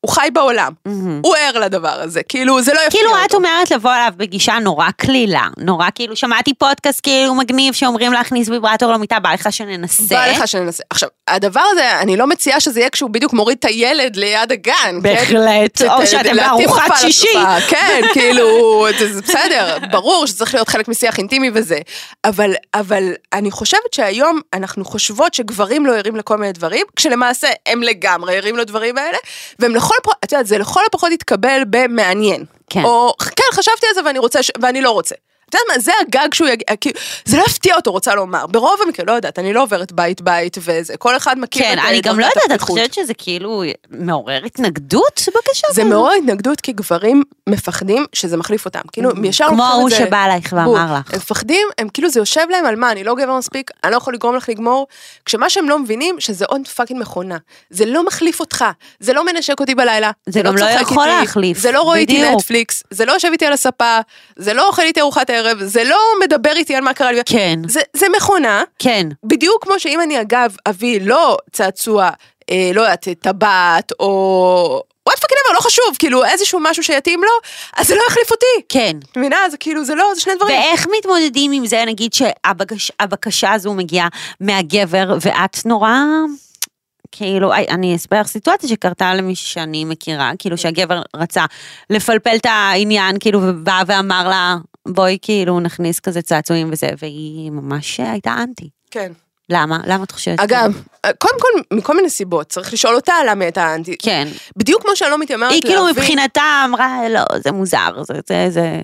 הוא 0.07 0.13
חי 0.13 0.27
בעולם, 0.33 0.71
הוא 1.23 1.35
ער 1.35 1.59
לדבר 1.59 2.01
הזה, 2.01 2.23
כאילו 2.23 2.61
זה 2.61 2.73
לא 2.73 2.79
יפתיע 2.79 2.89
כאילו 3.01 3.11
אותו. 3.11 3.25
את 3.25 3.33
אומרת 3.33 3.71
לבוא 3.71 3.91
אליו 3.91 4.11
בגישה 4.17 4.59
נורא 4.59 4.89
קלילה, 4.97 5.41
נורא 5.57 5.87
כאילו 5.95 6.15
שמעתי 6.15 6.53
פודקאסט 6.53 6.99
כאילו 7.03 7.35
מגניב 7.35 7.73
שאומרים 7.73 8.13
להכניס 8.13 8.49
ויברטור 8.49 8.91
למיטה, 8.93 9.19
בא 9.19 9.33
לך 9.33 9.53
שננסה. 9.53 10.15
בא 10.15 10.27
לך 10.27 10.47
שננסה. 10.47 10.83
עכשיו, 10.89 11.09
הדבר 11.27 11.61
הזה, 11.71 11.99
אני 12.01 12.17
לא 12.17 12.27
מציעה 12.27 12.59
שזה 12.59 12.79
יהיה 12.79 12.89
כשהוא 12.89 13.09
בדיוק 13.09 13.33
מוריד 13.33 13.57
את 13.59 13.65
הילד 13.65 14.15
ליד 14.15 14.51
הגן. 14.51 14.73
כן? 14.73 15.01
בהחלט, 15.01 15.81
ת- 15.81 15.85
או 15.85 16.07
שאתם 16.07 16.35
בארוחת 16.35 16.91
שישי. 16.97 17.27
כן, 17.69 18.01
כאילו, 18.13 18.47
זה 18.99 19.13
זה 19.13 19.21
בסדר, 19.21 19.77
ברור 19.91 20.25
שצריך 20.27 20.53
להיות 20.53 20.69
חלק 20.69 20.87
משיח 20.87 21.17
אינטימי 21.17 21.51
וזה. 21.53 21.77
אבל, 22.25 22.53
אבל 22.73 23.03
אני 23.33 23.51
חושבת 23.51 23.93
שהיום 23.95 24.39
אנחנו 24.53 24.85
חושבות 24.85 25.33
שגברים 25.33 25.85
לא 25.85 25.95
ערים 25.97 26.15
לכל 26.15 26.37
מיני 26.37 26.51
דברים, 26.53 26.85
כשלמעשה 26.95 27.47
הם 27.65 27.83
לגמרי 27.83 28.37
ערים 28.37 28.57
לדברים 28.57 28.97
האלה, 28.97 29.17
והם 29.59 29.75
לכל 29.75 29.95
הפחות, 29.99 30.15
את 30.23 30.31
יודעת, 30.31 30.47
זה 30.47 30.57
לכל 30.57 30.81
הפחות 30.87 31.11
יתקבל 31.11 31.61
במעניין. 31.69 32.45
כן. 32.69 32.83
או, 32.83 33.13
כן, 33.35 33.43
חשבתי 33.53 33.87
על 33.87 33.93
זה 33.95 34.01
ואני 34.05 34.19
רוצה, 34.19 34.43
ש- 34.43 34.51
ואני 34.61 34.81
לא 34.81 34.91
רוצה. 34.91 35.15
את 35.49 35.55
יודעת 35.55 35.67
מה, 35.75 35.79
זה 35.79 35.91
הגג 36.01 36.33
שהוא 36.33 36.47
יגיד, 36.47 36.67
כאילו, 36.81 36.99
זה 37.25 37.37
לא 37.37 37.43
יפתיע 37.47 37.75
אותו, 37.75 37.91
רוצה 37.91 38.15
לומר. 38.15 38.45
ברוב 38.47 38.79
המקרה, 38.85 39.05
לא 39.05 39.11
יודעת, 39.11 39.39
אני 39.39 39.53
לא 39.53 39.63
עוברת 39.63 39.91
בית 39.91 40.21
בית 40.21 40.57
וזה, 40.61 40.97
כל 40.97 41.17
אחד 41.17 41.39
מכיר 41.39 41.63
כן, 41.63 41.79
את 41.79 41.83
אני 41.87 42.01
גם 42.01 42.19
לא 42.19 42.25
יודעת, 42.25 42.51
את. 42.55 42.61
חושבת 42.61 42.93
שזה 42.93 43.13
כאילו 43.13 43.63
מעורר 43.89 44.45
התנגדות 44.45 45.21
בבקשה? 45.27 45.67
זה 45.71 45.83
מעורר 45.83 46.11
התנגדות 46.11 46.61
כי 46.61 46.71
גברים 46.71 47.23
מפחדים 47.49 48.05
שזה 48.13 48.37
מחליף 48.37 48.65
אותם. 48.65 48.79
כאילו, 48.91 49.09
הם 49.11 49.25
ישר 49.25 49.45
כמו 49.47 49.55
לוקחים 49.57 49.69
את 49.69 49.73
ההוא 49.79 49.89
זה- 49.89 49.95
שבא 49.97 50.25
אלייך. 50.25 50.53
ואמר 50.53 50.93
לך. 50.99 51.13
הם 51.13 51.17
מפחדים, 51.19 51.67
הם 51.77 51.89
כאילו 51.89 52.09
זה 52.09 52.19
יושב 52.19 52.45
להם 52.49 52.65
על 52.65 52.75
מה, 52.75 52.91
אני 52.91 53.03
לא 53.03 53.15
גבר 53.15 53.37
מספיק, 53.37 53.71
אני 53.83 53.91
לא 53.91 53.97
יכול 53.97 54.13
לגרום 54.13 54.35
לך 54.35 54.49
לגמור, 54.49 54.87
כשמה 55.25 55.49
שהם 55.49 55.69
לא 55.69 55.79
מבינים 55.79 56.15
שזה 56.19 56.45
עוד 56.45 56.67
fucking 56.67 56.99
מכונה. 57.01 57.37
זה 57.69 57.85
לא 57.85 58.05
מחליף 58.05 58.39
אותך, 58.39 58.65
זה 58.99 59.13
לא 59.13 59.25
מנשק 59.25 59.59
אותי 59.59 59.75
בלילה. 59.75 60.11
זה 60.25 60.41
גם 60.41 60.55
לא 60.57 60.65
יכול 60.65 61.07
להחליף, 61.07 61.57
זה 61.57 61.71
לא 61.71 61.81
רואה 61.81 61.97
איתי. 61.97 62.31
נטפליקס, 62.35 62.83
זה 62.91 63.05
לא 63.05 63.11
יושב 63.11 63.29
איתי 63.31 63.45
על 63.45 63.53
הספה, 63.53 63.99
זה 64.35 64.53
לא 64.53 64.67
אוכל 64.67 64.81
איתי 64.81 65.01
ארוחת 65.01 65.29
ערב, 65.38 65.63
זה 65.63 65.83
לא 65.83 65.99
מדבר 66.23 66.51
איתי 66.55 66.75
על 66.75 66.83
מה 66.83 66.93
קרה 66.93 67.11
לי. 67.11 67.21
כן, 67.25 67.59
זה, 67.67 67.81
זה 67.93 68.05
מכונה, 68.17 68.63
כן. 68.79 69.07
בדיוק 69.23 69.63
כמו 69.63 69.79
שאם 69.79 70.01
אני 70.01 70.21
אגב 70.21 70.55
אביא 70.69 71.01
לא 71.01 71.38
צעצוע, 71.51 72.09
אה, 72.49 72.71
לא 72.73 72.81
יודעת, 72.81 73.07
טבעת 73.19 73.91
או... 73.99 74.81
what 75.07 75.19
fucking 75.19 75.39
ever, 75.45 75.55
לא 75.55 75.61
חשוב, 75.61 75.85
כאילו 75.99 76.25
איזשהו 76.25 76.59
משהו 76.59 76.83
שיתאים 76.83 77.23
לו, 77.23 77.29
אז 77.77 77.88
זה 77.88 77.95
לא 77.95 78.01
יחליף 78.07 78.31
אותי. 78.31 78.45
כן. 78.69 78.97
את 79.11 79.17
מבינה? 79.17 79.38
זה 79.51 79.57
כאילו, 79.57 79.85
זה 79.85 79.95
לא, 79.95 80.05
זה 80.15 80.21
שני 80.21 80.35
דברים. 80.35 80.55
ואיך 80.55 80.88
מתמודדים 80.97 81.51
עם 81.51 81.65
זה, 81.65 81.83
נגיד 81.88 82.13
שהבקשה 82.13 83.53
הזו 83.53 83.73
מגיעה 83.73 84.07
מהגבר, 84.39 85.17
ואת 85.21 85.65
נורא... 85.65 85.91
כאילו, 87.11 87.53
אי, 87.53 87.65
אני 87.69 87.95
אספר 87.95 88.21
לך 88.21 88.27
סיטואציה 88.27 88.69
שקרתה 88.69 89.13
למישהי 89.13 89.47
שאני 89.47 89.85
מכירה, 89.85 90.31
כאילו 90.39 90.57
שהגבר 90.57 91.01
רצה 91.15 91.45
לפלפל 91.89 92.35
את 92.35 92.45
העניין, 92.45 93.19
כאילו, 93.19 93.39
ובא 93.43 93.83
ואמר 93.88 94.29
לה, 94.29 94.55
בואי 94.88 95.17
כאילו 95.21 95.59
נכניס 95.59 95.99
כזה 95.99 96.21
צעצועים 96.21 96.69
וזה, 96.71 96.89
והיא 97.01 97.51
ממש 97.51 97.99
הייתה 97.99 98.35
אנטי. 98.43 98.69
כן. 98.91 99.11
למה? 99.49 99.79
למה 99.85 100.03
את 100.03 100.11
חושבת? 100.11 100.39
אגב, 100.39 100.81
קודם 101.17 101.33
כל, 101.39 101.75
מכל 101.75 101.95
מיני 101.95 102.09
סיבות, 102.09 102.47
צריך 102.49 102.73
לשאול 102.73 102.95
אותה 102.95 103.13
למה 103.29 103.43
הייתה 103.43 103.63
האנטי. 103.65 103.95
כן. 104.01 104.27
בדיוק 104.57 104.81
כמו 104.83 104.95
שאני 104.95 105.11
לא 105.11 105.17
מתיימרת 105.17 105.51
היא 105.51 105.61
כאילו 105.61 105.75
להבין- 105.88 106.03
מבחינתה 106.03 106.43
אמרה, 106.65 107.09
לא, 107.09 107.21
זה 107.43 107.51
מוזר, 107.51 108.03
זה, 108.03 108.13
זה, 108.27 108.45
זה... 108.49 108.81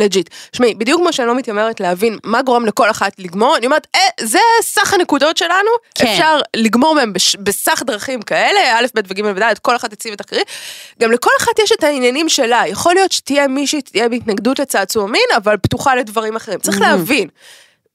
legit. 0.00 0.30
שמעי, 0.52 0.74
בדיוק 0.74 1.00
כמו 1.00 1.12
שאני 1.12 1.28
לא 1.28 1.34
מתיימרת 1.34 1.80
להבין 1.80 2.18
מה 2.24 2.42
גורם 2.42 2.66
לכל 2.66 2.90
אחת 2.90 3.12
לגמור, 3.18 3.56
אני 3.56 3.66
אומרת, 3.66 3.86
אה, 3.94 4.00
זה 4.20 4.38
סך 4.62 4.94
הנקודות 4.94 5.36
שלנו, 5.36 5.70
כן. 5.94 6.06
אפשר 6.06 6.40
לגמור 6.56 6.94
מהם 6.94 7.12
בש, 7.12 7.36
בסך 7.36 7.82
דרכים 7.86 8.22
כאלה, 8.22 8.78
א', 8.78 8.86
ב' 8.94 9.00
וג' 9.08 9.22
וד', 9.36 9.58
כל 9.62 9.76
אחת 9.76 9.90
תציב 9.94 10.12
את 10.12 10.20
הקריא. 10.20 10.42
גם 11.00 11.12
לכל 11.12 11.30
אחת 11.40 11.58
יש 11.64 11.72
את 11.72 11.84
העניינים 11.84 12.28
שלה, 12.28 12.62
יכול 12.66 12.94
להיות 12.94 13.12
שתהיה 13.12 13.48
מישהי, 13.48 13.82
תהיה 13.82 14.08
בהתנגדות 14.08 14.58
לצעצוע 14.58 15.06
מין, 15.06 15.22
אבל 15.36 15.56
פתוחה 15.56 15.94
לדברים 15.94 16.36
אחרים, 16.36 16.58
צריך 16.60 16.76
Mhm. 16.78 16.80
להבין. 16.82 17.28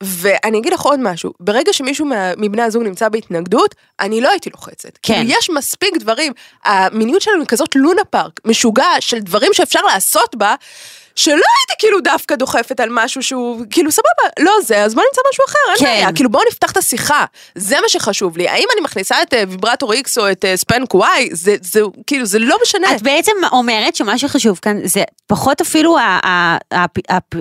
ואני 0.04 0.58
אגיד 0.60 0.74
לך 0.74 0.82
עוד 0.82 1.00
משהו, 1.00 1.34
ברגע 1.40 1.74
שמישהו 1.74 2.06
מה- 2.06 2.32
מבני 2.38 2.62
הזוג 2.62 2.84
נמצא 2.84 3.10
בהתנגדות, 3.10 3.76
אני 4.00 4.22
לא 4.22 4.30
הייתי 4.30 4.50
לוחצת. 4.50 4.98
כן. 5.04 5.14
כאילו, 5.14 5.30
יש 5.40 5.50
מספיק 5.50 5.98
דברים, 5.98 6.34
המיניות 6.66 7.22
שלנו 7.22 7.40
היא 7.40 7.48
כזאת 7.48 7.70
לונה 7.76 8.04
פארק, 8.10 8.40
משוגע 8.46 8.86
של 9.00 9.20
דברים 9.20 9.54
שאפשר 9.54 9.82
לעשות 9.82 10.36
בה, 10.36 10.56
שלא 11.16 11.34
הייתי 11.34 11.74
כאילו 11.80 12.02
דווקא 12.02 12.36
דוחפת 12.36 12.80
על 12.80 12.90
משהו 12.92 13.24
שהוא, 13.24 13.66
כאילו 13.70 13.92
סבבה, 13.92 14.10
לא 14.40 14.52
זה, 14.64 14.84
אז 14.84 14.96
בוא 14.96 15.04
נמצא 15.04 15.22
משהו 15.32 15.46
אחר, 15.48 15.60
אין 15.70 15.78
כן. 15.78 15.86
בעיה, 15.86 16.14
כאילו 16.14 16.30
בואו 16.30 16.44
נפתח 16.48 16.72
את 16.72 16.78
השיחה, 16.78 17.26
זה 17.56 17.76
מה 17.82 17.90
שחשוב 17.90 18.38
לי, 18.38 18.50
האם 18.50 18.68
אני 18.74 18.82
מכניסה 18.82 19.22
את 19.22 19.34
אה, 19.34 19.44
ויברטור 19.48 19.94
X 19.94 20.18
או 20.18 20.32
את 20.32 20.46
אה, 20.46 20.58
ספנק 20.58 20.96
Y, 20.96 21.00
זה, 21.32 21.56
זה, 21.62 21.82
כאילו, 22.08 22.26
זה 22.26 22.40
לא 22.40 22.58
משנה. 22.64 22.96
את 22.96 23.02
בעצם 23.02 23.32
אומרת 23.52 23.96
שמה 23.96 24.18
שחשוב 24.18 24.60
כאן 24.62 24.88
זה 24.88 25.04
פחות 25.28 25.62
אפילו 25.62 25.98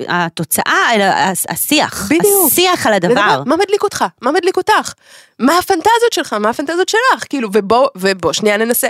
התוצאה, 0.08 0.94
אלא 0.94 1.04
השיח. 1.48 2.06
בדיוק. 2.10 2.52
השיח 2.52 2.86
על 2.86 2.92
הדבר. 2.92 3.10
לדבר, 3.10 3.42
מה 3.46 3.56
מדליק 3.56 3.82
אותך? 3.82 4.04
מה 4.22 4.32
מדליק 4.32 4.56
אותך? 4.56 4.92
מה 5.38 5.58
הפנטזיות 5.58 6.12
שלך? 6.12 6.32
מה 6.32 6.50
הפנטזיות 6.50 6.88
שלך? 6.88 7.24
כאילו, 7.28 7.48
ובוא, 7.52 7.88
ובוא, 7.96 8.32
שנייה 8.32 8.56
ננסה. 8.56 8.88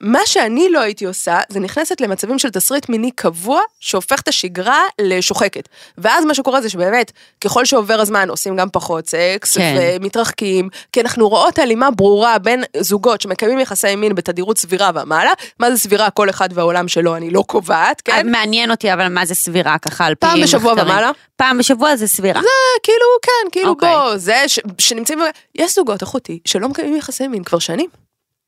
מה 0.00 0.20
שאני 0.26 0.68
לא 0.70 0.80
הייתי 0.80 1.04
עושה, 1.04 1.40
זה 1.48 1.60
נכנסת 1.60 2.00
למצבים 2.00 2.38
של 2.38 2.50
תסריט 2.50 2.88
מיני 2.88 3.10
קבוע, 3.10 3.60
שהופך 3.80 4.20
את 4.20 4.28
השגרה 4.28 4.82
לשוחקת. 5.00 5.68
ואז 5.98 6.24
מה 6.24 6.34
שקורה 6.34 6.60
זה 6.60 6.70
שבאמת, 6.70 7.12
ככל 7.40 7.64
שעובר 7.64 8.00
הזמן 8.00 8.30
עושים 8.30 8.56
גם 8.56 8.68
פחות 8.72 9.08
סקס, 9.08 9.56
כן. 9.56 9.76
ומתרחקים, 9.78 10.68
כי 10.92 11.00
אנחנו 11.00 11.28
רואות 11.28 11.58
הלימה 11.58 11.90
ברורה 11.90 12.38
בין 12.38 12.64
זוגות 12.80 13.20
שמקיימים 13.20 13.58
יחסי 13.58 13.96
מין 13.96 14.14
בתדירות 14.14 14.58
סבירה 14.58 14.90
ומעלה, 14.94 15.32
מה 15.60 15.70
זה 15.70 15.78
סבירה, 15.78 16.10
כל 16.10 16.30
אחד 16.30 16.48
והעולם 16.54 16.88
שלו, 16.88 17.16
אני 17.16 17.30
לא 17.30 17.44
קובעת, 17.46 18.00
כן? 18.00 18.30
מעניין 18.30 18.70
אותי 18.70 18.92
אבל 18.92 19.08
מה 19.08 19.26
זה 19.26 19.34
סבירה 19.34 19.78
ככה 19.78 20.04
על 20.04 20.14
פי 20.14 20.20
פעם 20.20 20.42
בשבוע 20.42 20.74
מחקרים. 20.74 20.92
ומעלה? 20.92 21.10
פעם 21.36 21.58
בשבוע 21.58 21.96
זה 21.96 22.06
סבירה. 22.06 22.40
כאילו, 22.82 23.06
כן, 23.22 23.50
כאילו 23.52 23.68
אוקיי. 23.68 23.94
בוא, 23.94 24.16
זה 24.16 24.42
ש, 24.46 24.60
שנמצאים, 24.78 25.18
יש 25.54 25.74
זוגות, 25.74 26.02
אחותי, 26.02 26.38
שלא 26.44 26.68
מקיימים 26.68 26.96
יחסי 26.96 27.28
מין 27.28 27.44
כבר 27.44 27.58
שנים. 27.58 28.05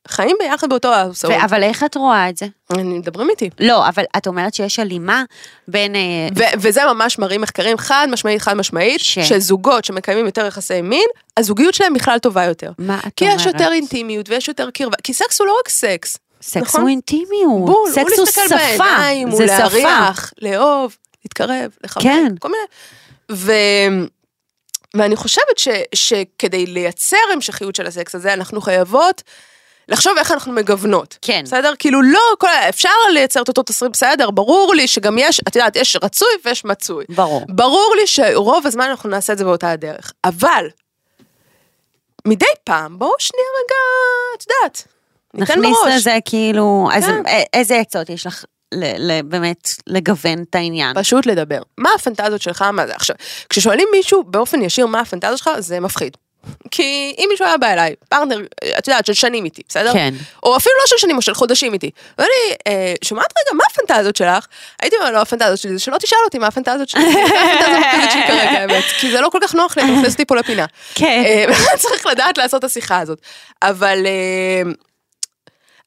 חיים 0.09 0.35
ביחד 0.39 0.69
באותו 0.69 0.93
האוסאו. 0.93 1.29
ו- 1.29 1.43
אבל 1.43 1.63
איך 1.63 1.83
את 1.83 1.95
רואה 1.95 2.29
את 2.29 2.37
זה? 2.37 2.45
מדברים 2.77 3.29
איתי. 3.29 3.49
לא, 3.59 3.87
אבל 3.87 4.03
את 4.17 4.27
אומרת 4.27 4.53
שיש 4.53 4.79
הלימה 4.79 5.23
בין... 5.67 5.95
אה, 5.95 6.27
ו- 6.37 6.59
וזה 6.59 6.81
ממש 6.93 7.19
מראים 7.19 7.41
מחקרים 7.41 7.77
חד 7.77 8.07
משמעית, 8.11 8.41
חד 8.41 8.53
משמעית, 8.53 9.01
ש- 9.01 9.19
שזוגות 9.19 9.85
שמקיימים 9.85 10.25
יותר 10.25 10.45
יחסי 10.45 10.81
מין, 10.81 11.05
הזוגיות 11.37 11.73
שלהם 11.73 11.93
בכלל 11.93 12.19
טובה 12.19 12.43
יותר. 12.43 12.71
מה 12.77 12.99
את 13.07 13.13
כי 13.15 13.25
אומרת? 13.25 13.39
יש 13.39 13.45
יותר 13.45 13.71
אינטימיות 13.71 14.29
ויש 14.29 14.47
יותר 14.47 14.69
קרבה, 14.71 14.97
כי 15.03 15.13
סקס 15.13 15.39
הוא 15.39 15.47
לא 15.47 15.57
רק 15.59 15.69
סקס. 15.69 16.17
סקס 16.41 16.57
נכון? 16.57 16.81
הוא 16.81 16.89
אינטימיות, 16.89 17.65
בול, 17.65 17.75
הוא 17.75 17.89
סקס 17.89 18.17
הוא 18.17 18.25
להסתכל 18.25 18.47
שפה, 18.47 18.57
בעיניים, 18.57 19.27
הוא 19.27 19.37
זה 19.37 19.47
שפה. 19.47 19.57
להריח, 19.63 20.33
לאהוב, 20.41 20.97
להתקרב, 21.25 21.71
לכבד, 21.83 22.03
כן. 22.03 22.35
כל 22.39 22.47
מיני. 22.47 22.63
ו... 23.31 23.51
ואני 24.93 25.15
חושבת 25.15 25.57
ש... 25.57 25.67
שכדי 25.95 26.65
לייצר 26.65 27.17
המשכיות 27.33 27.75
של 27.75 27.87
הסקס 27.87 28.15
הזה, 28.15 28.33
אנחנו 28.33 28.61
חייבות 28.61 29.23
לחשוב 29.89 30.17
איך 30.17 30.31
אנחנו 30.31 30.51
מגוונות. 30.51 31.17
כן. 31.21 31.41
בסדר? 31.45 31.73
כאילו 31.79 32.01
לא, 32.01 32.19
כל... 32.39 32.47
אפשר 32.69 32.89
לייצר 33.13 33.41
את 33.41 33.47
אותו 33.47 33.63
תסריט 33.63 33.91
בסדר, 33.91 34.31
ברור 34.31 34.73
לי 34.75 34.87
שגם 34.87 35.17
יש, 35.17 35.41
את 35.47 35.55
יודעת, 35.55 35.75
יש 35.75 35.97
רצוי 36.03 36.27
ויש 36.45 36.65
מצוי. 36.65 37.05
ברור. 37.09 37.45
ברור 37.49 37.93
לי 38.01 38.07
שרוב 38.07 38.67
הזמן 38.67 38.89
אנחנו 38.89 39.09
נעשה 39.09 39.33
את 39.33 39.37
זה 39.37 39.43
באותה 39.43 39.71
הדרך, 39.71 40.11
אבל 40.25 40.65
מדי 42.27 42.45
פעם, 42.63 42.99
בואו 42.99 43.11
שנייה 43.19 43.45
רגע, 43.63 43.75
את 44.37 44.43
יודעת, 44.49 44.87
ניתן 45.33 45.53
נכניס 45.59 45.77
בראש. 45.83 45.93
לזה 45.95 46.17
כאילו, 46.25 46.89
אז 46.93 47.05
כן. 47.05 47.23
איזה 47.53 47.75
עצות 47.79 48.09
יש 48.09 48.25
לך 48.27 48.43
ל- 48.73 49.11
ל- 49.11 49.21
באמת 49.21 49.69
לגוון 49.87 50.43
את 50.49 50.55
העניין? 50.55 50.95
פשוט 50.99 51.25
לדבר. 51.25 51.61
מה 51.77 51.89
הפנטזיות 51.95 52.41
שלך, 52.41 52.61
מה 52.61 52.87
זה? 52.87 52.93
עכשיו, 52.95 53.15
כששואלים 53.49 53.87
מישהו 53.91 54.23
באופן 54.23 54.61
ישיר 54.61 54.85
מה 54.85 54.99
הפנטזיות 54.99 55.37
שלך, 55.37 55.49
זה 55.59 55.79
מפחיד. 55.79 56.17
כי 56.71 57.15
אם 57.17 57.25
מישהו 57.29 57.45
היה 57.45 57.57
בא 57.57 57.67
אליי, 57.67 57.95
פרטנר, 58.09 58.39
את 58.77 58.87
יודעת, 58.87 59.05
של 59.05 59.13
שנים 59.13 59.45
איתי, 59.45 59.61
בסדר? 59.69 59.93
כן. 59.93 60.13
או 60.43 60.57
אפילו 60.57 60.75
לא 60.81 60.87
של 60.87 60.97
שנים, 60.97 61.17
או 61.17 61.21
של 61.21 61.33
חודשים 61.33 61.73
איתי. 61.73 61.91
ואני, 62.17 62.29
אה, 62.67 62.93
שומעת 63.03 63.33
רגע, 63.39 63.57
מה 63.57 63.63
הפנטזיות 63.71 64.15
שלך? 64.15 64.47
הייתי 64.81 64.95
אומרת, 64.97 65.13
לא, 65.13 65.21
הפנטזיות 65.21 65.59
שלי 65.59 65.73
זה 65.73 65.79
שלא 65.79 65.97
תשאל 65.97 66.17
אותי 66.25 66.37
מה 66.37 66.47
הפנטזיות 66.47 66.89
שלי. 66.89 67.13
זה 67.13 67.19
הפנטזיה 67.19 67.67
המרכזית 67.75 68.11
שלי 68.11 68.21
כרגע, 68.27 68.59
האמת. 68.59 68.83
כי 68.99 69.11
זה 69.11 69.21
לא 69.21 69.29
כל 69.29 69.39
כך 69.41 69.55
נוח 69.55 69.77
לי, 69.77 69.83
אתה 69.83 69.91
מכניס 69.91 70.11
אותי 70.13 70.25
פה 70.25 70.35
לפינה. 70.35 70.65
כן. 70.95 71.23
אה, 71.25 71.77
צריך 71.77 72.05
לדעת 72.05 72.37
לעשות 72.37 72.59
את 72.59 72.63
השיחה 72.63 72.99
הזאת. 72.99 73.21
אבל... 73.61 74.05
אה, 74.05 74.71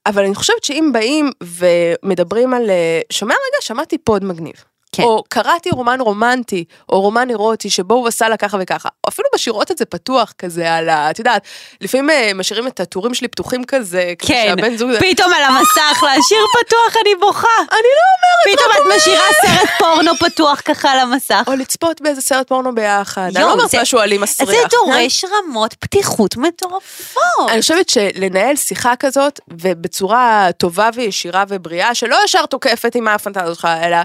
אבל 0.07 0.25
אני 0.25 0.35
חושבת 0.35 0.65
שאם 0.65 0.91
באים 0.93 1.31
ומדברים 1.43 2.55
על, 2.55 2.71
אה, 2.71 3.01
שומע 3.11 3.35
רגע, 3.35 3.61
שמעתי 3.61 3.99
פוד 3.99 4.25
מגניב. 4.25 4.65
כן. 4.93 5.03
או 5.03 5.25
קראתי 5.29 5.71
רומן 5.71 6.01
רומנטי, 6.01 6.65
או 6.89 7.01
רומן 7.01 7.31
אירוטי, 7.31 7.71
שבו 7.71 7.95
הוא 7.95 8.09
עשה 8.09 8.29
לה 8.29 8.37
ככה 8.37 8.57
וככה. 8.61 8.89
או 9.05 9.09
אפילו 9.09 9.29
משאירות 9.35 9.71
את 9.71 9.79
זה 9.79 9.85
פתוח 9.85 10.33
כזה 10.39 10.75
על 10.75 10.89
ה... 10.89 11.11
את 11.11 11.19
יודעת, 11.19 11.43
לפעמים 11.81 12.11
אה, 12.11 12.31
משאירים 12.35 12.67
את 12.67 12.81
הטורים 12.81 13.15
שלי 13.15 13.29
פתוחים 13.29 13.65
כזה, 13.65 14.13
כן, 14.19 14.45
שהבן 14.49 14.77
זוג... 14.77 14.91
פתאום 15.01 15.33
על 15.35 15.43
המסך 15.43 16.03
להשאיר 16.03 16.45
פתוח 16.61 16.97
אני 17.03 17.15
בוכה. 17.15 17.49
אני 17.59 17.69
לא 17.71 18.05
אומרת, 18.15 18.59
פתאום 18.59 18.71
רק 18.71 18.77
את. 18.77 18.97
משאירה 18.97 19.25
סרט 19.43 19.69
פורנו 19.79 20.13
פתוח 20.19 20.61
ככה 20.65 20.91
על 20.91 20.99
המסך. 20.99 21.45
או 21.47 21.53
לצפות 21.53 22.01
באיזה 22.01 22.21
סרט 22.21 22.49
פורנו 22.49 22.75
ביחד. 22.75 23.31
אני 23.37 23.45
לא 23.45 23.53
אומרת 23.53 23.75
משהו 23.75 24.01
אלים 24.01 24.21
מסריח. 24.21 24.51
זה 24.51 24.57
דורש 24.71 25.25
רמות 25.25 25.75
פתיחות 25.75 26.37
מטורפות. 26.37 27.23
אני 27.49 27.61
חושבת 27.61 27.89
שלנהל 27.89 28.57
שיחה 28.57 28.97
כזאת, 28.97 29.41
ובצורה 29.49 30.49
טובה 30.57 30.91
וישירה 30.95 31.45
ובריאה, 31.49 31.95
שלא 31.95 32.17
ישר 32.25 32.47
תוקפת 32.47 32.95
עם 32.95 33.09
הפנטזיה 33.09 33.55
שלך, 33.55 33.69
אלא, 33.83 33.97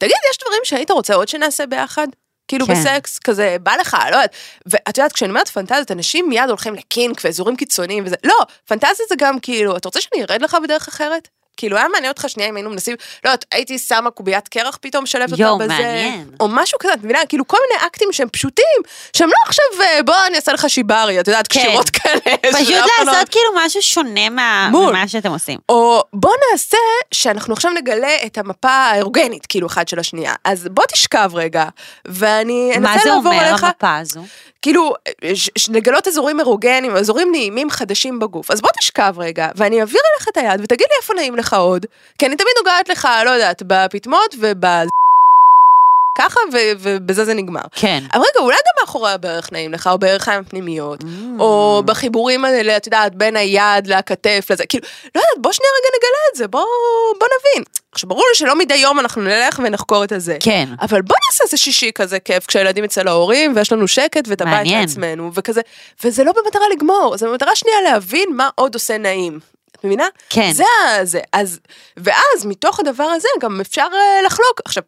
תגיד, 0.00 0.16
יש 0.30 0.38
דברים 0.38 0.60
שהיית 0.64 0.90
רוצה 0.90 1.14
עוד 1.14 1.28
שנעשה 1.28 1.66
ביחד? 1.66 2.06
כאילו 2.48 2.66
כן. 2.66 2.72
בסקס, 2.74 3.18
כזה, 3.18 3.56
בא 3.62 3.76
לך, 3.80 3.96
לא 4.10 4.16
יודעת. 4.16 4.34
ואת 4.66 4.98
יודעת, 4.98 5.12
כשאני 5.12 5.30
אומרת 5.30 5.48
פנטזיות, 5.48 5.90
אנשים 5.90 6.28
מיד 6.28 6.48
הולכים 6.48 6.74
לקינק 6.74 7.20
ואזורים 7.24 7.56
קיצוניים 7.56 8.04
וזה, 8.06 8.16
לא, 8.24 8.36
פנטזיה 8.66 9.06
זה 9.08 9.14
גם 9.18 9.40
כאילו, 9.40 9.76
אתה 9.76 9.88
רוצה 9.88 10.00
שאני 10.00 10.22
ארד 10.22 10.42
לך 10.42 10.56
בדרך 10.62 10.88
אחרת? 10.88 11.28
כאילו, 11.60 11.76
היה 11.76 11.88
מעניין 11.88 12.10
אותך 12.10 12.24
שנייה 12.28 12.48
אם 12.48 12.56
היינו 12.56 12.70
מנסים, 12.70 12.96
לא 13.24 13.30
יודעת, 13.30 13.44
הייתי 13.52 13.78
שמה 13.78 14.10
קוביית 14.10 14.48
קרח 14.48 14.78
פתאום, 14.80 15.06
שלבת 15.06 15.32
אותה 15.32 15.64
בזה. 15.64 15.66
מעניין. 15.68 16.30
או 16.40 16.48
משהו 16.48 16.78
כזה, 16.78 16.92
את 16.94 16.98
מבינה? 17.04 17.18
כאילו, 17.28 17.46
כל 17.48 17.56
מיני 17.68 17.86
אקטים 17.86 18.08
שהם 18.12 18.28
פשוטים, 18.28 18.64
שהם 19.16 19.28
לא 19.28 19.34
עכשיו, 19.46 19.64
אה, 19.80 20.02
בוא 20.02 20.14
אני 20.26 20.36
אעשה 20.36 20.52
לך 20.52 20.70
שיברי, 20.70 21.20
את 21.20 21.28
יודעת, 21.28 21.48
כן. 21.48 21.60
קשירות 21.60 21.90
כאלה. 21.90 22.36
פשוט 22.52 22.76
אחד 22.76 23.06
לא- 23.06 23.12
לעשות 23.12 23.28
כאילו 23.28 23.46
משהו 23.56 23.82
שונה 23.82 24.28
מה-. 24.30 24.70
ממה 24.72 25.08
שאתם 25.08 25.30
עושים. 25.30 25.58
או 25.68 26.02
בוא 26.12 26.32
נעשה 26.52 26.76
שאנחנו 27.14 27.52
עכשיו 27.54 27.70
נגלה 27.70 28.16
את 28.26 28.38
המפה 28.38 28.70
האירוגנית, 28.70 29.46
כאילו, 29.46 29.66
אחד 29.66 29.88
של 29.88 29.98
השנייה. 29.98 30.34
אז 30.44 30.68
בוא 30.70 30.84
תשכב 30.92 31.30
רגע, 31.34 31.64
ואני 32.04 32.72
מה 32.80 32.92
אנסה 32.94 33.04
זה 33.04 33.10
לעבור 33.10 33.32
אומר 33.32 33.44
עליך, 33.44 33.64
המפה 33.64 33.96
הזו? 33.96 34.20
כאילו, 34.62 34.92
לגלות 35.68 36.08
אזורים 36.08 36.40
אירוגנים, 36.40 36.96
אזורים 36.96 37.28
נעימים 37.32 37.70
חדשים 37.70 38.18
בגוף. 38.18 38.50
אז 38.50 38.60
בוא 38.60 38.70
תשכב 38.78 39.14
רגע, 39.18 39.48
ואני 39.56 39.80
אעביר 39.80 40.00
אליך 40.16 40.28
את 40.28 40.36
היד, 40.36 40.60
ותגיד 40.64 40.86
לי 40.90 40.96
איפה 41.02 41.14
נעים 41.14 41.36
לך 41.36 41.49
עוד, 41.54 41.86
כי 42.18 42.26
אני 42.26 42.36
תמיד 42.36 42.52
נוגעת 42.58 42.88
לך, 42.88 43.08
לא 43.24 43.30
יודעת, 43.30 43.62
בפטמות 43.66 44.34
וב... 44.40 44.64
ככה, 46.18 46.40
ו- 46.52 46.72
ובזה 46.78 47.24
זה 47.24 47.34
נגמר. 47.34 47.60
כן. 47.72 48.04
אבל 48.12 48.20
רגע, 48.22 48.40
אולי 48.44 48.56
גם 48.56 48.72
מאחורי 48.80 49.12
הברך 49.12 49.52
נעים 49.52 49.72
לך, 49.72 49.86
או 49.92 49.98
בערכיים 49.98 50.40
הפנימיות, 50.40 51.00
Mm. 51.00 51.06
או 51.38 51.82
בחיבורים 51.86 52.44
האלה, 52.44 52.76
את 52.76 52.86
יודעת, 52.86 53.14
בין 53.14 53.36
היד 53.36 53.86
לכתף 53.86 54.46
לזה, 54.50 54.66
כאילו, 54.66 54.86
לא 55.14 55.20
יודעת, 55.20 55.42
בוא 55.42 55.52
שנייה 55.52 55.70
רגע 55.80 55.88
נגלה 55.98 56.18
את 56.32 56.36
זה, 56.36 56.48
בוא, 56.48 56.64
בוא 57.20 57.28
נבין. 57.40 57.64
עכשיו, 57.92 58.08
ברור 58.08 58.24
לי 58.28 58.34
שלא 58.34 58.56
מדי 58.58 58.74
יום 58.74 59.00
אנחנו 59.00 59.22
נלך 59.22 59.60
ונחקור 59.64 60.04
את 60.04 60.12
הזה. 60.12 60.36
כן. 60.40 60.68
אבל 60.82 61.02
בוא 61.02 61.16
נעשה 61.26 61.44
איזה 61.44 61.56
שישי 61.56 61.90
כזה 61.94 62.18
כיף 62.20 62.46
כשהילדים 62.46 62.84
אצל 62.84 63.08
ההורים 63.08 63.52
ויש 63.56 63.72
לנו 63.72 63.88
שקט 63.88 64.28
ואת 64.28 64.40
הבית. 64.40 64.66
לעצמנו 64.72 65.30
וכזה, 65.34 65.60
וזה 66.04 66.24
לא 66.24 66.32
במטרה 66.32 66.62
לגמור, 66.76 67.16
זה 67.16 67.26
במטרה 67.28 67.56
שנייה 67.56 67.80
להבין 67.82 68.28
מה 68.36 68.48
עוד 68.54 68.74
עושה 68.74 68.98
נעים. 68.98 69.38
את 69.80 69.84
מבינה? 69.84 70.06
כן. 70.30 70.52
זה 70.52 70.64
זה. 71.02 71.20
אז, 71.32 71.60
ואז 71.96 72.46
מתוך 72.46 72.80
הדבר 72.80 73.04
הזה 73.04 73.28
גם 73.40 73.60
אפשר 73.60 73.86
אה, 73.92 74.22
לחלוק. 74.26 74.60
עכשיו, 74.64 74.82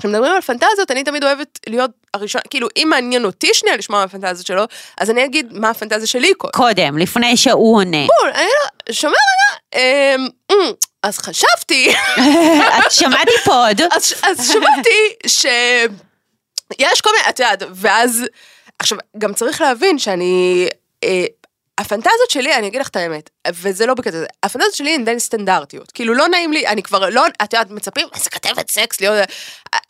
כשמדברים 0.00 0.32
על 0.32 0.40
פנטזיות, 0.40 0.90
אני 0.90 1.04
תמיד 1.04 1.24
אוהבת 1.24 1.58
להיות 1.66 1.90
הראשונה, 2.14 2.42
כאילו, 2.50 2.68
אם 2.76 2.86
מעניין 2.90 3.24
אותי 3.24 3.50
שנייה 3.52 3.76
לשמוע 3.76 3.98
מה 3.98 4.04
הפנטזיות 4.04 4.46
שלו, 4.46 4.64
אז 5.00 5.10
אני 5.10 5.24
אגיד 5.24 5.52
מה 5.52 5.70
הפנטזיה 5.70 6.06
שלי 6.06 6.34
קודם. 6.34 6.52
קודם, 6.52 6.98
לפני 6.98 7.36
שהוא 7.36 7.76
עונה. 7.76 8.06
בול, 8.06 8.30
אני 8.34 8.44
לא, 8.44 8.94
שומע 8.94 9.12
רגע, 9.12 9.82
אמ, 9.82 10.28
אמ, 10.52 10.72
אז 11.02 11.18
חשבתי, 11.18 11.94
את 12.86 12.92
שמעתי 12.92 13.32
פוד. 13.44 13.80
אז, 13.90 14.14
אז 14.22 14.50
שמעתי 14.52 15.14
שיש 15.26 17.00
כל 17.00 17.10
מיני, 17.16 17.28
את 17.28 17.38
יודעת, 17.40 17.62
ואז, 17.74 18.24
עכשיו, 18.78 18.98
גם 19.18 19.34
צריך 19.34 19.60
להבין 19.60 19.98
שאני, 19.98 20.68
אה, 21.04 21.24
הפנטזיות 21.78 22.30
שלי, 22.30 22.54
אני 22.54 22.66
אגיד 22.66 22.80
לך 22.80 22.88
את 22.88 22.96
האמת, 22.96 23.30
וזה 23.48 23.86
לא 23.86 23.94
בקטע 23.94 24.16
הזה, 24.16 24.26
הפנטזיות 24.42 24.74
שלי 24.74 24.94
הן 24.94 25.04
די 25.04 25.20
סטנדרטיות, 25.20 25.92
כאילו 25.92 26.14
לא 26.14 26.28
נעים 26.28 26.52
לי, 26.52 26.66
אני 26.66 26.82
כבר 26.82 27.08
לא, 27.08 27.26
את 27.42 27.52
יודעת, 27.52 27.70
מצפים, 27.70 28.08
איזה 28.14 28.30
כתבת 28.30 28.70
סקס, 28.70 29.00
להיות, 29.00 29.18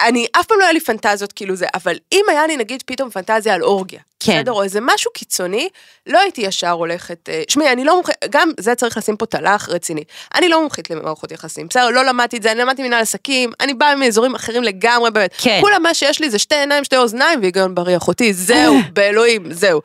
אני, 0.01 0.26
אף 0.40 0.46
פעם 0.46 0.59
לא 0.59 0.64
היה 0.64 0.72
לי 0.72 0.80
פנטזיות 0.80 1.32
כאילו 1.32 1.57
זה, 1.57 1.66
אבל 1.74 1.96
אם 2.12 2.24
היה 2.28 2.46
לי 2.46 2.57
נגיד 2.57 2.82
פתאום 2.86 3.11
פנטזיה 3.11 3.55
על 3.55 3.62
אורגיה, 3.62 4.01
כן. 4.20 4.32
בסדר, 4.32 4.53
או 4.53 4.62
איזה 4.62 4.78
משהו 4.82 5.11
קיצוני, 5.12 5.68
לא 6.07 6.18
הייתי 6.18 6.40
ישר 6.40 6.70
הולכת, 6.70 7.28
אה, 7.28 7.42
שמעי, 7.48 7.72
אני 7.72 7.84
לא 7.84 7.96
מומחית, 7.96 8.16
גם 8.30 8.51
זה 8.61 8.74
צריך 8.74 8.96
לשים 8.96 9.16
פה 9.16 9.26
תל"ח 9.26 9.68
רציני. 9.68 10.05
אני 10.34 10.48
לא 10.48 10.61
מומחית 10.61 10.90
למערכות 10.90 11.32
יחסים, 11.32 11.66
בסדר, 11.68 11.88
לא 11.90 12.05
למדתי 12.05 12.36
את 12.36 12.42
זה, 12.42 12.53
אני 12.53 12.61
למדתי 12.61 12.82
מנהל 12.82 13.03
עסקים, 13.03 13.53
אני 13.61 13.74
באה 13.74 13.94
מאזורים 13.94 14.34
אחרים 14.34 14.62
לגמרי, 14.62 15.11
באמת. 15.11 15.34
כן. 15.38 15.59
כולה 15.61 15.78
מה 15.78 15.94
שיש 15.94 16.20
לי 16.20 16.30
זה 16.30 16.38
שתי 16.38 16.55
עיניים, 16.55 16.84
שתי 16.84 16.96
אוזניים 16.96 17.40
והיגיון 17.40 17.74
בריא 17.74 17.96
אחותי, 17.96 18.32
זהו, 18.32 18.76
באלוהים, 18.94 19.53
זהו. 19.53 19.80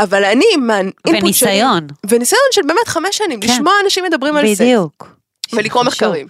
אבל 0.00 0.24
אני, 0.24 0.44
עם 0.54 0.70
האינפוט 0.70 1.34
שלי... 1.34 1.50
וניסיון. 1.50 1.86
וניסיון 2.08 2.42
של 2.52 2.62
באמת 2.66 2.88
חמש 3.00 3.18
שנים, 3.18 3.40
כן. 3.40 3.48
לשמוע 3.48 3.72
אנשים 3.84 4.04
מדברים 4.04 4.36
על 4.36 4.46
סקס. 4.54 4.60
בדיוק. 4.60 5.14
ולקרוא. 5.52 5.84
מחקרים. 5.84 6.26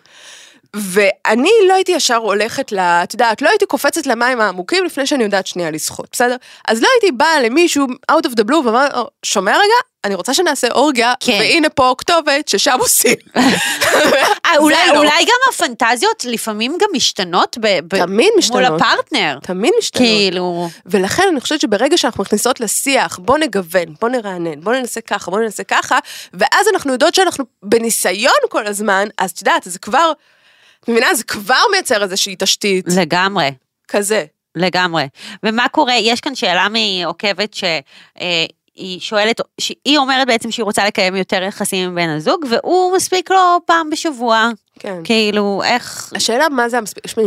ואני 0.76 1.50
לא 1.68 1.74
הייתי 1.74 1.92
ישר 1.92 2.16
הולכת 2.16 2.72
ל... 2.72 2.78
את 2.78 3.12
יודעת, 3.12 3.42
לא 3.42 3.48
הייתי 3.48 3.66
קופצת 3.66 4.06
למים 4.06 4.40
העמוקים 4.40 4.84
לפני 4.84 5.06
שאני 5.06 5.24
יודעת 5.24 5.46
שנייה 5.46 5.70
לשחות, 5.70 6.08
בסדר? 6.12 6.36
אז 6.68 6.82
לא 6.82 6.88
הייתי 6.94 7.16
באה 7.16 7.40
למישהו 7.40 7.86
out 8.12 8.26
of 8.26 8.30
the 8.30 8.44
blue 8.50 8.54
ואומר, 8.64 8.86
"או, 8.94 9.08
שומע 9.22 9.52
רגע, 9.52 9.74
אני 10.04 10.14
רוצה 10.14 10.34
שנעשה 10.34 10.68
אורגיה, 10.70 11.14
כן. 11.20 11.38
והנה 11.40 11.68
פה 11.68 11.94
כתובת 11.98 12.48
ששם 12.48 12.76
עושים. 12.78 13.14
אה, 13.36 14.56
אולי, 14.58 14.76
לא. 14.88 14.98
אולי 14.98 15.24
גם 15.24 15.52
הפנטזיות 15.52 16.24
לפעמים 16.24 16.78
גם 16.80 16.88
משתנות 16.94 17.58
ב, 17.60 17.66
ב, 17.88 17.98
תמיד 17.98 18.28
מול 18.28 18.38
משתנות. 18.38 18.80
הפרטנר. 18.80 19.38
תמיד 19.42 19.72
משתנות. 19.78 20.08
כאילו, 20.08 20.68
ולכן 20.86 21.22
אני 21.30 21.40
חושבת 21.40 21.60
שברגע 21.60 21.98
שאנחנו 21.98 22.22
מכניסות 22.22 22.60
לשיח, 22.60 23.18
בוא 23.18 23.38
נגוון, 23.38 23.94
בוא 24.00 24.08
נרענן, 24.08 24.60
בוא 24.60 24.72
ננסה 24.74 25.00
ככה, 25.00 25.30
בוא 25.30 25.40
ננסה 25.40 25.64
ככה, 25.64 25.98
ואז 26.34 26.66
אנחנו 26.72 26.92
יודעות 26.92 27.14
שאנחנו 27.14 27.44
בניסיון 27.62 28.34
כל 28.48 28.66
הזמן, 28.66 29.08
אז 29.18 29.30
את 29.30 29.38
יודעת, 29.38 29.62
זה 29.64 29.78
כבר, 29.78 30.12
את 30.84 30.88
מבינה? 30.88 31.14
זה 31.14 31.24
כבר 31.24 31.62
מייצר 31.70 32.02
איזושהי 32.02 32.36
תשתית 32.38 32.84
לגמרי. 32.96 33.50
כזה. 33.88 34.24
לגמרי. 34.54 35.08
ומה 35.42 35.68
קורה, 35.68 35.94
יש 35.94 36.20
כאן 36.20 36.34
שאלה 36.34 36.66
מעוקבת 36.68 37.54
שהיא 37.54 39.00
שואלת, 39.00 39.40
שהיא 39.60 39.98
אומרת 39.98 40.26
בעצם 40.26 40.50
שהיא 40.50 40.64
רוצה 40.64 40.86
לקיים 40.86 41.16
יותר 41.16 41.42
יחסים 41.42 41.88
עם 41.88 41.94
בן 41.94 42.08
הזוג, 42.08 42.44
והוא 42.50 42.96
מספיק 42.96 43.30
לו 43.30 43.58
פעם 43.66 43.90
בשבוע. 43.90 44.50
כן. 44.78 45.00
כאילו, 45.04 45.62
איך... 45.64 46.12
השאלה 46.16 46.48
מה 46.48 46.68
זה 46.68 46.78
המספיק, 46.78 47.06
שמי, 47.06 47.24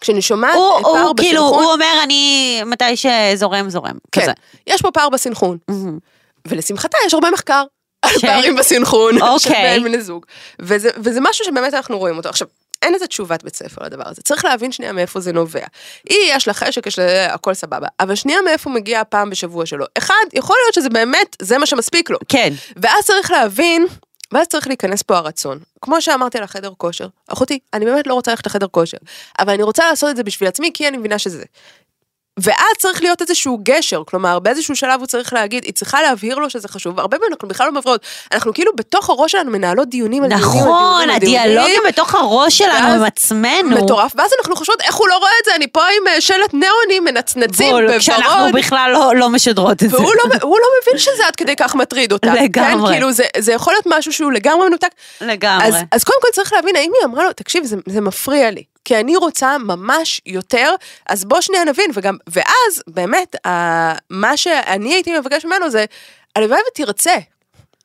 כשאני 0.00 0.22
שומעת 0.22 0.54
הוא, 0.54 0.82
פער 0.82 1.02
הוא 1.02 1.16
כאילו, 1.16 1.42
בסנכרון, 1.42 1.64
הוא 1.64 1.72
אומר, 1.72 2.00
אני, 2.02 2.60
מתי 2.66 2.96
שזורם, 2.96 3.70
זורם. 3.70 3.96
כן, 4.12 4.22
כזה. 4.22 4.32
יש 4.66 4.82
פה 4.82 4.90
פער 4.90 5.08
בסנכרון, 5.08 5.58
מהמם. 5.68 5.98
ולשמחתה 6.48 6.98
יש 7.06 7.14
הרבה 7.14 7.30
מחקר. 7.30 7.64
ש- 8.08 8.20
פערים 8.24 8.56
בסנכרון 8.56 9.18
של 9.18 9.24
אוקיי. 9.24 9.62
בין 9.62 9.84
בני 9.84 10.00
זוג. 10.00 10.26
וזה, 10.58 10.90
וזה 10.96 11.20
משהו 11.22 11.44
שבאמת 11.44 11.74
אנחנו 11.74 11.98
רואים 11.98 12.16
אותו. 12.16 12.28
עכשיו, 12.28 12.48
אין 12.82 12.94
איזה 12.94 13.06
תשובת 13.06 13.42
בית 13.42 13.56
ספר 13.56 13.84
לדבר 13.84 14.02
הזה, 14.06 14.22
צריך 14.22 14.44
להבין 14.44 14.72
שנייה 14.72 14.92
מאיפה 14.92 15.20
זה 15.20 15.32
נובע. 15.32 15.66
היא, 16.08 16.18
יש 16.34 16.46
לה 16.48 16.54
חשק, 16.54 16.86
יש 16.86 16.98
לה 16.98 17.34
הכל 17.34 17.54
סבבה, 17.54 17.86
אבל 18.00 18.14
שנייה 18.14 18.42
מאיפה 18.42 18.70
מגיע 18.70 19.00
הפעם 19.00 19.30
בשבוע 19.30 19.66
שלו. 19.66 19.86
אחד, 19.98 20.14
יכול 20.32 20.56
להיות 20.64 20.74
שזה 20.74 20.88
באמת, 20.88 21.36
זה 21.42 21.58
מה 21.58 21.66
שמספיק 21.66 22.10
לו. 22.10 22.18
כן. 22.28 22.52
ואז 22.76 23.04
צריך 23.04 23.30
להבין 23.30 23.86
ואז 24.32 24.46
צריך 24.46 24.66
להיכנס 24.68 25.02
פה 25.02 25.16
הרצון. 25.16 25.58
כמו 25.82 26.02
שאמרתי 26.02 26.38
על 26.38 26.44
החדר 26.44 26.70
כושר, 26.76 27.06
אחותי, 27.28 27.58
אני 27.74 27.84
באמת 27.84 28.06
לא 28.06 28.14
רוצה 28.14 28.30
ללכת 28.30 28.46
לחדר 28.46 28.66
כושר, 28.70 28.96
אבל 29.38 29.52
אני 29.52 29.62
רוצה 29.62 29.88
לעשות 29.90 30.10
את 30.10 30.16
זה 30.16 30.22
בשביל 30.22 30.48
עצמי, 30.48 30.70
כי 30.74 30.88
אני 30.88 30.96
מבינה 30.96 31.18
שזה. 31.18 31.44
ואז 32.40 32.76
צריך 32.78 33.02
להיות 33.02 33.22
איזשהו 33.22 33.58
גשר, 33.62 34.02
כלומר 34.06 34.38
באיזשהו 34.38 34.76
שלב 34.76 35.00
הוא 35.00 35.06
צריך 35.06 35.32
להגיד, 35.32 35.64
היא 35.64 35.72
צריכה 35.72 36.02
להבהיר 36.02 36.38
לו 36.38 36.50
שזה 36.50 36.68
חשוב, 36.68 36.98
והרבה 36.98 37.18
פעמים 37.18 37.32
אנחנו 37.32 37.48
בכלל 37.48 37.66
לא 37.66 37.72
מבריאות, 37.72 38.00
אנחנו 38.32 38.54
כאילו 38.54 38.72
בתוך 38.76 39.10
הראש 39.10 39.32
שלנו 39.32 39.50
מנהלות 39.50 39.88
דיונים 39.88 40.22
על 40.22 40.28
דיונים 40.28 40.44
על 40.46 40.50
נכון, 40.50 40.98
דיונים 40.98 41.10
על 41.10 41.18
דיונים, 41.18 41.40
הדיאלוגים 41.40 41.82
בתוך 41.88 42.14
הראש 42.14 42.58
שלנו 42.58 42.88
עם 42.88 43.02
עצמנו. 43.02 43.84
מטורף, 43.84 44.12
ואז 44.16 44.30
אנחנו 44.38 44.56
חושבות 44.56 44.80
איך 44.82 44.94
הוא 44.94 45.08
לא 45.08 45.16
רואה 45.18 45.30
את 45.40 45.44
זה, 45.44 45.54
אני 45.54 45.66
פה 45.66 45.82
עם 45.82 46.06
אה, 46.08 46.20
שלט 46.20 46.54
ניאונים 46.54 47.04
מנצנצים 47.04 47.70
בול, 47.70 47.98
כשאנחנו 47.98 48.34
בוורוד, 48.34 48.52
בכלל 48.56 48.90
לא- 48.92 49.16
לא 49.16 49.28
משדרות 49.28 49.82
את 49.82 49.90
זה. 49.90 49.96
והוא 49.96 50.14
לא, 50.24 50.38
לא 50.42 50.68
מבין 50.82 50.98
שזה 50.98 51.26
עד 51.26 51.36
כדי 51.36 51.56
כך 51.56 51.74
מטריד 51.74 52.12
אותה. 52.12 52.34
לגמרי. 52.34 52.88
כן, 52.88 52.92
כאילו 52.94 53.12
זה, 53.12 53.24
זה 53.38 53.52
יכול 53.52 53.72
להיות 53.72 53.84
משהו 53.86 54.12
שהוא 54.12 54.32
לגמרי 54.32 54.68
מנותק. 54.68 54.90
לגמרי. 55.20 55.66
אז, 55.66 55.74
אז 55.92 56.04
קודם 56.04 56.18
כל 56.22 56.28
צריך 56.32 56.52
להבין, 56.52 56.76
האם 56.76 56.90
היא 57.00 57.04
אמרה 57.04 57.24
לו, 57.24 57.32
תקשיב, 57.32 57.64
זה, 57.64 57.76
זה 57.86 58.00
מפריע 58.00 58.50
לי. 58.50 58.62
כי 58.86 58.96
אני 59.00 59.16
רוצה 59.16 59.58
ממש 59.58 60.20
יותר, 60.26 60.74
אז 61.08 61.24
בוא 61.24 61.40
שנייה 61.40 61.64
נבין, 61.64 61.90
וגם, 61.94 62.16
ואז 62.26 62.82
באמת, 62.86 63.46
ה, 63.46 63.50
מה 64.10 64.36
שאני 64.36 64.94
הייתי 64.94 65.18
מבקש 65.18 65.44
ממנו 65.44 65.70
זה, 65.70 65.84
הלוואי 66.36 66.60
ותרצה. 66.70 67.14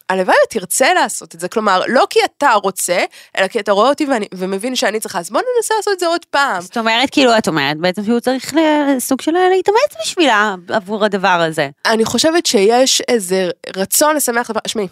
הלוואי 0.10 0.36
ותרצה 0.48 0.94
לעשות 0.94 1.36
את 1.36 1.40
זה, 1.40 1.48
כלומר, 1.48 1.82
לא 1.88 2.08
כי 2.10 2.20
אתה 2.26 2.54
רוצה, 2.54 3.04
אלא 3.38 3.48
כי 3.48 3.60
אתה 3.60 3.72
רואה 3.72 3.90
אותי 3.90 4.06
ואני, 4.06 4.26
ומבין 4.34 4.76
שאני 4.76 5.00
צריכה, 5.00 5.20
אז 5.20 5.30
בוא 5.30 5.42
ננסה 5.58 5.74
לעשות 5.78 5.94
את 5.94 6.00
זה 6.00 6.08
עוד 6.08 6.26
פעם. 6.26 6.62
זאת 6.62 6.78
אומרת, 6.78 7.10
כאילו, 7.10 7.38
את 7.38 7.48
אומרת 7.48 7.78
בעצם 7.78 8.04
שהוא 8.04 8.20
צריך 8.20 8.54
סוג 9.00 9.22
של 9.22 9.32
להתאמץ 9.32 10.02
בשבילה 10.02 10.56
עבור 10.70 11.06
הדבר 11.06 11.42
הזה. 11.48 11.70
אני 11.86 12.06
חושבת 12.06 12.46
שיש 12.46 13.02
איזה 13.08 13.50
רצון 13.76 14.16
לשמח, 14.16 14.52
שמעי, 14.68 14.88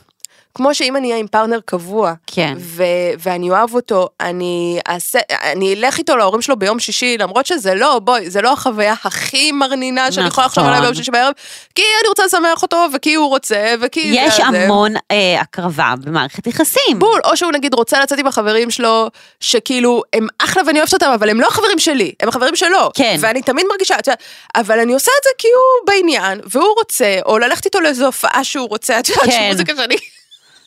כמו 0.56 0.76
שאם 0.76 0.96
אני 0.96 1.08
אהיה 1.08 1.20
עם 1.20 1.28
פרטנר 1.28 1.60
קבוע, 1.66 2.14
כן. 2.28 2.54
ו- 2.60 2.84
ואני 3.20 3.50
אוהב 3.50 3.76
אותו, 3.76 4.10
אני 4.20 4.80
אעשה, 4.90 5.20
אני 5.44 5.74
אלך 5.74 5.98
איתו 5.98 6.18
להורים 6.18 6.42
שלו 6.42 6.60
ביום 6.60 6.80
שישי, 6.80 7.18
למרות 7.18 7.46
שזה 7.46 7.76
לא, 7.76 8.00
בואי, 8.00 8.30
זה 8.30 8.42
לא 8.42 8.54
החוויה 8.54 8.96
הכי 9.04 9.52
מרנינה 9.52 10.12
שאני 10.12 10.28
יכולה 10.28 10.48
לחשוב 10.48 10.64
עליה 10.64 10.74
נכון. 10.74 10.86
ביום 10.86 10.96
שישי 10.96 11.12
בערב, 11.12 11.34
כי 11.76 11.82
אני 12.02 12.10
רוצה 12.10 12.26
לשמח 12.26 12.62
אותו, 12.62 12.86
וכי 12.94 13.14
הוא 13.14 13.28
רוצה, 13.28 13.74
וכי 13.82 14.00
יש 14.00 14.34
זה, 14.34 14.44
זה. 14.52 14.64
המון 14.66 14.94
אה, 15.12 15.42
הקרבה 15.42 15.94
במערכת 16.04 16.48
יחסים. 16.48 17.00
בול, 17.00 17.22
או 17.26 17.38
שהוא 17.38 17.52
נגיד 17.52 17.74
רוצה 17.74 18.00
לצאת 18.00 18.20
עם 18.20 18.28
החברים 18.28 18.72
שלו, 18.72 19.10
שכאילו, 19.40 20.04
הם 20.14 20.28
אחלה 20.40 20.64
ואני 20.68 20.80
אוהבת 20.80 20.94
אותם, 20.94 21.12
אבל 21.16 21.30
הם 21.30 21.42
לא 21.42 21.48
החברים 21.48 21.80
שלי, 21.80 22.12
הם 22.20 22.30
החברים 22.30 22.56
שלו. 22.56 22.90
כן. 22.94 23.18
ואני 23.20 23.42
תמיד 23.42 23.66
מרגישה, 23.70 24.00
את 24.00 24.08
יודעת, 24.08 24.24
אבל 24.56 24.80
אני 24.80 24.94
עושה 24.94 25.12
את 25.20 25.24
זה 25.24 25.30
כי 25.38 25.48
הוא 25.48 25.88
בעניין, 25.88 26.42
והוא 26.52 26.74
רוצה, 26.78 27.20
או 27.26 27.38
ללכת 27.38 27.66
איתו 27.66 27.80
לאיזו 27.80 28.06
הופעה 28.06 28.44
שהוא 28.44 28.70
רוצה, 28.70 29.00
את 29.00 29.10
יודעת, 29.10 29.26
כן. 29.26 29.48
שמוזיקה 29.48 29.74
שאני 29.76 29.96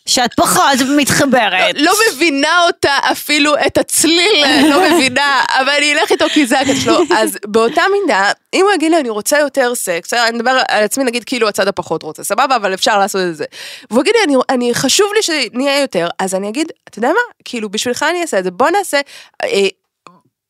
שאת 0.06 0.34
פחות 0.36 0.78
מתחברת. 0.96 1.74
לא 1.78 1.92
מבינה 2.08 2.62
אותה 2.66 2.96
אפילו, 3.12 3.54
את 3.66 3.78
הצליל, 3.78 4.44
לא 4.70 4.90
מבינה, 4.90 5.44
אבל 5.48 5.72
אני 5.78 5.92
אלך 5.92 6.12
איתו 6.12 6.24
כי 6.28 6.46
זה 6.46 6.60
הקטע 6.60 6.74
שלו. 6.74 6.98
אז 7.18 7.38
באותה 7.46 7.82
מידה, 7.92 8.32
אם 8.54 8.64
הוא 8.64 8.72
יגיד 8.72 8.90
לי, 8.90 9.00
אני 9.00 9.10
רוצה 9.10 9.38
יותר 9.38 9.74
סקס, 9.74 10.14
אני 10.14 10.36
מדבר 10.38 10.50
על 10.68 10.84
עצמי, 10.84 11.04
נגיד, 11.04 11.24
כאילו 11.24 11.48
הצד 11.48 11.68
הפחות 11.68 12.02
רוצה, 12.02 12.24
סבבה, 12.24 12.56
אבל 12.56 12.74
אפשר 12.74 12.98
לעשות 12.98 13.20
את 13.30 13.36
זה. 13.36 13.44
והוא 13.90 14.02
יגיד 14.02 14.14
לי, 14.16 14.24
אני, 14.24 14.36
אני 14.48 14.74
חשוב 14.74 15.06
לי 15.14 15.22
שנהיה 15.22 15.80
יותר, 15.80 16.08
אז 16.18 16.34
אני 16.34 16.48
אגיד, 16.48 16.72
אתה 16.88 16.98
יודע 16.98 17.08
מה? 17.08 17.20
כאילו, 17.44 17.68
בשבילך 17.68 18.02
אני 18.10 18.22
אעשה 18.22 18.38
את 18.38 18.44
זה, 18.44 18.50
בוא 18.50 18.70
נעשה... 18.70 19.00
אה, 19.42 19.48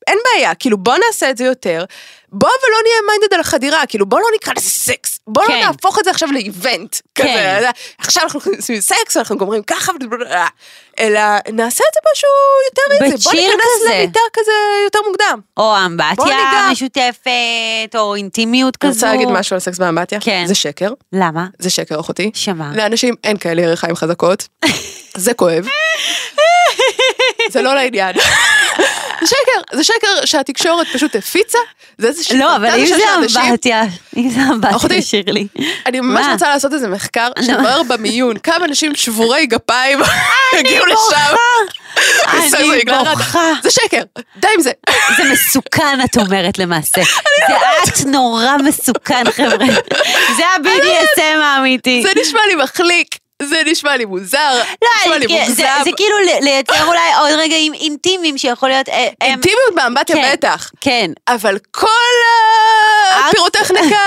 אין 0.07 0.19
בעיה, 0.25 0.55
כאילו 0.55 0.79
בוא 0.79 0.95
נעשה 1.07 1.31
את 1.31 1.37
זה 1.37 1.45
יותר, 1.45 1.85
בוא 2.33 2.49
ולא 2.49 2.77
נהיה 2.83 2.97
minded 3.09 3.35
על 3.35 3.41
החדירה, 3.41 3.87
כאילו 3.87 4.07
בוא 4.07 4.21
לא 4.21 4.27
נקרא 4.35 4.53
לזה 4.57 4.71
סקס, 4.71 5.19
בוא 5.27 5.47
כן. 5.47 5.53
לא 5.53 5.67
נהפוך 5.67 5.99
את 5.99 6.05
זה 6.05 6.11
עכשיו 6.11 6.29
ל 6.33 6.42
event, 6.42 6.97
כן. 7.15 7.57
כזה, 7.59 7.71
עכשיו 7.99 8.23
אנחנו 8.23 8.41
עושים 8.57 8.81
סקס, 8.81 9.17
אנחנו 9.17 9.37
גומרים 9.37 9.63
ככה, 9.63 9.93
אלא 10.99 11.21
נעשה 11.53 11.85
את 11.89 11.95
זה 11.95 12.01
משהו 12.13 12.29
יותר 12.69 13.05
איזה, 13.05 13.25
בוא 13.25 13.33
ניכנס. 13.33 13.95
למיטה 13.95 14.21
כזה 14.33 14.53
יותר 14.85 14.99
מוקדם. 15.09 15.41
או 15.57 15.77
אמבטיה. 15.87 16.69
משותפת, 16.73 17.95
או 17.95 18.15
אינטימיות 18.15 18.77
אני 18.83 18.91
כזו. 18.91 18.95
רוצה 18.95 19.13
להגיד 19.13 19.29
משהו 19.31 19.55
על 19.55 19.61
סקס 19.61 19.79
באמבטיה, 19.79 20.21
כן. 20.21 20.45
זה 20.47 20.55
שקר, 20.55 20.93
למה? 21.13 21.47
זה 21.59 21.71
שקר 21.71 22.01
אחותי, 22.01 22.31
שמה? 22.35 22.71
לאנשים 22.77 23.15
אין 23.25 23.37
כאלה 23.37 23.63
ירכיים 23.63 23.97
חזקות, 23.97 24.49
זה 25.17 25.35
כואב, 25.35 25.67
זה 27.51 27.63
לא 27.63 27.75
לעניין. 27.75 28.17
זה 29.21 29.27
שקר, 29.27 29.77
זה 29.77 29.85
שקר 29.85 30.25
שהתקשורת 30.25 30.87
פשוט 30.93 31.17
הפיצה, 31.17 31.59
זה 31.99 32.09
איזושהי 32.09 32.39
לא, 32.39 32.57
אבל 32.57 32.69
אם 32.79 32.87
זה. 33.29 33.39
אמבטיה, 33.49 33.83
אם 34.17 34.31
זה 34.31 34.41
אמבטיה, 34.41 35.03
שירלי. 35.03 35.47
אני 35.87 36.01
ממש? 36.01 36.27
רוצה 36.33 36.49
לעשות 36.49 36.73
איזה 36.73 36.89
מחקר 36.89 37.29
לא. 37.37 37.43
שיברר 37.43 37.83
במיון 37.83 38.39
כמה 38.39 38.65
אנשים 38.65 38.95
שבורי 38.95 39.47
גפיים 39.47 39.99
הגיעו 40.59 40.87
לשם. 40.87 41.37
אני. 41.97 42.81
בוכה. 43.11 43.53
זה 43.63 43.71
שקר, 43.71 44.03
די 44.37 44.49
עם 44.55 44.61
זה. 44.61 44.73
זה 45.17 45.23
מסוכן, 45.33 45.99
את 46.05 46.17
אומרת 46.17 46.59
למעשה. 46.59 47.03
זה 47.49 47.55
אקט 47.85 48.01
נורא 48.07 48.57
מסוכן, 48.65 49.31
חבר'ה. 49.31 49.67
זה 50.37 50.47
ה-BDSM 50.47 51.43
האמיתי. 51.43 52.03
זה 52.03 52.21
נשמע 52.21 52.41
לי 52.49 52.55
מחליק, 52.55 53.19
זה 53.47 53.63
נשמע 53.67 53.97
לי 53.97 54.05
מוזר, 54.05 54.53
לא, 54.83 54.89
נשמע 55.03 55.19
לי 55.19 55.27
אני- 55.27 55.35
זה- 55.47 55.63
מוגזם. 55.63 55.85
זה 55.85 55.91
כאילו 55.97 56.17
לייצר 56.41 56.87
אולי 56.87 56.99
עוד 57.21 57.31
רגעים 57.33 57.75
אינטימיים 57.75 58.39
שיכול 58.39 58.69
להיות... 58.69 58.89
אה, 58.89 59.09
אינטימיות 59.21 59.75
באמבטיה 59.75 60.17
כן, 60.17 60.31
בטח. 60.33 60.71
כן. 60.81 61.11
אבל 61.29 61.59
כל 61.71 61.87
הפירוטכניקה, 63.29 64.01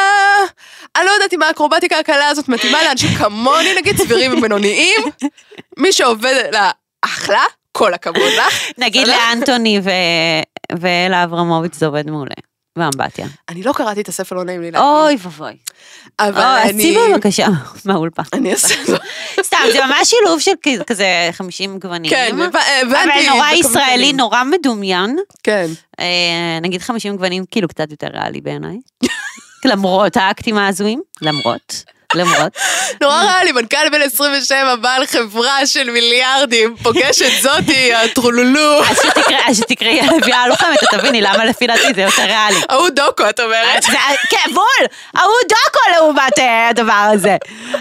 אני 0.98 1.06
לא 1.06 1.12
יודעת 1.12 1.34
אם 1.34 1.42
האקרובטיקה 1.42 2.00
הקלה 2.00 2.28
הזאת 2.28 2.48
מתאימה 2.50 2.84
לאנשים 2.84 3.10
כמוני, 3.18 3.74
נגיד 3.76 3.98
סבירים 3.98 4.38
ובינוניים. 4.38 5.02
מי 5.78 5.92
שעובד 5.94 6.44
לה 6.52 6.72
אחלה, 7.02 7.44
כל 7.72 7.94
הכבוד 7.94 8.32
לך. 8.38 8.54
נגיד? 8.78 9.08
לאנטוני 9.08 9.80
ו- 9.84 9.90
ואלה 10.80 11.24
אברמוביץ' 11.24 11.76
זה 11.76 11.86
עובד 11.86 12.10
מעולה. 12.10 12.36
באמבטיה. 12.76 13.28
אני 13.50 13.64
לא 13.64 13.74
קראתי 13.74 14.02
את 14.02 14.08
הספר, 14.08 14.36
לא 14.36 14.44
נעים 14.44 14.62
לי 14.62 14.72
להגיד. 14.72 14.88
אוי 14.88 15.18
ואבוי. 15.22 15.54
אבל 16.20 16.42
אני... 16.42 16.70
עשי 16.84 16.98
בבקשה 17.14 17.48
מהאולפן. 17.86 18.24
אני 18.34 18.52
אעשה 18.52 18.76
זאת. 18.88 19.02
סתם, 19.48 19.58
זה 19.74 19.80
ממש 19.86 20.10
שילוב 20.10 20.40
של 20.40 20.52
כזה 20.88 21.06
50 21.32 21.80
גוונים. 21.80 22.12
כן, 22.12 22.30
הבנ- 22.34 22.58
אבל 22.58 22.60
הבנתי. 22.82 23.28
נורא 23.30 23.52
ישראלי. 23.52 24.14
נורא 24.14 24.44
מדומיין. 24.44 25.18
כן. 25.44 25.68
אה, 26.00 26.06
נגיד 26.62 26.82
50 26.82 27.16
גוונים, 27.16 27.44
כאילו 27.52 27.68
קצת 27.68 27.92
יותר 27.92 28.08
ריאלי 28.14 28.42
בעיניי. 28.42 28.78
למרות 29.66 30.18
האקטים 30.18 30.58
ההזויים, 30.58 31.02
למרות, 31.22 31.84
למרות. 32.14 32.52
נורא 33.02 33.24
רע 33.24 33.44
לי, 33.44 33.52
מנכ"ל 33.52 33.90
בן 33.92 34.02
27, 34.02 34.76
בעל 34.76 35.06
חברה 35.06 35.66
של 35.66 35.90
מיליארדים, 35.90 36.76
פוגש 36.84 37.22
את 37.22 37.42
זאתי, 37.42 37.94
הטרולולו. 37.94 38.82
אז 39.48 39.58
שתקראי, 39.58 40.02
הביאה 40.02 40.38
הלוחמת, 40.44 40.84
את 40.84 40.90
תביני 40.92 41.22
למה 41.22 41.46
לפי 41.46 41.68
דעתי 41.68 41.94
זה 41.96 42.02
יותר 42.02 42.22
ריאלי. 42.24 42.62
ההוא 42.70 42.90
דוקו, 42.90 43.30
את 43.30 43.40
אומרת? 43.40 43.84
זה- 43.84 43.92
כן, 44.30 44.54
בול, 44.54 44.88
ההוא 45.16 45.34
דוקו 45.44 45.80
לעומת 45.96 46.40
אה, 46.40 46.70
הדבר 46.70 47.10
הזה. 47.14 47.38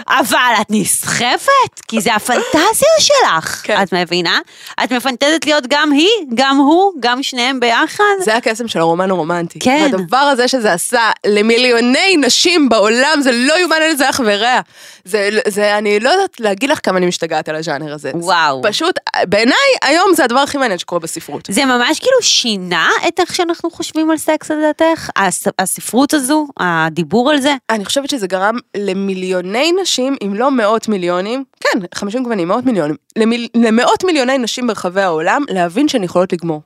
אבל 0.09 0.37
את 0.61 0.65
נסחפת, 0.69 1.49
כי 1.87 2.01
זה 2.01 2.13
הפנטזיה 2.15 2.89
שלך. 2.99 3.61
כן. 3.63 3.81
את 3.83 3.93
מבינה? 3.93 4.39
את 4.83 4.91
מפנטזת 4.93 5.45
להיות 5.45 5.63
גם 5.67 5.91
היא, 5.91 6.09
גם 6.35 6.57
הוא, 6.57 6.91
גם 6.99 7.23
שניהם 7.23 7.59
ביחד. 7.59 8.03
זה 8.19 8.35
הקסם 8.35 8.67
של 8.67 8.79
הרומן 8.79 9.11
הרומנטי. 9.11 9.59
כן. 9.59 9.89
הדבר 9.93 10.17
הזה 10.17 10.47
שזה 10.47 10.73
עשה 10.73 11.09
למיליוני 11.25 12.17
נשים 12.17 12.69
בעולם, 12.69 13.19
זה 13.21 13.31
לא 13.31 13.59
יאומן 13.59 13.75
על 13.89 13.95
אח 14.15 14.21
ורע. 14.25 14.59
זה, 15.05 15.29
זה, 15.47 15.77
אני 15.77 15.99
לא 15.99 16.09
יודעת 16.09 16.39
להגיד 16.39 16.69
לך 16.69 16.79
כמה 16.83 16.97
אני 16.97 17.05
משתגעת 17.05 17.49
על 17.49 17.55
הז'אנר 17.55 17.93
הזה. 17.93 18.11
וואו. 18.15 18.61
פשוט, 18.63 18.95
בעיניי, 19.29 19.55
היום 19.83 20.13
זה 20.15 20.23
הדבר 20.23 20.39
הכי 20.39 20.57
מעניין 20.57 20.79
שקורה 20.79 20.99
בספרות. 20.99 21.47
זה 21.51 21.65
ממש 21.65 21.99
כאילו 21.99 22.21
שינה 22.21 22.89
את 23.07 23.19
איך 23.19 23.35
שאנחנו 23.35 23.71
חושבים 23.71 24.11
על 24.11 24.17
סקס 24.17 24.51
לדעתך? 24.51 25.09
הס- 25.15 25.47
הספרות 25.59 26.13
הזו, 26.13 26.47
הדיבור 26.59 27.31
על 27.31 27.39
זה? 27.41 27.55
אני 27.69 27.85
חושבת 27.85 28.09
שזה 28.09 28.27
גרם 28.27 28.55
למיליוני 28.77 29.71
נשים, 29.81 30.15
אם 30.25 30.33
לא 30.33 30.51
מאות 30.51 30.87
מיליונים, 30.87 31.43
כן, 31.59 31.79
50 31.95 32.23
גוונים, 32.23 32.47
מאות 32.47 32.65
מיליונים, 32.65 32.95
למיל, 33.17 33.47
למאות 33.55 34.03
מיליוני 34.03 34.37
נשים 34.37 34.67
ברחבי 34.67 35.01
העולם, 35.01 35.41
להבין 35.49 35.87
שהן 35.87 36.03
יכולות 36.03 36.33
לגמור. 36.33 36.61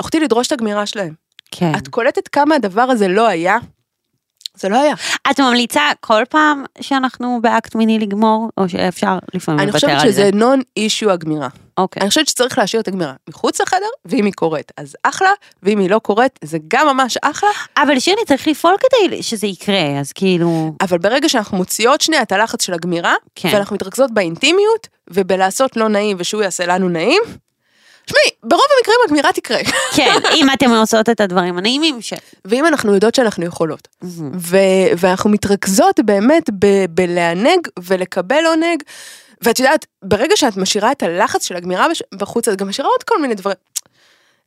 אחותי 0.00 0.20
לדרוש 0.20 0.46
את 0.46 0.52
הגמירה 0.52 0.86
שלהם. 0.86 1.12
כן. 1.50 1.72
את 1.76 1.88
קולטת 1.88 2.28
כמה 2.28 2.54
הדבר 2.54 2.82
הזה 2.82 3.08
לא 3.08 3.26
היה? 3.26 3.56
זה 4.56 4.68
לא 4.68 4.80
היה. 4.80 4.94
את 5.30 5.40
ממליצה 5.40 5.82
כל 6.00 6.22
פעם 6.28 6.64
שאנחנו 6.80 7.38
באקט 7.42 7.74
מיני 7.74 7.98
לגמור, 7.98 8.48
או 8.56 8.68
שאפשר 8.68 9.18
לפעמים 9.34 9.60
אני 9.60 9.66
לוותר 9.66 9.86
חושבת 9.86 10.02
על 10.02 10.10
זה? 10.10 10.12
שזה 10.12 10.30
נון 10.34 10.60
אישו 10.76 11.10
הגמירה. 11.10 11.48
אוקיי. 11.78 12.00
אני 12.00 12.08
חושבת 12.08 12.28
שצריך 12.28 12.58
להשאיר 12.58 12.82
את 12.82 12.88
הגמירה 12.88 13.12
מחוץ 13.28 13.60
לחדר, 13.60 13.86
ואם 14.04 14.24
היא 14.24 14.32
קורית 14.32 14.72
אז 14.76 14.96
אחלה, 15.02 15.30
ואם 15.62 15.78
היא 15.78 15.90
לא 15.90 15.98
קורית 15.98 16.38
זה 16.44 16.58
גם 16.68 16.86
ממש 16.86 17.18
אחלה, 17.22 17.50
אבל 17.76 17.98
שירלי 17.98 18.24
צריך 18.26 18.48
לפעול 18.48 18.74
כדי 18.80 19.22
שזה 19.22 19.46
יקרה, 19.46 20.00
אז 20.00 20.12
כאילו... 20.12 20.72
אבל 20.80 20.98
ברגע 20.98 21.28
שאנחנו 21.28 21.56
מוציאות 21.56 22.00
שנייה 22.00 22.22
את 22.22 22.32
הלחץ 22.32 22.62
של 22.62 22.74
הגמירה, 22.74 23.14
כן. 23.34 23.48
ואנחנו 23.52 23.74
מתרכזות 23.76 24.10
באינטימיות, 24.14 24.88
ובלעשות 25.10 25.76
לא 25.76 25.88
נעים 25.88 26.16
ושהוא 26.20 26.42
יעשה 26.42 26.66
לנו 26.66 26.88
נעים, 26.88 27.22
תשמעי, 28.06 28.30
ברוב 28.42 28.62
המקרים 28.78 28.96
הגמירה 29.06 29.32
תקרה. 29.32 29.58
כן, 29.96 30.12
אם 30.34 30.46
אתם 30.52 30.70
עושות 30.70 31.08
את 31.08 31.20
הדברים 31.20 31.58
הנעימים 31.58 32.02
ש... 32.02 32.12
ואם 32.44 32.66
אנחנו 32.66 32.94
יודעות 32.94 33.14
שאנחנו 33.14 33.44
יכולות, 33.44 33.88
ו- 34.38 34.56
ואנחנו 34.98 35.30
מתרכזות 35.30 36.00
באמת 36.04 36.50
ב- 36.58 36.84
בלענג 36.90 37.68
ולקבל 37.82 38.46
עונג, 38.46 38.82
ואת 39.42 39.58
יודעת, 39.58 39.86
ברגע 40.02 40.36
שאת 40.36 40.56
משאירה 40.56 40.92
את 40.92 41.02
הלחץ 41.02 41.46
של 41.46 41.56
הגמירה 41.56 41.88
בש- 41.88 42.02
בחוץ, 42.14 42.48
את 42.48 42.56
גם 42.58 42.68
משאירה 42.68 42.90
עוד 42.90 43.02
כל 43.02 43.22
מיני 43.22 43.34
דברים. 43.34 43.56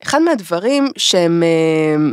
אחד 0.03 0.21
מהדברים 0.21 0.91
שהם 0.97 1.43
אה, 1.43 2.11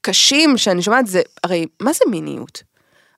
קשים, 0.00 0.56
שאני 0.58 0.82
שומעת, 0.82 1.06
זה, 1.06 1.22
הרי, 1.44 1.66
מה 1.80 1.92
זה 1.92 2.00
מיניות? 2.10 2.62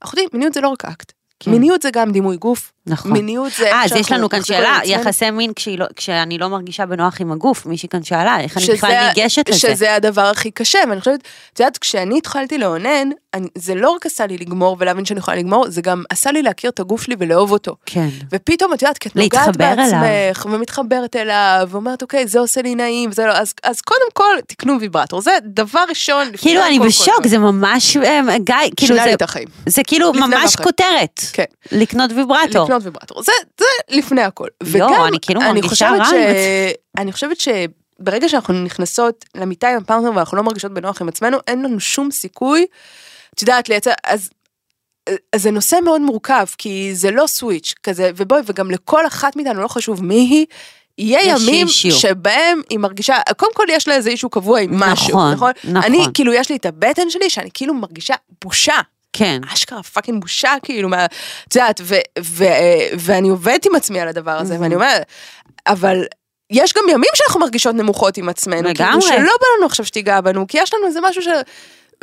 אחותי, 0.01 0.27
מיניות 0.33 0.55
זה 0.55 0.61
לא 0.61 0.69
רק 0.69 0.85
אקט. 0.85 1.13
כן. 1.41 1.51
מיניות 1.51 1.83
זה 1.83 1.91
גם 1.91 2.13
דימוי 2.13 2.37
גוף. 2.37 2.73
נכון. 2.87 3.13
מיניות 3.13 3.53
זה... 3.59 3.73
אה, 3.73 3.85
אז 3.85 3.93
יש 3.93 4.13
לנו 4.13 4.29
כאן 4.29 4.43
שאלה. 4.43 4.79
יחסי 4.85 5.31
מין 5.31 5.53
כשהיא 5.57 5.79
לא- 5.79 5.87
כשאני 5.97 6.39
לא 6.39 6.49
מרגישה 6.49 6.87
בנוח 6.87 7.21
עם 7.21 7.33
הגוף, 7.33 7.67
מישהי 7.67 7.89
כאן 7.89 8.03
שאלה, 8.03 8.41
איך 8.41 8.57
אני 8.57 8.65
שזה 8.65 8.73
בכלל 8.75 8.93
ה- 8.93 9.13
ניגשת 9.17 9.49
לזה? 9.49 9.59
שזה 9.59 9.95
הדבר 9.95 10.23
הכי 10.27 10.51
קשה, 10.51 10.79
ואני 10.89 11.01
חושבת, 11.01 11.21
את 11.53 11.61
יודעת, 11.61 11.79
כשאני 11.79 12.19
התחלתי 12.19 12.59
לאונן, 12.59 13.09
אני- 13.35 13.49
זה 13.59 13.75
לא 13.75 13.91
רק 13.91 14.07
עשה 14.07 14.27
לי 14.27 14.37
לגמור 14.39 14.77
ולהבין 14.81 15.05
שאני 15.05 15.19
יכולה 15.21 15.37
לגמור, 15.37 15.71
זה 15.71 15.83
גם 15.83 16.03
עשה 16.11 16.31
לי 16.33 16.43
להכיר 16.43 16.71
את 16.71 16.81
הגוף 16.81 17.03
שלי 17.03 17.15
ולאהוב 17.19 17.53
אותו. 17.53 17.77
כן. 17.87 18.09
ופתאום 18.33 18.75
את 18.75 18.83
יודעת, 18.83 18.99
כי 18.99 19.09
את 19.09 19.17
נוגעת 19.17 19.47
להתחבר 19.47 19.73
אליו. 19.73 20.01
בעצמך, 20.01 20.47
ומתחברת 20.51 21.17
אליו, 21.17 21.69
ואומרת, 21.71 22.03
אוקיי, 22.03 22.27
זה 22.27 22.39
עושה 22.39 22.63
לי 22.63 22.75
נעים, 22.75 23.11
וזה 23.11 23.27
לא, 23.27 23.33
אז, 23.33 23.55
אז 23.63 23.81
קודם 23.81 24.11
כל, 24.13 24.25
תקנו 24.49 24.81
ויברטור, 24.81 25.21
זה 25.21 25.31
דבר 25.45 25.85
ראשון. 25.89 26.27
כאילו 26.37 26.63
אני 26.67 26.79
כל 26.79 26.87
בשוק, 26.87 27.15
דבר. 27.21 27.29
זה 27.29 27.39
ממש, 27.39 27.97
אה, 27.97 28.21
גיא, 28.39 28.55
כאילו 28.77 28.95
זה. 29.05 29.11
זה 29.67 29.83
כאילו 29.87 30.13
ממש. 30.13 30.57
כותרת. 30.57 31.21
כן. 31.33 31.45
לקנות 31.73 32.11
ויברטור. 32.17 32.67
לקנות 32.77 32.95
ויברטור, 32.95 33.23
זה, 33.23 33.33
זה 33.59 33.97
לפני 33.97 34.23
הכל. 34.23 34.49
יואו, 34.75 35.07
אני 35.07 35.19
כאילו 35.23 35.41
מרגישה 35.41 35.69
חושבת 35.69 36.01
רע 36.01 36.05
ש... 36.05 36.13
אני 36.99 37.13
חושבת 37.13 37.37
שברגע 37.41 38.29
שאנחנו 38.29 38.55
נכנסות 38.55 39.25
למיטה 39.35 39.69
עם 39.69 39.77
הפרטנר 39.77 40.11
ואנחנו 40.17 40.37
לא 40.37 40.43
מרגישות 40.43 40.73
בנוח 40.75 41.03
עם 41.03 41.09
עצמנו, 41.09 41.39
אין 41.47 41.63
לנו 41.63 41.81
שום 41.81 42.11
סיכוי, 42.11 42.67
את 43.35 43.43
יודעת, 43.43 43.69
לייצר, 43.69 43.93
אז... 44.05 44.31
אז 45.33 45.43
זה 45.43 45.51
נושא 45.51 45.77
מאוד 45.85 46.01
מורכב, 46.01 46.45
כי 46.59 46.91
זה 46.95 47.11
לא 47.11 47.27
סוויץ' 47.27 47.75
כזה, 47.83 48.11
ובואי, 48.17 48.41
וגם 48.47 48.71
לכל 48.71 49.07
אחת 49.07 49.37
מאיתנו, 49.37 49.63
לא 49.63 49.69
חשוב 49.69 50.05
מי 50.05 50.15
היא, 50.15 50.47
יהיה 50.99 51.21
ימים 51.23 51.67
אישיו. 51.67 51.93
שבהם 51.93 52.61
היא 52.71 52.79
מרגישה, 52.79 53.17
קודם 53.37 53.55
כל 53.55 53.65
יש 53.69 53.89
לה 53.89 53.95
איזה 53.95 54.11
אישו 54.11 54.31
קבוע 54.31 54.61
עם 54.61 54.81
משהו, 54.81 55.09
נכון, 55.09 55.33
נכון? 55.33 55.51
נכון. 55.65 55.77
אני, 55.77 56.07
כאילו, 56.15 56.33
יש 56.33 56.51
לי 56.51 56.57
את 56.57 56.67
הבטן 56.67 57.11
שלי, 57.11 57.31
שאני 57.31 57.51
כאילו 57.55 57.75
מרגישה 57.75 58.15
בושה. 58.45 58.81
כן. 59.19 59.41
אשכרה 59.55 59.83
fucking 59.83 60.21
בושה 60.21 60.55
כאילו 60.63 60.89
מה, 60.89 61.05
את 61.49 61.55
יודעת, 61.55 61.81
ואני 62.99 63.29
עובדת 63.29 63.67
עם 63.67 63.75
עצמי 63.75 64.01
על 64.01 64.09
הדבר 64.09 64.39
הזה, 64.39 64.57
ואני 64.61 64.75
אומרת, 64.75 65.03
אבל 65.67 66.05
יש 66.51 66.73
גם 66.73 66.85
ימים 66.89 67.11
שאנחנו 67.15 67.41
מרגישות 67.41 67.75
נמוכות 67.75 68.17
עם 68.17 68.29
עצמנו, 68.29 68.69
כאילו. 68.75 69.03
שלא 69.03 69.17
בא 69.41 69.47
לנו 69.57 69.67
עכשיו 69.67 69.87
שתיגע 69.87 70.21
בנו, 70.21 70.47
כי 70.47 70.59
יש 70.59 70.75
לנו 70.75 70.87
איזה 70.87 71.01
משהו 71.03 71.23
ש... 71.23 71.29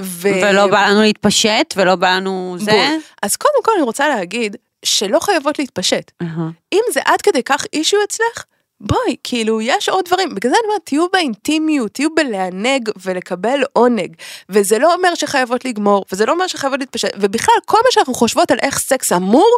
ו... 0.02 0.28
ולא 0.42 0.68
בא 0.68 0.88
לנו 0.88 1.02
להתפשט, 1.02 1.74
ולא 1.78 1.96
בא 1.96 2.16
לנו 2.16 2.56
זה. 2.60 2.72
בול. 2.72 3.00
אז 3.22 3.36
קודם 3.36 3.64
כל 3.64 3.72
אני 3.76 3.84
רוצה 3.84 4.08
להגיד 4.08 4.56
שלא 4.86 5.20
חייבות 5.20 5.60
להתפשט. 5.60 6.12
אהה. 6.22 6.50
אם 6.74 6.82
זה 6.92 7.00
עד 7.06 7.22
כדי 7.22 7.44
כך 7.44 7.66
issue 7.74 7.98
אצלך, 8.04 8.44
בואי, 8.86 9.16
כאילו, 9.24 9.62
יש 9.62 9.90
עוד 9.90 10.06
דברים. 10.06 10.36
בגלל 10.36 10.52
זה 10.52 10.58
אני 10.60 10.68
אומרת, 10.68 10.82
תהיו 10.84 11.06
באינטימיות, 11.14 11.92
תהיו 11.94 12.16
בלענג 12.16 12.90
ולקבל 13.04 13.60
עונג. 13.74 14.16
וזה 14.50 14.80
לא 14.80 14.94
אומר 14.94 15.16
שחייבות 15.16 15.66
לגמור, 15.66 16.06
וזה 16.12 16.26
לא 16.26 16.32
אומר 16.32 16.48
שחייבות 16.48 16.80
להתפשט, 16.80 17.10
ובכלל, 17.18 17.56
כל 17.66 17.78
מה 17.86 17.92
שאנחנו 17.92 18.14
חושבות 18.14 18.52
על 18.52 18.58
איך 18.62 18.80
סקס 18.80 19.12
אמור, 19.12 19.58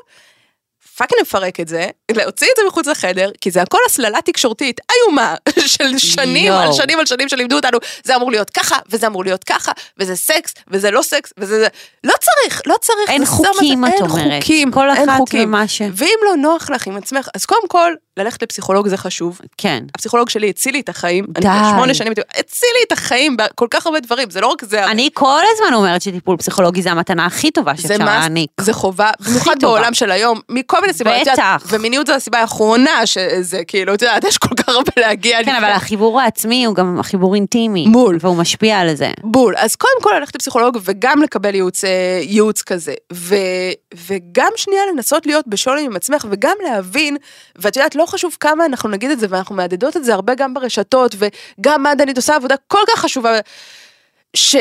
fucking 0.98 1.22
נפרק 1.22 1.60
את 1.60 1.68
זה, 1.68 1.88
להוציא 2.12 2.48
את 2.52 2.58
זה 2.58 2.62
מחוץ 2.68 2.88
לחדר, 2.88 3.30
כי 3.42 3.52
זה 3.52 3.62
הכל 3.62 3.78
הסללה 3.88 4.22
תקשורתית 4.26 4.80
איומה 4.92 5.36
של 5.76 5.98
שנים 5.98 6.46
יואו. 6.48 6.60
על 6.60 6.74
שנים 6.74 7.00
על 7.00 7.06
שנים 7.06 7.30
שלימדו 7.30 7.56
אותנו, 7.56 7.78
זה 8.04 8.16
אמור 8.16 8.32
להיות 8.32 8.50
ככה, 8.50 8.76
וזה 8.90 9.08
אמור 9.08 9.24
להיות 9.24 9.44
ככה, 9.44 9.72
וזה 9.98 10.16
סקס, 10.16 10.54
וזה 10.68 10.92
לא 10.92 11.02
סקס, 11.02 11.34
וזה 11.38 11.60
זה, 11.60 11.68
לא 12.04 12.14
צריך, 12.22 12.62
לא 12.66 12.76
צריך. 12.82 13.10
אין 13.10 13.26
חוקים, 13.26 13.86
את 13.86 13.90
אין 13.94 14.02
אומרת. 14.02 14.42
חוקים, 14.42 14.72
כל 14.72 14.90
אין 14.92 15.10
אחת 15.10 15.18
חוקים. 15.18 15.44
ומה 15.50 15.68
ש- 15.68 15.82
ואם 15.94 16.18
לא 16.30 16.36
נוח 16.36 16.70
לך 16.70 16.88
עם 16.88 16.98
עצמך, 16.98 17.28
אז 17.36 17.46
קודם 17.46 17.68
כל, 17.68 17.92
ללכת 18.18 18.44
לפסיכולוג 18.44 18.88
זה 18.88 18.98
חשוב. 18.98 19.40
כן. 19.58 19.84
הפסיכולוג 19.96 20.30
שלי 20.30 20.50
הציל 20.50 20.74
לי 20.74 20.80
את 20.80 20.90
החיים. 20.90 21.26
די. 21.30 21.48
אני 21.48 21.70
שמונה 21.72 21.94
שנים, 21.94 22.14
הציל 22.36 22.70
לי 22.80 22.84
את 22.88 22.92
החיים 22.92 23.38
בכל 23.38 23.68
כך 23.70 23.86
הרבה 23.86 24.00
דברים, 24.00 24.30
זה 24.30 24.42
לא 24.42 24.48
רק 24.48 24.66
זה. 24.66 24.86
אני 24.86 25.10
כל 25.14 25.42
הזמן 25.54 25.74
אומרת 25.74 26.02
שטיפול 26.02 26.38
פסיכולוגי 26.38 26.82
זה 26.82 26.92
המתנה 26.92 27.26
הכי 27.26 27.52
טובה 27.52 27.78
שאפשר 27.78 27.98
להעניק. 28.06 28.50
זה 28.62 28.74
חובה, 28.74 29.10
במיוחד. 29.20 29.56
בעולם 29.62 29.94
של 29.94 30.12
היום, 30.12 30.40
מכל 30.50 30.85
מיני 30.86 30.98
סיבות. 30.98 31.14
בטח. 31.34 31.66
ומיניות 31.70 32.08
זו 32.08 32.14
הסיבה 32.14 32.40
האחרונה 32.40 33.06
שזה 33.06 33.62
כאילו, 33.68 33.94
את 33.94 34.02
יודעת, 34.02 34.24
יש 34.24 34.38
כל 34.38 34.56
כך 34.56 34.70
הרבה 34.70 34.92
להגיע. 34.98 35.44
כן. 35.44 35.56
אבל 35.56 35.66
החיבור 35.72 36.22
העצמי 36.22 36.66
הוא 36.66 36.76
גם 36.76 37.00
חיבור 37.04 37.36
אינטימי. 37.36 37.88
מול. 37.88 38.18
והוא 38.22 38.38
משפיע 38.38 38.80
על 38.80 38.96
זה. 38.96 39.12
בול. 39.24 39.56
אז 39.58 39.76
קודם 39.76 40.02
כל 40.02 40.12
ללכת 40.20 40.36
לפסיכולוג 40.36 40.78
וגם 40.84 41.22
לקבל 41.22 41.56
ייעוץ, 41.56 41.84
אה, 41.84 42.20
ייעוץ 42.22 42.62
כזה. 42.62 42.94
ו, 43.14 43.36
וגם 44.08 44.52
שנייה 44.56 44.82
לנסות 44.94 45.26
להיות 45.26 45.48
בשולם 45.48 45.78
עם 45.78 45.96
עצמך 45.96 46.26
וגם 46.30 46.58
להבין, 46.64 47.18
ואת 47.56 47.76
יודעת, 47.76 47.96
לא 47.96 48.06
חשוב 48.06 48.38
כמה 48.40 48.66
אנחנו 48.66 48.90
נגיד 48.90 49.12
את 49.12 49.20
זה 49.20 49.28
ואנחנו 49.30 49.56
מהדהדות 49.56 49.98
את 49.98 50.04
זה 50.04 50.14
הרבה 50.14 50.36
גם 50.36 50.54
ברשתות 50.54 51.16
וגם 51.18 51.84
מד"נית 51.84 52.18
עושה 52.18 52.36
עבודה 52.36 52.56
כל 52.68 52.80
כך 52.88 53.00
חשובה, 53.00 53.40
ש... 54.36 54.56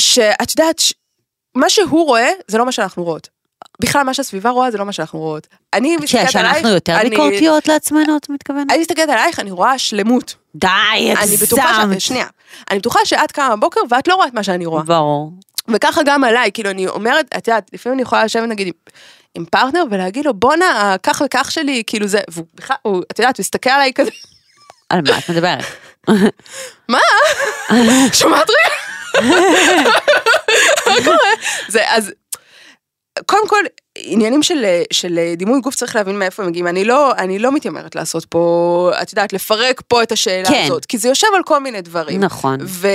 שאת 0.00 0.50
יודעת, 0.50 0.78
ש... 0.78 0.92
מה 1.54 1.70
שהוא 1.70 2.06
רואה 2.06 2.30
זה 2.48 2.58
לא 2.58 2.64
מה 2.64 2.72
שאנחנו 2.72 3.04
רואות. 3.04 3.37
בכלל 3.80 4.02
מה 4.02 4.14
שהסביבה 4.14 4.50
רואה 4.50 4.70
זה 4.70 4.78
לא 4.78 4.84
מה 4.86 4.92
שאנחנו 4.92 5.18
רואות. 5.18 5.46
אני 5.74 5.96
מסתכלת 5.96 6.36
עלייך, 6.36 6.54
שאנחנו 6.54 6.68
יותר 6.68 7.00
אני- 7.00 7.10
ביקורתיות 7.10 7.68
לעצמנו, 7.68 8.16
את 8.16 8.28
מתכוונת? 8.30 8.66
אני 8.70 8.78
מסתכלת 8.80 9.08
עלייך, 9.08 9.40
אני 9.40 9.50
רואה 9.50 9.78
שלמות. 9.78 10.34
די, 10.54 10.68
הגזמת. 11.18 12.00
שנייה. 12.00 12.26
אני 12.70 12.78
בטוחה 12.78 12.98
שאת 13.04 13.32
קמה 13.32 13.56
בבוקר 13.56 13.80
ואת 13.90 14.08
לא 14.08 14.14
רואה 14.14 14.26
את 14.28 14.34
מה 14.34 14.42
שאני 14.42 14.66
רואה. 14.66 14.82
ברור. 14.82 15.32
וככה 15.68 16.00
גם 16.04 16.24
עליי, 16.24 16.52
כאילו 16.52 16.70
אני 16.70 16.88
אומרת, 16.88 17.26
את 17.36 17.48
יודעת, 17.48 17.70
לפעמים 17.72 17.94
אני 17.94 18.02
יכולה 18.02 18.24
לשבת 18.24 18.48
נגיד 18.48 18.72
עם, 19.34 19.44
פרטנר 19.44 19.82
ולהגיד 19.90 20.24
לו 20.26 20.34
בואנה, 20.34 20.96
כך 21.02 21.22
וכך 21.26 21.50
שלי, 21.50 21.82
כאילו 21.86 22.06
זה, 22.06 22.20
והוא 22.28 22.46
בכלל, 22.54 22.76
הוא, 22.82 23.02
את 23.12 23.18
יודעת, 23.18 23.40
מסתכל 23.40 23.70
עליי 23.70 23.92
כזה, 23.94 24.10
על 24.90 25.00
מה 25.08 25.18
את 25.18 25.30
מדברת? 25.30 25.64
מה? 26.88 26.98
שומעת 28.18 28.46
רגע? 28.50 28.74
מה 30.86 30.94
קורה? 31.04 31.16
זה, 31.68 31.84
אז, 31.88 32.12
Kom, 33.28 33.46
Kål! 33.48 33.68
עניינים 34.00 34.42
של, 34.42 34.64
של 34.92 35.18
דימוי 35.36 35.60
גוף 35.60 35.74
צריך 35.74 35.96
להבין 35.96 36.18
מאיפה 36.18 36.42
הם 36.42 36.48
מגיעים. 36.48 36.66
אני 36.66 36.84
לא, 36.84 37.12
אני 37.18 37.38
לא 37.38 37.52
מתיימרת 37.52 37.94
לעשות 37.94 38.24
פה, 38.24 38.90
את 39.02 39.12
יודעת, 39.12 39.32
לפרק 39.32 39.82
פה 39.88 40.02
את 40.02 40.12
השאלה 40.12 40.48
כן. 40.48 40.62
הזאת, 40.64 40.86
כי 40.86 40.98
זה 40.98 41.08
יושב 41.08 41.26
על 41.36 41.42
כל 41.42 41.58
מיני 41.60 41.80
דברים. 41.80 42.20
נכון. 42.20 42.58
ו- 42.62 42.88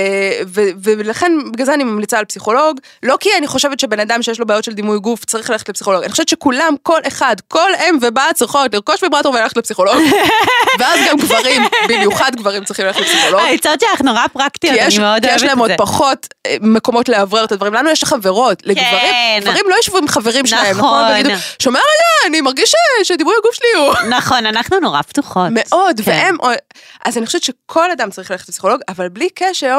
ו- 0.46 0.70
ולכן 0.82 1.32
בגלל 1.52 1.66
זה 1.66 1.74
אני 1.74 1.84
ממליצה 1.84 2.18
על 2.18 2.24
פסיכולוג, 2.24 2.80
לא 3.02 3.16
כי 3.20 3.28
אני 3.38 3.46
חושבת 3.46 3.80
שבן 3.80 4.00
אדם 4.00 4.22
שיש 4.22 4.40
לו 4.40 4.46
בעיות 4.46 4.64
של 4.64 4.72
דימוי 4.72 4.98
גוף 4.98 5.24
צריך 5.24 5.50
ללכת 5.50 5.68
לפסיכולוג, 5.68 6.02
אני 6.02 6.12
חושבת 6.12 6.28
שכולם, 6.28 6.74
כל 6.82 7.00
אחד, 7.08 7.36
כל 7.48 7.70
אם 7.88 7.98
ובת 8.02 8.22
צריכות 8.34 8.74
לרכוש 8.74 9.02
ויברטור 9.02 9.34
וללכת 9.34 9.56
לפסיכולוג, 9.56 9.96
ואז 10.78 11.00
גם 11.08 11.16
גברים, 11.16 11.62
במיוחד 11.88 12.36
גברים 12.36 12.64
צריכים 12.64 12.86
ללכת 12.86 13.00
לפסיכולוג. 13.00 13.40
העצות 13.40 13.80
שלך 13.80 14.00
נורא 14.00 14.26
פרקטיות, 14.32 14.74
כי 14.74 14.80
אני 14.80 14.88
יש, 14.88 14.98
מאוד 14.98 15.22
כי 15.22 15.28
אוהבת 15.28 15.34
את 15.34 15.36
יש 15.36 15.40
זה. 15.40 15.46
להם 15.46 15.58
עוד 15.58 15.70
פחות 15.76 16.26
אה, 16.46 16.56
מקומות 16.60 17.08
לאוורר 17.08 17.44
את 17.44 17.52
הדברים. 17.52 17.74
לנו 17.74 17.90
יש 17.90 18.04
חברות, 18.04 18.62
לגברים, 18.64 18.90
כן. 18.90 19.40
גברים 19.40 19.64
לא 19.68 19.76
ישבו 19.80 19.98
עם 19.98 20.08
חברים 20.08 20.46
שלהם, 20.46 20.76
נכון? 20.94 21.04
נכון. 21.04 21.26
ויגידו, 21.26 21.34
שומע 21.62 21.78
רגע, 21.78 22.28
אני 22.30 22.40
מרגיש 22.40 22.70
ש- 22.70 23.08
שדימוי 23.08 23.34
הגוף 23.38 23.54
שלי 23.54 23.80
הוא... 23.80 23.94
נכון, 24.18 24.46
אנחנו 24.46 24.80
נורא 24.80 25.02
פתוחות. 25.02 25.48
מאוד, 25.50 26.00
כן. 26.04 26.10
והם... 26.10 26.36
אז 27.04 27.18
אני 27.18 27.26
חושבת 27.26 27.42
שכל 27.42 27.90
אדם 27.90 28.10
צריך 28.10 28.30
ללכת 28.30 28.48
לפסיכולוג, 28.48 28.80
אבל 28.88 29.08
בלי 29.08 29.28
קשר, 29.34 29.78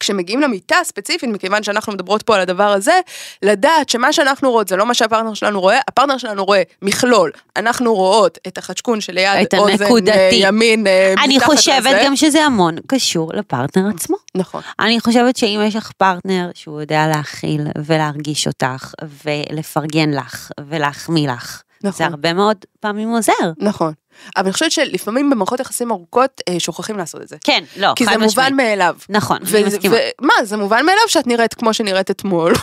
כשמגיעים 0.00 0.40
למיטה 0.40 0.76
ספציפית, 0.84 1.30
מכיוון 1.30 1.62
שאנחנו 1.62 1.92
מדברות 1.92 2.22
פה 2.22 2.34
על 2.34 2.40
הדבר 2.40 2.72
הזה, 2.72 3.00
לדעת 3.42 3.88
שמה 3.88 4.12
שאנחנו 4.12 4.50
רואות 4.50 4.68
זה 4.68 4.76
לא 4.76 4.86
מה 4.86 4.94
שהפרטנר 4.94 5.34
שלנו 5.34 5.60
רואה, 5.60 5.78
הפרטנר 5.88 6.18
שלנו 6.18 6.44
רואה 6.44 6.62
מכלול. 6.82 7.30
אנחנו 7.56 7.94
רואות 7.94 8.38
את 8.46 8.58
החשקון 8.58 9.00
שליד 9.00 9.42
את 9.42 9.54
אוזן 9.54 9.84
הנקודתי. 9.84 10.10
אה, 10.10 10.30
ימין 10.32 10.86
אה, 10.86 11.14
אני 11.24 11.36
מתחת 11.36 11.50
חושבת 11.50 11.78
לזה. 11.78 12.02
גם 12.04 12.16
שזה 12.16 12.44
המון 12.44 12.76
קשור 12.86 13.32
לפרטנר 13.34 13.88
עצמו. 13.94 14.16
נכון. 14.34 14.62
אני 14.80 15.00
חושבת 15.00 15.36
שאם 15.36 15.60
יש 15.66 15.76
לך 15.76 15.92
פרטנר 15.92 16.50
שהוא 16.54 16.80
יודע 16.80 17.06
להכיל 17.06 17.66
ולהרגיש 17.86 18.46
אותך 18.46 18.94
ולפרגן 19.24 20.10
לך 20.10 20.50
ולהחמיא 20.68 21.28
לך, 21.28 21.62
נכון. 21.84 21.98
זה 21.98 22.04
הרבה 22.04 22.32
מאוד 22.32 22.56
פעמים 22.80 23.08
עוזר. 23.08 23.32
נכון. 23.58 23.92
אבל 24.36 24.44
אני 24.44 24.52
חושבת 24.52 24.72
שלפעמים 24.72 25.30
במערכות 25.30 25.60
יחסים 25.60 25.90
ארוכות 25.90 26.40
אה, 26.48 26.60
שוכחים 26.60 26.98
לעשות 26.98 27.22
את 27.22 27.28
זה. 27.28 27.36
כן, 27.44 27.64
לא, 27.76 27.92
כי 27.96 28.04
זה 28.04 28.10
מובן 28.10 28.26
משמעית. 28.26 28.52
מאליו. 28.52 28.96
נכון, 29.08 29.38
ו- 29.42 29.56
אני 29.56 29.64
מסכימה. 29.64 29.96
ומה, 30.22 30.34
זה 30.44 30.56
מובן 30.56 30.86
מאליו 30.86 31.02
שאת 31.08 31.26
נראית 31.26 31.54
כמו 31.54 31.74
שנראית 31.74 32.10
אתמול. 32.10 32.52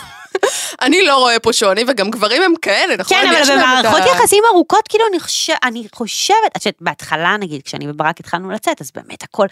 אני 0.82 1.06
לא 1.06 1.16
רואה 1.16 1.38
פה 1.38 1.52
שוני, 1.52 1.84
וגם 1.88 2.10
גברים 2.10 2.42
הם 2.42 2.52
כאלה, 2.62 2.96
נכון? 2.96 3.16
כן, 3.16 3.26
אבל 3.42 3.56
במערכות 3.56 4.00
ה- 4.00 4.06
יחסים 4.08 4.42
ארוכות, 4.54 4.88
כאילו 4.88 5.04
אני 5.10 5.20
חושבת, 5.20 5.56
אני 5.62 5.86
חושבת, 5.94 6.36
את 6.56 6.66
יודעת, 6.66 6.82
בהתחלה 6.82 7.36
נגיד, 7.36 7.62
כשאני 7.62 7.90
וברק 7.90 8.20
התחלנו 8.20 8.50
לצאת, 8.50 8.80
אז 8.80 8.90
באמת 8.94 9.22
הכל, 9.22 9.46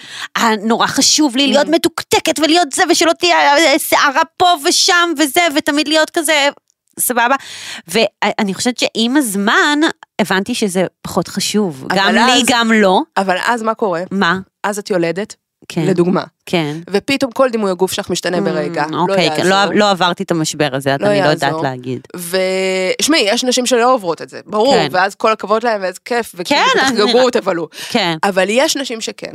נורא 0.62 0.86
חשוב 0.86 1.36
לי 1.36 1.46
להיות 1.46 1.68
מתוקתקת 1.68 2.38
ולהיות 2.38 2.72
זה, 2.72 2.82
ושלא 2.90 3.12
תהיה 3.12 3.56
אה, 3.56 3.78
שערה 3.78 4.22
פה 4.36 4.54
ושם 4.64 5.12
וזה, 5.18 5.40
ותמיד 5.56 5.88
להיות 5.88 6.10
כזה, 6.10 6.48
סבבה. 7.00 7.36
ואני 7.88 8.54
חושבת 8.54 8.78
שעם 8.78 9.16
הזמן, 9.16 9.80
הבנתי 10.18 10.54
שזה 10.54 10.84
פחות 11.02 11.28
חשוב. 11.28 11.84
גם 11.94 12.14
לי, 12.14 12.20
אז- 12.20 12.42
גם 12.46 12.72
לא. 12.72 13.00
אבל 13.16 13.36
אז 13.46 13.62
מה 13.62 13.74
קורה? 13.74 14.02
מה? 14.10 14.38
אז 14.64 14.78
את 14.78 14.90
יולדת, 14.90 15.34
כן, 15.68 15.84
לדוגמה, 15.86 16.24
כן. 16.46 16.76
ופתאום 16.90 17.32
כל 17.32 17.48
דימוי 17.50 17.70
הגוף 17.70 17.92
שלך 17.92 18.10
משתנה 18.10 18.40
ברגע, 18.40 18.84
Mm, 18.84 18.92
לא 18.92 19.00
אוקיי, 19.00 19.16
כן, 19.30 19.46
יעזור. 19.46 19.72
לא, 19.72 19.74
לא 19.74 19.90
עברתי 19.90 20.22
את 20.22 20.30
המשבר 20.30 20.68
הזה, 20.72 20.96
לא 21.00 21.06
אני 21.06 21.20
לא 21.20 21.26
יודעת. 21.26 21.52
להגיד. 21.62 22.00
ושמעי, 22.16 23.20
יש 23.28 23.44
נשים 23.44 23.66
שלא 23.66 23.94
עוברות 23.94 24.22
את 24.22 24.28
זה, 24.28 24.40
ברור, 24.46 24.74
כן. 24.74 24.88
ואז 24.90 25.14
כל 25.14 25.32
הכבוד 25.32 25.62
להם 25.64 25.82
ואיזה 25.82 25.98
כיף, 26.04 26.32
וכאילו 26.34 26.60
כן, 26.74 26.80
אני- 26.80 26.96
תחגגו, 26.96 27.30
תבלו. 27.30 27.68
כן. 27.88 28.16
אבל 28.24 28.44
יש 28.48 28.76
נשים 28.76 29.00
שכן. 29.00 29.32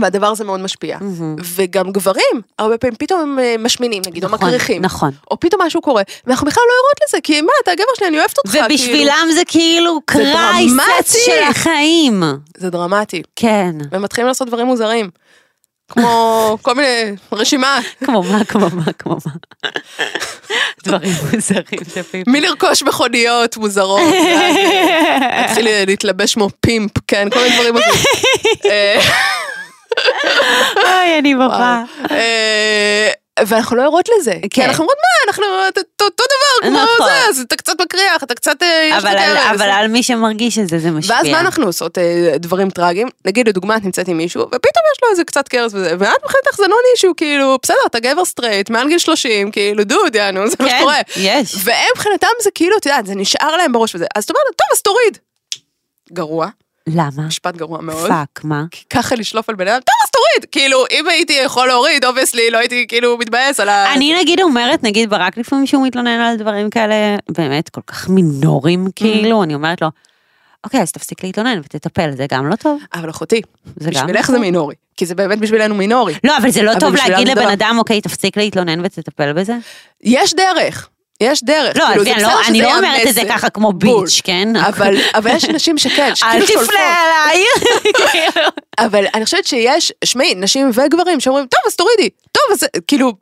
והדבר 0.00 0.26
הזה 0.26 0.44
מאוד 0.44 0.60
משפיע. 0.60 0.98
מהמם. 1.00 1.36
וגם 1.54 1.92
גברים, 1.92 2.42
הרבה 2.58 2.78
פעמים 2.78 2.96
פתאום 2.96 3.20
הם 3.20 3.38
אה, 3.38 3.54
משמינים, 3.58 4.02
נגיד, 4.06 4.24
או 4.24 4.28
נכון, 4.28 4.48
מקריחים. 4.48 4.82
נכון. 4.82 5.10
או 5.30 5.40
פתאום 5.40 5.62
משהו 5.62 5.80
קורה, 5.80 6.02
ואנחנו 6.26 6.46
בכלל 6.46 6.62
לא 6.68 6.72
ערות 6.72 7.00
לזה, 7.08 7.20
כי 7.22 7.40
מה, 7.40 7.52
אתה 7.62 7.70
הגבר 7.70 7.84
שלי, 7.96 8.06
אני 8.08 8.18
אוהבת 8.18 8.38
אותך, 8.38 8.50
כאילו. 8.50 8.64
ובשבילם 8.66 9.28
זה 9.34 9.42
כאילו 9.46 10.00
קרייסס. 10.04 11.24
של 11.26 11.42
החיים. 11.50 12.22
זה 12.56 12.70
דרמטי. 12.70 13.22
כן. 13.36 13.70
והם 13.90 14.02
מתחילים 14.02 14.28
לעשות 14.28 14.48
דברים 14.48 14.66
מוזרים. 14.66 15.10
כמו 15.88 16.10
כל 16.62 16.74
מיני, 16.74 17.16
רשימה, 17.32 17.78
כמו 18.04 18.22
מה, 18.22 18.44
כמו 18.44 18.66
מה, 18.72 18.92
כמו 18.98 19.16
מה. 19.26 19.32
דברים 20.84 21.12
מוזרים 21.32 21.84
שפיפי. 21.88 22.22
מלרכוש 22.26 22.82
מכוניות 22.82 23.56
מוזרות, 23.56 24.00
ועד, 24.00 24.56
אה, 25.22 25.40
להתחיל 25.46 25.68
להתלבש 25.86 26.34
כמו 26.34 26.48
פימפ, 26.60 26.92
כן, 27.08 27.28
כל 27.30 27.38
מיני 27.38 27.54
דברים 27.54 27.74
מוזרים. 27.74 29.00
אוי, 30.76 31.18
אני 31.18 31.34
בוכה. 31.34 31.82
אה, 32.10 33.08
ואנחנו 33.46 33.76
לא 33.76 33.82
ערות 33.82 34.08
לזה, 34.18 34.32
כי 34.42 34.48
כן. 34.50 34.62
אנחנו 34.62 34.82
אומרות 34.84 34.96
מה, 34.98 35.30
אנחנו 35.32 35.44
אותו 36.02 36.24
דבר 36.24 36.68
כמו 36.70 36.78
נכון. 36.94 37.06
זה, 37.06 37.28
אז 37.28 37.40
אתה 37.40 37.56
קצת 37.56 37.80
מקריח, 37.80 38.22
אתה 38.22 38.34
קצת, 38.34 38.62
אה, 38.62 38.98
אבל 38.98 39.08
על- 39.08 39.16
קרס. 39.18 39.54
אבל 39.60 39.70
על 39.70 39.88
מי 39.88 40.02
שמרגיש 40.02 40.58
את 40.58 40.68
זה, 40.68 40.78
זה 40.78 40.90
משפיע. 40.90 41.16
ואז 41.16 41.26
מה 41.26 41.40
אנחנו 41.40 41.66
עושות 41.66 41.98
אה, 41.98 42.32
דברים 42.38 42.70
טרגיים? 42.70 43.08
נגיד 43.24 43.48
לדוגמה 43.48 43.76
את 43.76 43.84
נמצאת 43.84 44.08
עם 44.08 44.16
מישהו 44.16 44.42
ופתאום 44.42 44.60
יש 44.94 45.02
לו 45.02 45.10
איזה 45.10 45.24
קצת 45.24 45.48
קרש 45.48 45.74
וזה, 45.74 45.90
ואת 45.98 46.16
מבחינתך 46.24 46.56
זה 46.56 46.66
לא 46.68 46.76
issue 46.94 47.12
כאילו 47.16 47.58
בסדר 47.62 47.76
אתה 47.86 48.00
גבר 48.00 48.24
סטרייט 48.24 48.70
מעל 48.70 48.88
גיל 48.88 48.98
30 48.98 49.50
כאילו 49.50 49.84
דוד 49.84 50.14
יענו 50.14 50.48
זה 50.50 50.56
מה 50.60 50.68
כן, 50.68 50.76
שקורה. 50.78 50.98
יש. 51.16 51.54
והם 51.64 51.88
מבחינתם 51.96 52.26
זה 52.42 52.50
כאילו 52.54 52.76
את 52.76 52.86
יודעת 52.86 53.06
זה 53.06 53.14
נשאר 53.14 53.56
להם 53.56 53.72
בראש 53.72 53.94
וזה 53.94 54.06
אז 54.14 54.24
את 54.24 54.30
אומרת 54.30 54.44
טוב 54.56 54.66
אז 54.72 54.80
תוריד. 54.82 55.18
גרוע 56.12 56.48
למה? 56.88 57.22
משפט 57.26 57.56
גרוע 57.56 57.80
מאוד. 57.80 58.08
פאק, 58.08 58.40
מה? 58.44 58.64
כי 58.70 58.84
ככה 58.90 59.14
לשלוף 59.14 59.48
על 59.48 59.54
בן 59.54 59.68
אדם 59.68 59.80
טוב 59.80 59.94
אז 60.04 60.10
תוריד 60.10 60.50
כאילו 60.52 60.84
אם 60.90 61.08
הייתי 61.08 61.32
יכול 61.44 61.68
להוריד 61.68 62.04
obviously 62.04 62.50
לא 62.50 62.58
הייתי 62.58 62.86
כאילו 62.88 63.18
מתבאס 63.18 63.60
על 63.60 63.68
ה... 63.68 63.94
אני 63.94 64.20
נגיד 64.20 64.40
אומרת, 64.40 64.82
נגיד 64.82 65.10
ברק 65.10 65.36
לפעמים 65.36 65.66
שהוא 65.66 65.86
מתלונן 65.86 66.20
על 66.20 66.36
דברים 66.36 66.70
כאלה, 66.70 67.16
באמת 67.30 67.68
כל 67.68 67.80
כך 67.86 68.08
מינורים 68.08 68.88
כאילו, 68.96 69.42
אני 69.42 69.54
אומרת 69.54 69.82
לו, 69.82 69.88
אוקיי, 70.64 70.82
אז 70.82 70.92
תפסיק 70.92 71.24
להתלונן 71.24 71.58
ותטפל, 71.58 72.10
זה 72.16 72.26
גם 72.32 72.48
לא 72.48 72.56
טוב. 72.56 72.82
אבל 72.94 73.10
אחותי 73.10 73.42
בשבילך. 73.76 74.30
זה 74.30 74.38
מינורי 74.38 74.74
כי 74.96 75.06
זה 75.06 75.14
באמת 75.14 75.38
בשבילנו 75.38 75.74
מינורי. 75.74 76.14
לא, 76.24 76.36
אבל 76.36 76.50
זה 76.50 76.62
לא 76.62 76.72
טוב 76.80 76.94
להגיד 76.94 77.28
לבן. 77.28 77.48
אדם, 77.48 77.76
אוקיי, 77.78 78.00
תפסיק 78.00 78.36
להתלונן 78.36 78.84
ותטפל 78.84 79.32
בזה? 79.32 79.56
יש 80.02 80.34
דרך. 80.34 80.88
יש 81.20 81.44
דרך, 81.44 81.76
לא, 81.76 81.84
כאילו, 81.86 82.04
זה 82.04 82.12
אני 82.14 82.22
לא- 82.22 82.40
אני 82.48 82.62
לא 82.62 82.76
אומרת 82.76 83.06
את 83.08 83.14
זה 83.14 83.22
ככה 83.28 83.50
כמו. 83.50 83.72
ביץ', 83.72 84.20
כן? 84.24 84.56
אבל, 84.56 84.94
אבל 85.18 85.30
יש 85.36 85.44
נשים 85.44 85.78
שכן, 85.78 86.08
אל 86.08 86.14
שכאילו 86.14 86.46
שולפות. 86.46 86.64
תפנה 86.66 86.94
עליי. 87.02 87.44
אבל 88.86 89.04
אני 89.14 89.24
חושבת 89.24 89.46
שיש, 89.46 89.92
שמעי, 90.04 90.34
נשים 90.34 90.70
וגברים 90.74 91.20
שאומרים, 91.20 91.46
טוב, 91.46 91.60
אז 91.66 91.76
תורידי. 91.76 92.08
טוב, 92.32 92.42
אז 92.52 92.64
כאילו... 92.86 93.12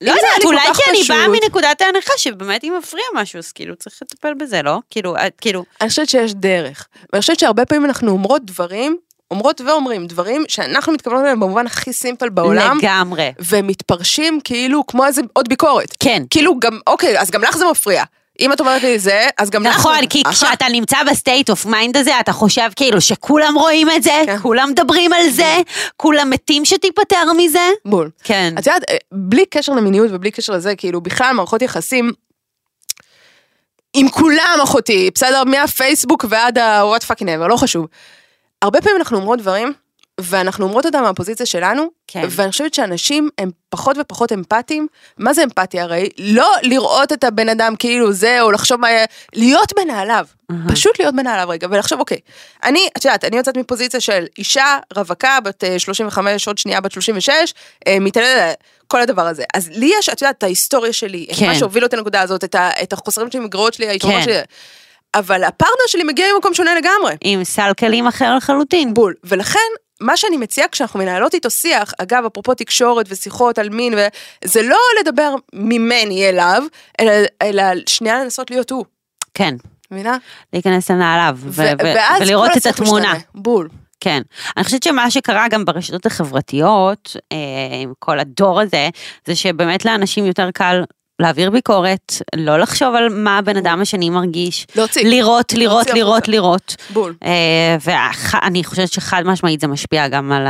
לא 0.00 0.10
יודעת, 0.10 0.44
אולי 0.44 0.60
כי 0.74 0.90
אני 0.90 1.02
באה 1.08 1.28
מנקודת 1.28 1.80
ההנחה 1.80 2.12
שבאמת 2.16 2.64
אם 2.64 2.74
מפריע 2.78 3.04
משהו, 3.14 3.38
אז 3.38 3.52
כאילו 3.52 3.76
צריך 3.76 3.96
לטפל 4.02 4.34
בזה, 4.34 4.62
לא? 4.62 4.78
כאילו, 4.90 5.16
את- 5.16 5.40
כאילו, 5.40 5.64
אני 5.80 5.88
חושבת 5.88 6.08
שיש 6.08 6.34
דרך. 6.34 6.86
ואני 7.12 7.20
חושבת 7.20 7.38
שהרבה 7.38 7.64
פעמים 7.64 7.84
אנחנו 7.84 8.10
אומרות 8.10 8.44
דברים, 8.44 8.96
אומרות 9.32 9.60
ואומרים 9.60 10.06
דברים 10.06 10.44
שאנחנו 10.48 10.92
מתכוונות 10.92 11.22
אליהם 11.22 11.40
במובן 11.40 11.66
הכי 11.66 11.92
simple 11.92 12.28
בעולם, 12.28 12.78
לגמרי. 12.78 13.32
ומתפרשים 13.50 14.40
כאילו 14.44 14.86
כמו 14.86 15.06
איזה 15.06 15.22
עוד 15.32 15.48
ביקורת. 15.48 15.96
כן. 16.00 16.22
כאילו 16.30 16.58
גם, 16.60 16.78
אוקיי, 16.86 17.20
אז 17.20 17.30
גם 17.30 17.42
לך 17.42 17.56
זה 17.56 17.64
מפריע. 17.70 18.04
אם 18.40 18.52
את 18.52 18.60
אומרת 18.60 18.82
לי 18.82 18.98
זה, 18.98 19.26
אז 19.38 19.50
גם 19.50 19.62
לך... 19.62 19.76
נכון, 19.76 20.00
זה- 20.00 20.06
כי 20.10 20.22
אחלה. 20.26 20.32
כשאתה 20.48 20.66
נמצא 20.72 20.96
ב 21.10 21.17
state 21.17 21.50
of 21.50 21.66
mind 21.66 21.96
הזה, 21.96 22.20
אתה 22.20 22.32
חושב 22.32 22.68
כאילו 22.76 23.00
שכולם 23.00 23.54
רואים 23.58 23.90
את 23.90 24.02
זה, 24.02 24.22
כן. 24.26 24.36
כולם 24.42 24.68
מדברים 24.70 25.12
על 25.12 25.28
זה, 25.30 25.56
כולם 25.96 26.30
מתים 26.30 26.64
שתיפטר 26.64 27.32
מזה. 27.36 27.68
בול. 27.84 28.10
כן. 28.24 28.54
את 28.58 28.66
יודעת, 28.66 28.82
אה, 28.90 28.96
בלי 29.12 29.46
קשר 29.46 29.72
למיניות 29.72 30.08
ובלי 30.12 30.30
קשר 30.30 30.52
לזה, 30.52 30.76
כאילו 30.76 31.00
בכלל 31.00 31.32
מערכות 31.32 31.62
יחסים 31.62 32.12
עם 33.94 34.08
כולם 34.08 34.58
אחותי, 34.62 35.10
בסדר? 35.14 35.44
מהפייסבוק 35.44 36.24
ועד 36.28 36.58
ה-what 36.58 37.02
fucking 37.02 37.26
ever, 37.26 37.48
לא 37.48 37.56
חשוב. 37.56 37.86
הרבה 38.62 38.80
פעמים 38.80 38.96
אנחנו 38.96 39.16
אומרות 39.16 39.38
דברים, 39.38 39.72
ואנחנו 40.20 40.64
אומרות 40.64 40.86
אותם 40.86 41.02
מהפוזיציה 41.02 41.46
שלנו, 41.46 41.86
כן. 42.06 42.22
ואני 42.30 42.50
חושבת 42.50 42.74
שאנשים 42.74 43.28
הם 43.38 43.50
פחות 43.68 43.96
ופחות 44.00 44.32
אמפתיים. 44.32 44.86
מה 45.18 45.34
זה 45.34 45.44
אמפתיה 45.44 45.82
הרי? 45.82 46.08
לא 46.18 46.52
לראות 46.62 47.12
את 47.12 47.24
הבן 47.24 47.48
אדם 47.48 47.76
כאילו 47.78 48.12
זה, 48.12 48.42
או 48.42 48.50
לחשוב 48.50 48.80
מה 48.80 48.88
להיות 49.34 49.72
בנעליו. 49.76 50.26
אהה. 50.50 50.58
פשוט 50.68 50.98
להיות 50.98 51.14
בנעליו 51.14 51.48
רגע, 51.48 51.66
ולחשוב, 51.70 52.00
אוקיי, 52.00 52.18
אני, 52.64 52.88
את 52.96 53.04
יודעת, 53.04 53.24
אני 53.24 53.36
יוצאת 53.36 53.56
מפוזיציה 53.56 54.00
של 54.00 54.24
אישה 54.38 54.78
רווקה, 54.96 55.38
בת 55.44 55.64
אה, 55.64 55.78
35, 55.78 56.48
עוד 56.48 56.58
שנייה 56.58 56.80
בת 56.80 56.92
36, 56.92 57.54
אה, 57.86 57.98
מתעללת, 58.00 58.56
כל 58.86 59.00
הדבר 59.00 59.26
הזה. 59.26 59.44
אז 59.54 59.68
לי 59.68 59.92
יש, 59.98 60.08
את 60.08 60.22
יודעת, 60.22 60.38
את 60.38 60.42
ההיסטוריה 60.42 60.92
שלי, 60.92 61.26
את 61.30 61.36
כן. 61.38 61.46
מה 61.46 61.54
שהוביל 61.54 61.84
אותי 61.84 61.96
לנקודה 61.96 62.20
הזאת, 62.20 62.44
את, 62.44 62.54
ה, 62.54 62.70
את 62.82 62.92
החוסרים 62.92 63.30
שלי, 63.30 63.40
מגרעות 63.40 63.74
שלי, 63.74 63.88
היתרונות 63.88 64.18
כן. 64.18 64.24
שלי. 64.24 64.42
אבל 65.14 65.44
הפרטנר 65.44 65.86
שלי 65.86 66.04
מגיע 66.04 66.26
ממקום 66.34 66.54
שונה 66.54 66.74
לגמרי. 66.74 67.16
עם 67.20 67.44
סל 67.44 67.72
כלים 67.78 68.06
אחר 68.06 68.36
לחלוטין. 68.36 68.94
בול. 68.94 69.14
ולכן, 69.24 69.58
מה 70.00 70.16
שאני 70.16 70.36
מציעה 70.36 70.68
כשאנחנו 70.68 70.98
מנהלות 70.98 71.34
איתו 71.34 71.50
שיח, 71.50 71.92
אגב, 71.98 72.24
אפרופו 72.24 72.54
תקשורת 72.54 73.06
ושיחות 73.08 73.58
על 73.58 73.68
מין. 73.68 73.94
זה 74.44 74.62
לא 74.62 74.78
לדבר 75.00 75.34
ממני 75.52 76.28
אליו, 76.28 76.62
אלא, 77.00 77.12
אלא 77.42 77.62
שנייה 77.86 78.24
לנסות 78.24 78.50
להיות 78.50 78.70
הוא. 78.70 78.84
כן. 79.34 79.54
מבינה? 79.90 80.16
להיכנס 80.52 80.90
לנעליו, 80.90 81.38
ו- 81.40 81.62
ו- 81.82 82.20
ולראות 82.20 82.50
את 82.56 82.66
התמונה. 82.66 83.12
משתנה. 83.12 83.22
בול. 83.34 83.68
כן. 84.00 84.22
אני 84.56 84.64
חושבת 84.64 84.82
שמה 84.82 85.10
שקרה 85.10 85.48
גם 85.48 85.64
ברשתות 85.64 86.06
החברתיות, 86.06 87.16
אה, 87.32 87.36
עם 87.82 87.92
כל 87.98 88.18
הדור 88.18 88.60
הזה, 88.60 88.88
זה 89.26 89.34
שבאמת 89.34 89.84
לאנשים 89.84 90.26
יותר 90.26 90.50
קל 90.50 90.82
להעביר 91.22 91.50
ביקורת, 91.50 92.12
לא 92.36 92.58
לחשוב 92.58 92.94
על 92.94 93.08
מה 93.08 93.38
הבן 93.38 93.56
אדם 93.56 93.80
השני 93.80 94.10
מרגיש, 94.10 94.66
להוציא. 94.76 95.04
לראות, 95.04 95.52
לראות, 95.52 95.90
לראות. 95.90 96.28
לראות. 96.28 96.76
בול. 96.90 97.14
ואני 97.84 98.64
חושבת 98.64 98.92
שחד 98.92 99.22
משמעית 99.26 99.60
זה 99.60 99.66
משפיע 99.66 100.08
גם 100.08 100.32
על 100.32 100.46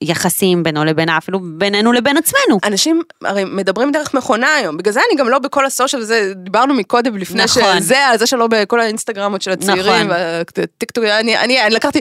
היחסים 0.00 0.62
בינו 0.62 0.84
לבינה, 0.84 1.18
אפילו 1.18 1.38
בינינו 1.42 1.92
לבין 1.92 2.16
עצמנו. 2.16 2.58
אנשים 2.64 3.02
הרי 3.24 3.44
מדברים 3.44 3.92
דרך 3.92 4.14
מכונה 4.14 4.54
היום, 4.54 4.76
בגלל 4.76 4.92
זה 4.92 5.00
אני 5.10 5.18
גם 5.18 5.28
לא 5.28 5.38
בכל 5.38 5.66
הסושיאל, 5.66 6.02
זה 6.02 6.32
דיברנו 6.36 6.74
מקודם 6.74 7.16
לפני 7.16 7.44
נכון. 7.44 7.62
שזה, 7.80 8.06
על 8.06 8.18
זה 8.18 8.26
שלא 8.26 8.46
בכל 8.46 8.80
האינסטגרמות 8.80 9.42
של 9.42 9.50
הצעירים, 9.50 10.06
נכון. 10.06 10.10
והטיקטוק, 10.56 11.04
אני, 11.04 11.36
אני, 11.36 11.62
אני 11.62 11.74
לקחתי, 11.74 11.98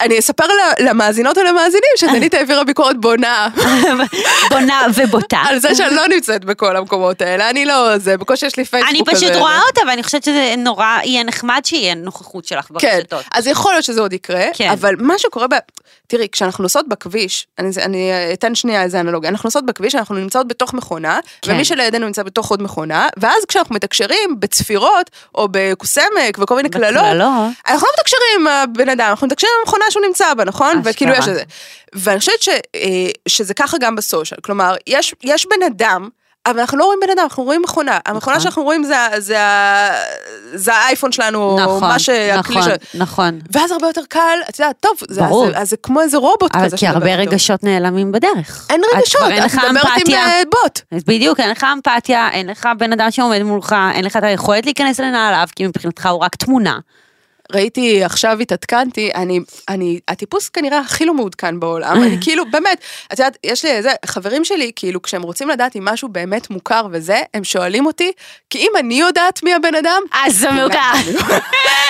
אני 0.00 0.18
אספר 0.18 0.44
למאזינות 0.78 1.38
ולמאזינים 1.38 1.90
שדנית 1.96 2.34
העבירה 2.44 2.64
ביקורת 2.64 3.00
בונה 3.00 3.48
בונה 4.50 4.86
ובוטה. 4.94 5.42
על 5.48 5.58
זה 5.58 5.74
שאני 5.74 5.94
לא 5.94 6.08
נמצאת 6.08 6.44
בכל 6.44 6.76
המקומות 6.76 7.22
האלה, 7.22 7.50
אני 7.50 7.64
לא, 7.64 7.98
זה, 7.98 8.16
בקושי 8.16 8.46
יש 8.46 8.56
לי 8.56 8.64
פייסבוק 8.64 8.90
אני 8.90 9.00
כזה. 9.06 9.26
פשוט 9.26 9.36
רואה 9.36 9.60
אותה 9.68 9.80
ואני 9.88 10.02
חושבת 10.02 10.24
שזה 10.24 10.54
נורא 10.58 10.98
יהיה 11.04 11.22
נחמד 11.22 11.60
שיהיה 11.64 11.94
נוכחות 11.94 12.44
שלך 12.44 12.66
כן, 12.78 12.96
ברשתות. 12.96 13.24
אז 13.32 13.46
יכול 13.46 13.72
להיות 13.72 13.84
שזה 13.84 14.00
עוד 14.00 14.12
יקרה, 14.12 14.46
כן. 14.54 14.70
אבל 14.70 14.94
מה 14.98 15.18
שקורה, 15.18 15.46
ב... 15.46 15.54
תראי, 16.06 16.28
כשאנחנו 16.32 16.62
נוסעות 16.62 16.88
בכביש, 16.88 17.46
אני, 17.58 17.70
אני 17.82 18.10
אתן 18.32 18.54
שנייה 18.54 18.82
איזה 18.82 19.00
אנלוגיה, 19.00 19.30
אנחנו 19.30 19.46
נוסעות 19.46 19.66
בכביש, 19.66 19.94
אנחנו 19.94 20.14
נמצאות 20.14 20.48
בתוך 20.48 20.74
מכונה, 20.74 21.18
כן. 21.42 21.52
ומי 21.52 21.64
שלידינו 21.64 22.06
נמצא 22.06 22.22
בתוך 22.22 22.50
עוד 22.50 22.62
מכונה, 22.62 23.08
ואז 23.16 23.44
כשאנחנו 23.48 23.74
מתקשרים 23.74 24.40
בצפירות, 24.40 25.10
או 25.34 25.48
בקוסמק, 25.50 26.38
וכל 26.40 26.56
מיני 26.56 26.70
קללות. 26.70 27.04
אנחנו 27.68 27.86
לא 27.86 27.92
מתקשרים 27.98 28.40
עם 28.40 28.46
הבן 28.46 28.88
אדם, 28.88 29.06
אנחנו 29.10 29.26
מתקשרים 29.26 29.52
עם 29.56 29.60
המכונה 29.66 29.84
שהוא 29.90 30.06
נמצא 30.06 30.34
בה, 30.34 30.44
נכון? 30.44 30.78
אשכרה. 30.78 30.92
וכאילו 30.92 31.12
יש 31.12 31.28
את 31.28 31.34
זה. 31.34 31.42
ואני 31.92 32.18
חושבת 32.18 32.42
ש, 32.42 32.48
אה, 32.48 32.60
שזה 33.28 33.54
ככה 33.54 33.76
גם 33.80 33.96
בסושיאל, 33.96 34.40
כלומר, 34.40 34.76
יש, 34.86 35.14
יש 35.22 35.46
בן 35.46 35.66
אדם, 35.66 36.08
אבל 36.46 36.60
אנחנו 36.60 36.78
לא 36.78 36.84
רואים 36.84 37.00
בן 37.02 37.10
אדם, 37.10 37.22
אנחנו 37.22 37.42
רואים 37.42 37.62
מכונה. 37.62 37.98
המכונה 38.06 38.40
שאנחנו 38.40 38.62
רואים 38.62 38.84
זה, 38.84 38.94
זה, 39.18 39.40
ה- 39.40 39.90
זה 40.54 40.74
האייפון 40.74 41.12
שלנו, 41.12 41.42
או 41.42 41.58
נכון, 41.60 41.80
מה 41.80 41.98
שהכלי 41.98 42.56
נכון, 42.56 42.62
של... 42.62 42.98
נכון. 42.98 43.38
ואז 43.52 43.72
הרבה 43.72 43.86
יותר 43.86 44.00
קל, 44.08 44.20
את 44.48 44.58
יודעת, 44.58 44.76
טוב, 44.80 44.92
זה, 45.08 45.20
ברור. 45.22 45.46
זה, 45.50 45.58
אז 45.58 45.70
זה 45.70 45.76
כמו 45.76 46.00
איזה 46.00 46.16
רובוט 46.16 46.54
אבל 46.56 46.64
כזה. 46.64 46.76
כי 46.76 46.86
הרבה. 46.86 47.14
רגשות 47.14 47.64
נעלמים 47.64 48.12
בדרך. 48.12 48.66
אין 48.70 48.80
רגשות, 48.96 49.20
את 49.20 49.54
מדברת 49.54 49.64
עם 49.64 49.76
אמפתיה. 49.76 50.26
אה, 50.26 50.42
בוט. 50.62 50.80
אז 50.92 51.04
בדיוק, 51.04 51.40
אין 51.40 51.50
לך 51.50 51.66
אמפתיה, 51.72 52.28
אין 52.32 52.46
לך 52.46 52.68
בן 52.78 52.92
אדם 52.92 53.10
שעומד 53.10 53.42
מולך, 53.42 53.74
אין 53.94 54.04
לך 54.04 54.16
את 54.16 54.22
היכולת 54.22 54.64
להיכנס 54.64 55.00
לנעליו, 55.00 55.48
כי 55.56 55.66
מבחינתך 55.66 56.06
הוא 56.06 56.20
רק 56.20 56.34
תמונה. 56.36 56.78
ראיתי 57.52 58.04
עכשיו 58.04 58.38
התעדכנתי, 58.40 59.10
אני, 59.14 59.40
אני, 59.68 60.00
הטיפוס 60.08 60.48
כנראה 60.48 60.78
הכי 60.78 61.04
לא 61.04 61.14
מעודכן 61.14 61.60
בעולם, 61.60 62.02
אני 62.02 62.16
כאילו, 62.20 62.44
באמת, 62.50 62.78
את 63.12 63.18
יודעת, 63.18 63.38
יש 63.44 63.64
לי 63.64 63.70
איזה, 63.70 63.90
חברים 64.06 64.44
שלי, 64.44 64.72
כאילו, 64.76 65.02
כשהם 65.02 65.22
רוצים 65.22 65.48
לדעת 65.48 65.76
אם 65.76 65.84
משהו 65.84 66.08
באמת 66.08 66.50
מוכר 66.50 66.86
וזה, 66.90 67.20
הם 67.34 67.44
שואלים 67.44 67.86
אותי, 67.86 68.12
כי 68.50 68.58
אם 68.58 68.70
אני 68.78 68.94
יודעת 68.94 69.42
מי 69.42 69.54
הבן 69.54 69.74
אדם, 69.74 70.02
אז 70.12 70.36
זה 70.36 70.50
מוכר. 70.62 70.92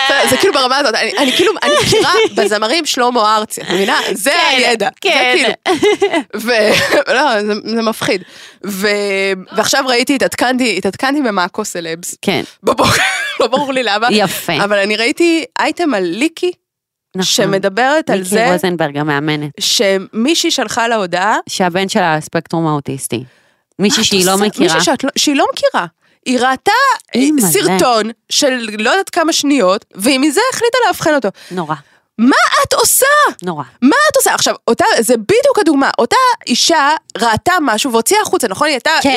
זה, 0.08 0.14
זה 0.30 0.36
כאילו 0.36 0.52
ברמה 0.54 0.76
הזאת, 0.76 0.94
אני, 0.94 1.12
אני 1.18 1.32
כאילו, 1.32 1.52
אני 1.62 1.72
מכירה 1.82 2.12
בזמרים 2.34 2.86
שלמה 2.86 3.36
ארצי, 3.36 3.60
את 3.60 3.70
מבינה? 3.70 3.98
זה 4.12 4.30
כן, 4.30 4.56
הידע. 4.56 4.88
כן. 5.00 5.36
זה 5.38 5.52
כאילו, 5.68 6.14
ו... 6.36 6.52
לא, 7.14 7.42
זה, 7.42 7.52
זה 7.64 7.82
מפחיד. 7.82 8.22
ו... 8.66 8.88
ועכשיו 9.56 9.84
ראיתי, 9.86 10.14
התעדכנתי, 10.14 10.78
התעדכנתי 10.78 11.22
במאקו 11.22 11.64
סלבס. 11.64 12.14
כן, 12.22 12.42
בבוקר, 12.62 13.02
לא 13.40 13.46
ברור 13.46 13.72
לי 13.72 13.82
למה. 13.82 14.08
יפה. 14.10 14.64
אבל 14.64 14.78
אני 14.78 14.96
ראיתי 14.96 15.44
אייטם 15.58 15.94
על 15.94 16.02
ליקי, 16.04 16.52
נכון. 17.16 17.24
שמדברת 17.24 18.10
על 18.10 18.18
מיקי 18.18 18.28
זה 18.30 18.52
רוזנברג 18.52 18.96
המאמנת. 18.98 19.50
שמישהי 19.60 20.50
שלחה 20.50 20.88
לה 20.88 20.96
הודעה, 20.96 21.36
שהבן 21.48 21.88
שלה 21.88 22.18
ספקטרום 22.20 22.66
האוטיסטי. 22.66 23.24
מישהי 23.78 24.04
שהיא 24.04 24.26
לא? 24.26 24.36
מכירה. 24.36 24.74
מישהי 24.74 24.92
לא- 25.04 25.10
שהיא 25.16 25.36
לא 25.36 25.46
מכירה. 25.52 25.86
היא 26.26 26.38
ראתה 26.40 26.70
אה. 27.16 27.20
סרטון 27.40 28.10
של 28.28 28.68
לא 28.78 28.90
יודעת 28.90 29.10
כמה 29.10 29.32
שניות, 29.32 29.84
והיא 29.94 30.18
מזה 30.18 30.40
החליטה 30.52 30.78
לאבחן 30.86 31.14
אותו. 31.14 31.28
נורא, 31.50 31.74
מה 32.18 32.36
את 32.62 32.72
עושה? 32.72 33.06
נורא. 33.42 33.64
מה 33.82 33.96
את 34.10 34.16
עושה? 34.16 34.34
עכשיו, 34.34 34.54
אותה, 34.68 34.84
זה 35.00 35.16
בדיוק 35.16 35.58
הדוגמה, 35.60 35.90
אותה 35.98 36.16
אישה 36.46 36.90
ראתה 37.18 37.52
משהו 37.62 37.92
והוציאה 37.92 38.20
החוצה, 38.22 38.48
נכון? 38.48 38.66
היא 38.66 38.74
הייתה... 38.74 38.90
כן. 39.02 39.08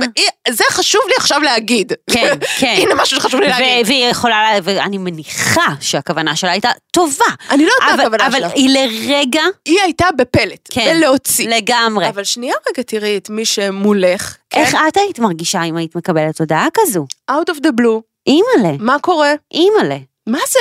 הייתה, 0.00 0.20
היא, 0.46 0.54
זה 0.54 0.64
חשוב 0.70 1.00
לי 1.08 1.14
עכשיו 1.16 1.40
להגיד. 1.40 1.92
כן, 2.10 2.38
כן. 2.60 2.74
הנה 2.78 2.94
משהו 2.94 3.20
שחשוב 3.20 3.40
לי 3.40 3.48
להגיד. 3.48 3.86
והיא 3.86 4.04
יכולה, 4.10 4.52
לה- 4.54 4.58
ואני 4.62 4.98
מניחה 4.98 5.66
שהכוונה 5.80 6.36
שלה 6.36 6.50
הייתה 6.50 6.70
טובה. 6.90 7.24
אני 7.50 7.66
לא 7.66 7.72
יודעת 7.80 7.88
מה 7.88 7.94
אבל- 7.94 8.02
הכוונה 8.04 8.26
אבל 8.26 8.38
שלה. 8.38 8.48
היא 8.54 8.70
לרגע, 8.78 9.42
היא 9.64 9.80
הייתה 9.82 10.06
בפלט, 10.18 10.68
כן, 10.70 10.94
בלהוציא. 10.94 11.48
לגמרי. 11.48 12.08
אבל 12.08 12.24
שנייה 12.24 12.54
רגע 12.70 12.82
תראי 12.82 13.16
את 13.16 13.30
מי 13.30 13.44
שמולך, 13.44 14.36
כן? 14.50 14.60
איך 14.60 14.74
את 14.88 14.96
היית 14.96 15.18
מרגישה 15.18 15.62
אם 15.62 15.76
היית 15.76 15.96
מקבלת 15.96 16.40
הודעה 16.40 16.66
כזו? 16.74 17.06
Out 17.30 17.50
of 17.54 17.58
the 17.58 17.70
blue, 17.80 18.00
אימא'לה, 18.26 18.76
מה 18.78 18.96
קורה? 19.00 19.32
אימא'לה. 19.54 19.96
מה 20.26 20.38
זה? 20.50 20.60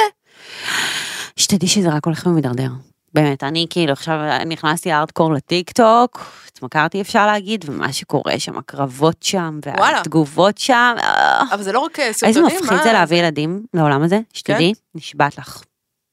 שתדעי 1.39 1.69
שזה 1.69 1.89
רק 1.89 2.05
הולך 2.05 2.25
ומידרדר. 2.25 2.69
באמת, 3.13 3.43
אני 3.43 3.67
כאילו 3.69 3.93
עכשיו 3.93 4.19
נכנסתי 4.45 4.91
הארדקור 4.91 5.33
לטיק 5.33 5.71
טוק, 5.71 6.25
התמכרתי 6.47 7.01
אפשר 7.01 7.25
להגיד, 7.25 7.65
ומה 7.67 7.93
שקורה 7.93 8.39
שם, 8.39 8.57
הקרבות 8.57 9.23
שם. 9.23 9.59
והתגובות 9.65 10.57
שם, 10.57 10.95
אה, 10.99 11.41
אבל 11.51 11.63
זה 11.63 11.71
לא 11.71 11.79
רק 11.79 11.99
אה, 11.99 12.05
איזה 12.07 12.19
סרטונים, 12.19 12.45
מפחיד 12.45 12.77
מה? 12.77 12.83
זה 12.83 12.93
להביא 12.93 13.17
ילדים 13.17 13.65
לעולם 13.73 14.03
הזה, 14.03 14.19
שתדעי, 14.33 14.73
כן? 14.73 14.97
נשבעת 14.99 15.37
לך. 15.37 15.63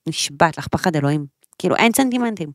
נשבעת 0.08 0.58
לך, 0.58 0.66
פחד 0.68 0.96
אלוהים. 0.96 1.26
כאילו, 1.58 1.76
אין 1.76 1.92
סנטימנטים. 1.92 2.50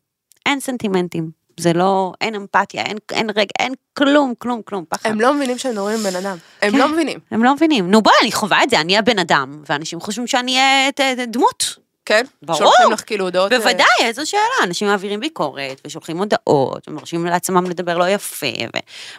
אין 0.46 0.60
סנטימנטים. 0.60 1.30
זה 1.60 1.72
לא, 1.72 2.12
אין 2.20 2.34
אמפתיה, 2.34 2.82
אין, 2.82 2.96
אין 3.12 3.30
רגע, 3.30 3.50
אין 3.58 3.74
כלום, 3.98 4.34
כלום, 4.38 4.62
כלום, 4.62 4.84
פחד. 4.88 5.10
הם 5.10 5.20
לא 5.20 5.34
מבינים 5.34 5.58
שהם 5.58 5.72
מדברים 5.72 5.98
עם 5.98 6.02
בן 6.02 6.16
אדם. 6.16 6.36
הם 6.62 6.72
כן. 6.72 6.78
לא 6.78 6.88
מבינים, 6.88 7.18
הם 7.30 7.44
לא 7.44 7.54
מבינים. 7.54 7.90
נו 7.90 8.02
בואי, 8.02 8.16
אני 8.22 8.32
חווה 8.32 8.62
את 8.62 8.70
זה, 8.70 8.80
אני 8.80 8.98
הבן 8.98 9.18
אדם, 9.18 9.62
ואנשים 9.68 10.00
חושבים 10.00 10.26
שאני 10.26 10.56
אהיה 10.58 11.26
דמות. 11.26 11.87
כן? 12.08 12.24
ברור. 12.42 12.58
שולחים 12.58 12.92
לך 12.92 13.02
כאילו 13.06 13.24
הודעות. 13.24 13.52
אה, 13.52 13.58
בוודאי, 13.58 13.86
איזו 14.00 14.30
שאלה, 14.30 14.42
אנשים 14.64 14.88
מעבירים 14.88 15.20
ביקורת, 15.20 15.80
ושולחים 15.86 16.18
הודעות, 16.18 16.88
ומרשים 16.88 17.26
לעצמם 17.26 17.64
לדבר 17.70 17.98
לא 17.98 18.08
יפה, 18.08 18.46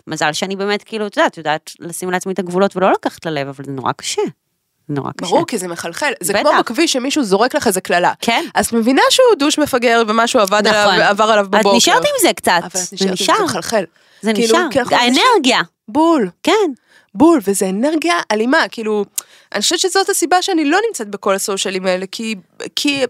ומזל 0.08 0.34
שאני 0.34 0.56
באמת, 0.56 0.84
כאילו, 0.84 1.08
את 1.08 1.18
יודעת, 1.18 1.38
יודעת 1.38 1.72
לשים 1.80 2.12
לעצמי 2.12 2.34
את 2.34 2.40
הגבולות 2.40 2.76
ולא 2.76 2.92
לקחת 2.92 3.26
ללב, 3.26 3.48
אבל 3.48 3.66
זה 3.66 3.72
נורא 3.72 3.92
קשה. 3.92 4.22
נורא 4.90 5.12
קשה. 5.18 5.30
ברור, 5.32 5.48
כי 5.48 5.58
זה 5.58 5.68
מחלחל. 5.68 6.12
זה 6.20 6.34
בטח. 6.34 6.42
כמו 6.50 6.60
בכביש 6.60 6.94
שמישהו 6.94 7.24
זורק 7.24 7.56
לך 7.56 7.68
איזה 7.68 7.82
קללה. 7.82 8.14
כן. 8.22 8.46
אז 8.56 8.66
את 8.68 8.74
מבינה 8.74 9.02
שהוא 9.10 9.40
דוש 9.40 9.60
מפגר 9.60 10.04
ומשהו 10.08 10.40
עבד 10.40 10.68
נכון. 10.68 10.94
עליו, 10.94 11.08
עבר 11.10 11.24
עליו 11.24 11.46
בבוקר. 11.50 11.70
את 11.72 11.76
נשארת 11.76 11.98
עם 12.06 12.14
זה 12.22 12.34
קצת. 12.34 12.52
אבל 12.60 12.82
את 12.88 12.94
נשארת 12.94 13.20
עם 13.30 13.38
זה, 13.38 13.44
מחלחל. 13.44 13.84
זה 14.22 14.34
כאילו, 14.34 14.48
נשאר. 14.68 14.82
אנשים- 14.82 14.98
האנרגיה. 14.98 15.62
בול, 15.88 16.30
כן. 16.44 16.72
בול, 17.20 17.40
וזה 17.48 17.70
אנרגיה 17.70 18.20
אלימה, 18.32 18.58
כאילו, 18.72 19.06
אני 19.54 19.62
חושבת 19.62 19.80
שזאת 19.80 20.10
הסיבה 20.10 20.42
שאני 20.42 20.66
לא 20.66 20.80
נמצאת 20.88 21.08
בכל 21.08 21.36
הסושיאלים 21.36 21.86
האלה, 21.86 22.06
כי, 22.12 22.36
כי, 22.76 23.04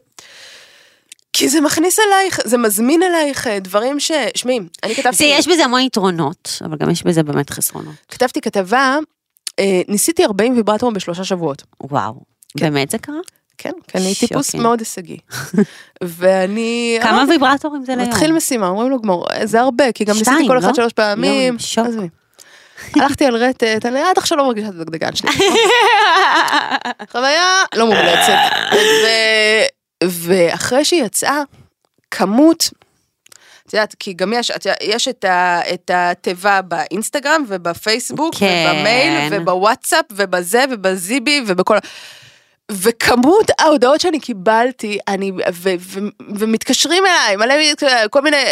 כי 1.34 1.50
זה 1.50 1.62
מכניס 1.62 2.00
אלייך, 2.00 2.40
זה 2.46 2.58
מזמין 2.58 3.04
אלייך 3.04 3.48
אה, 3.48 3.60
דברים 3.60 4.00
ש... 4.00 4.12
שמעי, 4.36 4.60
אני 4.84 4.96
כתבתי, 4.96 5.18
זה, 5.18 5.26
יש 5.26 5.48
בזה 5.48 5.66
המון 5.66 5.82
יתרונות, 5.82 6.62
אבל 6.66 6.78
גם 6.78 6.90
יש 6.90 7.04
בזה 7.04 7.24
באמת 7.24 7.50
חסרונות. 7.50 7.96
כתבתי 8.08 8.42
כתבה, 8.42 8.98
אה, 9.60 9.82
ניסיתי 9.88 10.26
40 10.26 10.56
ויברטורים 10.56 10.96
בשלושה 10.96 11.24
שבועות. 11.24 11.64
וואו. 11.84 12.22
כן. 12.58 12.66
באמת 12.66 12.92
זה 12.92 12.98
קרה? 12.98 13.16
כן, 13.58 13.72
כי 13.88 13.98
אני 13.98 14.16
טיפוס. 14.16 14.56
מאוד 14.56 14.80
הישגי. 14.80 15.18
ואני... 16.04 17.00
כמה 17.02 17.26
ויברטורים 17.30 17.86
זה 17.86 17.96
ליום? 17.96 18.10
מתחיל 18.10 18.32
משימה, 18.32 18.68
אומרים 18.68 18.90
לו 18.90 19.02
גמור, 19.02 19.26
זה 19.44 19.62
הרבה, 19.62 19.92
כי 19.92 20.04
גם 20.04 20.16
ניסיתי 20.18 20.48
כל 20.48 20.58
אחד 20.58 20.68
לא? 20.68 20.74
שלוש 20.74 20.94
פעמים. 20.94 21.60
שוק. 21.60 21.86
הלכתי 22.96 23.26
על 23.26 23.36
רטט, 23.36 23.86
אני 23.86 24.00
עד 24.00 24.18
עכשיו 24.18 24.38
לא 24.38 24.46
מרגישה 24.48 24.68
את 24.68 24.74
הדגדגן 24.74 25.16
שלי. 25.16 25.30
חוויה 27.12 27.64
לא 27.76 27.86
מומלצת. 27.86 28.38
ואחרי 30.04 30.86
שהיא 30.86 31.04
יצאה, 31.04 31.42
כמות, 32.12 32.70
את 33.68 33.74
יודעת, 33.74 33.96
כי 34.00 34.14
גם 34.14 34.34
יש, 34.34 34.52
יש 34.82 35.08
את, 35.08 35.26
ה, 35.26 35.62
את 35.74 35.92
התיבה 35.94 36.62
באינסטגרם 36.62 37.44
ובפייסבוק 37.48 38.36
כן. 38.36 38.72
ובמייל 38.76 39.30
ובוואטסאפ 39.32 40.06
ובזה 40.12 40.64
ובזיבי 40.72 41.44
ובכל... 41.48 41.78
וכמות 42.72 43.52
ההודעות 43.60 44.02
שאני 44.02 44.20
קיבלתי, 44.20 44.98
אני, 45.08 45.32
ו, 45.54 45.70
ו, 45.80 46.00
ומתקשרים 46.36 47.04
אליי, 47.06 47.36
מלא, 47.36 47.56
כל 48.10 48.22
מיני 48.22 48.44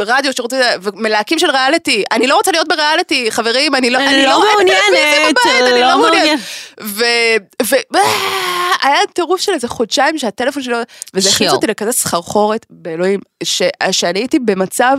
רדיו 0.00 0.32
שרוצים, 0.32 0.58
ומלהקים 0.82 1.38
של 1.38 1.50
ריאליטי, 1.50 2.04
אני 2.12 2.26
לא 2.26 2.36
רוצה 2.36 2.50
להיות 2.50 2.68
בריאליטי, 2.68 3.30
חברים, 3.30 3.74
אני 3.74 3.90
לא, 3.90 3.98
אני 3.98 4.26
לא 4.26 4.32
טלוויזיה 4.32 4.52
מעוניינת, 4.52 5.36
אני 5.46 5.80
לא 5.80 5.88
לא 5.88 5.98
מעוניינת. 5.98 6.24
מעוניינת. 6.24 6.40
ו... 6.82 7.04
ו... 7.62 7.96
היה 8.82 8.98
טירוף 9.12 9.40
של 9.40 9.52
איזה 9.52 9.68
חודשיים 9.68 10.18
שהטלפון 10.18 10.62
לא- 10.66 10.78
וזה 11.14 11.30
הכניס. 11.30 11.52
אותי 11.52 11.66
לכזה 11.66 11.92
סחרחורת 11.92 12.66
באלוהים, 12.70 13.20
ש... 13.42 13.62
שאני 13.90 14.18
הייתי 14.18 14.38
במצב, 14.38 14.98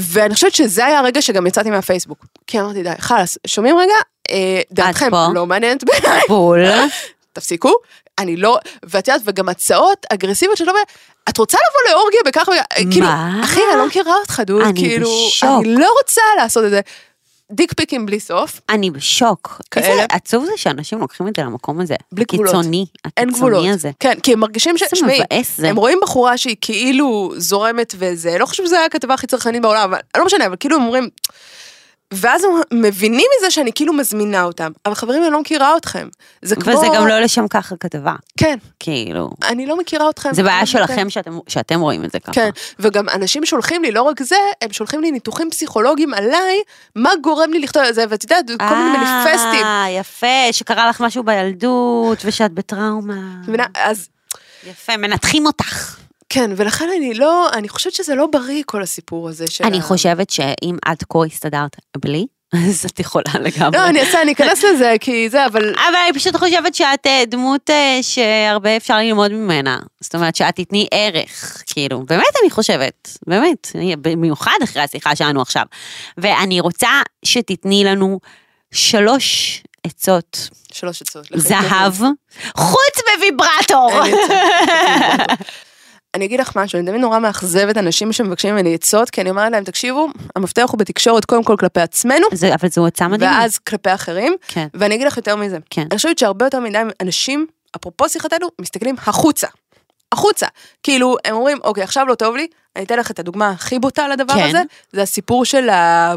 ואני 0.00 0.34
חושבת 0.34 0.54
שזה 0.54 0.86
היה 0.86 0.98
הרגע 0.98 1.22
שגם 1.22 1.46
יצאתי 1.46 1.70
מהפייסבוק. 1.70 2.26
כי 2.46 2.60
אמרתי, 2.60 2.82
די, 2.82 2.90
חלאס, 2.98 3.38
שומעים 3.46 3.78
רגע? 3.78 3.94
אה, 4.30 4.60
דעתכם. 4.72 5.10
לא 5.34 5.46
מעניינת 5.46 5.84
בעיניי, 5.84 6.20
בול. 6.28 6.60
תפסיקו. 7.36 7.72
אני 8.18 8.36
לא, 8.36 8.58
ואת 8.82 9.08
יודעת, 9.08 9.22
וגם 9.24 9.48
הצעות 9.48 10.06
אגרסיביות 10.12 10.58
שלא, 10.58 10.72
את 11.28 11.38
רוצה 11.38 11.58
לבוא 11.58 11.92
לאורגיה 11.92 12.20
בכך, 12.26 12.48
וכך?" 12.48 12.90
כאילו, 12.90 13.06
אחי, 13.44 13.60
אני 13.70 13.78
לא 13.78 13.86
מכירה 13.86 14.14
אותך, 14.20 14.42
דוד, 14.46 14.62
אני 14.62 14.80
כאילו, 14.80 15.10
בשוק. 15.28 15.50
אני 15.60 15.74
לא 15.74 15.94
רוצה 16.02 16.22
לעשות 16.38 16.64
את 16.64 16.70
זה. 16.70 16.80
דיק 17.52 17.72
פיקים 17.72 18.06
בלי 18.06 18.20
סוף, 18.20 18.60
אני 18.68 18.90
בשוק. 18.90 19.60
כאלה. 19.70 19.86
איזה 19.86 20.04
עצוב 20.10 20.44
זה 20.44 20.52
שאנשים 20.56 20.98
לוקחים 20.98 21.28
את 21.28 21.32
זה 21.36 21.42
למקום 21.42 21.80
הזה. 21.80 21.94
בלי 22.12 22.24
גבולות. 22.24 22.54
הקיצוני. 22.54 22.86
אין 23.16 23.30
גבולות. 23.30 23.58
הקיצוני 23.58 23.74
הזה. 23.74 23.90
כן, 24.00 24.20
כי 24.22 24.32
הם 24.32 24.40
מרגישים 24.40 24.78
ש... 24.78 24.82
איזה 24.82 24.96
שמעי, 24.96 25.20
מבאס 25.20 25.56
זה. 25.56 25.68
הם 25.68 25.76
רואים 25.76 25.98
בחורה 26.02 26.38
שהיא 26.38 26.56
כאילו 26.60 27.32
זורמת 27.36 27.94
וזה, 27.98 28.38
לא 28.38 28.46
חושב 28.46 28.64
שזו 28.64 28.76
הייתה 28.76 28.86
הכתבה 28.86 29.14
הכי 29.14 29.26
צרכנית 29.26 29.62
בעולם, 29.62 29.82
אבל 29.82 29.98
לא 30.16 30.24
משנה, 30.24 30.46
אבל 30.46 30.56
כאילו 30.60 30.76
הם 30.76 30.82
אומרים... 30.82 31.08
ואז 32.14 32.44
הם 32.44 32.50
מבינים 32.72 33.26
מזה 33.38 33.50
שאני 33.50 33.72
כאילו 33.74 33.92
מזמינה 33.92 34.42
אותם, 34.42 34.72
אבל 34.86 34.94
חברים, 34.94 35.22
אני 35.22 35.30
לא 35.30 35.40
מכירה 35.40 35.76
אתכם. 35.76 36.08
זה 36.42 36.56
כמו... 36.56 36.72
וזה 36.72 36.86
גם 36.94 37.06
לא 37.06 37.18
לשם 37.20 37.48
כך 37.48 37.72
הכתבה. 37.72 38.14
כן, 38.36 38.58
כאילו. 38.80 39.30
אני 39.48 39.66
לא 39.66 39.78
מכירה 39.78 40.10
אתכם. 40.10 40.34
זה 40.34 40.42
בעיה 40.42 40.60
לא 40.60 40.64
שלכם 40.66 41.10
שאתם- 41.10 41.38
שאתם 41.48 41.80
רואים 41.80 42.04
את 42.04 42.12
זה 42.12 42.20
ככה. 42.20 42.32
כן, 42.32 42.50
וגם 42.78 43.08
אנשים 43.08 43.44
שולחים 43.46 43.82
לי, 43.82 43.90
לא 43.92 44.02
רק 44.02 44.22
זה, 44.22 44.36
הם 44.62 44.72
שולחים 44.72 45.00
לי 45.00 45.10
ניתוחים 45.10 45.50
פסיכולוגיים 45.50 46.14
עליי, 46.14 46.62
מה 46.96 47.10
גורם 47.22 47.50
לי 47.50 47.58
לכתוב 47.58 47.82
את 47.82 47.94
זה, 47.94 48.04
ואת 48.08 48.22
יודעת, 48.24 48.44
כל 48.68 48.76
מיני 48.76 48.98
מניפסטים. 48.98 49.64
אה, 49.66 49.86
יפה, 50.00 50.26
שקרה 50.52 50.88
לך 50.88 51.00
משהו 51.00 51.22
בילדות, 51.22 52.18
ושאת 52.24 52.52
בטראומה. 52.52 53.14
אז 53.74 54.08
יפה, 54.66 54.96
מנתחים 54.96 55.46
אותך. 55.46 55.96
כן, 56.28 56.50
ולכן 56.56 56.88
אני 56.96 57.14
לא, 57.14 57.48
אני 57.52 57.68
חושבת 57.68 57.92
שזה 57.92 58.14
לא 58.14 58.26
בריא 58.26 58.62
כל 58.66 58.82
הסיפור 58.82 59.28
הזה 59.28 59.46
של 59.50 59.64
אני 59.64 59.80
חושבת 59.80 60.30
שאם 60.30 60.76
עד 60.84 61.02
כה 61.08 61.18
הסתדרת 61.26 61.76
בלי, 61.96 62.26
אז 62.68 62.84
את 62.84 63.00
יכולה 63.00 63.32
לגמרי. 63.40 63.78
לא, 63.78 63.86
אני 63.88 64.00
אעשה, 64.00 64.22
אני 64.22 64.32
אכנס 64.32 64.64
לזה, 64.74 64.94
כי 65.00 65.28
זה, 65.30 65.46
אבל... 65.46 65.74
אבל 65.74 65.96
אני 66.04 66.18
פשוט 66.18 66.36
חושבת 66.36 66.74
שאת 66.74 67.06
אה, 67.06 67.22
דמות 67.26 67.70
אה, 67.70 67.98
שהרבה 68.02 68.76
אפשר 68.76 68.96
ללמוד 68.96 69.32
ממנה. 69.32 69.78
זאת 70.00 70.14
אומרת 70.14 70.36
שאת 70.36 70.56
תתני 70.56 70.86
ערך, 70.90 71.62
כאילו, 71.66 72.02
באמת 72.06 72.34
אני 72.42 72.50
חושבת, 72.50 73.10
באמת, 73.26 73.68
במיוחד 74.00 74.58
אחרי 74.64 74.82
השיחה 74.82 75.16
שלנו 75.16 75.42
עכשיו. 75.42 75.64
ואני 76.18 76.60
רוצה 76.60 76.90
שתתני 77.24 77.84
לנו 77.84 78.20
שלוש 78.74 79.62
עצות 79.84 80.48
שלוש 80.72 81.02
עצות. 81.02 81.26
זהב, 81.34 81.94
חוץ 82.56 82.96
מוויברטור. 83.14 83.90
אני 86.16 86.24
אגיד 86.24 86.40
לך 86.40 86.56
משהו, 86.56 86.78
אני 86.78 86.86
תמיד 86.86 87.00
נורא 87.00 87.18
מאכזבת 87.18 87.76
אנשים 87.76 88.12
שמבקשים 88.12 88.54
ממני 88.54 88.74
עצות, 88.74 89.10
כי 89.10 89.20
אני 89.20 89.30
אומרת 89.30 89.52
להם, 89.52 89.64
תקשיבו, 89.64 90.08
המפתח 90.36 90.66
הוא 90.70 90.78
בתקשורת 90.78 91.24
קודם 91.24 91.44
כל 91.44 91.56
כלפי 91.58 91.80
עצמנו, 91.80 92.26
זה- 92.32 92.54
אבל 92.54 92.68
זו 92.68 92.86
עצה 92.86 93.08
מדהימה. 93.08 93.38
ואז 93.40 93.58
כלפי 93.58 93.94
אחרים, 93.94 94.36
כן. 94.48 94.66
ואני 94.74 94.94
אגיד 94.94 95.06
לך 95.06 95.16
יותר 95.16 95.36
מזה. 95.36 95.58
כן. 95.70 95.86
אני 95.90 95.96
חושבת 95.96 96.18
שהרבה 96.18 96.46
יותר 96.46 96.60
מדי 96.60 96.78
אנשים 97.02 97.46
אפרופו 97.76 98.08
שיחתנו, 98.08 98.48
מסתכלים 98.60 98.94
החוצה. 99.06 99.46
החוצה. 100.12 100.46
כאילו, 100.82 101.16
הם 101.24 101.34
אומרים, 101.34 101.58
אוקיי, 101.64 101.82
עכשיו 101.82 102.06
לא 102.06 102.14
טוב 102.14 102.36
לי, 102.36 102.46
אני 102.76 102.84
אתן 102.84 102.98
לך 102.98 103.10
את 103.10 103.18
הדוגמה 103.18 103.50
הכי 103.50 103.78
בוטה 103.78 104.08
לדבר 104.08 104.34
כן. 104.34 104.48
הזה, 104.48 104.62
זה 104.92 105.02
הסיפור 105.02 105.44
של 105.44 105.68
ה... 105.68 106.14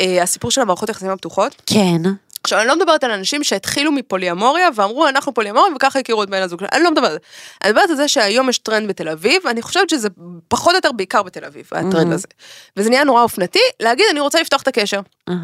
אה, 0.00 0.22
הסיפור 0.22 0.50
של 0.50 0.60
המערכות 0.60 0.88
היחסים 0.88 1.10
הפתוחות. 1.10 1.62
כן. 1.66 2.02
עכשיו, 2.48 2.58
אני 2.60 2.68
לא 2.68 2.76
מדברת 2.76 3.04
על 3.04 3.10
אנשים 3.10 3.44
שהתחילו 3.44 3.92
מפוליאמוריה 3.92 4.68
ואמרו, 4.74 5.08
אנחנו 5.08 5.34
פוליאמורים 5.34 5.76
וככה 5.76 5.98
הכירו 5.98 6.22
את 6.22 6.30
בן 6.30 6.42
הזוג 6.42 6.60
שלנו, 6.60 6.70
אני 6.72 6.84
לא 6.84 6.90
מדברת 6.90 7.04
על 7.10 7.12
זה. 7.12 7.18
אני 7.64 7.70
מדברת 7.70 7.90
על 7.90 7.96
זה 7.96 8.08
שהיום 8.08 8.48
יש 8.48 8.58
טרנד 8.58 8.88
בתל 8.88 9.08
אביב, 9.08 9.46
אני 9.46 9.62
חושבת 9.62 9.90
שזה 9.90 10.08
פחות 10.48 10.70
או 10.72 10.76
יותר 10.76 10.92
בעיקר 10.92 11.22
בתל 11.22 11.44
אביב, 11.44 11.68
הטרנד 11.72 12.12
Mhm. 12.12 12.14
הזה. 12.14 12.26
וזה 12.76 12.90
נהיה 12.90 13.04
נורא 13.04 13.22
אופנתי, 13.22 13.58
להגיד, 13.80 14.06
אני 14.10 14.20
רוצה 14.20 14.40
לפתוח 14.40 14.62
את 14.62 14.68
הקשר. 14.68 15.00
אהה. 15.28 15.36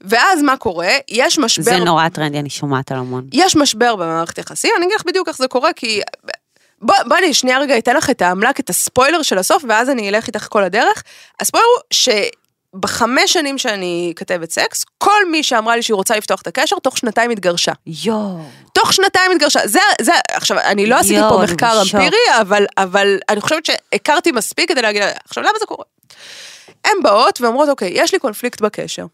ואז 0.00 0.42
מה 0.42 0.56
קורה? 0.56 0.88
יש 1.08 1.38
משבר... 1.38 1.64
זה 1.64 1.76
נורא 1.76 2.08
טרנדי, 2.08 2.38
אני 2.38 2.50
שומעת 2.50 2.92
על 2.92 2.98
המון. 2.98 3.26
יש 3.32 3.56
משבר 3.56 3.96
במערכת 3.96 4.38
יחסים, 4.38 4.70
אני 4.76 4.86
אגיד 4.86 4.96
לך 4.96 5.04
בדיוק 5.06 5.28
איך 5.28 5.36
זה 5.38 5.48
קורה, 5.48 5.72
כי... 5.72 6.00
בוא, 6.82 6.94
בוא 7.08 7.16
אני 7.16 7.34
שנייה 7.34 7.58
רגע 7.58 7.78
אתן 7.78 7.96
לך 7.96 8.10
את 8.10 8.22
העמלק, 8.22 8.60
את 8.60 8.70
הספוילר 8.70 9.22
של 9.22 9.38
הסוף, 9.38 9.64
ואז 9.68 9.90
אני 9.90 10.08
אלך 10.08 10.26
איתך 10.26 10.46
כל 10.50 10.64
הדרך. 10.64 11.02
הספוילר 11.40 11.66
הוא 11.76 11.82
שבחמש 12.76 13.32
שנים 13.32 13.58
שאני 13.58 14.12
כתבת 14.16 14.50
סקס, 14.50 14.84
כל 14.98 15.30
מי 15.30 15.42
שאמרה 15.42 15.76
לי 15.76 15.82
שהיא 15.82 15.94
רוצה 15.94 16.16
לפתוח 16.16 16.42
את 16.42 16.46
הקשר, 16.46 16.78
תוך 16.78 16.98
שנתיים 16.98 17.30
התגרשה. 17.30 17.72
יואו. 17.86 18.38
תוך 18.72 18.92
שנתיים 18.92 19.32
התגרשה. 19.32 19.60
זה, 19.66 19.80
זה, 20.00 20.12
עכשיו, 20.30 20.58
אני 20.58 20.86
לא 20.86 20.96
עשיתי 20.96 21.20
פה 21.28 21.42
מחקר. 21.42 21.82
אמפירי, 21.82 22.40
אבל, 22.40 22.66
אבל 22.78 23.18
אני 23.28 23.40
חושבת 23.40 23.66
שהכרתי 23.66 24.32
מספיק 24.32 24.68
כדי 24.68 24.82
להגיד, 24.82 25.02
עכשיו, 25.28 25.44
למה 25.44 25.58
זה 25.58 25.66
קורה? 25.66 25.84
הן 26.84 27.02
באות 27.02 27.40
ואומרות, 27.40 27.68
אוקיי, 27.68 27.90
יש 27.94 28.12
לי 28.12 28.18
קונפליקט 28.18 28.60
בקשר. 28.60 29.06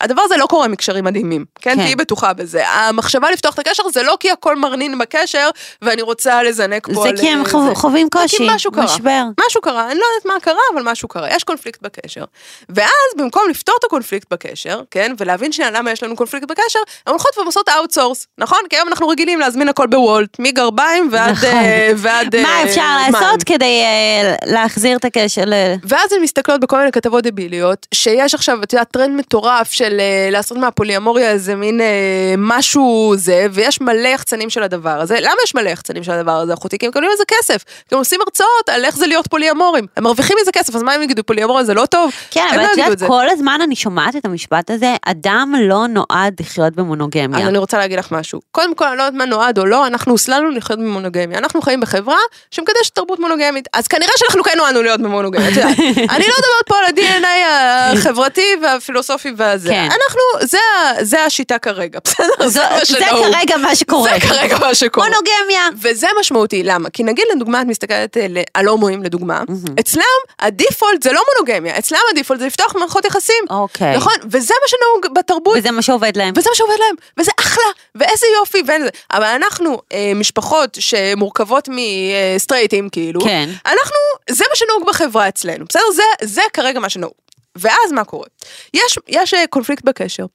הדבר 0.00 0.22
הזה 0.24 0.36
לא 0.36 0.46
קורה 0.46 0.68
מקשרים 0.68 1.04
מדהימים, 1.04 1.44
כן? 1.60 1.70
כן. 1.74 1.82
תהיי 1.82 1.96
בטוחה 1.96 2.32
בזה. 2.32 2.68
המחשבה 2.68 3.30
לפתוח 3.30 3.54
את 3.54 3.58
הקשר 3.58 3.82
זה 3.92 4.02
לא 4.02 4.16
כי 4.20 4.30
הכל 4.30 4.56
מרנין 4.56 4.98
בקשר, 4.98 5.50
ואני 5.82 6.02
רוצה 6.02 6.42
לזנק 6.42 6.86
פה 6.94 7.02
זה 7.02 7.08
על... 7.08 7.16
כי 7.20 7.28
הם 7.28 7.44
אה, 7.44 7.50
חו- 7.50 7.68
זה. 7.68 7.74
חווים 7.74 8.08
זה 8.14 8.20
קושי, 8.20 8.36
כי 8.36 8.46
משהו 8.50 8.72
קרה. 8.72 8.84
משבר. 8.84 9.22
משהו 9.46 9.60
קרה, 9.60 9.90
אני 9.90 9.98
לא 9.98 10.04
יודעת 10.14 10.34
מה 10.34 10.40
קרה, 10.40 10.60
אבל 10.74 10.82
משהו 10.82 11.08
קרה, 11.08 11.28
יש 11.34 11.44
קונפליקט 11.44 11.82
בקשר. 11.82 12.24
ואז 12.68 12.86
במקום 13.16 13.42
לפתור 13.50 13.74
את 13.78 13.84
הקונפליקט 13.84 14.32
בקשר, 14.32 14.82
כן, 14.90 15.12
ולהבין 15.18 15.52
שנייה 15.52 15.70
למה 15.70 15.90
יש 15.90 16.02
לנו 16.02 16.16
קונפליקט 16.16 16.48
בקשר, 16.48 16.78
הן 17.06 17.10
הולכות 17.12 17.38
ועושות 17.38 17.68
outsource, 17.68 18.26
נכון? 18.38 18.58
כי 18.70 18.76
היום 18.76 18.88
אנחנו 18.88 19.08
רגילים 19.08 19.40
להזמין 19.40 19.68
הכל 19.68 19.86
בוולט, 19.86 20.38
מגרביים 20.38 21.08
ועד... 21.12 21.30
נכון. 21.30 21.48
אה, 21.48 21.90
ועד 21.96 22.36
מה 22.36 22.48
אה, 22.48 22.62
אפשר 22.64 22.80
מים. 23.02 23.12
לעשות 23.12 23.42
כדי 23.42 23.82
אה, 23.82 24.34
להחזיר 24.46 24.96
את 24.96 25.04
הקשר 25.04 25.42
ל... 25.46 25.52
ואז 25.84 26.12
הן 26.12 26.22
מסתכלות 26.22 26.60
בכל 26.60 26.78
מיני 26.78 26.92
כתבות 26.92 27.24
דביליות, 27.24 27.86
שיש 27.94 28.34
עכשיו, 28.34 28.62
את 28.62 28.72
יודעת, 28.72 28.90
טרנד 28.90 29.18
מטורף 29.18 29.72
של 29.72 29.89
אה, 30.00 30.28
לעשות 30.30 30.58
מהפוליאמוריה 30.58 31.30
איזה 31.30 31.54
מין 31.54 31.80
אה, 31.80 32.34
משהו 32.38 33.14
זה, 33.16 33.46
ויש 33.50 33.80
מלא 33.80 34.08
יחצנים 34.08 34.50
של 34.50 34.62
הדבר 34.62 35.00
הזה. 35.00 35.16
למה 35.20 35.34
יש 35.44 35.54
מלא 35.54 35.68
יחצנים 35.68 36.04
של 36.04 36.12
הדבר 36.12 36.32
הזה, 36.32 36.54
אחותי? 36.54 36.78
כי 36.78 36.86
הם 36.86 36.90
מקבלים 36.90 37.10
על 37.10 37.16
זה 37.16 37.24
כסף. 37.28 37.64
כי 37.64 37.94
הם 37.94 37.98
עושים 37.98 38.20
הרצאות 38.26 38.68
על 38.68 38.84
איך 38.84 38.96
זה 38.96 39.06
להיות 39.06 39.26
פוליאמורים. 39.26 39.86
הם 39.96 40.04
מרוויחים 40.04 40.36
מזה 40.42 40.52
כסף, 40.52 40.74
אז 40.74 40.82
מה 40.82 40.92
הם 40.92 41.02
יגידו, 41.02 41.24
פוליאמוריה 41.24 41.64
זה 41.64 41.74
לא 41.74 41.86
טוב? 41.86 42.12
כן, 42.30 42.46
אבל 42.50 42.58
לא 42.58 42.66
את 42.72 42.78
יודעת. 42.78 43.08
כל 43.08 43.28
הזמן 43.28 43.58
אני 43.62 43.76
שומעת 43.76 44.16
את 44.16 44.24
המשפט 44.24 44.70
הזה, 44.70 44.94
אדם 45.06 45.54
לא 45.60 45.86
נועד 45.86 46.34
לחיות 46.40 46.74
במונוגמיה. 46.74 47.40
אז 47.40 47.48
אני 47.48 47.58
רוצה 47.58 47.78
להגיד 47.78 47.98
לך 47.98 48.12
משהו. 48.12 48.40
קודם 48.52 48.74
כל, 48.74 48.84
אני 48.84 48.96
לא 48.96 49.02
יודעת 49.02 49.18
מה 49.18 49.24
נועד 49.24 49.58
או 49.58 49.66
לא, 49.66 49.86
אנחנו 49.86 50.12
הוסללנו 50.12 50.50
לחיות 50.50 50.78
במונוגמיה. 50.78 51.38
אנחנו 51.38 51.62
חיים 51.62 51.80
בחברה 51.80 52.16
שמקדשת 52.50 52.94
תרבות 52.94 53.20
מונוגמית. 53.20 53.68
אז 53.72 53.88
כנראה 53.88 54.12
שאנחנו 54.16 54.42
כן 54.42 54.52
נועדנו 54.56 54.82
להיות 54.82 55.00
במונוגמיה, 55.00 55.48
את 55.48 55.56
יודעת. 55.56 55.78
אני 56.14 56.24
לא 56.28 56.34
מדברת 56.38 56.66
פה 56.66 56.74
על 56.78 56.84
ה-DNA 56.84 57.98
החברתי 57.98 58.46
והפילוסופי 58.62 59.32
והזה. 59.36 59.68
כן. 59.68 59.79
אנחנו, 59.84 60.20
זה, 60.40 60.58
זה 61.00 61.24
השיטה 61.24 61.58
כרגע, 61.58 61.98
בסדר? 62.04 62.48
זו- 62.48 62.60
מה 62.70 62.78
זה 62.78 62.86
שנהוג. 62.86 63.26
כרגע 63.34 63.56
מה 63.56 63.76
שקורה. 63.76 64.10
זה 64.14 64.26
כרגע 64.28 64.58
מה 64.58 64.74
שקורה. 64.74 65.06
מונוגמיה. 65.08 65.62
וזה 65.82 66.06
משמעותי, 66.20 66.62
למה? 66.62 66.90
כי 66.90 67.02
נגיד 67.02 67.24
לדוגמה, 67.36 67.62
את 67.62 67.66
מסתכלת 67.66 68.16
אה, 68.16 68.26
על 68.54 68.66
הומואים 68.68 69.02
לדוגמה, 69.02 69.42
אצלם 69.80 70.02
הדיפולט 70.40 71.02
זה 71.02 71.12
לא 71.12 71.22
מונוגמיה, 71.34 71.78
אצלם 71.78 71.98
הדיפולט 72.10 72.40
זה 72.40 72.46
לפתוח 72.46 72.74
מערכות 72.76 73.04
יחסים. 73.04 73.44
אוקיי. 73.50 73.96
נכון? 73.96 74.12
וזה 74.30 74.54
מה 74.62 74.68
שנהוג 74.68 75.18
בתרבות. 75.18 75.56
וזה 75.58 75.70
מה 75.70 75.82
שעובד 75.82 76.16
להם. 76.16 76.32
וזה 76.36 76.48
מה 76.50 76.56
שעובד 76.56 76.76
להם, 76.78 76.94
וזה 77.18 77.30
אחלה, 77.40 77.64
ואיזה 77.94 78.26
יופי, 78.36 78.62
ואין 78.66 78.82
זה. 78.82 78.88
אבל 79.12 79.24
אנחנו 79.26 79.78
אה, 79.92 80.12
משפחות 80.14 80.76
שמורכבות 80.80 81.68
מסטרייטים, 81.72 82.88
כאילו, 82.88 83.20
כן. 83.20 83.48
אנחנו, 83.66 83.96
זה 84.30 84.44
מה 84.50 84.56
שנהוג 84.56 84.86
בחברה 84.88 85.28
אצלנו, 85.28 85.64
בסדר? 85.68 85.82
זה, 85.94 86.02
זה 86.22 86.42
כרגע 86.52 86.80
מה 86.80 86.88
שנהוג. 86.88 87.12
ואז 87.56 87.92
מה 87.92 88.04
קורה? 88.04 88.26
יש, 88.74 88.98
יש 89.08 89.34
אה, 89.34 89.44
קונפליקט 89.50 89.84
בקשר. 89.84 90.26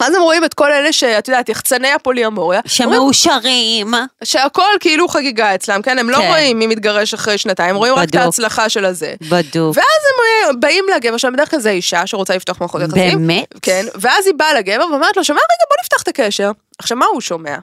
אז 0.00 0.14
הם 0.14 0.22
רואים 0.22 0.44
את 0.44 0.54
כל 0.54 0.72
אלה 0.72 0.92
שאת 0.92 1.28
יודעת, 1.28 1.48
יחצני 1.48 1.92
הפוליאמוריה, 1.92 2.60
שמאושרים. 2.66 3.94
שהכל 4.24 4.62
כאילו 4.80 5.08
חגיגה 5.08 5.54
אצלם, 5.54 5.82
כן? 5.82 5.98
הם 5.98 6.10
לא 6.10 6.16
כן. 6.16 6.28
רואים 6.28 6.58
מי 6.58 6.66
מתגרש 6.66 7.14
אחרי 7.14 7.38
שנתיים, 7.38 7.70
הם 7.70 7.76
רואים 7.76 7.94
רק 7.94 8.08
את 8.08 8.08
בדוק. 8.08 8.22
ההצלחה 8.22 8.68
של 8.68 8.84
הזה. 8.84 9.14
בדוק. 9.20 9.76
ואז 9.76 9.86
הם 9.86 10.48
אה, 10.48 10.52
באים 10.60 10.84
לגבר 10.96 11.16
שלהם, 11.16 11.32
בדרך 11.32 11.50
כלל 11.50 11.60
זה 11.60 11.70
אישה 11.70 12.06
שרוצה 12.06 12.36
לפתוח 12.36 12.60
מערכות 12.60 12.82
יחסים. 12.82 13.18
באמת? 13.18 13.54
כן, 13.62 13.86
ואז 13.94 14.26
היא 14.26 14.34
באה 14.34 14.54
לגבר 14.54 14.84
ואומרת 14.90 15.16
לו, 15.16 15.24
שומע 15.24 15.40
רגע, 15.40 15.64
בוא 15.68 15.76
נפתח 15.82 16.02
את 16.02 16.08
הקשר. 16.08 16.50
עכשיו, 16.78 16.96
מה 16.96 17.06
הוא 17.06 17.20
שומע? 17.20 17.56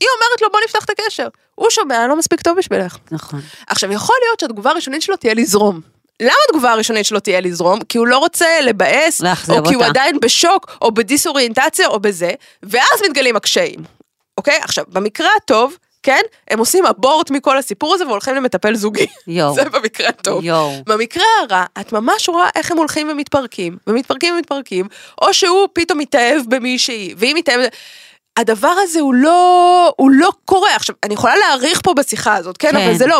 היא 0.00 0.08
אומרת 0.16 0.42
לו, 0.42 0.48
בוא 0.52 0.60
נפתח 0.64 0.84
את 0.84 0.90
הקשר. 0.90 1.28
הוא 1.54 1.70
שומע, 1.70 2.00
אני 2.00 2.08
לא 2.08 2.16
מספיק 2.16 2.40
טוב 2.40 2.58
בשבילך. 2.58 2.96
נכון. 3.10 3.40
עכשיו, 3.66 3.92
יכול 3.92 4.16
להיות 4.26 4.40
שהתגובה 4.40 4.70
הראשונית 4.70 5.02
שלו 5.02 5.16
תהיה 5.16 5.34
לזרום. 5.34 5.80
למה 6.20 6.34
התגובה 6.48 6.72
הראשונית 6.72 7.06
שלו 7.06 7.20
תהיה 7.20 7.40
לזרום? 7.40 7.80
כי 7.88 7.98
הוא 7.98 8.06
לא 8.06 8.18
רוצה 8.18 8.60
לבאס, 8.62 9.22
או 9.22 9.64
כי 9.64 9.74
הוא 9.74 9.74
אותה. 9.74 9.86
עדיין 9.86 10.20
בשוק, 10.20 10.76
או 10.82 10.92
בדיסאוריינטציה, 10.92 11.86
או 11.86 12.00
בזה, 12.00 12.30
ואז 12.62 13.02
מתגלים 13.08 13.36
הקשיים. 13.36 13.84
אוקיי? 14.38 14.58
עכשיו, 14.62 14.84
במקרה 14.88 15.28
הטוב, 15.36 15.76
כן, 16.02 16.20
הם 16.48 16.58
עושים 16.58 16.86
אבורט 16.86 17.30
מכל 17.30 17.58
הסיפור 17.58 17.94
הזה 17.94 18.06
והולכים 18.06 18.34
למטפל 18.34 18.74
זוגי. 18.74 19.06
יואו. 19.26 19.54
זה 19.58 19.64
במקרה 19.64 20.08
הטוב. 20.08 20.44
יואו. 20.44 20.72
במקרה 20.86 21.24
הרע, 21.42 21.64
את 21.80 21.92
ממש 21.92 22.28
רואה 22.28 22.48
איך 22.54 22.70
הם 22.70 22.76
הולכים 22.78 23.08
ומתפרקים, 23.10 23.76
ומתפרקים 23.86 24.34
ומתפרקים, 24.34 24.86
או 25.22 25.34
שהוא 25.34 25.68
פתאום 25.72 25.98
מתאהב 25.98 26.42
במישהי, 26.48 27.14
והיא 27.16 27.34
מתאהבת... 27.34 27.76
הדבר 28.36 28.72
הזה 28.82 29.00
הוא 29.00 29.14
לא, 29.14 29.92
הוא 29.96 30.10
לא 30.10 30.30
קורה. 30.44 30.76
עכשיו, 30.76 30.94
אני 31.04 31.14
יכולה 31.14 31.36
להעריך 31.36 31.80
פה 31.84 31.94
בשיחה 31.94 32.36
הזאת, 32.36 32.56
כן, 32.56 32.70
כן. 32.70 32.76
אבל 32.76 32.96
זה 32.96 33.06
לא. 33.06 33.18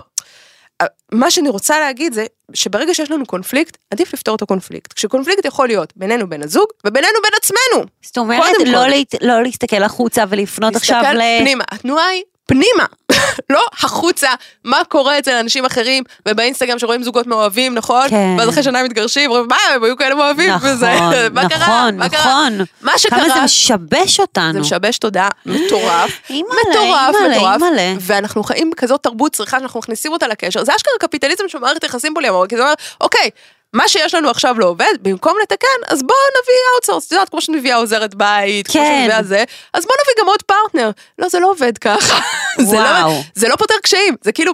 מה 1.13 1.31
שאני 1.31 1.49
רוצה 1.49 1.81
להגיד 1.81 2.13
זה 2.13 2.27
שברגע 2.55 2.95
שיש 2.95 3.11
לנו 3.11 3.27
קונפליקט, 3.27 3.77
עדיף 3.91 4.13
לפתור 4.15 4.37
את 4.37 4.43
הקונפליקט. 4.43 4.93
כשקונפליקט 4.93 5.45
יכול 5.45 5.67
להיות 5.69 5.93
בינינו 5.97 6.29
בין 6.29 6.43
הזוג 6.43 6.67
ובינינו 6.87 7.19
בין 7.23 7.33
עצמנו. 7.37 7.87
זאת 8.03 8.19
אומרת, 8.19 8.43
לא. 8.67 8.87
להת- 8.87 9.15
לא 9.23 9.43
להסתכל 9.43 9.83
החוצה 9.83 10.25
ולפנות 10.29 10.77
עכשיו 10.77 11.01
להסתכל 11.03 11.19
ל... 11.19 11.41
פנימה. 11.41 11.65
התנועה 11.71 12.07
היא 12.09 12.23
פנימה, 12.51 12.85
לא 13.51 13.61
החוצה, 13.73 14.29
מה 14.65 14.83
קורה 14.89 15.19
אצל 15.19 15.31
אנשים 15.31 15.65
אחרים, 15.65 16.05
ובאינסטגרם 16.29 16.79
שרואים 16.79 17.03
זוגות 17.03 17.27
מאוהבים, 17.27 17.75
נכון? 17.75 18.09
כן. 18.09 18.37
ואז 18.39 18.49
אחרי 18.49 18.63
שנה 18.63 18.83
מתגרשים, 18.83 19.31
אומרים, 19.31 19.47
מה, 19.49 19.57
הם 19.75 19.85
היו 19.85 19.97
כאלה 19.97 20.15
מאוהבים, 20.15 20.51
נכון, 20.51 20.71
וזה, 20.71 20.95
מה 21.35 21.49
קרה? 21.49 21.59
נכון, 21.59 21.97
מה 21.97 22.09
קרה? 22.09 22.21
נכון. 22.21 22.59
מה 22.59 22.67
כמה 22.81 22.99
שקרה, 22.99 23.29
זה 23.35 23.41
משבש 23.45 24.21
אותנו. 24.21 24.53
זה 24.53 24.61
משבש 24.61 24.99
תודעה 24.99 25.29
מטורף. 25.47 26.11
אימא'לה, 26.31 26.55
מטורף, 26.71 27.15
אימא'לה, 27.15 27.37
מטורף, 27.37 27.63
אימא'לה. 27.63 27.95
ואנחנו 28.01 28.43
חיים 28.43 28.71
בכזאת 28.71 29.03
תרבות 29.03 29.33
צריכה 29.33 29.59
שאנחנו 29.59 29.81
מכניסים 29.81 30.13
אותה 30.13 30.29
לקשר, 30.29 30.65
זה 30.65 30.77
אשכרה 30.77 30.95
קפיטליזם 31.01 31.45
של 31.49 31.59
מערכת 31.59 31.85
יחסים 31.85 32.15
פוליאמורית, 32.15 32.51
כי 32.51 32.57
זה 32.57 32.63
אומר, 32.63 32.75
אוקיי, 33.01 33.31
מה 33.73 33.89
שיש 33.89 34.15
לנו 34.15 34.31
עכשיו 34.31 34.59
לא 34.59 34.67
עובד, 34.67 34.95
במקום 35.03 35.37
לתקן, 35.43 35.67
אז 35.89 36.03
בואו 36.03 36.19
נביא 36.43 36.55
outsource, 36.75 37.07
את 37.07 37.13
יודעת, 37.13 37.29
כמו 37.29 37.41
שאת 37.41 37.55
מביאה 37.55 37.77
עוזרת 37.77 38.15
בית, 38.15 38.67
כמו 38.67 38.73
כן. 38.73 38.87
שאת 38.87 39.05
מביאה 39.05 39.23
זה, 39.23 39.45
אז 39.75 39.85
בואו 39.85 39.97
נביא 40.03 40.15
גם 40.19 40.27
עוד 40.27 40.43
פרטנר. 40.43 40.91
לא, 41.19 41.29
זה 41.29 41.41
לא 41.41 41.51
עובד 41.51 41.79
ככה. 41.79 42.21
זה 42.71 42.77
לא-. 42.77 43.21
זה 43.35 43.49
לא 43.49 43.57
פותר 43.57 43.75
קשיים, 43.83 44.17
זה 44.21 44.33
כאילו, 44.33 44.53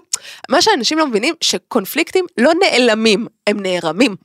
מה 0.48 0.62
שאנשים 0.62 0.98
לא 0.98 1.06
מבינים, 1.06 1.34
שקונפליקטים 1.40 2.26
לא 2.38 2.52
נעלמים, 2.60 3.26
הם 3.46 3.60
נערמים. 3.60 4.16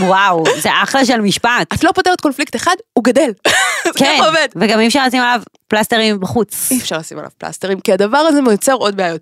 וואו, 0.00 0.44
זה 0.60 0.68
אחלה 0.82 1.04
של 1.04 1.20
משפט. 1.20 1.74
את 1.74 1.84
לא 1.84 1.92
פותרת 1.92 2.20
קונפליקט 2.20 2.56
אחד, 2.56 2.76
הוא 2.92 3.04
גדל. 3.04 3.30
כן. 3.98 4.20
וגם 4.56 4.80
אי 4.80 4.86
אפשר 4.86 5.06
לשים 5.06 5.20
עליו 5.22 5.40
פלסטרים 5.68 6.20
בחוץ. 6.20 6.68
אי 6.70 6.78
אפשר 6.78 6.98
לשים 6.98 7.18
עליו 7.18 7.30
פלסטרים, 7.38 7.80
כי 7.80 7.92
הדבר 7.92 8.18
הזה 8.18 8.40
יוצר 8.50 8.72
עוד 8.72 8.96
בעיות. 8.96 9.20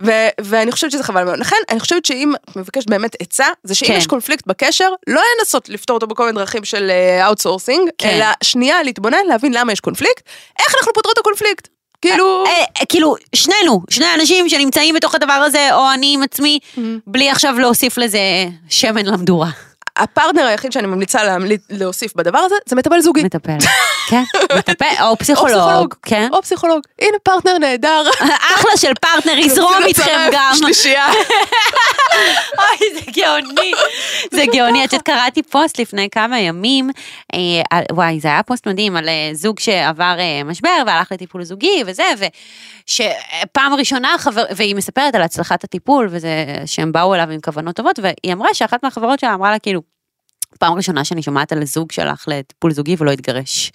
ו- 0.00 0.28
ואני 0.40 0.72
חושבת 0.72 0.90
שזה 0.90 1.02
חבל 1.02 1.24
מאוד. 1.24 1.38
לכן, 1.38 1.56
אני 1.70 1.80
חושבת 1.80 2.04
שאם 2.04 2.32
את 2.50 2.56
מבקשת 2.56 2.90
באמת 2.90 3.16
עצה, 3.20 3.46
זה 3.64 3.74
שאם 3.74 3.88
כן. 3.88 3.94
יש 3.94 4.06
קונפליקט 4.06 4.46
בקשר, 4.46 4.88
לא 5.06 5.22
לנסות 5.38 5.68
לפתור 5.68 5.94
אותו 5.94 6.06
בכל 6.06 6.26
מיני 6.26 6.38
דרכים 6.38 6.64
של 6.64 6.90
outsourcing, 7.24 7.90
כן. 7.98 8.08
אלא 8.08 8.26
שנייה 8.42 8.82
להתבונן, 8.82 9.26
להבין 9.28 9.52
למה 9.54 9.72
יש 9.72 9.80
קונפליקט, 9.80 10.22
איך 10.58 10.74
אנחנו 10.78 10.92
פותרות 10.92 11.14
את 11.14 11.18
הקונפליקט. 11.18 11.68
כאילו, 12.94 13.14
כאילו, 13.14 13.26
שנינו, 13.34 13.82
שני 13.90 14.06
אנשים 14.14 14.48
שנמצאים 14.48 14.94
בתוך 14.94 15.14
הדבר 15.14 15.32
הזה, 15.32 15.74
או 15.74 15.92
אני 15.94 16.14
עם 16.14 16.22
עצמי, 16.22 16.58
בלי 17.06 17.30
עכשיו 17.30 17.58
להוסיף 17.58 17.98
לזה 17.98 18.18
שמן 18.68 19.06
למדורה. 19.06 19.50
הפרטנר 19.96 20.46
היחיד 20.46 20.72
שאני 20.72 20.86
ממליצה 20.86 21.24
להמליץ, 21.24 21.60
להוסיף 21.70 22.16
בדבר 22.16 22.38
הזה, 22.38 22.54
זה 22.66 22.76
מטפל 22.76 23.00
זוגי. 23.00 23.22
מטפל. 23.22 23.58
כן, 24.08 24.22
מטפל, 24.56 24.84
או 25.00 25.06
או 25.10 25.16
פסיכולוג, 25.16 25.94
כן. 26.02 26.28
או 26.32 26.42
פסיכולוג. 26.42 26.80
הנה 27.00 27.16
פרטנר 27.22 27.58
נהדר. 27.58 28.02
אחלה 28.54 28.76
של 28.76 28.94
פרטנר, 29.00 29.38
יזרום 29.38 29.72
רוצים 29.72 29.86
איתכם 29.86 30.28
גם. 30.32 30.52
שלישייה. 30.54 31.06
אוי, 32.58 32.94
זה 32.94 33.10
גאוני. 33.20 33.72
זה 34.32 34.44
גאוני. 34.52 34.84
את 34.84 34.92
יודעת, 34.92 35.06
קראתי 35.06 35.42
פוסט 35.42 35.80
לפני 35.80 36.10
כמה 36.10 36.40
ימים, 36.40 36.90
אה, 37.34 37.80
וואי, 37.92 38.20
זה 38.20 38.28
היה 38.28 38.42
פוסט 38.42 38.68
מדהים 38.68 38.96
על 38.96 39.08
אה, 39.08 39.30
זוג 39.32 39.58
שעבר 39.60 40.16
אה, 40.18 40.44
משבר 40.44 40.82
והלך 40.86 41.12
לטיפול 41.12 41.44
זוגי 41.44 41.82
וזה, 41.86 42.04
ושפעם 42.18 43.74
ראשונה 43.74 44.14
חבר, 44.18 44.44
והיא 44.56 44.74
מספרת 44.74 45.14
על 45.14 45.22
הצלחת 45.22 45.64
הטיפול, 45.64 46.08
וזה 46.10 46.44
שהם 46.66 46.92
באו 46.92 47.14
אליו 47.14 47.30
עם 47.30 47.40
כוונות 47.40 47.76
טובות, 47.76 47.98
והיא 48.02 48.32
אמרה 48.32 48.54
שאחת 48.54 48.82
מהחברות 48.82 49.20
שלה 49.20 49.34
אמרה 49.34 49.50
לה 49.50 49.58
כאילו, 49.58 49.93
פעם 50.58 50.72
ראשונה 50.72 51.04
שאני 51.04 51.22
שומעת 51.22 51.52
על 51.52 51.64
זוג 51.64 51.92
שהלך 51.92 52.24
לטיפול 52.28 52.72
זוגי 52.72 52.96
ולא 52.98 53.10
התגרש, 53.10 53.72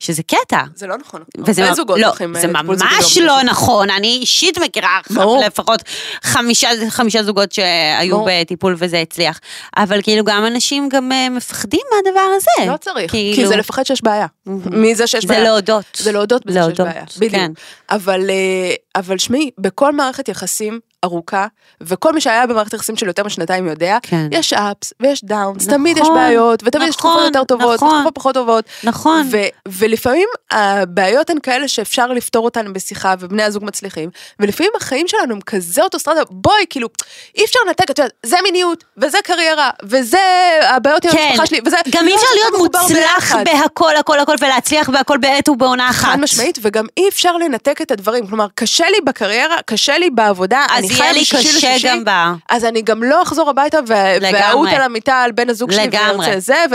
שזה 0.00 0.22
קטע. 0.22 0.62
זה 0.74 0.86
לא 0.86 0.96
נכון. 0.96 1.22
וזה 1.46 1.62
הרבה 1.62 1.74
זוגות 1.74 1.98
לא, 1.98 2.06
הולכים, 2.06 2.34
זה 2.34 2.46
אה, 2.48 2.52
טיפול 2.60 2.76
זוגי 2.76 2.94
ממש 2.94 3.18
לא 3.18 3.26
לא 3.26 3.42
נכון, 3.42 3.90
אני 3.90 4.18
אישית 4.20 4.58
מכירה. 4.58 5.00
לפחות 5.46 5.82
חמישה, 6.22 6.68
חמישה 6.88 7.22
זוגות 7.22 7.52
שהיו 7.52 8.16
ברור. 8.16 8.28
בטיפול 8.30 8.76
וזה 8.78 9.00
הצליח, 9.00 9.40
אבל 9.76 10.02
כאילו 10.02 10.24
גם 10.24 10.46
אנשים 10.46 10.88
גם 10.88 11.12
אה, 11.12 11.28
מפחדים 11.28 11.80
מהדבר 11.94 12.26
הזה. 12.36 12.70
לא 12.72 12.76
צריך, 12.76 13.10
כי 13.10 13.32
כאילו, 13.34 13.48
זה 13.48 13.56
לפחד 13.56 13.86
שיש 13.86 14.04
בעיה. 14.04 14.26
מזה 14.46 15.06
שיש 15.06 15.22
זה 15.22 15.28
בעיה. 15.28 15.44
להודות. 15.44 15.84
זה 15.96 16.12
להודות 16.12 16.46
בזה 16.46 16.60
שיש 16.68 16.80
בעיה. 16.80 17.04
בדיוק. 17.16 17.32
כן. 17.32 17.52
אבל, 17.90 18.30
אה, 18.30 18.74
אבל 18.96 19.18
שמעי, 19.18 19.50
בכל 19.58 19.92
מערכת 19.92 20.28
יחסים 20.28 20.80
ארוכה, 21.04 21.46
וכל 21.80 22.12
מי 22.12 22.20
שהיה 22.20 22.46
במערכת 22.46 22.72
יחסים 22.72 22.96
של 22.96 23.06
יותר 23.06 23.24
משנתיים 23.24 23.66
יודע, 23.66 23.98
כן. 24.02 24.28
יש 24.30 24.52
אפס 24.52 24.92
ויש 25.00 25.24
דאונס, 25.24 25.66
נכון, 25.66 25.78
תמיד 25.78 25.96
יש 25.96 26.08
בעיות, 26.14 26.62
ותמיד 26.64 26.88
יש 26.88 26.96
תקופות 26.96 27.12
נכון, 27.16 27.24
יותר 27.24 27.44
טובות, 27.44 27.74
נכון. 27.74 27.88
ותקופות 27.88 28.14
פחות 28.14 28.34
טובות. 28.34 28.64
נכון. 28.84 29.28
ו- 29.32 29.68
ולפעמים 29.68 30.28
הבעיות 30.50 31.30
הן 31.30 31.38
כאלה 31.42 31.68
שאפשר 31.68 32.06
לפתור 32.06 32.44
אותן 32.44 32.72
בשיחה, 32.72 33.14
ובני 33.20 33.42
הזוג 33.42 33.64
מצליחים, 33.64 34.10
ולפעמים 34.40 34.72
החיים 34.76 35.08
שלנו 35.08 35.34
הם 35.34 35.40
כזה 35.40 35.82
אוטוסטרדה, 35.82 36.20
בואי, 36.30 36.64
כאילו, 36.70 36.88
אי 37.36 37.44
אפשר 37.44 37.58
לנתק, 37.66 37.90
את 37.90 37.98
יודעת, 37.98 38.12
זה 38.26 38.36
מיניות, 38.42 38.84
וזה 38.96 39.18
קריירה, 39.24 39.70
וזה 39.82 40.18
הבעיות 40.62 41.04
עם 41.04 41.10
כן, 41.10 41.26
המשפחה 41.28 41.46
שלי, 41.46 41.60
וזה... 41.66 41.76
גם 41.90 42.06
אי 42.06 42.10
לא, 42.10 42.16
אפשר 42.16 42.28
להיות 42.34 42.54
מחובר 42.54 42.82
מוצלח. 42.82 43.34
בהכל 43.44 43.96
הכל 43.96 44.18
הכל 44.18 44.34
ולהצליח 44.40 44.90
בהכל 44.90 45.18
בעת 45.18 45.48
ובעונה 45.48 45.90
אחת. 45.90 46.08
חד 46.08 46.20
משמעית, 46.20 46.58
וגם 46.62 46.86
אי 46.96 47.08
אפשר 47.08 47.36
לנתק 47.36 47.82
את 47.82 47.90
הדברים. 47.90 48.26
כלומר, 48.26 48.46
קשה 48.54 48.90
לי 48.90 48.98
בקריירה, 49.04 49.56
קשה 49.66 49.98
לי 49.98 50.10
בעבודה, 50.10 50.66
אני 50.90 50.98
יהיה 50.98 51.24
חיה 51.24 51.40
לי 51.42 51.54
קשה 51.54 51.76
גם 51.84 52.04
ב... 52.04 52.10
אז 52.48 52.64
אני 52.64 52.82
גם 52.82 53.02
לא 53.02 53.22
אחזור 53.22 53.50
הביתה 53.50 53.78
ו- 53.88 53.94
לגמרי. 54.20 54.40
ואעוט 54.40 54.68
על 54.68 54.82
המיטה 54.82 55.22
על 55.22 55.32
בן 55.32 55.50
הזוג 55.50 55.72
שלי. 55.72 55.88
וירצה 55.92 56.40
זה, 56.40 56.64
ו... 56.70 56.74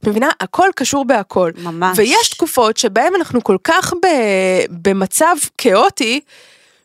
את 0.00 0.08
מבינה? 0.08 0.28
הכל 0.40 0.68
קשור 0.74 1.04
בהכל. 1.04 1.50
ממש. 1.56 1.98
ויש 1.98 2.28
תקופות 2.28 2.76
שבהן 2.76 3.12
אנחנו 3.16 3.44
כל 3.44 3.56
כך 3.64 3.92
ב... 3.92 4.06
במצב 4.70 5.36
כאוטי, 5.58 6.20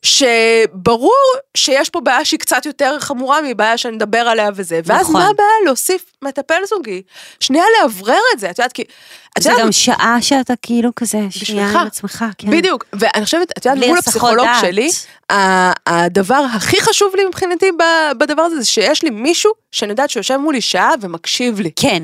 שברור 0.01 1.13
שיש 1.57 1.89
פה 1.89 1.99
בעיה 2.01 2.25
שהיא 2.25 2.39
קצת 2.39 2.65
יותר 2.65 2.99
חמורה 2.99 3.41
מבעיה 3.41 3.77
שנדבר 3.77 4.17
עליה 4.17 4.49
וזה, 4.55 4.79
ואז 4.85 5.01
נכון. 5.01 5.13
מה 5.13 5.27
הבעיה 5.27 5.49
להוסיף 5.65 6.05
מטפל 6.21 6.65
זוגי? 6.69 7.01
שנייה 7.39 7.63
לאוורר 7.81 8.19
את 8.33 8.39
זה, 8.39 8.49
את 8.49 8.59
יודעת, 8.59 8.73
כי... 8.73 8.83
את 9.37 9.43
זה 9.43 9.49
יודעת, 9.49 9.65
גם 9.65 9.71
שעה 9.71 10.17
שאתה 10.21 10.53
כאילו 10.61 10.95
כזה, 10.95 11.19
שנייה. 11.29 11.69
עם 11.69 11.87
עצמך, 11.87 12.25
כן. 12.37 12.51
בדיוק, 12.51 12.85
ואני 12.93 13.25
חושבת, 13.25 13.51
את 13.57 13.65
יודעת, 13.65 13.87
מול 13.87 13.97
הפסיכולוג 13.97 14.45
דעת. 14.45 14.61
שלי, 14.61 14.89
הדבר 15.87 16.45
הכי 16.53 16.81
חשוב 16.81 17.15
לי 17.15 17.25
מבחינתי 17.25 17.71
בדבר 18.17 18.41
הזה, 18.41 18.59
זה 18.59 18.65
שיש 18.65 19.03
לי 19.03 19.09
מישהו 19.09 19.51
שאני 19.71 19.91
יודעת 19.91 20.09
שיושב 20.09 20.37
מולי 20.37 20.61
שעה 20.61 20.91
ומקשיב 21.01 21.59
לי. 21.59 21.71
כן. 21.75 22.03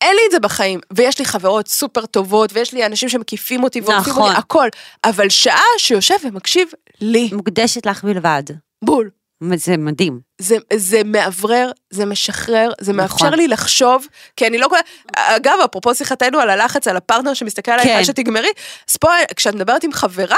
אין 0.00 0.16
לי 0.16 0.22
את 0.26 0.30
זה 0.30 0.40
בחיים, 0.40 0.80
ויש 0.92 1.18
לי 1.18 1.24
חברות 1.24 1.68
סופר 1.68 2.06
טובות, 2.06 2.50
ויש 2.52 2.72
לי 2.72 2.86
אנשים 2.86 3.08
שמקיפים 3.08 3.64
אותי 3.64 3.80
ועוקפים 3.80 4.12
נכון. 4.12 4.28
אותי, 4.28 4.38
הכל, 4.38 4.68
אבל 5.04 5.28
שעה 5.28 5.62
שיושב 5.78 6.14
ומקשיב 6.24 6.68
לי, 7.00 7.30
מוקדשת 7.32 7.86
לך 7.86 8.04
בלבד. 8.04 8.42
בול. 8.84 9.10
זה 9.54 9.76
מדהים. 9.76 10.20
זה, 10.40 10.56
זה 10.72 11.02
מאוורר, 11.04 11.70
זה 11.90 12.04
משחרר, 12.04 12.70
זה 12.80 12.92
מאפשר 12.92 13.26
נכון. 13.26 13.38
לי 13.38 13.48
לחשוב, 13.48 14.06
כי 14.36 14.46
אני 14.46 14.58
לא 14.58 14.68
כל... 14.68 14.76
אגב, 15.16 15.58
אפרופו 15.64 15.94
שיחתנו 15.94 16.38
על 16.38 16.50
הלחץ, 16.50 16.88
על 16.88 16.96
הפרטנר 16.96 17.34
שמסתכל 17.34 17.70
עלייך 17.70 17.88
כן. 17.88 18.04
שתגמרי, 18.04 18.48
אז 18.88 18.96
פה, 18.96 19.08
כשאת 19.36 19.54
מדברת 19.54 19.84
עם 19.84 19.92
חברה, 19.92 20.36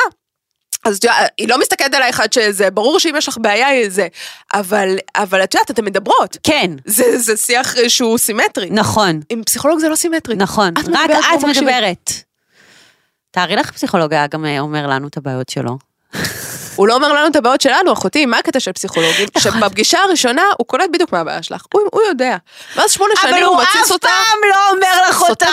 אז 0.85 0.97
את 0.97 1.05
יודעת, 1.05 1.33
היא 1.39 1.49
לא 1.49 1.61
מסתכלת 1.61 1.95
עלייך 1.95 2.21
עד 2.21 2.33
שזה, 2.33 2.71
ברור 2.71 2.99
שאם 3.01 3.15
יש 3.17 3.29
לך 3.29 3.39
בעיה, 3.41 3.67
היא 3.67 3.91
זה. 3.91 4.09
אבל, 4.55 4.97
אבל 5.17 5.45
את 5.45 5.55
יודעת, 5.55 5.71
אתן 5.71 5.85
מדברות. 5.85 6.37
כן, 6.43 6.71
זה, 6.85 7.19
זה 7.19 7.37
שיח 7.37 7.75
שהוא 7.89 8.19
סימטרי. 8.19 8.71
נכון, 8.71 9.21
עם 9.31 9.43
פסיכולוג 9.45 9.79
זה 9.79 9.89
לא 9.89 9.97
סימטרי. 9.97 10.35
נכון. 10.37 10.69
את 10.69 10.79
רק 10.79 10.89
מדברת 10.89 11.25
את. 11.41 11.45
מדברת. 11.45 12.13
תארי 13.31 13.57
לך 13.57 13.71
פסיכולוג 13.71 14.13
היה 14.13 14.27
גם 14.27 14.45
אה, 14.45 14.61
אומר 14.61 14.87
לנו 14.87 15.09
את 15.09 15.17
הבעיות 15.17 15.49
שלו. 15.49 15.79
הוא 16.79 16.89
לא 16.89 16.95
אומר 16.95 17.13
לנו 17.13 17.27
את 17.27 17.37
הבעיות 17.37 17.61
שלנו, 17.61 17.93
אחותי, 17.93 18.27
מה 18.27 18.39
הקטע 18.39 18.61
של 18.61 18.73
פסיכולוגים? 18.73 19.29
שבפגישה 19.43 19.99
הראשונה 20.01 20.43
הוא 20.59 20.67
קולט 20.67 20.91
בדיוק 20.93 21.13
מה 21.13 21.21
הבעיה 21.21 21.43
שלך, 21.43 21.63
הוא, 21.73 21.83
הוא 21.93 22.03
יודע. 22.09 22.37
ואז 22.77 22.93
שמונה 22.93 23.13
אבל 23.23 23.31
שנים 23.31 23.45
הוא 23.45 23.55
הוא 23.55 23.63
אף 23.63 23.77
מתסיס 23.77 23.93
אותה. 23.93 24.09
פעם 24.09 24.39
לא 24.51 24.71
אומר 24.71 25.09
לך 25.09 25.23
אותה. 25.23 25.47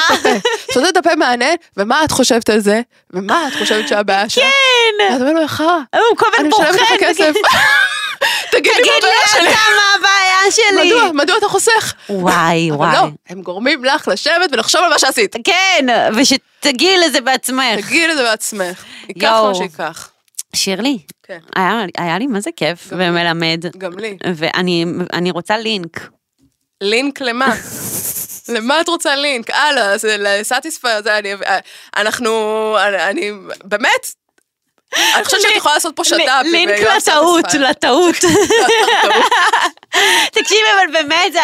סותם 0.73 0.87
את 0.89 0.97
הפה 0.97 1.15
מענה, 1.15 1.49
ומה 1.77 2.03
את 2.03 2.11
חושבת 2.11 2.49
על 2.49 2.59
זה? 2.59 2.81
ומה 3.13 3.47
את 3.47 3.53
חושבת 3.59 3.87
שהבעיה 3.87 4.29
שלך? 4.29 4.43
כן. 4.43 5.15
אתה 5.15 5.23
אומר 5.23 5.33
לו, 5.33 5.41
יחרה, 5.41 5.79
הוא 5.95 6.17
כל 6.17 6.25
אני 6.39 6.49
הזמן 6.53 6.69
משלמת 6.69 6.91
לך. 6.91 6.99
כסף. 6.99 7.33
תגיד 8.51 8.71
לי 8.75 8.81
מה 8.81 8.97
תגיד 8.99 9.03
לי 9.03 9.09
הבעיה 9.09 9.27
שלי. 9.27 9.49
אתה 9.49 9.59
מה 9.75 9.95
הבעיה 9.95 10.51
שלי. 10.51 10.93
מדוע? 10.93 11.11
מדוע 11.13 11.37
אתה 11.37 11.47
חוסך? 11.47 11.93
וואי, 12.09 12.69
אבל 12.71 12.77
וואי. 12.77 12.93
לא, 12.93 13.07
הם 13.29 13.41
גורמים 13.41 13.85
לך 13.85 14.07
לשבת 14.07 14.49
ולחשוב 14.51 14.81
על 14.81 14.89
מה 14.89 14.99
שעשית. 14.99 15.35
כן, 15.43 15.85
ושתגיעי 16.15 16.97
לזה 16.97 17.21
בעצמך. 17.21 17.79
תגידי 17.85 18.11
את 18.11 18.17
זה 18.17 18.23
בעצמך. 18.23 18.83
ייקח. 19.09 19.39
מה 19.43 19.55
שייקח. 19.55 20.09
שירלי, 20.55 20.97
כן. 21.23 21.39
היה 21.55 21.85
היה 21.97 22.17
לי 22.19 22.27
מה 22.27 22.39
זה 22.39 22.49
כיף 22.55 22.93
גם. 22.93 22.99
ומלמד. 22.99 23.65
גם 23.77 23.99
לי. 23.99 24.17
ואני 24.35 24.85
אני 25.13 25.31
רוצה 25.31 25.57
לינק. 25.57 26.09
לינק 26.81 27.21
למה? 27.21 27.55
למה 28.49 28.81
את 28.81 28.89
רוצה 28.89 29.15
לינק? 29.15 29.49
אה, 29.49 29.69
לסטיספייר, 30.17 31.03
זה 31.03 31.17
אני... 31.17 31.33
אה, 31.33 31.59
אנחנו... 31.97 32.31
אני... 33.09 33.31
באמת? 33.63 34.13
אני 35.15 35.25
חושבת 35.25 35.41
שאת 35.41 35.55
יכולה 35.55 35.73
לעשות 35.73 35.95
פה 35.95 36.03
שת"פ 36.03 36.17
לינק 36.43 36.79
לטעות. 36.97 37.45
לטעות. 37.53 38.15
תקשיבי, 40.35 40.61
אבל 40.75 40.93
באמת, 40.93 41.35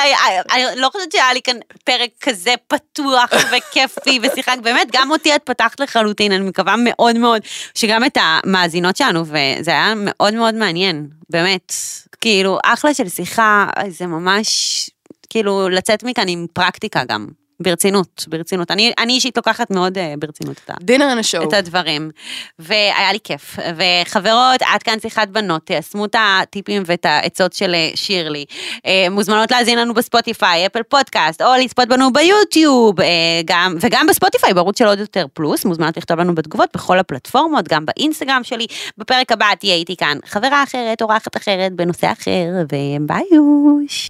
אני 0.52 0.64
לא 0.76 0.90
חושבת 0.92 1.12
שהיה 1.12 1.34
לי 1.34 1.42
כאן 1.42 1.58
פרק 1.84 2.10
כזה 2.22 2.54
פתוח 2.68 3.30
וכיפי 3.52 4.20
ושיחה, 4.24 4.56
באמת, 4.56 4.88
גם 4.92 5.12
אותי 5.12 5.36
את 5.36 5.42
פתחת 5.44 5.80
לחלוטין, 5.80 6.32
אני 6.32 6.44
מקווה 6.44 6.76
מאוד 6.78 7.16
מאוד 7.16 7.42
שגם 7.76 8.06
את 8.06 8.18
המאזינות 8.22 8.98
שלנו, 8.98 9.26
וזה 9.26 9.72
היה 9.72 9.94
מאוד 9.98 10.34
מאוד 10.34 10.56
מעניין, 10.56 11.08
באמת. 11.30 11.74
כאילו, 12.22 12.58
אחלה 12.64 12.94
של 12.94 13.10
שיחה, 13.10 13.68
זה 13.90 14.08
ממש, 14.08 14.90
כאילו, 15.30 15.70
לצאת 15.70 16.04
מכאן 16.04 16.28
עם 16.28 16.46
פרקטיקה 16.54 17.04
גם, 17.04 17.28
ברצינות, 17.64 18.26
ברצינות. 18.28 18.72
אני 18.72 18.94
אני 18.98 19.14
אישית 19.14 19.38
לוקחת 19.38 19.72
מאוד 19.72 19.98
אה, 19.98 20.14
ברצינות 20.20 20.62
את 20.66 20.70
ה... 20.70 20.74
את 21.44 21.54
הדברים. 21.54 22.12
והיה 22.60 23.12
לי 23.12 23.20
כיף. 23.24 23.60
וחברות, 23.76 24.62
עד 24.62 24.84
כאן 24.84 25.00
שיחת 25.02 25.28
בנות, 25.28 25.66
תיישמו 25.66 26.06
את 26.06 26.16
הטיפים 26.20 26.84
ואת 26.86 27.06
העצות 27.06 27.54
של 27.54 27.74
אה, 27.74 27.90
שירלי. 27.96 28.46
אה, 28.86 29.08
מוזמנות 29.12 29.52
להאזין 29.52 29.80
לנו 29.80 29.94
בספוטיפיי, 29.94 30.66
אפל 30.66 30.84
פודקאסט, 30.84 31.42
או 31.42 31.48
לצפות 31.60 31.88
בנו 31.88 32.14
ביוטיוב, 32.14 33.02
אה, 33.02 33.08
גם, 33.46 33.76
וגם 33.82 34.08
בספוטיפיי, 34.08 34.54
בערוץ 34.54 34.80
של 34.80 34.88
עוד 34.88 35.00
יותר 35.00 35.26
פלוס, 35.34 35.66
מוזמנות 35.66 35.98
לכתוב 35.98 36.20
לנו 36.20 36.36
בתגובות 36.36 36.70
בכל 36.74 37.00
הפלטפורמות, 37.00 37.68
גם 37.68 37.86
באינסטגרם 37.86 38.44
שלי. 38.44 38.66
בפרק 38.98 39.32
הבא 39.32 39.46
תהיה 39.60 39.76
איתי 39.76 39.96
כאן 39.96 40.18
חברה 40.26 40.64
אחרת, 40.64 41.02
אורחת 41.02 41.38
אחרת, 41.38 41.74
בנושא 41.74 42.12
אחר, 42.12 42.48
וביוש. 42.72 44.10